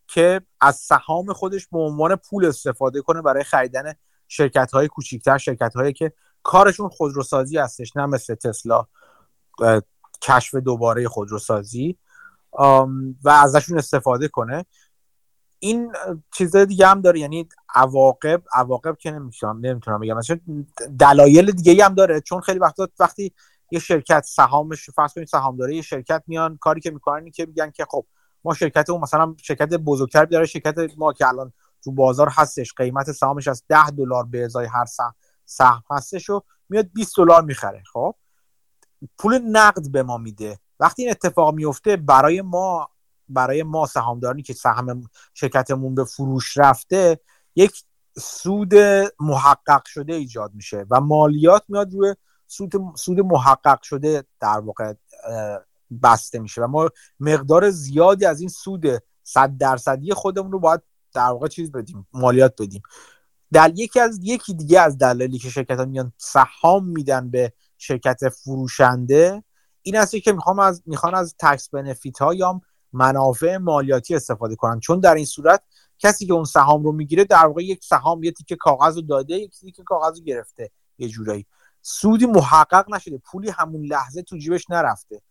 که 0.08 0.42
از 0.62 0.76
سهام 0.76 1.34
خودش 1.34 1.68
به 1.68 1.80
عنوان 1.80 2.16
پول 2.16 2.46
استفاده 2.46 3.02
کنه 3.02 3.22
برای 3.22 3.44
خریدن 3.44 3.94
شرکت 4.28 4.72
های 4.72 4.88
کوچیکتر 4.88 5.38
شرکت 5.38 5.74
هایی 5.76 5.94
که 5.94 6.14
کارشون 6.44 6.90
خودروسازی 6.90 7.58
هستش 7.58 7.96
نه 7.96 8.06
مثل 8.06 8.36
تسلا 8.36 8.88
کشف 10.22 10.56
دوباره 10.56 11.08
خودروسازی. 11.08 11.98
و 13.24 13.30
ازشون 13.30 13.78
استفاده 13.78 14.28
کنه. 14.28 14.66
این 15.60 15.94
چیز 16.34 16.56
دیگه 16.56 16.88
هم 16.88 17.02
داره 17.02 17.20
یعنی 17.20 17.50
عواقب 17.76 18.44
عواقب 18.54 18.98
که 18.98 19.12
نمی‌تونم 19.12 19.60
نمی‌تونم 19.66 20.00
بگم. 20.00 20.18
مثلا 20.18 20.40
دلایل 21.00 21.52
دیگه 21.52 21.86
هم 21.86 21.94
داره 21.94 22.22
چون 22.22 22.42
خیلی 22.42 22.60
وقتا 22.60 22.88
وقتی 23.00 23.34
یه 23.72 23.80
شرکت 23.80 24.24
سهامش 24.28 24.90
فرض 24.90 25.14
کنید 25.14 25.28
سهامداری 25.28 25.76
یه 25.76 25.82
شرکت 25.82 26.24
میان 26.28 26.58
کاری 26.58 26.82
که 26.82 26.92
می‌کنن 26.92 27.32
که 27.32 27.46
میگن 27.46 27.72
که 27.72 27.86
خب 27.90 28.06
ما 28.44 28.54
شرکت 28.54 28.90
اون 28.90 29.02
مثلا 29.02 29.36
شرکت 29.42 29.70
بزرگتر 29.70 30.26
بیاره 30.26 30.46
شرکت 30.46 30.76
ما 30.98 31.14
که 31.14 31.28
الان 31.28 31.54
تو 31.84 31.92
بازار 31.92 32.30
هستش 32.30 32.74
قیمت 32.74 33.12
سهامش 33.12 33.48
از 33.48 33.64
10 33.70 33.90
دلار 33.90 34.24
به 34.24 34.46
ازای 34.46 34.66
هر 34.66 34.86
سهم 34.86 35.16
سهم 35.46 35.84
هستش 35.92 36.30
و 36.30 36.42
میاد 36.70 36.90
20 36.94 37.18
دلار 37.18 37.42
می‌خره 37.42 37.84
خب؟ 37.94 38.16
پول 39.18 39.38
نقد 39.38 39.92
به 39.92 40.04
ما 40.04 40.18
میده. 40.18 40.60
وقتی 40.84 41.02
این 41.02 41.12
اتفاق 41.12 41.54
میفته 41.54 41.98
برای 41.98 42.42
ما 42.42 42.90
برای 43.30 43.64
ما 43.64 43.86
سهامدارانی 43.86 44.42
که 44.42 44.54
سهم 44.54 45.04
شرکتمون 45.34 45.96
به 45.96 46.06
فروش 46.06 46.58
رفته 46.58 47.20
یک 47.56 47.84
سود 48.18 48.74
محقق 49.20 49.86
شده 49.86 50.14
ایجاد 50.14 50.54
میشه 50.54 50.86
و 50.90 51.02
مالیات 51.02 51.64
میاد 51.68 51.94
روی 51.94 52.16
سود, 52.48 52.74
سود 52.96 53.20
محقق 53.20 53.82
شده 53.82 54.24
در 54.40 54.60
واقع 54.60 54.94
بسته 56.04 56.40
میشه 56.40 56.62
و 56.62 56.68
ما 56.68 56.90
مقدار 57.20 57.70
زیادی 57.70 58.26
از 58.26 58.40
این 58.40 58.50
سود 58.50 58.86
صد 59.24 59.58
درصدی 59.58 60.14
خودمون 60.14 60.52
رو 60.52 60.60
باید 60.60 60.82
در 61.14 61.30
واقع 61.30 61.48
چیز 61.48 61.72
بدیم 61.72 62.08
مالیات 62.14 62.62
بدیم. 62.62 62.82
در 63.52 63.72
یکی 63.76 64.00
از 64.00 64.20
یکی 64.22 64.54
دیگه 64.54 64.80
از 64.80 64.98
دلایلی 64.98 65.38
که 65.38 65.50
شرکت 65.50 65.80
ها 65.80 65.86
میان 65.86 66.14
سهام 66.18 66.88
میدن 66.88 67.30
به 67.30 67.54
شرکت 67.78 68.30
فروشنده 68.30 69.44
این 69.84 69.98
است 69.98 70.16
که 70.16 70.34
می‌خوام 70.34 70.60
از 70.60 70.84
می‌خوان 70.86 71.16
از 71.16 71.36
تکس 71.40 71.70
بنفیت 71.70 72.22
ها 72.22 72.34
یا 72.34 72.62
منافع 72.94 73.58
مالیاتی 73.58 74.16
استفاده 74.16 74.56
کنن. 74.56 74.80
چون 74.80 75.00
در 75.00 75.16
این 75.16 75.26
صورت 75.26 75.64
کسی 76.00 76.26
که 76.26 76.34
اون 76.34 76.44
سهام 76.44 76.84
رو 76.84 76.92
می‌گیره 76.92 77.24
در 77.24 77.46
واقع 77.46 77.64
یک 77.64 77.84
سهام 77.84 78.24
یه 78.24 78.32
تیکه 78.32 78.56
کاغذ 78.56 78.96
رو 78.96 79.02
داده 79.02 79.34
یک 79.34 79.60
تیکه 79.60 79.84
کاغذ 79.84 80.18
رو 80.18 80.24
گرفته 80.24 80.72
یه 80.98 81.08
جورایی. 81.08 81.46
سودی 81.82 82.26
محقق 82.26 82.94
نشده 82.94 83.18
پولی 83.18 83.50
همون 83.50 83.86
لحظه 83.86 84.22
تو 84.22 84.38
جیبش 84.38 84.70
نرفته. 84.70 85.22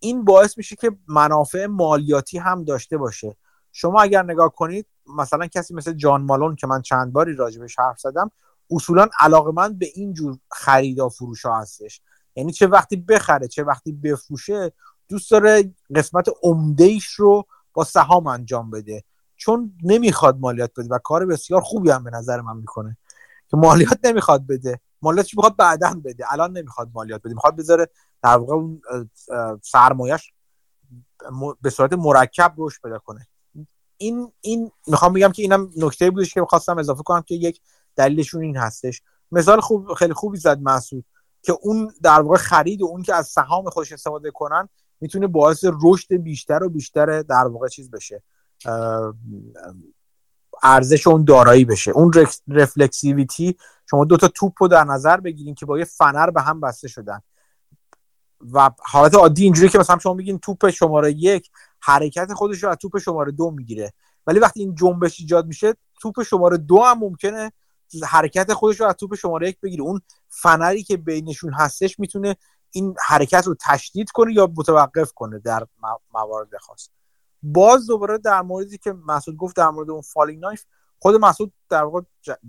این 0.00 0.24
باعث 0.24 0.58
میشه 0.58 0.76
که 0.76 0.96
منافع 1.08 1.66
مالیاتی 1.66 2.38
هم 2.38 2.64
داشته 2.64 2.96
باشه. 2.98 3.36
شما 3.72 4.02
اگر 4.02 4.22
نگاه 4.22 4.52
کنید 4.52 4.86
مثلا 5.06 5.46
کسی 5.46 5.74
مثل 5.74 5.92
جان 5.92 6.22
مالون 6.22 6.56
که 6.56 6.66
من 6.66 6.82
چند 6.82 7.12
باری 7.12 7.34
راجبش 7.34 7.78
حرف 7.78 8.00
زدم 8.00 8.30
اصولا 8.70 9.08
علاقه 9.20 9.68
به 9.68 9.86
این 9.94 10.12
جور 10.12 10.38
خرید 10.50 10.98
و 10.98 11.08
فروش 11.08 11.44
ها 11.44 11.60
هستش. 11.60 12.00
یعنی 12.36 12.52
چه 12.52 12.66
وقتی 12.66 12.96
بخره 12.96 13.48
چه 13.48 13.64
وقتی 13.64 13.92
بفروشه 13.92 14.72
دوست 15.08 15.30
داره 15.30 15.74
قسمت 15.94 16.26
عمدهش 16.42 17.06
رو 17.06 17.46
با 17.72 17.84
سهام 17.84 18.26
انجام 18.26 18.70
بده. 18.70 19.04
چون 19.36 19.72
نمی‌خواد 19.82 20.38
مالیات 20.40 20.70
بده 20.76 20.88
و 20.94 20.98
کار 20.98 21.26
بسیار 21.26 21.60
خوبی 21.60 21.90
هم 21.90 22.04
به 22.04 22.10
نظر 22.10 22.40
من 22.40 22.56
می‌کنه 22.56 22.96
که 23.48 23.56
مالیات 23.56 23.98
نمی‌خواد 24.04 24.46
بده. 24.46 24.80
مالیاتش 25.02 25.36
می‌خواد 25.36 25.56
بعدا 25.56 26.00
بده. 26.04 26.32
الان 26.32 26.56
نمی‌خواد 26.56 26.90
مالیات 26.94 27.20
بده. 27.20 27.34
می‌خواد 27.34 27.56
بذاره 27.56 27.88
در 28.22 28.36
واقع 28.36 28.54
اون 28.54 28.82
سرمایش 29.62 30.32
به 31.60 31.70
صورت 31.70 31.92
مرکب 31.92 32.54
رشد 32.58 32.82
پیدا 32.82 32.98
کنه. 32.98 33.26
این 33.96 34.32
این 34.40 34.70
می‌خوام 34.86 35.12
بگم 35.12 35.32
که 35.32 35.42
اینم 35.42 35.70
نکته 35.76 36.10
بودش 36.10 36.34
که 36.34 36.40
می‌خواستم 36.40 36.78
اضافه 36.78 37.02
کنم 37.02 37.22
که 37.22 37.34
یک 37.34 37.60
دلیلشون 37.96 38.42
این 38.42 38.56
هستش. 38.56 39.02
مثال 39.32 39.60
خوب 39.60 39.94
خیلی 39.94 40.12
خوبی 40.14 40.38
زد 40.38 40.60
مسعود. 40.62 41.04
که 41.46 41.58
اون 41.62 41.92
در 42.02 42.20
واقع 42.20 42.36
خرید 42.36 42.82
و 42.82 42.86
اون 42.86 43.02
که 43.02 43.14
از 43.14 43.26
سهام 43.26 43.70
خودش 43.70 43.92
استفاده 43.92 44.30
کنن 44.30 44.68
می‌تونه 45.00 45.26
باعث 45.26 45.64
رشد 45.82 46.14
بیشتر 46.14 46.62
و 46.62 46.68
بیشتر 46.68 47.22
در 47.22 47.46
واقع 47.46 47.68
چیز 47.68 47.90
بشه. 47.90 48.22
ارزش 50.62 51.06
اون 51.06 51.24
دارایی 51.24 51.64
بشه. 51.64 51.90
اون 51.90 52.12
رفلکسیویتی 52.48 53.56
شما 53.90 54.04
دو 54.04 54.16
تا 54.16 54.28
توپ 54.28 54.52
رو 54.58 54.68
در 54.68 54.84
نظر 54.84 55.16
بگیرین 55.16 55.54
که 55.54 55.66
با 55.66 55.78
یه 55.78 55.84
فنر 55.84 56.30
به 56.30 56.42
هم 56.42 56.60
بسته 56.60 56.88
شدن. 56.88 57.20
و 58.52 58.70
حالت 58.78 59.14
عادی 59.14 59.44
اینجوری 59.44 59.68
که 59.68 59.78
مثلا 59.78 59.98
شما 59.98 60.14
میگین 60.14 60.38
توپ 60.38 60.70
شماره 60.70 61.12
یک 61.12 61.50
حرکت 61.80 62.32
خودش 62.32 62.62
رو 62.62 62.70
از 62.70 62.76
توپ 62.76 62.98
شماره 62.98 63.32
دو 63.32 63.50
می‌گیره. 63.50 63.92
ولی 64.26 64.38
وقتی 64.38 64.60
این 64.60 64.74
جنبش 64.74 65.20
ایجاد 65.20 65.46
میشه 65.46 65.74
توپ 66.00 66.22
شماره 66.22 66.56
دو 66.56 66.82
هم 66.82 66.98
ممکنه 66.98 67.52
حرکت 68.06 68.52
خودش 68.52 68.80
رو 68.80 68.86
از 68.86 68.94
توپ 68.94 69.14
شماره 69.14 69.48
یک 69.48 69.60
بگیره. 69.60 69.82
اون 69.82 70.00
فنری 70.28 70.82
که 70.82 70.96
بینشون 70.96 71.52
هستش 71.52 71.98
می‌تونه 71.98 72.36
این 72.70 72.94
حرکت 73.06 73.46
رو 73.46 73.56
تشدید 73.60 74.10
کنه 74.10 74.32
یا 74.32 74.52
متوقف 74.56 75.12
کنه 75.12 75.38
در 75.38 75.66
موارد 76.14 76.56
خاص. 76.60 76.88
باز 77.42 77.86
دوباره 77.86 78.18
در 78.18 78.42
موردی 78.42 78.78
که 78.78 78.92
مسعود 78.92 79.36
گفت 79.36 79.56
در 79.56 79.68
مورد 79.68 79.90
اون 79.90 80.00
falling 80.00 80.40
knife 80.42 80.64
خود 80.98 81.14
مسعود 81.14 81.52
در 81.68 81.82
واقع 81.84 82.00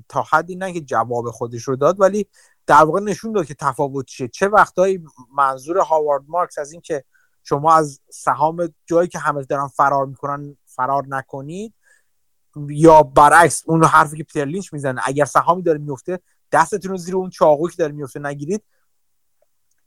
تا 0.10 0.22
حدی 0.22 0.56
نه 0.56 0.74
که 0.74 0.82
جواب 0.82 1.32
خودش 1.32 1.64
رو 1.64 1.76
داد 1.76 2.02
ولی 2.02 2.28
در 2.68 2.84
واقع 2.84 3.00
نشون 3.00 3.32
داد 3.32 3.46
که 3.46 3.54
تفاوت 3.54 4.06
چیه. 4.06 4.28
چه 4.28 4.48
وقتایی 4.48 5.04
منظور 5.34 5.78
هاوارد 5.78 6.24
مارکس 6.28 6.58
از 6.58 6.72
این 6.72 6.82
که 6.82 7.04
شما 7.44 7.74
از 7.74 8.00
سهام 8.10 8.74
جایی 8.86 9.08
که 9.08 9.20
همه 9.20 9.44
دارن 9.44 9.68
فرار 9.68 10.06
می‌کنن 10.06 10.58
فرار 10.66 11.04
نکنید 11.08 11.74
یا 12.70 13.04
برعکس 13.04 13.64
اون 13.66 13.84
حرفی 13.84 14.18
که 14.18 14.24
پیتر 14.24 14.46
لینچ 14.46 14.74
می‌زنه 14.74 15.02
اگر 15.06 15.26
سهامی 15.26 15.62
داره 15.62 15.80
میفته 15.80 16.20
دستتون 16.52 16.92
رو 16.92 16.98
زیر 16.98 17.16
اون 17.16 17.30
چاقوی 17.30 17.72
که 17.72 17.78
داره 17.78 17.92
میفته 17.92 18.20
نگیرید. 18.20 18.64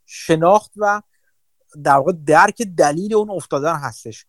شناخت 0.06 0.72
و 0.76 1.02
در 1.84 1.96
واقع 1.96 2.12
درک 2.26 2.62
دلیل 2.62 3.14
اون 3.14 3.30
افتادن 3.30 3.74
هستش. 3.74 4.26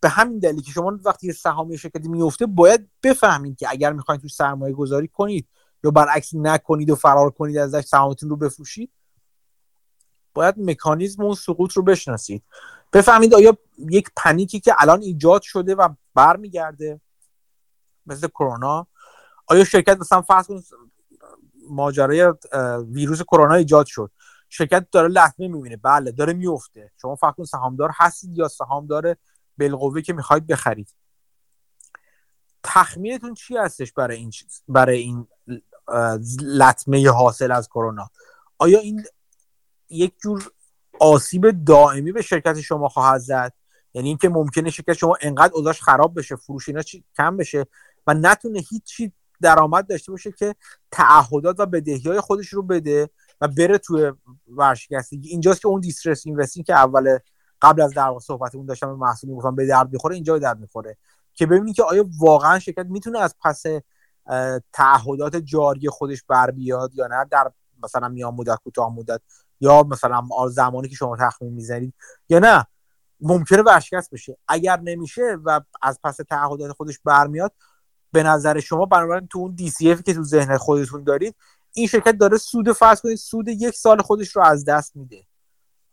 به 0.00 0.08
همین 0.08 0.38
دلیل 0.38 0.62
که 0.62 0.70
شما 0.70 0.98
وقتی 1.04 1.32
سهامی 1.32 1.78
شرکتی 1.78 2.08
میفته 2.08 2.46
باید 2.46 2.88
بفهمید 3.02 3.56
که 3.56 3.66
اگر 3.70 3.92
می‌خواید 3.92 4.20
تو 4.20 4.28
سرمایه 4.28 4.74
گذاری 4.74 5.08
کنید 5.08 5.48
یا 5.84 5.90
برعکس 5.90 6.34
نکنید 6.34 6.90
و 6.90 6.94
فرار 6.94 7.30
کنید 7.30 7.56
ازش 7.56 7.80
سهامتون 7.80 8.28
رو 8.28 8.36
بفروشید 8.36 8.90
باید 10.34 10.54
مکانیزم 10.58 11.22
اون 11.22 11.34
سقوط 11.34 11.72
رو 11.72 11.82
بشناسید. 11.82 12.42
بفهمید 12.92 13.34
آیا 13.34 13.58
یک 13.78 14.10
پنیکی 14.16 14.60
که 14.60 14.74
الان 14.78 15.02
ایجاد 15.02 15.42
شده 15.42 15.74
و 15.74 15.88
برمیگرده 16.14 17.00
مثل 18.08 18.28
کرونا. 18.28 18.86
آیا 19.46 19.64
شرکت 19.64 19.98
مثلا 20.00 20.22
فرض 20.22 20.46
کنید 20.46 20.64
ماجرای 21.70 22.34
ویروس 22.92 23.22
کرونا 23.22 23.54
ایجاد 23.54 23.86
شد. 23.86 24.10
شرکت 24.48 24.90
داره 24.90 25.08
لطمه 25.08 25.48
می‌بینه. 25.48 25.76
بله 25.76 26.12
داره 26.12 26.32
میفته 26.32 26.92
شما 27.02 27.16
فقط 27.16 27.34
کن 27.34 27.44
سهامدار 27.44 27.90
هستید 27.94 28.38
یا 28.38 28.48
سهامدار 28.48 29.16
بالقوه 29.58 30.02
که 30.02 30.12
می‌خواید 30.12 30.46
بخرید. 30.46 30.94
تخمینتون 32.62 33.34
چی 33.34 33.56
هستش 33.56 33.92
برای 33.92 34.16
این 34.16 34.32
برای 34.68 34.98
این 34.98 35.28
لطمه 36.42 37.10
حاصل 37.10 37.52
از 37.52 37.68
کرونا؟ 37.68 38.10
آیا 38.58 38.78
این 38.78 39.04
یک 39.88 40.14
جور 40.22 40.50
آسیب 41.00 41.64
دائمی 41.64 42.12
به 42.12 42.22
شرکت 42.22 42.60
شما 42.60 42.88
خواهد 42.88 43.20
زد؟ 43.20 43.52
یعنی 43.94 44.08
اینکه 44.08 44.28
ممکنه 44.28 44.70
شرکت 44.70 44.92
شما 44.92 45.16
انقدر 45.20 45.52
اوضاعش 45.54 45.82
خراب 45.82 46.18
بشه 46.18 46.36
فروش 46.36 46.68
اینا 46.68 46.82
کم 47.16 47.36
بشه؟ 47.36 47.66
و 48.08 48.14
نتونه 48.14 48.58
هیچی 48.58 49.12
درآمد 49.40 49.86
داشته 49.86 50.12
باشه 50.12 50.32
که 50.32 50.54
تعهدات 50.90 51.60
و 51.60 51.66
بدهی 51.66 52.02
های 52.08 52.20
خودش 52.20 52.48
رو 52.48 52.62
بده 52.62 53.10
و 53.40 53.48
بره 53.48 53.78
توی 53.78 54.12
ورشکستگی 54.46 55.28
اینجاست 55.28 55.60
که 55.60 55.68
اون 55.68 55.80
دیسترس 55.80 56.26
اینوستینگ 56.26 56.66
که 56.66 56.74
اول 56.74 57.18
قبل 57.62 57.82
از 57.82 57.94
در 57.94 58.18
صحبت 58.22 58.54
اون 58.54 58.66
داشتم 58.66 58.86
به 58.86 58.94
محصولی 58.94 59.34
گفتم 59.34 59.54
به 59.54 59.66
درد 59.66 59.92
می‌خوره 59.92 60.14
اینجا 60.14 60.32
به 60.32 60.38
درد 60.38 60.58
می‌خوره. 60.60 60.96
که 61.34 61.46
ببینید 61.46 61.76
که 61.76 61.82
آیا 61.82 62.04
واقعا 62.18 62.58
شرکت 62.58 62.86
می‌تونه 62.86 63.18
از 63.18 63.34
پس 63.44 63.62
تعهدات 64.72 65.36
جاری 65.36 65.88
خودش 65.88 66.22
بر 66.22 66.50
بیاد 66.50 66.94
یا 66.94 67.06
نه؟ 67.06 67.24
در 67.30 67.52
مثلا 67.82 68.08
میان 68.08 68.34
مدت 68.34 68.58
کوتاه 68.64 68.94
مدت 68.94 69.20
یا 69.60 69.82
مثلا 69.82 70.22
زمانی 70.50 70.88
که 70.88 70.94
شما 70.94 71.16
تخمین 71.16 71.52
می‌زنید 71.52 71.94
یا 72.28 72.38
نه؟ 72.38 72.66
ممکنه 73.20 73.62
ورشکست 73.62 74.10
بشه. 74.10 74.36
اگر 74.48 74.80
نمیشه 74.80 75.38
و 75.44 75.60
از 75.82 75.98
پس 76.04 76.16
تعهدات 76.16 76.72
خودش 76.72 76.98
برمیاد 77.04 77.52
به 78.12 78.22
نظر 78.22 78.60
شما 78.60 78.86
بنابراین 78.86 79.28
تو 79.28 79.38
اون 79.38 79.56
سی 79.56 79.96
که 79.96 80.14
تو 80.14 80.24
ذهن 80.24 80.56
خودتون 80.56 81.04
دارید 81.04 81.36
این 81.72 81.86
شرکت 81.86 82.12
داره 82.12 82.38
سود 82.38 82.72
فرض 82.72 83.00
کنید 83.00 83.16
سود 83.16 83.48
یک 83.48 83.74
سال 83.74 84.02
خودش 84.02 84.36
رو 84.36 84.42
از 84.42 84.64
دست 84.64 84.96
میده. 84.96 85.24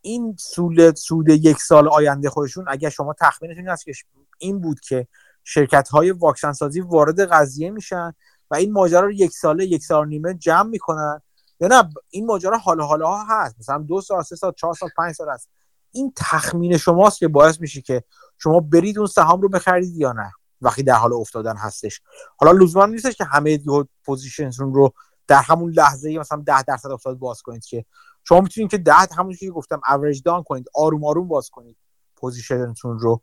این 0.02 0.36
سود 0.40 0.96
سود 0.96 1.30
یک 1.30 1.62
سال 1.62 1.88
آینده 1.88 2.30
خودشون 2.30 2.66
اگر 2.68 2.90
شما 2.90 3.14
تخمینتون 3.20 3.60
این 3.60 3.70
است 3.70 3.86
که 3.86 3.94
این 4.38 4.62
بود 4.62 4.80
که 4.80 5.08
شرکت 5.44 5.88
های 5.88 6.12
واکسن 6.12 6.52
سازی 6.52 6.82
وارد 6.82 7.20
قضیه 7.20 7.70
میشن 7.70 8.14
و 8.52 8.56
این 8.56 8.72
ماجرا 8.72 9.00
رو 9.00 9.12
یک 9.12 9.32
ساله 9.32 9.66
یک 9.66 9.84
سال 9.84 10.08
نیمه 10.08 10.34
جمع 10.34 10.70
می‌کنن. 10.70 11.22
یا 11.60 11.68
نه 11.68 11.90
این 12.10 12.26
ماجرا 12.26 12.58
حالا 12.58 12.86
حالا 12.86 13.08
ها 13.08 13.26
هست. 13.30 13.56
مثلا 13.60 13.78
دو 13.78 14.02
سال 14.02 14.24
سه 14.24 14.36
سال 14.36 14.54
چهار 14.58 14.74
سال 14.74 14.90
پنج 14.98 15.16
سال 15.16 15.30
هست. 15.30 15.50
این 15.92 16.14
تخمین 16.16 16.78
شماست 16.78 17.20
که 17.20 17.28
باعث 17.28 17.60
میشه 17.62 17.82
که 17.82 18.04
شما 18.38 18.60
برید 18.60 18.98
اون 18.98 19.08
سهام 19.08 19.42
رو 19.42 19.50
بخرید 19.50 19.96
یا 19.96 20.12
نه. 20.12 20.32
وقتی 20.66 20.84
در 20.84 20.94
حال 20.94 21.14
افتادن 21.14 21.58
هستش. 21.58 22.02
حالا 22.38 22.52
لزوما 22.52 22.86
نیستش 22.86 23.16
که 23.16 23.24
همه 23.24 23.60
position 24.06 24.55
تون 24.55 24.74
رو 24.74 24.94
در 25.28 25.42
همون 25.42 25.72
لحظه 25.72 26.18
مثلا 26.18 26.44
10 26.46 26.64
درصد 26.64 26.92
افتاد 26.92 27.18
باز 27.18 27.42
کنید 27.42 27.66
که. 27.66 27.86
شما 28.24 28.42
می‌تونید 28.42 28.72
که 28.72 28.78
10 28.78 28.94
همون 29.18 29.36
که 29.36 29.52
گفتم 29.52 29.82
average 29.88 30.22
down 30.26 30.44
کنید 30.44 30.66
آروم 30.76 31.06
آروم 31.06 31.28
باز 31.28 31.50
کنید 31.50 31.78
position 32.16 32.77
تون 32.77 33.00
رو. 33.00 33.22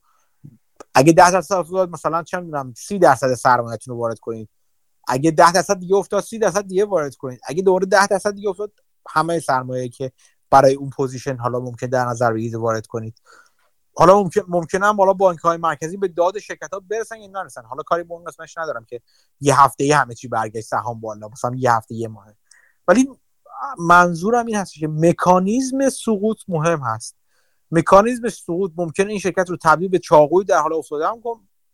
اگه 0.94 1.12
10 1.12 1.30
درصد 1.30 1.54
افتاد 1.54 1.90
مثلا 1.90 2.22
چه 2.22 2.40
می‌دونم 2.40 2.74
30 2.76 2.98
درصد 2.98 3.34
سرمایه‌تون 3.34 3.94
رو 3.94 4.00
وارد 4.00 4.18
کنید. 4.18 4.48
اگه 5.08 5.30
10 5.30 5.52
درصد 5.52 5.78
دیگه 5.78 5.94
افتاد 5.94 6.22
30 6.22 6.38
درصد 6.38 6.66
دیگه 6.66 6.84
وارد 6.84 7.16
کنید. 7.16 7.40
اگه 7.46 7.62
دوباره 7.62 7.86
10 7.86 8.06
درصد 8.06 8.34
دیگه 8.34 8.48
افتاد 8.48 8.72
همه 9.08 9.40
سرمایه 9.40 9.88
که 9.88 10.12
برای 10.50 10.74
اون 10.74 10.90
position 10.90 11.36
حالا 11.36 11.60
ممکن 11.60 11.86
در 11.86 12.04
نظر 12.04 12.32
بگیرید 12.32 12.54
وارد 12.54 12.86
کنید. 12.86 13.20
حالا 13.94 14.22
ممکن 14.22 14.40
ممکنه 14.48 14.86
هم 14.86 14.96
حالا 14.96 15.12
بانک 15.12 15.38
های 15.38 15.56
مرکزی 15.56 15.96
به 15.96 16.08
داد 16.08 16.38
شرکت 16.38 16.68
ها 16.72 16.80
برسن 16.80 17.16
یا 17.16 17.26
نرسن. 17.26 17.62
حالا 17.64 17.82
کاری 17.82 18.02
به 18.02 18.14
اون 18.14 18.24
قسمتش 18.24 18.58
ندارم 18.58 18.84
که 18.84 19.00
یه 19.40 19.60
هفته 19.60 19.84
یه 19.84 19.96
همه 19.96 20.14
چی 20.14 20.28
برگشت 20.28 20.66
سهام 20.66 21.00
بالا 21.00 21.28
مثلا 21.28 21.52
یه 21.56 21.72
هفته 21.72 21.94
یه 21.94 22.08
ماه. 22.08 22.26
ولی 22.88 23.08
منظورم 23.78 24.46
این 24.46 24.56
هست 24.56 24.74
که 24.74 24.88
مکانیزم 24.88 25.88
سقوط 25.88 26.38
مهم 26.48 26.80
هست. 26.80 27.16
مکانیزم 27.70 28.28
سقوط 28.28 28.72
ممکنه 28.76 29.10
این 29.10 29.18
شرکت 29.18 29.50
رو 29.50 29.56
تبدیل 29.56 29.88
به 29.88 29.98
چاقوی 29.98 30.44
در 30.44 30.58
حال 30.58 30.72
افتادن 30.72 31.12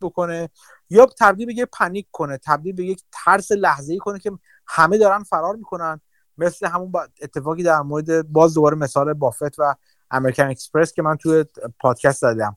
بکنه 0.01 0.51
یا 0.91 1.07
تبدیل 1.07 1.47
به 1.47 1.55
یه 1.55 1.67
پنیک 1.67 2.09
کنه 2.13 2.39
تبدیل 2.39 2.75
به 2.75 2.85
یک 2.85 3.03
ترس 3.13 3.53
لحظه 3.53 3.93
ای 3.93 3.99
کنه 3.99 4.19
که 4.19 4.31
همه 4.67 4.99
دارن 4.99 5.23
فرار 5.23 5.57
می‌کنن. 5.57 6.01
مثل 6.39 6.67
همون 6.67 6.93
اتفاقی 7.23 7.63
در 7.63 7.81
مورد 7.81 8.33
باز 8.33 8.55
دوباره 8.55 8.77
مثال 8.77 9.13
بافت 9.13 9.59
و 9.59 9.75
امریکن 10.11 10.47
اکسپرس 10.47 10.93
که 10.93 11.03
من 11.03 11.17
توی 11.17 11.45
پادکست 11.81 12.23
دادم 12.23 12.57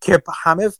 که 0.00 0.22
همه 0.34 0.70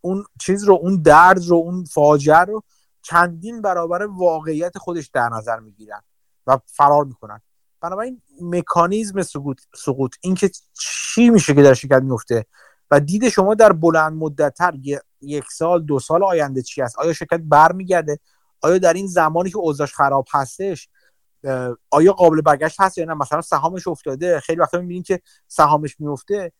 اون 0.00 0.24
چیز 0.40 0.64
رو 0.64 0.74
اون 0.74 1.02
درد 1.02 1.44
رو 1.44 1.56
اون 1.56 1.84
فاجعه 1.84 2.38
رو 2.38 2.62
چندین 3.02 3.62
برابر 3.62 4.06
واقعیت 4.06 4.78
خودش 4.78 5.06
در 5.06 5.28
نظر 5.28 5.60
می‌گیرن 5.60 6.02
و 6.46 6.58
فرار 6.66 7.04
می‌کنن. 7.04 7.40
بنابراین 7.80 8.22
مکانیزم 8.42 9.22
سقوط 9.22 9.60
سقوط 9.76 10.14
اینکه 10.20 10.50
چی 10.74 11.30
میشه 11.30 11.54
که 11.54 11.62
در 11.62 11.74
شرکت 11.74 12.02
میفته 12.02 12.46
و 12.90 13.00
دید 13.00 13.28
شما 13.28 13.54
در 13.54 13.72
بلند 13.72 14.12
مدتتر 14.12 14.74
یک 15.20 15.44
سال 15.52 15.82
دو 15.82 15.98
سال 15.98 16.24
آینده 16.24 16.62
چی 16.62 16.82
است 16.82 16.98
آیا 16.98 17.12
شرکت 17.12 17.40
برمیگرده؟ 17.44 18.18
آیا 18.60 18.78
در 18.78 18.92
این 18.92 19.06
زمانی 19.06 19.50
که 19.50 19.58
اوضاعش 19.58 19.94
خراب 19.94 20.26
هستش 20.32 20.88
آیا 21.90 22.12
قابل 22.12 22.40
برگشت 22.40 22.80
هست 22.80 22.98
یا 22.98 23.04
نه؟ 23.04 23.14
مثلا 23.14 23.40
سهامش 23.40 23.88
افتاده 23.88 24.40
خیلی 24.40 24.60
وقتا 24.60 24.78
می‌بینید 24.80 25.06
که 25.06 25.20
سهامش 25.48 26.00
میفته 26.00 26.52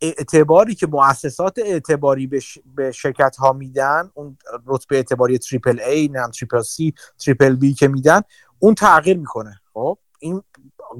اعتباری 0.00 0.74
که 0.74 0.86
مؤسسات 0.86 1.58
اعتباری 1.58 2.26
به, 2.74 2.90
شرکت 2.92 3.36
ها 3.36 3.52
میدن 3.52 4.10
اون 4.14 4.38
رتبه 4.66 4.96
اعتباری 4.96 5.38
triple 5.38 5.80
A 5.80 6.08
نه 6.08 6.28
triple 6.28 6.62
C 6.62 6.94
triple 7.18 7.56
B 7.56 7.74
که 7.74 7.88
میدن 7.88 8.22
اون 8.58 8.74
تغییر 8.74 9.18
می‌کنه. 9.18 9.60
خب 9.74 9.98
این 10.18 10.42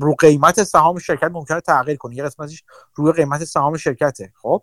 رو 0.01 0.15
قیمت 0.15 0.63
سهام 0.63 0.99
شرکت 0.99 1.31
ممکنه 1.33 1.61
تغییر 1.61 1.97
کنه. 1.97 2.17
یه 2.17 2.25
قسمتش 2.25 2.65
روی 2.95 3.13
قیمت 3.13 3.45
سهام 3.45 3.77
شرکته. 3.77 4.33
خب 4.43 4.63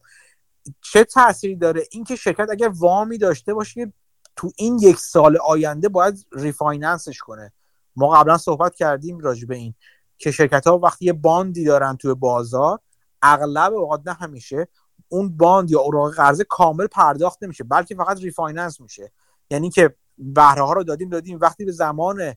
چه 0.82 1.04
تاثیری 1.04 1.56
داره؟ 1.56 1.84
اینکه 1.92 2.16
شرکت 2.16 2.48
اگر 2.52 2.68
وامی 2.68 3.18
داشته 3.18 3.54
باشه 3.54 3.94
تو 4.36 4.52
این 4.58 4.80
یک 4.82 4.98
سال 4.98 5.38
آینده 5.38 5.90
باید 5.90 6.26
refinance 6.32 7.04
ش 7.04 7.20
کنه. 7.20 7.54
ما 8.00 8.10
قبلا 8.10 8.38
صحبت 8.38 8.76
کردیم 8.76 9.20
راجع 9.20 9.48
به 9.48 9.56
این 9.56 9.74
که 10.18 10.32
شرکت 10.32 10.68
ها 10.68 10.78
وقتی 10.78 11.06
یه 11.06 11.14
bond 11.14 11.55
ی 11.55 11.66
دارن 11.66 11.98
توی 11.98 12.14
بازار 12.14 12.80
اغلب 13.22 13.74
اوقات 13.74 14.02
نه 14.06 14.14
همیشه 14.14 14.68
اون 15.10 15.38
bond 15.38 15.72
یا 15.72 15.80
اوراق 15.80 16.14
قرضه 16.14 16.44
کامل 16.44 16.88
پرداخت 16.88 17.44
نمیشه 17.44 17.64
بلکه 17.64 17.96
فقط 17.96 18.22
refinance 18.22 18.82
میشه. 18.82 19.12
یعنی 19.52 19.70
که 19.70 19.96
بهره 20.18 20.64
ها 20.64 20.74
رو 20.74 20.84
دادیم 20.84 21.10
دادیم. 21.10 21.40
وقتی 21.42 21.66
به 21.66 21.72
زمان 21.72 22.34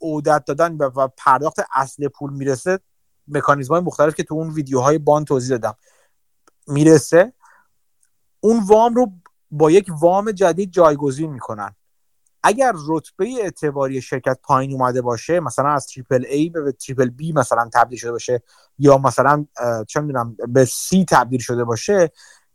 عودت 0.00 0.44
دادن 0.46 0.76
و 0.76 1.08
پرداخت 1.16 1.58
اصل 1.74 2.08
پول 2.08 2.32
می‌رسه 2.32 2.78
مکانیزم 3.28 3.74
های 3.74 3.82
مختلف 3.82 4.14
که 4.14 4.22
تو 4.22 4.34
اون 4.34 4.50
ویدیوهای 4.50 4.98
bond 4.98 5.26
توضیح 5.26 5.56
دادم 5.56 5.78
می‌رسه 6.66 7.32
اون 8.40 8.64
وام 8.64 8.94
رو 8.94 9.12
با 9.50 9.70
یک 9.70 9.90
وام 10.00 10.32
جدید 10.32 10.70
جایگزین 10.70 11.30
می‌کنن. 11.32 11.74
اگر 12.42 12.72
رتبه 12.88 13.28
اعتباری 13.40 14.02
شرکت 14.02 14.38
پایین 14.42 14.72
اومده 14.72 15.02
باشه 15.02 15.40
مثلا 15.40 15.68
از 15.68 15.86
triple 15.86 16.24
A 16.24 16.50
به 16.52 16.72
triple 16.72 17.08
B 17.08 17.34
مثلا 17.34 17.70
تبدیل 17.74 17.98
شده 17.98 18.12
باشه 18.12 18.42
یا 18.78 18.98
مثلا 18.98 19.46
چه 19.88 20.00
می‌دونم 20.00 20.36
به 20.48 20.64
C 20.64 21.04
تبدیل 21.08 21.40
شده 21.40 21.64
باشه 21.64 22.12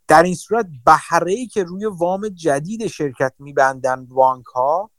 در 0.07 0.23
این 0.23 0.35
صورت 0.35 0.67
بهره 0.85 1.31
ای 1.33 1.47
که 1.47 1.63
روی 1.63 1.85
وام 1.85 2.27
جدید 2.27 2.87
شرکت 2.87 3.33
میبندن 3.39 4.05
بانک 4.05 4.45
ها 4.45 4.91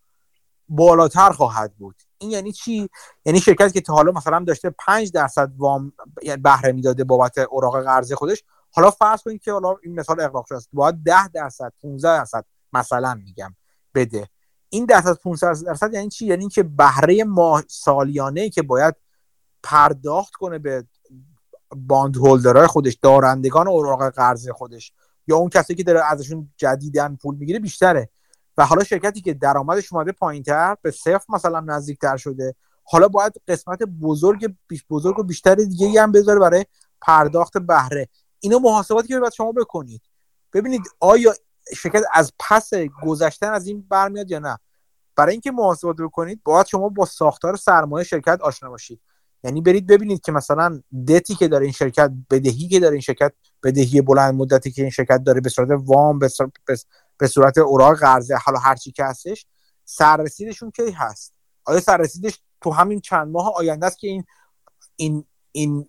بالاتر 0.69 1.31
خواهد 1.31 1.75
بود. 1.75 1.97
این 2.19 2.31
یعنی 2.31 2.53
چی؟ 2.53 2.89
یعنی 3.25 3.41
شرکت 3.41 3.73
که 3.73 3.81
تا 3.81 3.95
حالا 3.95 4.13
مثلا 4.13 4.45
داشته 4.47 4.71
5 4.71 5.13
درصد 5.13 5.53
وام 5.57 5.93
یعنی 6.23 6.43
بهره 6.43 6.73
می‌داده 6.73 7.05
بابت 7.05 7.39
اوراق 7.39 7.85
قرضه 7.85 8.17
خودش 8.17 8.45
حالا 8.71 8.91
فرض 8.91 9.23
کنید 9.23 9.43
که 9.43 9.53
حالا 9.53 9.77
این 9.83 10.01
مثال 10.01 10.21
اغراق 10.21 10.47
شده 10.47 10.59
است. 10.59 10.69
باید 10.73 10.95
10 11.05 11.29
درصد 11.29 11.73
15 11.83 12.19
درصد 12.19 12.45
مثلا 12.73 13.15
میگم 13.15 13.55
بده. 13.95 14.29
این 14.75 14.85
درصد 14.85 15.19
500 15.19 15.65
درصد 15.67 15.95
یعنی 15.95 16.09
چی؟ 16.09 16.27
یعنی 16.27 16.49
که 16.49 16.63
بهره 16.63 17.25
ماه 17.25 17.65
سالیانه 17.69 18.51
که 18.51 18.63
باید 18.63 18.95
پرداخت 19.63 20.35
کنه 20.35 20.59
به 20.59 20.85
باند 21.77 22.17
هولدرهای 22.17 22.67
خودش 22.67 22.99
دارندگان 23.03 23.69
اوراق 23.69 24.11
قرض 24.11 24.49
خودش 24.49 24.93
یا 25.27 25.37
اون 25.37 25.49
کسی 25.49 25.75
که 25.75 25.83
داره 25.83 26.05
ازشون 26.13 26.53
جدیدن 26.57 27.17
پول 27.17 27.37
می‌گیره 27.37 27.59
بیشتره. 27.59 28.09
و 28.57 28.67
حالا 28.67 28.85
شرکتی 28.85 29.21
که 29.21 29.35
درآمدش 29.35 29.93
اومده 29.93 30.13
پایینتر 30.13 30.77
به 30.83 30.91
صفر 30.91 31.25
مثلا 31.29 31.61
نزدیکتر 31.61 32.17
شده. 32.17 32.55
حالا 32.85 33.09
باید 33.09 33.33
قسمت 33.49 33.83
بزرگ 33.83 34.55
بیش 34.69 34.85
بزرگ 34.91 35.19
و 35.19 35.23
بیشتر 35.23 35.55
دیگه 35.55 36.03
هم 36.03 36.13
بذاره 36.13 36.41
برای 36.41 36.65
پرداخت 37.01 37.59
بهره. 37.59 38.09
اینو 38.41 38.59
محاسباتی 38.59 39.09
که 39.09 39.19
باید 39.19 39.33
شما 39.33 39.53
بکنید. 39.53 40.03
ببینید 40.53 40.83
آیا 41.01 41.35
شرکت 41.77 42.03
از 42.13 42.33
پس 42.39 42.71
گذشتن 43.03 43.53
از 43.53 43.67
این 43.67 43.87
برمیاد 43.89 44.31
یا 44.31 44.39
نه؟ 44.39 44.59
برای 45.17 45.33
اینکه 45.33 45.51
محاسبات 45.51 45.97
بکنید 45.97 46.41
باید 46.45 46.67
شما 46.67 46.89
با 46.89 47.05
ساختار 47.05 47.57
سرمایه 47.57 48.05
شرکت 48.05 48.41
آشنا 48.41 48.71
باشید. 48.71 49.01
یعنی 49.45 49.61
برید 49.61 49.87
ببینید 49.87 50.21
که 50.21 50.33
مثلا 50.33 50.81
دتی 51.09 51.35
که 51.35 51.49
داره 51.49 51.65
این 51.65 51.73
شرکت 51.73 52.13
بدهی 52.31 52.69
که 52.69 52.81
داره 52.81 52.93
این 52.93 53.01
شرکت 53.01 53.33
بدهی 53.63 54.01
بلند 54.01 54.35
مدتی 54.35 54.71
که 54.71 54.83
این 54.83 54.91
شرکت 54.91 55.25
داره 55.25 55.41
به 55.41 55.49
صورت 55.49 55.69
وام 55.85 56.19
به 56.19 56.29
صورت, 56.29 56.51
به 57.19 57.27
صورت 57.27 57.59
اوراق 57.59 57.99
قرضه 57.99 58.37
حالا 58.37 58.59
هر 58.59 58.77
چی 58.77 58.93
که 58.93 59.05
هستش 59.05 59.47
سررسیدشون 59.85 60.71
کی 60.71 60.91
هست؟ 60.91 61.35
آیا 61.65 61.81
سررسیدش 61.81 62.41
تو 62.61 62.71
همین 62.71 63.01
چند 63.01 63.29
ماه 63.29 63.53
آینده 63.57 63.87
است 63.87 63.99
که 63.99 64.09
این 64.09 64.25
این 64.97 65.25
این 65.53 65.87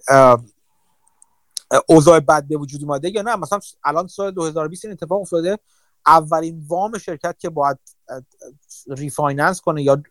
اوضاع 1.88 2.20
بد 2.20 2.48
به 2.48 2.58
وجود 2.58 2.84
اومده 2.84 3.10
یا 3.10 3.22
نه؟ 3.22 3.36
مثلا 3.36 3.60
الان 3.84 4.08
سال 4.08 4.32
2020 4.32 4.86
این 4.86 4.92
اتفاق 4.92 5.22
افتاده. 5.22 5.60
اولین 6.08 6.66
وام 6.68 6.98
شرکت 6.98 7.36
که 7.40 7.50
باید 7.50 7.78
refinance 8.88 9.62
کنه 9.62 9.84
یا 9.84 10.04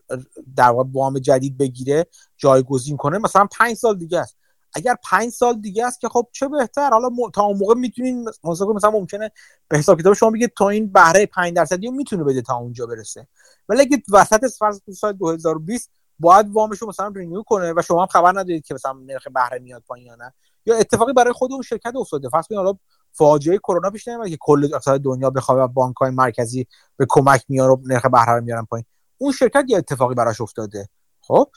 در 0.56 0.70
واقع 0.70 0.88
وام 0.92 1.18
جدید 1.18 1.58
بگیره 1.58 2.06
جایگزین 2.36 2.96
کنه 2.96 3.18
مثلا 3.18 3.46
پنج 3.58 3.76
سال 3.76 3.98
دیگه 3.98 4.18
است. 4.18 4.36
اگر 4.74 4.96
پنج 5.10 5.30
سال 5.30 5.60
دیگه 5.60 5.86
است 5.86 6.00
که 6.00 6.08
خب 6.08 6.28
چه 6.32 6.48
بهتر؟ 6.48 6.90
حالا 6.90 7.08
م... 7.08 7.30
تا 7.30 7.42
اون 7.42 7.58
موقع 7.58 7.74
می‌تونین 7.74 8.28
مثلا 8.44 8.90
ممکنه 8.90 9.30
به 9.68 9.78
حساب 9.78 10.00
کتاب 10.00 10.14
شما 10.14 10.30
بگید 10.30 10.52
تا 10.56 10.68
این 10.68 10.92
بهره 10.92 11.26
5 11.26 11.52
درصدی 11.52 11.90
می‌تونه 11.90 12.24
بده 12.24 12.42
تا 12.42 12.54
اونجا 12.54 12.86
برسه. 12.86 13.28
ولی 13.68 13.80
اگه 13.80 14.02
وسط 14.12 14.44
فرض 14.58 14.80
سال 14.98 15.12
2020 15.12 15.90
باید 16.18 16.50
وامش 16.50 16.78
رو 16.78 16.88
مثلا 16.88 17.08
renew 17.08 17.42
کنه 17.42 17.72
و 17.76 17.82
شما 17.82 18.00
هم 18.00 18.06
خبر 18.06 18.30
ندارید 18.30 18.64
که 18.64 18.74
مثلا 18.74 18.92
نرخ 18.92 19.28
بهره 19.34 19.58
میاد 19.58 19.82
پایین 19.86 20.06
یا 20.06 20.14
نه. 20.14 20.32
یا 20.66 20.76
اتفاقی 20.76 21.12
برای 21.12 21.32
خود 21.32 21.52
اون 21.52 21.62
شرکت 21.62 21.92
افتاده. 21.96 22.28
فرض 22.28 22.46
کنید 22.46 22.58
حالا 22.58 22.78
فاجعه 23.16 23.58
کرونا 23.58 23.90
پیش 23.90 24.08
نمیاد 24.08 24.28
که 24.28 24.36
کل 24.40 24.64
اقتصاد 24.72 25.00
دنیا 25.00 25.30
بخواد 25.30 25.70
بانک 25.70 25.96
های 25.96 26.10
مرکزی 26.10 26.66
به 26.96 27.06
کمک 27.08 27.44
میاره 27.48 27.72
و 27.72 27.76
نرخ 27.84 28.06
بهره 28.06 28.32
رو 28.32 28.44
میارن 28.44 28.64
پایین. 28.64 28.86
اون 29.18 29.32
شرکت 29.32 29.64
یه 29.68 29.78
اتفاقی 29.78 30.14
براش 30.14 30.40
افتاده. 30.40 30.88
خب؟ 31.20 31.50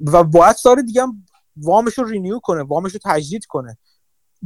و 0.00 0.24
باید 0.24 0.56
سال 0.56 0.82
دیگه 0.82 1.02
هم 1.02 1.26
وامش 1.56 1.98
رو 1.98 2.04
رینیو 2.04 2.38
کنه 2.38 2.62
وامش 2.62 2.92
رو 2.92 3.00
تجدید 3.04 3.46
کنه. 3.46 3.78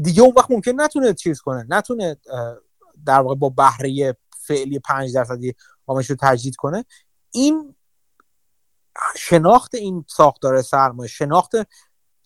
دیگه 0.03 0.23
اون 0.23 0.33
وقت 0.37 0.51
ممکن 0.51 0.73
نتونه 0.77 1.15
چیز 1.15 1.41
کنه 1.41 1.67
نتونه 1.69 2.17
در 3.07 3.21
واقع 3.21 3.35
با 3.35 3.49
بهره 3.49 4.17
فعلی 4.39 4.79
5 4.79 5.15
درصدی 5.15 5.55
وامش 5.87 6.11
رو 6.11 6.17
تجدید 6.21 6.57
کنه. 6.57 6.85
این 7.31 7.75
شناخت 9.17 9.75
این 9.75 10.05
ساختار 10.09 10.63
سرمایه 10.63 11.09
شناخت 11.09 11.53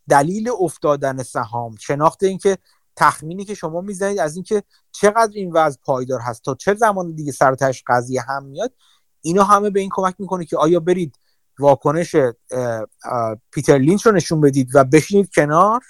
دلیل 0.09 0.51
افتادن 0.61 1.23
سهام 1.23 1.77
شناخت 1.77 2.23
اینکه 2.23 2.59
تخمینی 2.99 3.45
که 3.45 3.55
شما 3.55 3.81
می‌زنید 3.81 4.19
از 4.19 4.37
اینکه 4.37 4.63
چقدر 4.93 5.33
این 5.35 5.53
وضع 5.53 5.79
پایدار 5.85 6.21
هست 6.21 6.43
تا 6.45 6.55
چه 6.55 6.75
زمان 6.75 7.15
دیگه 7.15 7.33
سر 7.33 7.57
قضیه 7.87 8.23
هم 8.23 8.45
میاد 8.45 8.73
اینا 9.21 9.45
همه 9.45 9.71
به 9.71 9.81
این 9.81 9.91
کمک 9.93 10.15
می‌کنه 10.19 10.45
که 10.45 10.57
آیا 10.57 10.81
برید 10.81 11.17
واکنش 11.59 12.17
پیتر 13.53 13.79
لینچ 13.79 14.07
رو 14.07 14.13
نشون 14.13 14.41
بدید 14.41 14.71
و 14.75 14.85
بشینید 14.85 15.31
کنار 15.35 15.81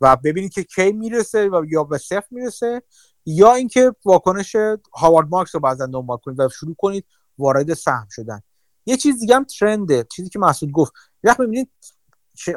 و 0.00 0.16
ببینید 0.16 0.52
که 0.52 0.64
کی 0.64 0.92
می‌رسه 0.92 1.48
و 1.48 1.64
یا 1.68 1.84
به 1.84 1.98
صفر 1.98 2.26
می‌رسه 2.30 2.82
یا 3.26 3.54
اینکه 3.54 3.94
واکنش 4.04 4.56
هاوارد 4.94 5.28
مارکس 5.30 5.54
رو 5.54 5.60
بعضا 5.60 5.86
دنبال 5.86 6.18
کنید 6.18 6.40
و 6.40 6.48
شروع 6.48 6.74
کنید 6.78 7.04
وارد 7.38 7.74
سهم 7.74 8.06
شدن. 8.10 8.40
یه 8.86 8.96
چیز 8.96 9.20
دیگه 9.20 9.36
هم 9.36 9.44
ترنده 9.44 10.06
چیزی 10.16 10.28
که 10.28 10.38
مسعود 10.38 10.72
گفت 10.72 10.92
وقتی 11.24 11.42
می‌بینید 11.42 11.70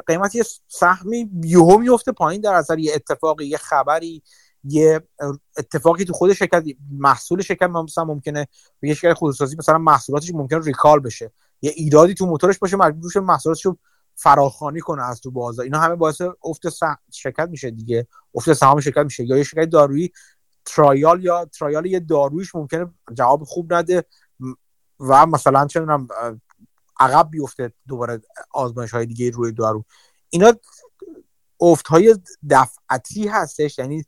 قیمت 0.06 0.34
یه 0.34 0.44
سهمی 0.68 1.30
یهو 1.44 1.78
میفته 1.78 2.12
پایین 2.12 2.40
در 2.40 2.54
اثر 2.54 2.78
یه 2.78 2.94
اتفاقی 2.94 3.46
یه 3.46 3.56
خبری 3.56 4.22
یه 4.64 5.00
اتفاقی 5.58 6.04
تو 6.04 6.12
خود 6.12 6.32
شرکت 6.32 6.64
محصول 6.90 7.42
شرکت 7.42 7.62
مثلا 7.62 8.04
ممکنه 8.04 8.48
یه 8.82 8.94
شرکت 8.94 9.18
خصوصی 9.18 9.56
مثلا 9.58 9.78
محصولاتش 9.78 10.34
ممکنه 10.34 10.60
ریکال 10.60 11.00
بشه. 11.00 11.32
یه 11.62 11.70
ایرادی 11.70 12.14
تو 12.14 12.26
موتورش 12.26 12.58
باشه 12.58 12.76
مجبور 12.76 13.10
شه 13.10 13.20
محصولاتش 13.20 13.66
رو 13.66 13.78
فراخوانی 14.14 14.80
کنه 14.80 15.02
از 15.02 15.20
تو 15.20 15.30
بازار. 15.30 15.64
اینا 15.64 15.80
همه 15.80 15.94
باعث 15.94 16.20
افت 16.44 16.62
شرکت 17.12 17.48
میشه 17.50 17.70
دیگه. 17.70 18.06
افت 18.34 18.52
سهام 18.52 18.80
شرکت 18.80 19.04
میشه. 19.04 19.24
یا 19.24 19.36
یه 19.36 19.44
شرکت 19.44 19.70
دارویی 19.70 20.12
ترایال 20.64 21.24
یا 21.24 21.44
ترایال 21.44 21.86
یه 21.86 22.00
دارویش 22.00 22.54
ممکنه 22.54 22.86
جواب 23.14 23.44
خوب 23.44 23.74
نده 23.74 24.04
و 25.00 25.26
مثلا 25.26 25.66
چه 25.66 25.80
عقب 27.00 27.30
بیفته 27.30 27.72
دوباره 27.88 28.20
آزمایش 28.50 28.90
های 28.90 29.06
دیگه 29.06 29.30
روی 29.30 29.52
دارو 29.52 29.84
اینا 30.30 30.52
افت 31.60 31.86
های 31.86 32.16
دفعتی 32.50 33.28
هستش 33.28 33.78
یعنی 33.78 34.04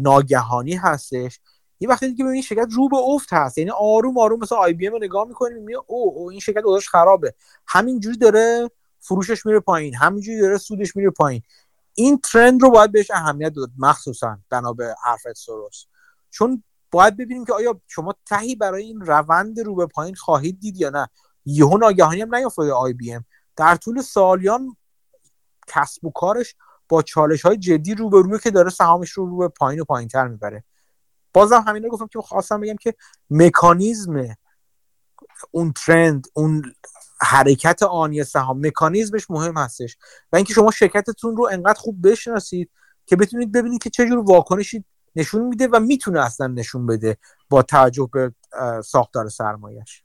ناگهانی 0.00 0.74
هستش. 0.74 1.40
یه 1.80 1.88
وقتی 1.88 2.08
دیگه 2.08 2.24
ببینید 2.24 2.44
شرکت 2.44 2.68
رو 2.72 2.88
به 2.88 2.96
افت 2.96 3.32
هست 3.32 3.58
یعنی 3.58 3.70
آروم 3.70 4.18
آروم 4.18 4.40
مثلا 4.40 4.58
آی 4.58 4.72
بی 4.72 4.86
ام 4.86 4.92
رو 4.92 4.98
نگاه 4.98 5.28
می‌کنیم 5.28 5.62
میگه 5.62 5.78
او, 5.86 6.12
او 6.16 6.30
این 6.30 6.40
شرکت 6.40 6.64
اوضاعش 6.64 6.88
خرابه. 6.88 7.34
همینجوری 7.66 8.16
داره 8.16 8.70
فروشش 9.00 9.46
میره 9.46 9.60
پایین 9.60 9.94
همینجوری 9.94 10.40
داره 10.40 10.58
سودش 10.58 10.96
میره 10.96 11.10
پایین. 11.10 11.42
این 11.94 12.18
ترند 12.18 12.62
رو 12.62 12.70
باید 12.70 12.92
بهش 12.92 13.10
اهمیت 13.10 13.52
داد 13.52 13.70
مخصوصا 13.78 14.38
بنا 14.50 14.72
به 14.72 14.94
حرفت 15.04 15.32
سروس 15.36 15.84
چون 16.30 16.62
باید 16.90 17.16
ببینیم 17.16 17.44
که 17.44 17.52
آیا 17.52 17.80
شما 17.86 18.14
تهی 18.26 18.54
برای 18.54 18.82
این 18.82 19.00
روند 19.00 19.60
رو 19.60 19.74
به 19.74 19.86
پایین 19.86 20.14
خواهید 20.14 20.60
دید 20.60 20.76
یا 20.76 20.90
نه. 20.90 21.08
یهو 21.46 21.78
ناگهانی 21.78 22.20
هم 22.20 22.34
نیافتاده 22.34 22.72
آی 22.72 22.92
بی 22.92 23.12
ام. 23.12 23.24
در 23.56 23.76
طول 23.76 24.02
سالیان 24.02 24.76
کسب 25.66 26.04
و 26.04 26.10
کارش 26.10 26.54
با 26.88 27.02
چالش 27.02 27.42
های 27.42 27.56
جدی 27.56 27.94
روبروه 27.94 28.40
که 28.40 28.50
داره 28.50 28.70
سهامش 28.70 29.10
رو 29.10 29.26
رو 29.26 29.36
به 29.36 29.48
پایین 29.48 29.80
و 29.80 29.84
پایین 29.84 30.08
تر 30.08 30.28
می‌بره. 30.28 30.64
بازم 31.32 31.64
همین 31.66 31.82
رو 31.82 31.90
گفتم 31.90 32.06
که 32.06 32.20
خواستم 32.20 32.60
بگم 32.60 32.76
که 32.76 32.94
مکانیزم 33.30 34.36
اون 35.50 35.72
ترند 35.72 36.26
اون 36.34 36.62
حرکت 37.20 37.82
آنی 37.82 38.24
سهام 38.24 38.66
مکانیزمش 38.66 39.30
مهم 39.30 39.56
هستش. 39.56 39.96
و 40.32 40.36
اینکه 40.36 40.54
شما 40.54 40.70
شرکتتون 40.70 41.36
رو 41.36 41.48
انقدر 41.52 41.78
خوب 41.78 42.10
بشناسید 42.10 42.70
که 43.06 43.16
بتونید 43.16 43.52
ببینید 43.52 43.82
که 43.82 43.90
چه 43.90 44.06
جور 44.08 44.18
واکنشی 44.18 44.84
نشون 45.16 45.42
میده 45.42 45.68
و 45.72 45.80
می‌تونه 45.80 46.20
اصلا 46.20 46.46
نشون 46.46 46.86
بده 46.86 47.16
با 47.48 47.62
توجه 47.62 48.08
به 48.12 48.34
ساختار 48.82 49.28
سرمایش 49.28 50.02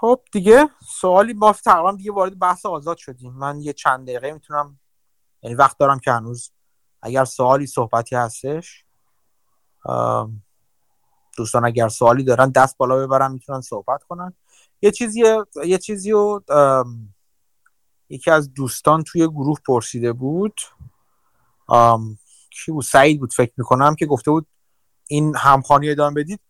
خب 0.00 0.20
دیگه 0.32 0.68
سوالی 1.00 1.32
ما 1.32 1.52
تقریبا 1.52 1.92
دیگه 1.92 2.12
وارد 2.12 2.38
بحث 2.38 2.66
آزاد 2.66 2.96
شدیم. 2.96 3.32
من 3.32 3.60
یه 3.60 3.72
چند 3.72 4.06
دقیقه 4.08 4.32
می‌تونم 4.32 4.80
یعنی 5.42 5.56
وقت 5.56 5.78
دارم 5.78 5.98
که 5.98 6.12
هنوز 6.12 6.52
اگر 7.02 7.24
سوالی 7.24 7.66
صحبتی 7.66 8.16
هستش 8.16 8.84
دوستان 11.36 11.64
اگر 11.64 11.88
سوالی 11.88 12.24
دارن 12.24 12.50
دست 12.50 12.76
بالا 12.76 12.96
ببرن 12.96 13.32
می‌تونن 13.32 13.60
صحبت 13.60 14.02
کنن. 14.02 14.32
یه 14.82 14.90
چیزی 14.90 15.22
یه 15.64 15.78
چیزی 15.78 16.10
رو 16.10 16.44
یکی 18.08 18.30
از 18.30 18.54
دوستان 18.54 19.02
توی 19.02 19.28
گروه 19.28 19.58
پرسیده 19.66 20.12
بود. 20.12 20.60
کی 22.50 22.72
بود؟ 22.72 22.84
سعید 22.84 23.20
بود 23.20 23.32
فکر 23.32 23.52
می‌کنم 23.56 23.94
که 23.94 24.06
گفته 24.06 24.30
بود 24.30 24.46
این 25.08 25.36
همخانی 25.36 25.90
ادامه 25.90 26.14
بدید. 26.22 26.40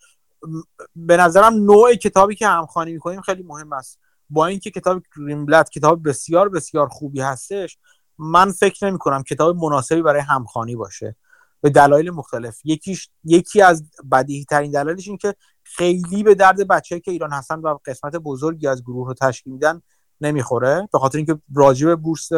به 0.97 1.17
نظرم 1.17 1.55
نوع 1.55 1.95
کتابی 1.95 2.35
که 2.35 2.49
همخانی 2.49 2.93
می‌کنیم 2.93 3.21
خیلی 3.21 3.43
مهم 3.43 3.73
است. 3.73 3.99
با 4.31 4.47
اینکه 4.47 4.71
کتاب 4.71 5.03
گرینبلد 5.17 5.69
کتاب 5.69 6.09
بسیار 6.09 6.49
بسیار 6.49 6.89
خوبی 6.89 7.21
هستش 7.21 7.79
من 8.19 8.53
فکر 8.53 8.87
نمی 8.87 8.99
کنم 8.99 9.23
کتاب 9.23 9.57
مناسبی 9.57 10.03
برای 10.03 10.21
همخانی 10.21 10.77
باشه. 10.77 11.17
به 11.61 11.71
دلایل 11.71 12.11
مختلف. 12.11 12.61
یکیش 12.65 13.09
یکی 13.25 13.63
از 13.63 13.85
بدیهی 14.13 14.45
ترین 14.45 14.71
دلایلش 14.71 15.09
این 15.09 15.17
که 15.17 15.35
خیلی 15.63 16.23
به 16.23 16.35
درد 16.35 16.69
بچه 16.69 17.01
که 17.01 17.11
ایران 17.11 17.33
هستن 17.33 17.61
و 17.61 17.79
قسمت 17.87 18.17
بزرگی 18.17 18.67
از 18.67 18.83
گروه 18.83 19.09
رو 19.09 19.15
تشکیل 19.15 19.53
میدن 19.53 19.83
نمی‌خوره. 20.21 20.89
به 20.93 20.99
خاطر 20.99 21.19
اینکه 21.19 21.39
راجع 21.55 21.95
بورس 21.95 22.29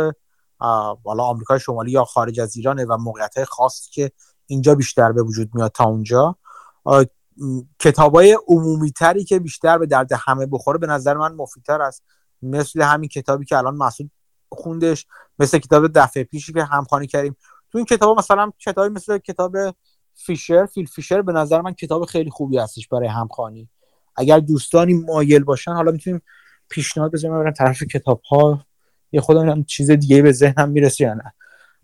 والا 1.05 1.25
آمریکای 1.25 1.61
شمالی 1.61 1.91
یا 1.91 2.05
خارج 2.05 2.41
از 2.41 2.57
ایرانه 2.57 2.85
و 2.85 2.97
موقعیت 2.97 3.37
های 3.37 3.45
خاص 3.45 3.89
که 3.93 4.11
اینجا 4.47 4.75
بیشتر 4.75 5.13
به 5.13 5.23
وجود 5.23 5.51
میاد 5.55 5.73
تا 5.73 5.85
اونجا. 5.85 6.37
کتاب 7.79 8.15
های 8.15 8.39
عمومی 8.49 8.93
تری 8.93 9.25
که 9.25 9.39
بیشتر 9.39 9.79
به 9.79 9.87
درد 9.87 10.11
همه 10.13 10.47
بخوره 10.47 10.79
به 10.79 10.87
نظر 10.87 11.15
من 11.15 11.35
مفیدتر 11.35 11.83
است. 11.83 12.03
مثل 12.43 12.83
همین 12.83 13.09
کتابی 13.09 13.45
که 13.45 13.57
الان 13.57 13.77
مسعود 13.77 14.11
خوندش 14.49 15.07
مثل 15.39 15.59
کتاب 15.59 15.87
دفعه 15.95 16.25
پیشی 16.25 16.53
که 16.53 16.65
همخوانی 16.65 17.07
کردیم. 17.07 17.37
تو 17.73 17.79
این 17.79 17.85
کتاب 17.85 18.19
مثلا 18.19 18.53
کتابی 18.59 18.95
مثل 18.95 19.19
کتاب 19.19 19.57
فیشر 20.15 20.67
فیل 20.67 20.87
فیشر 20.87 21.23
به 21.23 21.33
نظر 21.33 21.61
من 21.61 21.73
کتاب 21.73 22.05
خیلی 22.05 22.31
خوبی 22.31 22.59
هستش 22.59 22.89
برای 22.89 23.09
همخوانی. 23.09 23.69
اگر 24.17 24.41
دوستانی 24.41 24.95
مایل 24.95 25.45
باشن 25.45 25.73
حالا 25.73 25.93
می‌تونیم 25.93 26.23
پیشنهاد 26.69 27.13
بزنیم 27.13 27.33
برن 27.35 27.53
طرف 27.53 27.83
کتاب 27.83 28.21
ها 28.21 28.65
یه 29.13 29.21
خودم 29.21 29.63
چیز 29.63 29.91
دیگه 29.91 30.23
به 30.23 30.33
ذهنم 30.33 30.69
می‌رسه 30.69 31.05
یا 31.05 31.15
نه. 31.15 31.33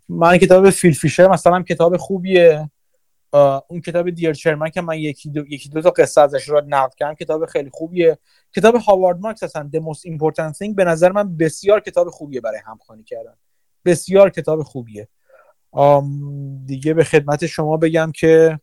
من 0.09 0.37
کتاب 0.37 0.69
فیل 0.69 0.93
فیشر 0.93 1.27
مثلا 1.27 1.61
کتاب 1.61 1.97
خوبیه. 1.97 2.71
اون 3.67 3.81
کتاب 3.85 4.09
دیر 4.09 4.33
چرمن 4.33 4.69
که 4.69 4.81
من 4.81 4.99
یکی 4.99 5.29
دو, 5.29 5.47
یکی 5.47 5.69
دو 5.69 5.81
تا 5.81 5.89
قصه 5.89 6.21
ازش 6.21 6.49
رو 6.49 6.61
نقل 6.67 6.95
کردم 6.97 7.13
کتاب 7.13 7.45
خیلی 7.45 7.69
خوبیه. 7.73 8.17
کتاب 8.55 8.75
هاوارد 8.75 9.19
مارکس 9.19 9.43
اصلا 9.43 9.69
The 9.73 9.79
Most 9.79 9.99
Important 9.99 10.57
Thing. 10.57 10.75
به 10.75 10.83
نظر 10.83 11.11
من 11.11 11.37
بسیار 11.37 11.79
کتاب 11.79 12.09
خوبیه 12.09 12.41
برای 12.41 12.59
همخوانی 12.65 13.03
کردن. 13.03 13.33
بسیار 13.85 14.29
کتاب 14.29 14.63
خوبیه. 14.63 15.07
دیگه 16.65 16.93
به 16.93 17.03
خدمت 17.03 17.45
شما 17.45 17.77
بگم 17.77 18.11
که 18.15 18.59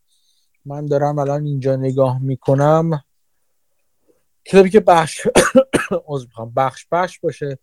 من 0.64 0.86
دارم 0.86 1.18
الان 1.18 1.44
اینجا 1.44 1.76
نگاه 1.76 2.22
می‌کنم. 2.22 3.04
کتابی 4.44 4.70
که 4.70 4.80
بخش 4.80 5.26
بخش 6.56 6.86
بخش 6.92 7.20
باشه 7.20 7.58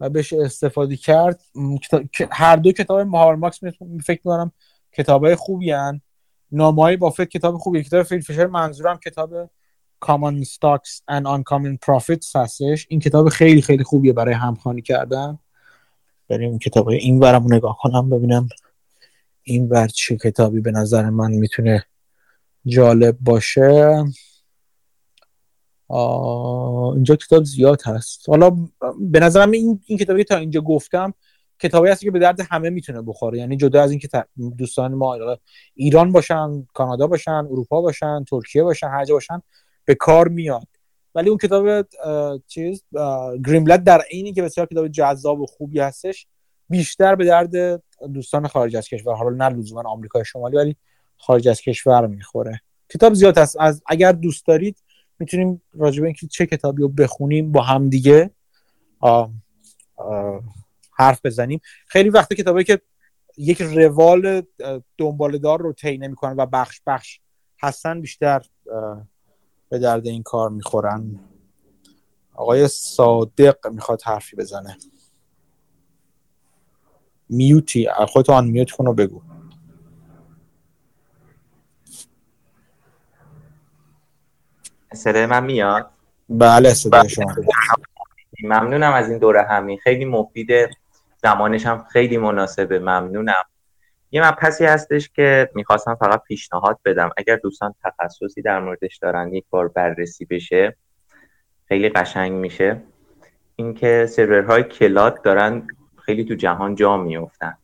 و 0.00 0.10
بشه 0.10 0.36
استفاده 0.42 0.96
کرد. 0.96 1.42
هر 2.30 2.56
دو 2.56 2.72
کتاب 2.72 3.14
هاوارد 3.14 3.38
مارکس 3.38 3.60
فکر 4.04 4.20
می‌کنم 4.24 4.52
کتاب 4.92 5.34
خوبی 5.34 5.70
هن. 5.70 6.00
نامهای 6.54 6.96
بافت 6.96 7.24
کتاب 7.24 7.56
خوبی. 7.56 7.82
کتاب 7.82 8.02
فیل 8.02 8.20
فیشر 8.20 8.46
منظورم 8.46 8.98
کتاب 8.98 9.50
Common 10.04 10.44
Stocks 10.44 11.00
and 11.10 11.24
Uncommon 11.24 11.78
Profits 11.86 12.36
هستش. 12.36 12.86
این 12.88 13.00
کتاب 13.00 13.28
خیلی 13.28 13.62
خیلی 13.62 13.84
خوبیه 13.84 14.12
برای 14.12 14.34
همخوانی 14.34 14.82
کردن. 14.82 15.38
بریم 16.28 16.58
کتاب 16.58 16.88
این 16.88 17.18
ورم 17.18 17.54
نگاه 17.54 17.78
کنم 17.80 18.10
ببینم 18.10 18.48
این 19.42 19.68
ور 19.68 19.86
چه 19.86 20.16
کتابی 20.16 20.60
به 20.60 20.70
نظر 20.70 21.10
من 21.10 21.30
می‌تونه 21.30 21.84
جالب 22.66 23.16
باشه. 23.20 24.04
اینجا 26.94 27.16
کتاب 27.16 27.44
زیاد 27.44 27.82
هست. 27.84 28.28
حالا 28.28 28.50
به 29.00 29.20
نظرم 29.20 29.50
این, 29.50 29.80
این 29.86 29.98
کتابی 29.98 30.24
تا 30.24 30.36
اینجا 30.36 30.60
گفتم 30.60 31.14
کتابی 31.64 31.88
هست 31.88 32.00
که 32.00 32.10
به 32.10 32.18
درد 32.18 32.40
همه 32.50 32.70
می‌تونه 32.70 33.02
بخوره. 33.02 33.38
یعنی 33.38 33.56
جدا 33.56 33.82
از 33.82 33.90
اینکه 33.90 34.08
دوستان 34.58 34.94
ما 34.94 35.36
ایران 35.74 36.12
باشن 36.12 36.66
کانادا 36.74 37.06
باشن 37.06 37.30
اروپا 37.30 37.80
باشن 37.80 38.24
ترکیه 38.24 38.62
باشن 38.62 38.88
هر 38.88 39.04
جا 39.04 39.14
باشن 39.14 39.42
به 39.84 39.94
کار 39.94 40.28
میاد. 40.28 40.66
ولی 41.14 41.28
اون 41.28 41.38
کتاب 41.38 41.86
چیز 42.46 42.84
گریملت 43.46 43.84
در 43.84 44.02
عینی 44.10 44.32
که 44.32 44.42
بسیار 44.42 44.66
کتاب 44.66 44.88
جذاب 44.88 45.40
و 45.40 45.46
خوبی 45.46 45.80
هستش 45.80 46.26
بیشتر 46.68 47.14
به 47.14 47.24
درد 47.24 47.82
دوستان 48.12 48.48
خارج 48.48 48.76
از 48.76 48.88
کشور. 48.88 49.14
حالا 49.14 49.48
نه 49.48 49.56
لزوما 49.56 49.90
آمریکای 49.90 50.24
شمالی 50.24 50.56
ولی 50.56 50.76
خارج 51.16 51.48
از 51.48 51.60
کشور 51.60 52.06
می‌خوره. 52.06 52.60
کتاب 52.88 53.14
زیاد 53.14 53.38
هست. 53.38 53.56
از 53.60 53.82
اگر 53.86 54.12
دوست 54.12 54.46
دارید 54.46 54.76
می‌تونیم 55.18 55.62
راجع 55.72 56.00
به 56.00 56.06
اینکه 56.06 56.26
چه 56.26 56.46
کتابی 56.46 56.82
رو 56.82 56.88
بخونیم 56.88 57.52
با 57.52 57.62
هم 57.62 57.88
دیگه. 57.88 58.30
حرف 60.96 61.20
بزنیم. 61.24 61.60
خیلی 61.86 62.08
وقت 62.08 62.32
کتابی 62.32 62.64
که 62.64 62.80
یک 63.36 63.62
روال 63.62 64.42
دنبالدار 64.98 65.62
رو 65.62 65.72
طی 65.72 65.98
نمی‌کنن 65.98 66.36
و 66.36 66.46
بخش 66.46 66.80
بخش 66.86 67.20
هستن 67.62 68.00
بیشتر 68.00 68.42
به 69.68 69.78
درد 69.78 70.06
این 70.06 70.22
کار 70.22 70.50
می‌خورن. 70.50 71.20
آقای 72.34 72.68
صادق 72.68 73.66
می‌خواد 73.66 74.02
حرفی 74.02 74.36
بزنه. 74.36 74.78
میوتی 77.28 77.88
خودتو 78.08 78.32
آن 78.32 78.46
میوت 78.46 78.70
کن 78.70 78.86
و 78.86 78.92
بگو. 78.92 79.22
صدای 84.94 85.26
من 85.26 85.44
میاد؟ 85.44 85.90
بله 86.28 86.74
صدای 86.74 87.08
شما. 87.08 87.34
ممنونم 88.42 88.92
از 88.92 89.08
این 89.08 89.18
دوره 89.18 89.42
همین. 89.42 89.78
خیلی 89.78 90.04
مفیده. 90.04 90.70
زمانش 91.24 91.66
هم 91.66 91.84
خیلی 91.92 92.18
مناسبه 92.18 92.78
ممنونم. 92.78 93.44
یه 94.10 94.28
مبحثی 94.28 94.64
هستش 94.64 95.08
که 95.08 95.50
می‌خواستم 95.54 95.94
فقط 95.94 96.22
پیشنهاد 96.22 96.78
بدم. 96.84 97.10
اگر 97.16 97.36
دوستان 97.36 97.74
تخصصی 97.84 98.42
در 98.42 98.60
موردش 98.60 98.96
دارن 98.96 99.34
یک 99.34 99.44
بار 99.50 99.68
بررسی 99.68 100.24
بشه 100.24 100.76
خیلی 101.68 101.88
قشنگ 101.88 102.32
میشه. 102.32 102.82
اینکه 103.56 104.06
سرورهای 104.06 104.62
کلاد 104.62 105.22
دارن 105.22 105.66
خیلی 105.96 106.24
تو 106.24 106.34
جهان 106.34 106.74
جا 106.74 106.96
میفتن 106.96 107.54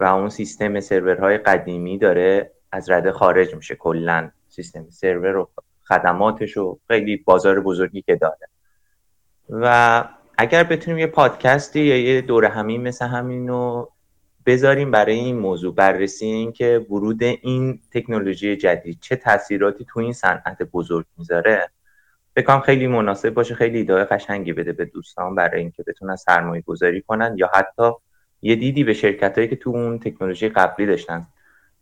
و 0.00 0.04
اون 0.04 0.28
سیستم 0.28 0.80
سرورهای 0.80 1.38
قدیمی 1.38 1.98
داره 1.98 2.50
از 2.72 2.90
رده 2.90 3.12
خارج 3.12 3.54
میشه 3.54 3.74
کلا. 3.74 4.30
سیستم 4.48 4.86
سرور 4.90 5.36
و 5.36 5.48
خدماتش 5.84 6.56
و 6.56 6.78
خیلی 6.88 7.16
بازار 7.16 7.60
بزرگی 7.60 8.02
که 8.02 8.16
داره. 8.16 8.48
و 9.50 10.04
اگر 10.38 10.64
بتونیم 10.64 10.98
یه 10.98 11.06
پادکستی 11.06 11.80
یا 11.80 11.96
یه 11.96 12.20
دوره 12.20 12.48
همین 12.48 12.82
مثل 12.82 13.06
همین 13.06 13.48
رو 13.48 13.92
بذاریم 14.46 14.90
برای 14.90 15.14
این 15.14 15.38
موضوع 15.38 15.74
بررسی 15.74 16.26
این 16.26 16.52
که 16.52 16.86
ورود 16.90 17.22
این 17.22 17.80
تکنولوژی 17.92 18.56
جدید 18.56 18.98
چه 19.00 19.16
تاثیراتی 19.16 19.86
تو 19.88 20.00
این 20.00 20.12
صنعت 20.12 20.62
بزرگ 20.62 21.06
می‌ذاره 21.18 21.70
بکنم 22.36 22.60
خیلی 22.60 22.86
مناسب 22.86 23.30
باشه 23.30 23.54
خیلی 23.54 23.78
ایده 23.78 24.04
قشنگی 24.04 24.52
بده 24.52 24.72
به 24.72 24.84
دوستان 24.84 25.34
برای 25.34 25.60
اینکه 25.60 25.82
بتونن 25.82 26.16
سرمایه 26.16 26.62
گذاری 26.62 27.02
کنن 27.02 27.34
یا 27.38 27.50
حتی 27.54 27.90
یه 28.42 28.56
دیدی 28.56 28.84
به 28.84 28.94
شرکت 28.94 29.38
هایی 29.38 29.48
که 29.48 29.56
تو 29.56 29.70
اون 29.70 29.98
تکنولوژی 29.98 30.48
قبلی 30.48 30.86
داشتن 30.86 31.26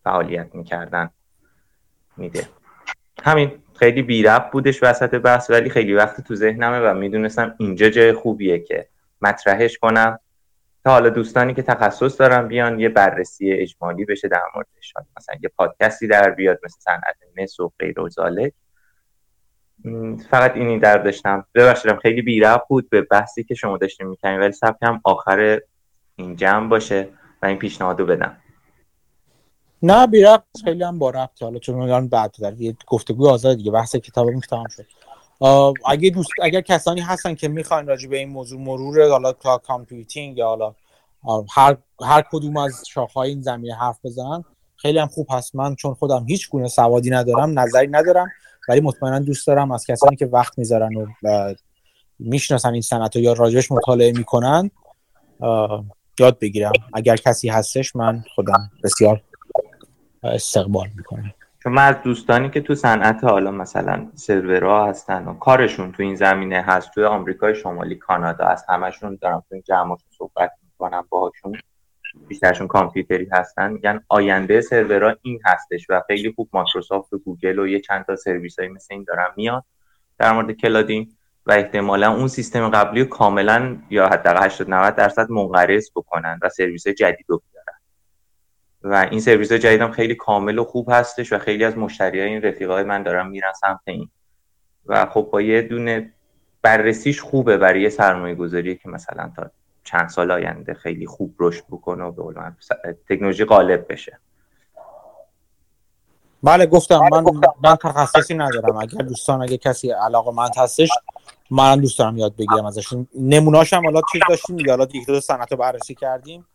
فعالیت 0.04 0.54
می‌کردن 0.54 1.10
میده. 2.16 2.48
همین. 3.22 3.63
خیلی 3.76 4.02
بی 4.02 4.24
بودش 4.52 4.82
وسط 4.82 5.14
بحث 5.14 5.50
ولی 5.50 5.70
خیلی 5.70 5.94
وقت 5.94 6.20
تو 6.20 6.34
ذهنمه 6.34 6.80
و 6.80 6.94
می‌دونستم 6.94 7.54
اینجا 7.58 7.88
جای 7.88 8.12
خوبیه 8.12 8.58
که 8.58 8.88
مطرحش 9.22 9.78
کنم. 9.78 10.18
تا 10.84 10.90
حالا 10.90 11.08
دوستانی 11.08 11.54
که 11.54 11.62
تخصص 11.62 12.20
دارن 12.20 12.48
بیان 12.48 12.80
یه 12.80 12.88
بررسی 12.88 13.52
اجمالی 13.52 14.04
بشه 14.04 14.28
در 14.28 14.42
موردش 14.54 14.94
مثلا 15.16 15.36
یه 15.42 15.50
پادکستی 15.56 16.06
در 16.06 16.30
بیاد 16.30 16.58
مثل 16.64 16.80
صنعت 16.80 17.16
مس 17.36 17.60
و 17.60 17.72
غیر 17.78 18.00
و 18.00 18.08
فقط 20.30 20.56
اینی 20.56 20.78
در 20.78 20.98
داشتم. 20.98 21.46
ببخشیدم 21.54 21.96
خیلی 21.96 22.22
بی 22.22 22.42
بود 22.68 22.90
به 22.90 23.02
بحثی 23.02 23.44
که 23.44 23.54
شما 23.54 23.76
داشتیم 23.76 24.08
می‌کنیم 24.08 24.40
ولی 24.40 24.52
سبکم 24.52 25.00
آخر 25.04 25.60
این 26.16 26.36
جمع 26.36 26.68
باشه 26.68 27.08
و 27.42 27.46
این 27.46 27.58
پیشنهادو 27.58 28.06
بدم. 28.06 28.36
نه 29.86 30.06
بی 30.06 30.26
خیلی 30.64 30.82
هم 30.82 30.98
با 30.98 31.10
رفت 31.10 31.42
حالا 31.42 31.58
چون 31.58 31.74
میگن 31.74 32.08
بعد 32.08 32.34
در 32.40 32.60
یه 32.60 32.76
گفتگو 32.86 33.28
آزاد 33.28 33.56
دیگه 33.56 33.70
بحث 33.70 33.96
کتابمون 33.96 34.40
تمام 34.40 34.66
شد. 34.68 34.86
اگه 35.86 36.10
دوست 36.10 36.30
اگر 36.42 36.60
کسانی 36.60 37.00
هستن 37.00 37.34
که 37.34 37.48
می‌خواین 37.48 37.86
راجع 37.86 38.08
به 38.08 38.18
این 38.18 38.28
موضوع 38.28 38.60
مرور 38.60 39.10
حالا 39.10 39.32
کامپیوتینگ 39.58 40.38
یا 40.38 40.46
حالا 40.46 40.74
هر 41.50 41.76
هر 42.00 42.24
کدوم 42.32 42.56
از 42.56 42.82
شاخه‌های 42.88 43.30
این 43.30 43.42
زمینه 43.42 43.74
حرف 43.74 43.98
بزنن 44.04 44.44
خیلی 44.76 44.98
هم 44.98 45.06
خوب 45.06 45.26
هست. 45.30 45.54
من 45.54 45.74
چون 45.74 45.94
خودم 45.94 46.24
هیچ 46.28 46.50
گونه 46.50 46.68
سوادی 46.68 47.10
ندارم 47.10 47.58
نظری 47.58 47.86
ندارم 47.86 48.28
ولی 48.68 48.80
مطمئنا 48.80 49.18
دوست 49.18 49.46
دارم 49.46 49.72
از 49.72 49.86
کسانی 49.86 50.16
که 50.16 50.26
وقت 50.26 50.58
می‌ذارن 50.58 51.14
و 51.22 51.54
می‌شناسن 52.18 52.72
این 52.72 52.82
صنعت 52.82 53.16
یا 53.16 53.32
راجعش 53.32 53.72
مطالعه 53.72 54.12
می‌کنن 54.12 54.70
یاد 56.18 56.38
بگیرم. 56.38 56.72
اگر 56.92 57.16
کسی 57.16 57.48
هستش 57.48 57.96
من 57.96 58.24
خودم 58.34 58.70
بسیار 58.84 59.22
استقبال 60.24 60.88
می‌کنم 60.96 61.34
چون 61.62 61.72
من 61.72 61.88
از 61.88 61.96
دوستانی 62.04 62.50
که 62.50 62.60
تو 62.60 62.74
صنعت 62.74 63.24
حالا 63.24 63.50
مثلا 63.50 64.06
سرورها 64.14 64.86
هستن 64.86 65.24
و 65.24 65.34
کارشون 65.34 65.92
تو 65.92 66.02
این 66.02 66.14
زمینه 66.14 66.62
هست 66.62 66.90
توی 66.90 67.04
آمریکای 67.04 67.54
شمالی 67.54 67.94
کانادا 67.94 68.44
از 68.44 68.64
همشون 68.68 69.18
دارم 69.22 69.44
تو 69.48 69.54
این 69.54 69.62
جمعشون 69.66 70.08
صحبت 70.18 70.52
می‌کنم 70.62 71.04
باهاشون 71.08 71.56
بیشترشون 72.28 72.66
کامپیوتری 72.66 73.28
هستن 73.32 73.72
میگن 73.72 74.00
آینده 74.08 74.60
سرورها 74.60 75.16
این 75.22 75.40
هستش 75.44 75.86
و 75.88 76.02
خیلی 76.06 76.32
خوب 76.36 76.48
مایکروسافت 76.52 77.12
و 77.12 77.18
گوگل 77.18 77.58
و 77.58 77.66
یه 77.66 77.80
چند 77.80 78.04
تا 78.04 78.16
سرویس 78.16 78.58
های 78.58 78.68
مثل 78.68 78.94
این 78.94 79.04
دارن 79.08 79.28
میاد 79.36 79.64
در 80.18 80.32
مورد 80.32 80.52
کلادین 80.52 81.12
و 81.46 81.52
احتمالا 81.52 82.16
اون 82.16 82.28
سیستم 82.28 82.68
قبلی 82.68 83.04
کاملا 83.04 83.76
یا 83.90 84.06
حداقل 84.06 84.44
80 84.44 84.70
90 84.70 84.94
درصد 84.94 85.30
منقرض 85.30 85.90
بکنن 85.96 86.38
و 86.42 86.48
سرویس 86.48 86.88
جدید 86.88 87.26
رو 87.28 87.42
و 88.84 89.08
این 89.10 89.20
سرویس 89.20 89.52
جدید 89.52 89.80
هم 89.80 89.90
خیلی 89.92 90.14
کامل 90.14 90.58
و 90.58 90.64
خوب 90.64 90.88
هستش 90.90 91.32
و 91.32 91.38
خیلی 91.38 91.64
از 91.64 91.78
مشتری 91.78 92.20
های 92.20 92.28
این 92.28 92.42
رفیقای 92.42 92.84
من 92.84 93.02
دارن 93.02 93.26
میرن 93.28 93.52
سمت 93.60 93.80
این. 93.84 94.10
و 94.86 95.06
خب 95.06 95.28
با 95.32 95.40
یه 95.40 95.62
دونه 95.62 96.12
بررسیش 96.62 97.20
خوبه 97.20 97.56
برای 97.56 97.90
سرمایه 97.90 98.34
گذاری 98.34 98.76
که 98.76 98.88
مثلا 98.88 99.32
تا 99.36 99.50
چند 99.84 100.08
سال 100.08 100.30
آینده 100.30 100.74
خیلی 100.74 101.06
خوب 101.06 101.34
رشد 101.40 101.64
بکنه 101.70 102.04
و 102.04 102.12
به 102.12 102.96
تکنولوژی 103.08 103.44
غالب 103.44 103.92
بشه. 103.92 104.18
بله 106.42 106.66
گفتم 106.66 107.00
من 107.12 107.24
من 107.64 107.76
تخصصی 107.76 108.34
ندارم. 108.34 108.76
اگر 108.76 108.98
دوستان 108.98 109.42
اگه 109.42 109.58
کسی 109.58 109.90
علاقه 109.90 110.32
من 110.32 110.48
هستش 110.56 110.90
من 111.50 111.80
دوست 111.80 111.98
دارم 111.98 112.16
یاد 112.16 112.36
بگیرم 112.36 112.64
ازش. 112.66 112.88
نموناش 113.14 113.72
هم 113.72 113.84
حالا 113.84 114.00
چیز 114.12 114.22
داشتیم 114.28 114.56
دیگه. 114.56 114.70
حالا 114.70 114.84
دیگه 114.84 115.06
دو 115.06 115.20
صنعت 115.20 115.52
رو 115.52 115.58
بررسی 115.58 115.94
کردیم. 115.94 116.46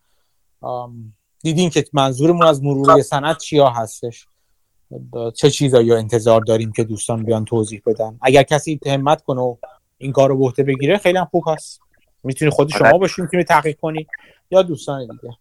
دیدیم 1.42 1.70
که 1.70 1.84
منظورمون 1.92 2.46
از 2.46 2.62
مرور 2.62 3.02
صنعت 3.02 3.38
چیا 3.38 3.70
هستش؟ 3.70 4.26
چه 5.34 5.50
چیزایی 5.50 5.92
انتظار 5.92 6.40
داریم 6.40 6.72
که 6.72 6.84
دوستان 6.84 7.24
بیان 7.24 7.44
توضیح 7.44 7.82
بدن؟ 7.86 8.18
اگر 8.22 8.42
کسی 8.42 8.80
همت 8.86 9.22
کنه 9.22 9.40
و 9.40 9.56
این 9.98 10.12
کار 10.12 10.28
رو 10.28 10.38
بهته 10.38 10.62
بگیره 10.62 10.98
خیلی 10.98 11.18
هم 11.18 11.28
خوب 11.30 11.44
هست. 11.46 11.80
می‌تونی 12.24 12.50
خود 12.50 12.68
شما 12.68 12.98
باشی 12.98 13.22
می‌تونی 13.22 13.44
تحقیق 13.44 13.76
کنی 13.80 14.06
یا 14.50 14.62
دوستان 14.62 15.00
دیگه. 15.00 15.34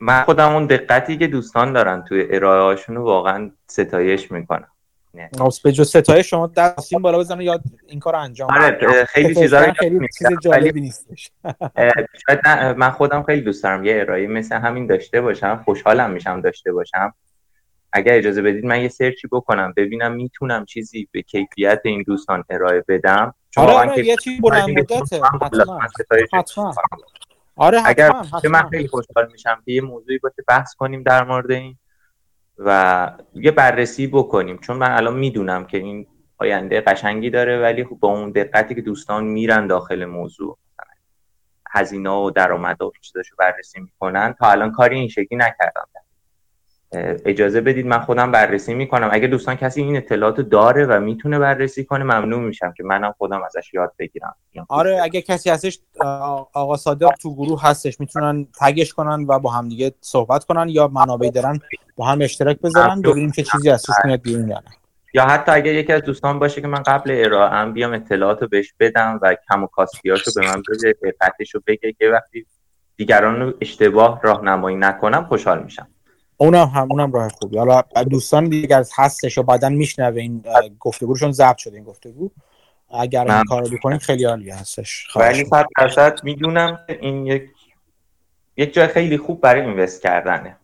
من 0.00 0.24
خودم 0.24 0.54
اون 0.54 0.66
دقتی 0.66 1.18
که 1.18 1.26
دوستان 1.26 1.72
دارن 1.72 2.04
توی 2.08 2.26
ارائه 2.30 2.76
رو 2.88 3.04
واقعا 3.04 3.50
ستایش 3.66 4.32
می‌کنم. 4.32 4.71
به 5.64 5.72
جو 5.72 5.84
ستایش 5.84 6.30
شما 6.30 6.46
دستین 6.46 7.02
بالا 7.02 7.18
بزنه 7.18 7.44
یاد 7.44 7.62
این 7.86 8.00
کار 8.00 8.16
انجام 8.16 8.48
آره 8.50 9.04
خیلی 9.04 9.34
چیزا 9.40 9.72
خیلی 9.72 10.08
چیز 10.18 10.28
جالبی 10.42 10.80
نیستش. 10.80 11.30
من 12.76 12.90
خودم 12.90 13.22
خیلی 13.22 13.40
دوست 13.40 13.62
دارم. 13.62 13.84
یه 13.84 14.00
ارائه 14.00 14.26
مثل 14.26 14.56
همین 14.56 14.86
داشته 14.86 15.20
باشم 15.20 15.62
خوشحالم 15.64 16.10
میشم 16.10 16.40
داشته 16.40 16.72
باشم. 16.72 17.14
اگر 17.92 18.14
اجازه 18.14 18.42
بدید 18.42 18.64
من 18.64 18.80
یه 18.80 18.88
سرچی 18.88 19.28
بکنم 19.32 19.74
ببینم 19.76 20.12
می‌تونم 20.12 20.64
چیزی 20.64 21.08
به 21.12 21.22
کیفیت 21.22 21.80
این 21.84 22.02
دوستان 22.02 22.44
ارائه 22.50 22.84
بدم. 22.88 23.34
چون 23.50 23.64
آره, 23.64 23.90
آره 23.90 24.06
یه 24.06 24.16
چیزی 24.16 24.40
بلند 24.40 24.70
مدته 24.70 25.20
حتما 26.32 26.74
آره 27.56 27.82
اگر 27.84 28.12
من 28.50 28.68
خیلی 28.70 28.88
خوشحال 28.88 29.28
میشم 29.32 29.62
که 29.64 29.72
یه 29.72 29.80
موضوعی 29.80 30.18
باشه 30.18 30.42
بحث 30.48 30.74
کنیم 30.74 31.02
در 31.02 31.24
مورد 31.24 31.50
این. 31.50 31.78
و 32.58 33.10
یه 33.34 33.50
بررسی 33.50 34.06
بکنیم. 34.06 34.58
چون 34.58 34.76
من 34.76 34.90
الان 34.92 35.18
می‌دونم 35.18 35.66
که 35.66 35.78
این 35.78 36.06
آینده 36.38 36.80
قشنگی 36.80 37.30
داره 37.30 37.62
ولی 37.62 37.84
خب 37.84 37.96
با 38.00 38.08
اون 38.08 38.30
دقتی 38.30 38.74
که 38.74 38.82
دوستان 38.82 39.24
میرن 39.24 39.66
داخل 39.66 40.04
موضوع 40.04 40.58
هزینه 41.70 42.10
و 42.10 42.30
درآمد 42.30 42.82
و 42.82 42.92
چیزاشو 43.00 43.36
بررسی 43.38 43.80
می‌کنن. 43.80 44.34
تا 44.38 44.50
الان 44.50 44.72
کاری 44.72 44.98
این 44.98 45.08
شکلی 45.08 45.38
نکردم. 45.38 45.88
اجازه 47.24 47.60
بدید 47.60 47.86
من 47.86 47.98
خودم 47.98 48.32
بررسی 48.32 48.74
می‌کنم. 48.74 49.08
اگه 49.12 49.26
دوستان 49.26 49.54
کسی 49.54 49.82
این 49.82 49.96
اطلاعات 49.96 50.40
داره 50.40 50.86
و 50.86 51.00
می‌تونه 51.00 51.38
بررسی 51.38 51.84
کنه 51.84 52.04
ممنون 52.04 52.44
میشم 52.44 52.72
که 52.76 52.84
منم 52.84 53.14
خودم 53.18 53.42
ازش 53.42 53.74
یاد 53.74 53.92
بگیرم. 53.98 54.36
آره 54.68 55.00
اگه 55.02 55.22
کسی 55.22 55.50
هستش 55.50 55.78
آقا 56.52 56.76
صادق 56.76 57.10
تو 57.22 57.34
گروه 57.34 57.62
هستش. 57.62 58.00
می‌تونن 58.00 58.46
تگش 58.60 58.92
کنن 58.92 59.26
و 59.28 59.38
با 59.38 59.50
هم 59.50 59.68
دیگه 59.68 59.92
صحبت 60.00 60.44
کنن 60.44 60.68
یا 60.68 60.88
منابعی 60.88 61.30
دارن 61.30 61.60
با 61.96 62.06
هم 62.06 62.18
اشتراک 62.22 62.60
بذارن 62.60 63.02
ببینیم 63.02 63.30
که 63.30 63.42
چیزی 63.42 63.70
از 63.70 63.82
توش 63.82 63.96
میاد 64.04 64.22
بیرون 64.22 64.48
یا 64.48 64.62
یا 65.14 65.24
حتی 65.24 65.52
اگه 65.52 65.74
یکی 65.74 65.92
از 65.92 66.02
دوستان 66.02 66.38
باشه 66.38 66.60
که 66.60 66.66
من 66.66 66.82
قبل 66.82 67.22
ارائه 67.24 67.70
بیام 67.70 67.92
اطلاعات 67.92 68.42
رو 68.42 68.48
بهش 68.48 68.74
بدم 68.80 69.18
و 69.22 69.36
کم 69.48 69.64
و 69.64 69.66
کاستیاشو 69.66 70.30
به 70.36 70.46
من 70.46 70.62
بده 70.68 70.94
رو 71.54 71.62
بگه 71.66 71.92
که 71.92 72.08
وقتی 72.08 72.46
دیگران 72.96 73.40
رو 73.40 73.52
اشتباه 73.60 74.20
راهنمایی 74.22 74.76
نکنم 74.76 75.24
خوشحال 75.24 75.62
میشم. 75.62 75.88
اونم 76.42 76.66
هم 76.66 76.88
اونم 76.90 77.12
راه 77.12 77.28
خوبی. 77.28 77.58
حالا 77.58 77.82
دوستان 78.10 78.48
دیگر 78.48 78.84
هستش 78.98 79.38
و 79.38 79.42
بعدا 79.42 79.68
میشنوه 79.68 80.20
این 80.20 80.44
گفتگوشون 80.80 81.32
ضبط 81.32 81.56
شده 81.56 81.76
این 81.76 81.84
گفتگو. 81.84 82.30
اگر 82.98 83.30
این 83.30 83.44
کارو 83.44 83.76
بکنید 83.76 84.00
خیلی 84.00 84.24
عالی 84.24 84.50
هستش. 84.50 85.16
ولی 85.16 85.44
صد 85.44 85.66
درصد 85.78 86.24
می‌دونم 86.24 86.78
این 86.88 87.26
یک 87.26 87.50
یک 88.56 88.74
جای 88.74 88.86
خیلی 88.86 89.18
خوب 89.18 89.40
برای 89.40 89.60
اینوست 89.60 90.02
کردنه. 90.02 90.56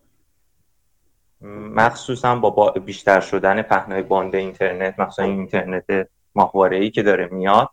مخصوصا 1.75 2.35
با 2.35 2.71
بیشتر 2.71 3.19
شدن 3.19 3.61
پهنای 3.61 4.01
باند 4.01 4.35
اینترنت 4.35 4.99
مخصوصا 4.99 5.23
اینترنت 5.23 6.07
ماهواره 6.35 6.77
ای 6.77 6.91
که 6.91 7.03
داره 7.03 7.27
میاد 7.27 7.69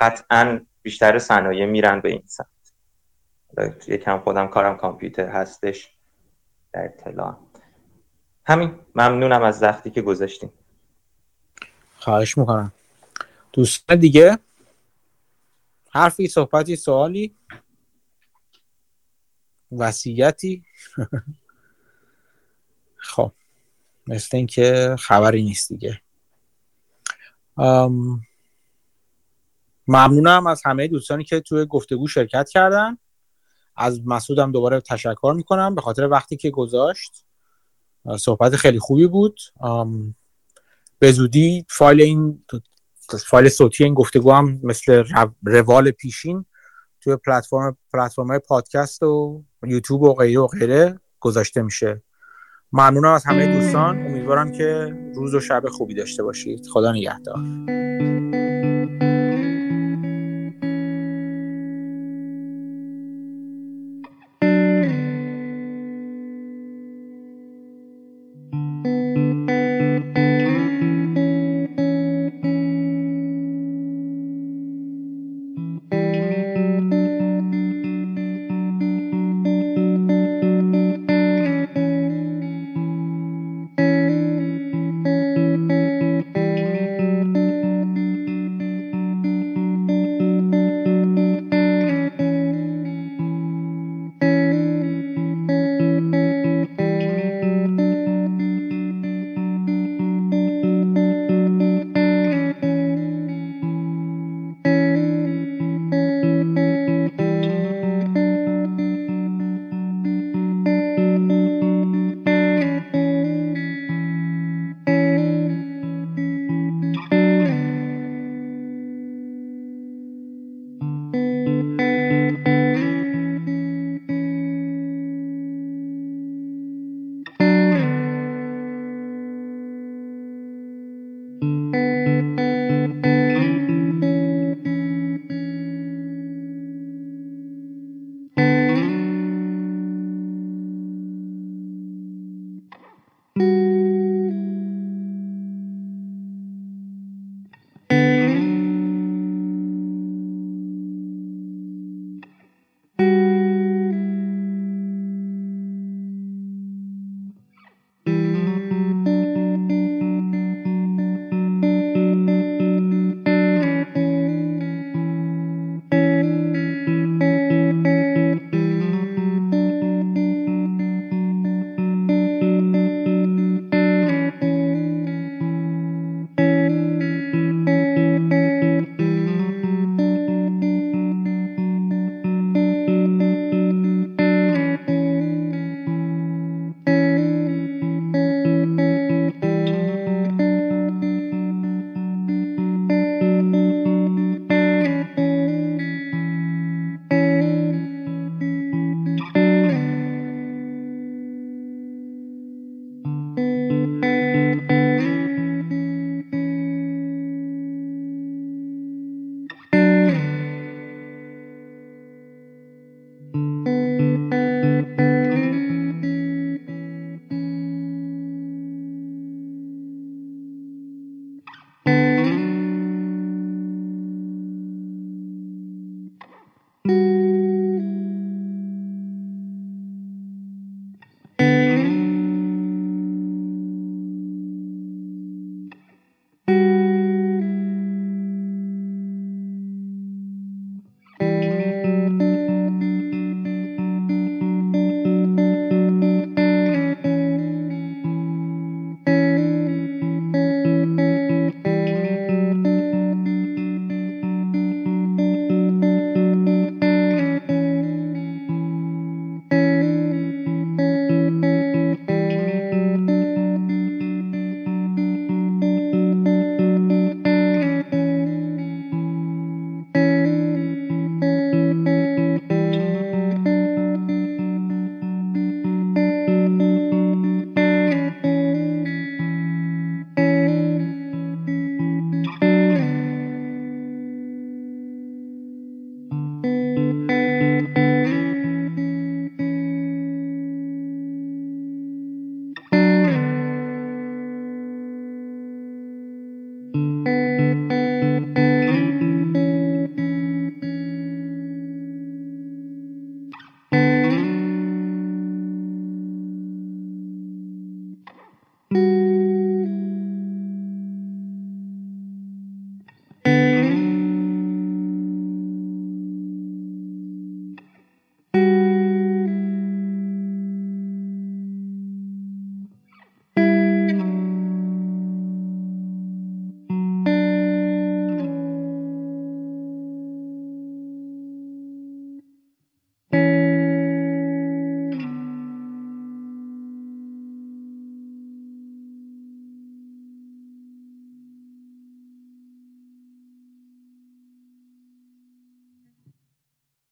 قطعا 0.00 0.60
بیشتر 0.82 1.18
صنایع 1.18 1.66
میرن 1.66 2.00
به 2.00 2.08
این 2.08 2.22
سمت. 2.26 2.46
یکم 3.88 4.18
خودم 4.18 4.48
کارم 4.48 4.76
کامپیوتر 4.76 5.28
هستش. 5.28 5.91
در 6.72 6.84
اطلاع. 6.84 7.36
همین 8.44 8.78
ممنونم 8.94 9.42
از 9.42 9.62
وقتی 9.62 9.90
که 9.90 10.02
گذاشتیم 10.02 10.52
خواهش 11.98 12.38
می‌کنم. 12.38 12.72
دوستان 13.52 13.98
دیگه؟ 13.98 14.38
حرفی 15.90 16.28
صحبتی 16.28 16.76
سوالی؟ 16.76 17.34
وصیتی؟ 19.72 20.64
خب 22.96 23.32
مثل 24.06 24.36
اینکه 24.36 24.96
خبری 24.98 25.42
نیست 25.42 25.72
دیگه. 25.72 26.00
ممنونم 29.88 30.46
از 30.46 30.62
همه 30.64 30.88
دوستانی 30.88 31.24
که 31.24 31.40
توی 31.40 31.66
گفتگو 31.66 32.08
شرکت 32.08 32.48
کردن. 32.48 32.98
از 33.76 34.00
مسعودم 34.06 34.52
دوباره 34.52 34.80
تشکر 34.80 35.34
می‌کنم 35.36 35.74
به 35.74 35.80
خاطر 35.80 36.08
وقتی 36.08 36.36
که 36.36 36.50
گذاشت. 36.50 37.24
صحبت 38.18 38.56
خیلی 38.56 38.78
خوبی 38.78 39.06
بود. 39.06 39.40
به 40.98 41.12
زودی 41.12 41.66
فایل 41.68 42.00
این 42.00 42.44
فایل 43.26 43.48
صوتی 43.48 43.84
این 43.84 43.94
گفتگو 43.94 44.32
هم 44.32 44.60
مثل 44.62 45.04
روال 45.42 45.90
پیشین 45.90 46.44
توی 47.00 47.16
پلتفرم 47.16 47.76
پلتفرم 47.92 48.26
های 48.26 48.38
پادکست 48.38 49.02
و 49.02 49.42
یوتیوب 49.66 50.02
و 50.02 50.14
غیره 50.14 50.40
و 50.40 50.46
غیره 50.46 51.00
گذاشته 51.20 51.62
میشه. 51.62 52.02
ممنونم 52.72 53.12
از 53.12 53.24
همه 53.24 53.60
دوستان. 53.60 54.06
امیدوارم 54.06 54.52
که 54.52 54.96
روز 55.14 55.34
و 55.34 55.40
شب 55.40 55.68
خوبی 55.68 55.94
داشته 55.94 56.22
باشید. 56.22 56.66
خدا 56.72 56.92
نگهدار. 56.92 57.81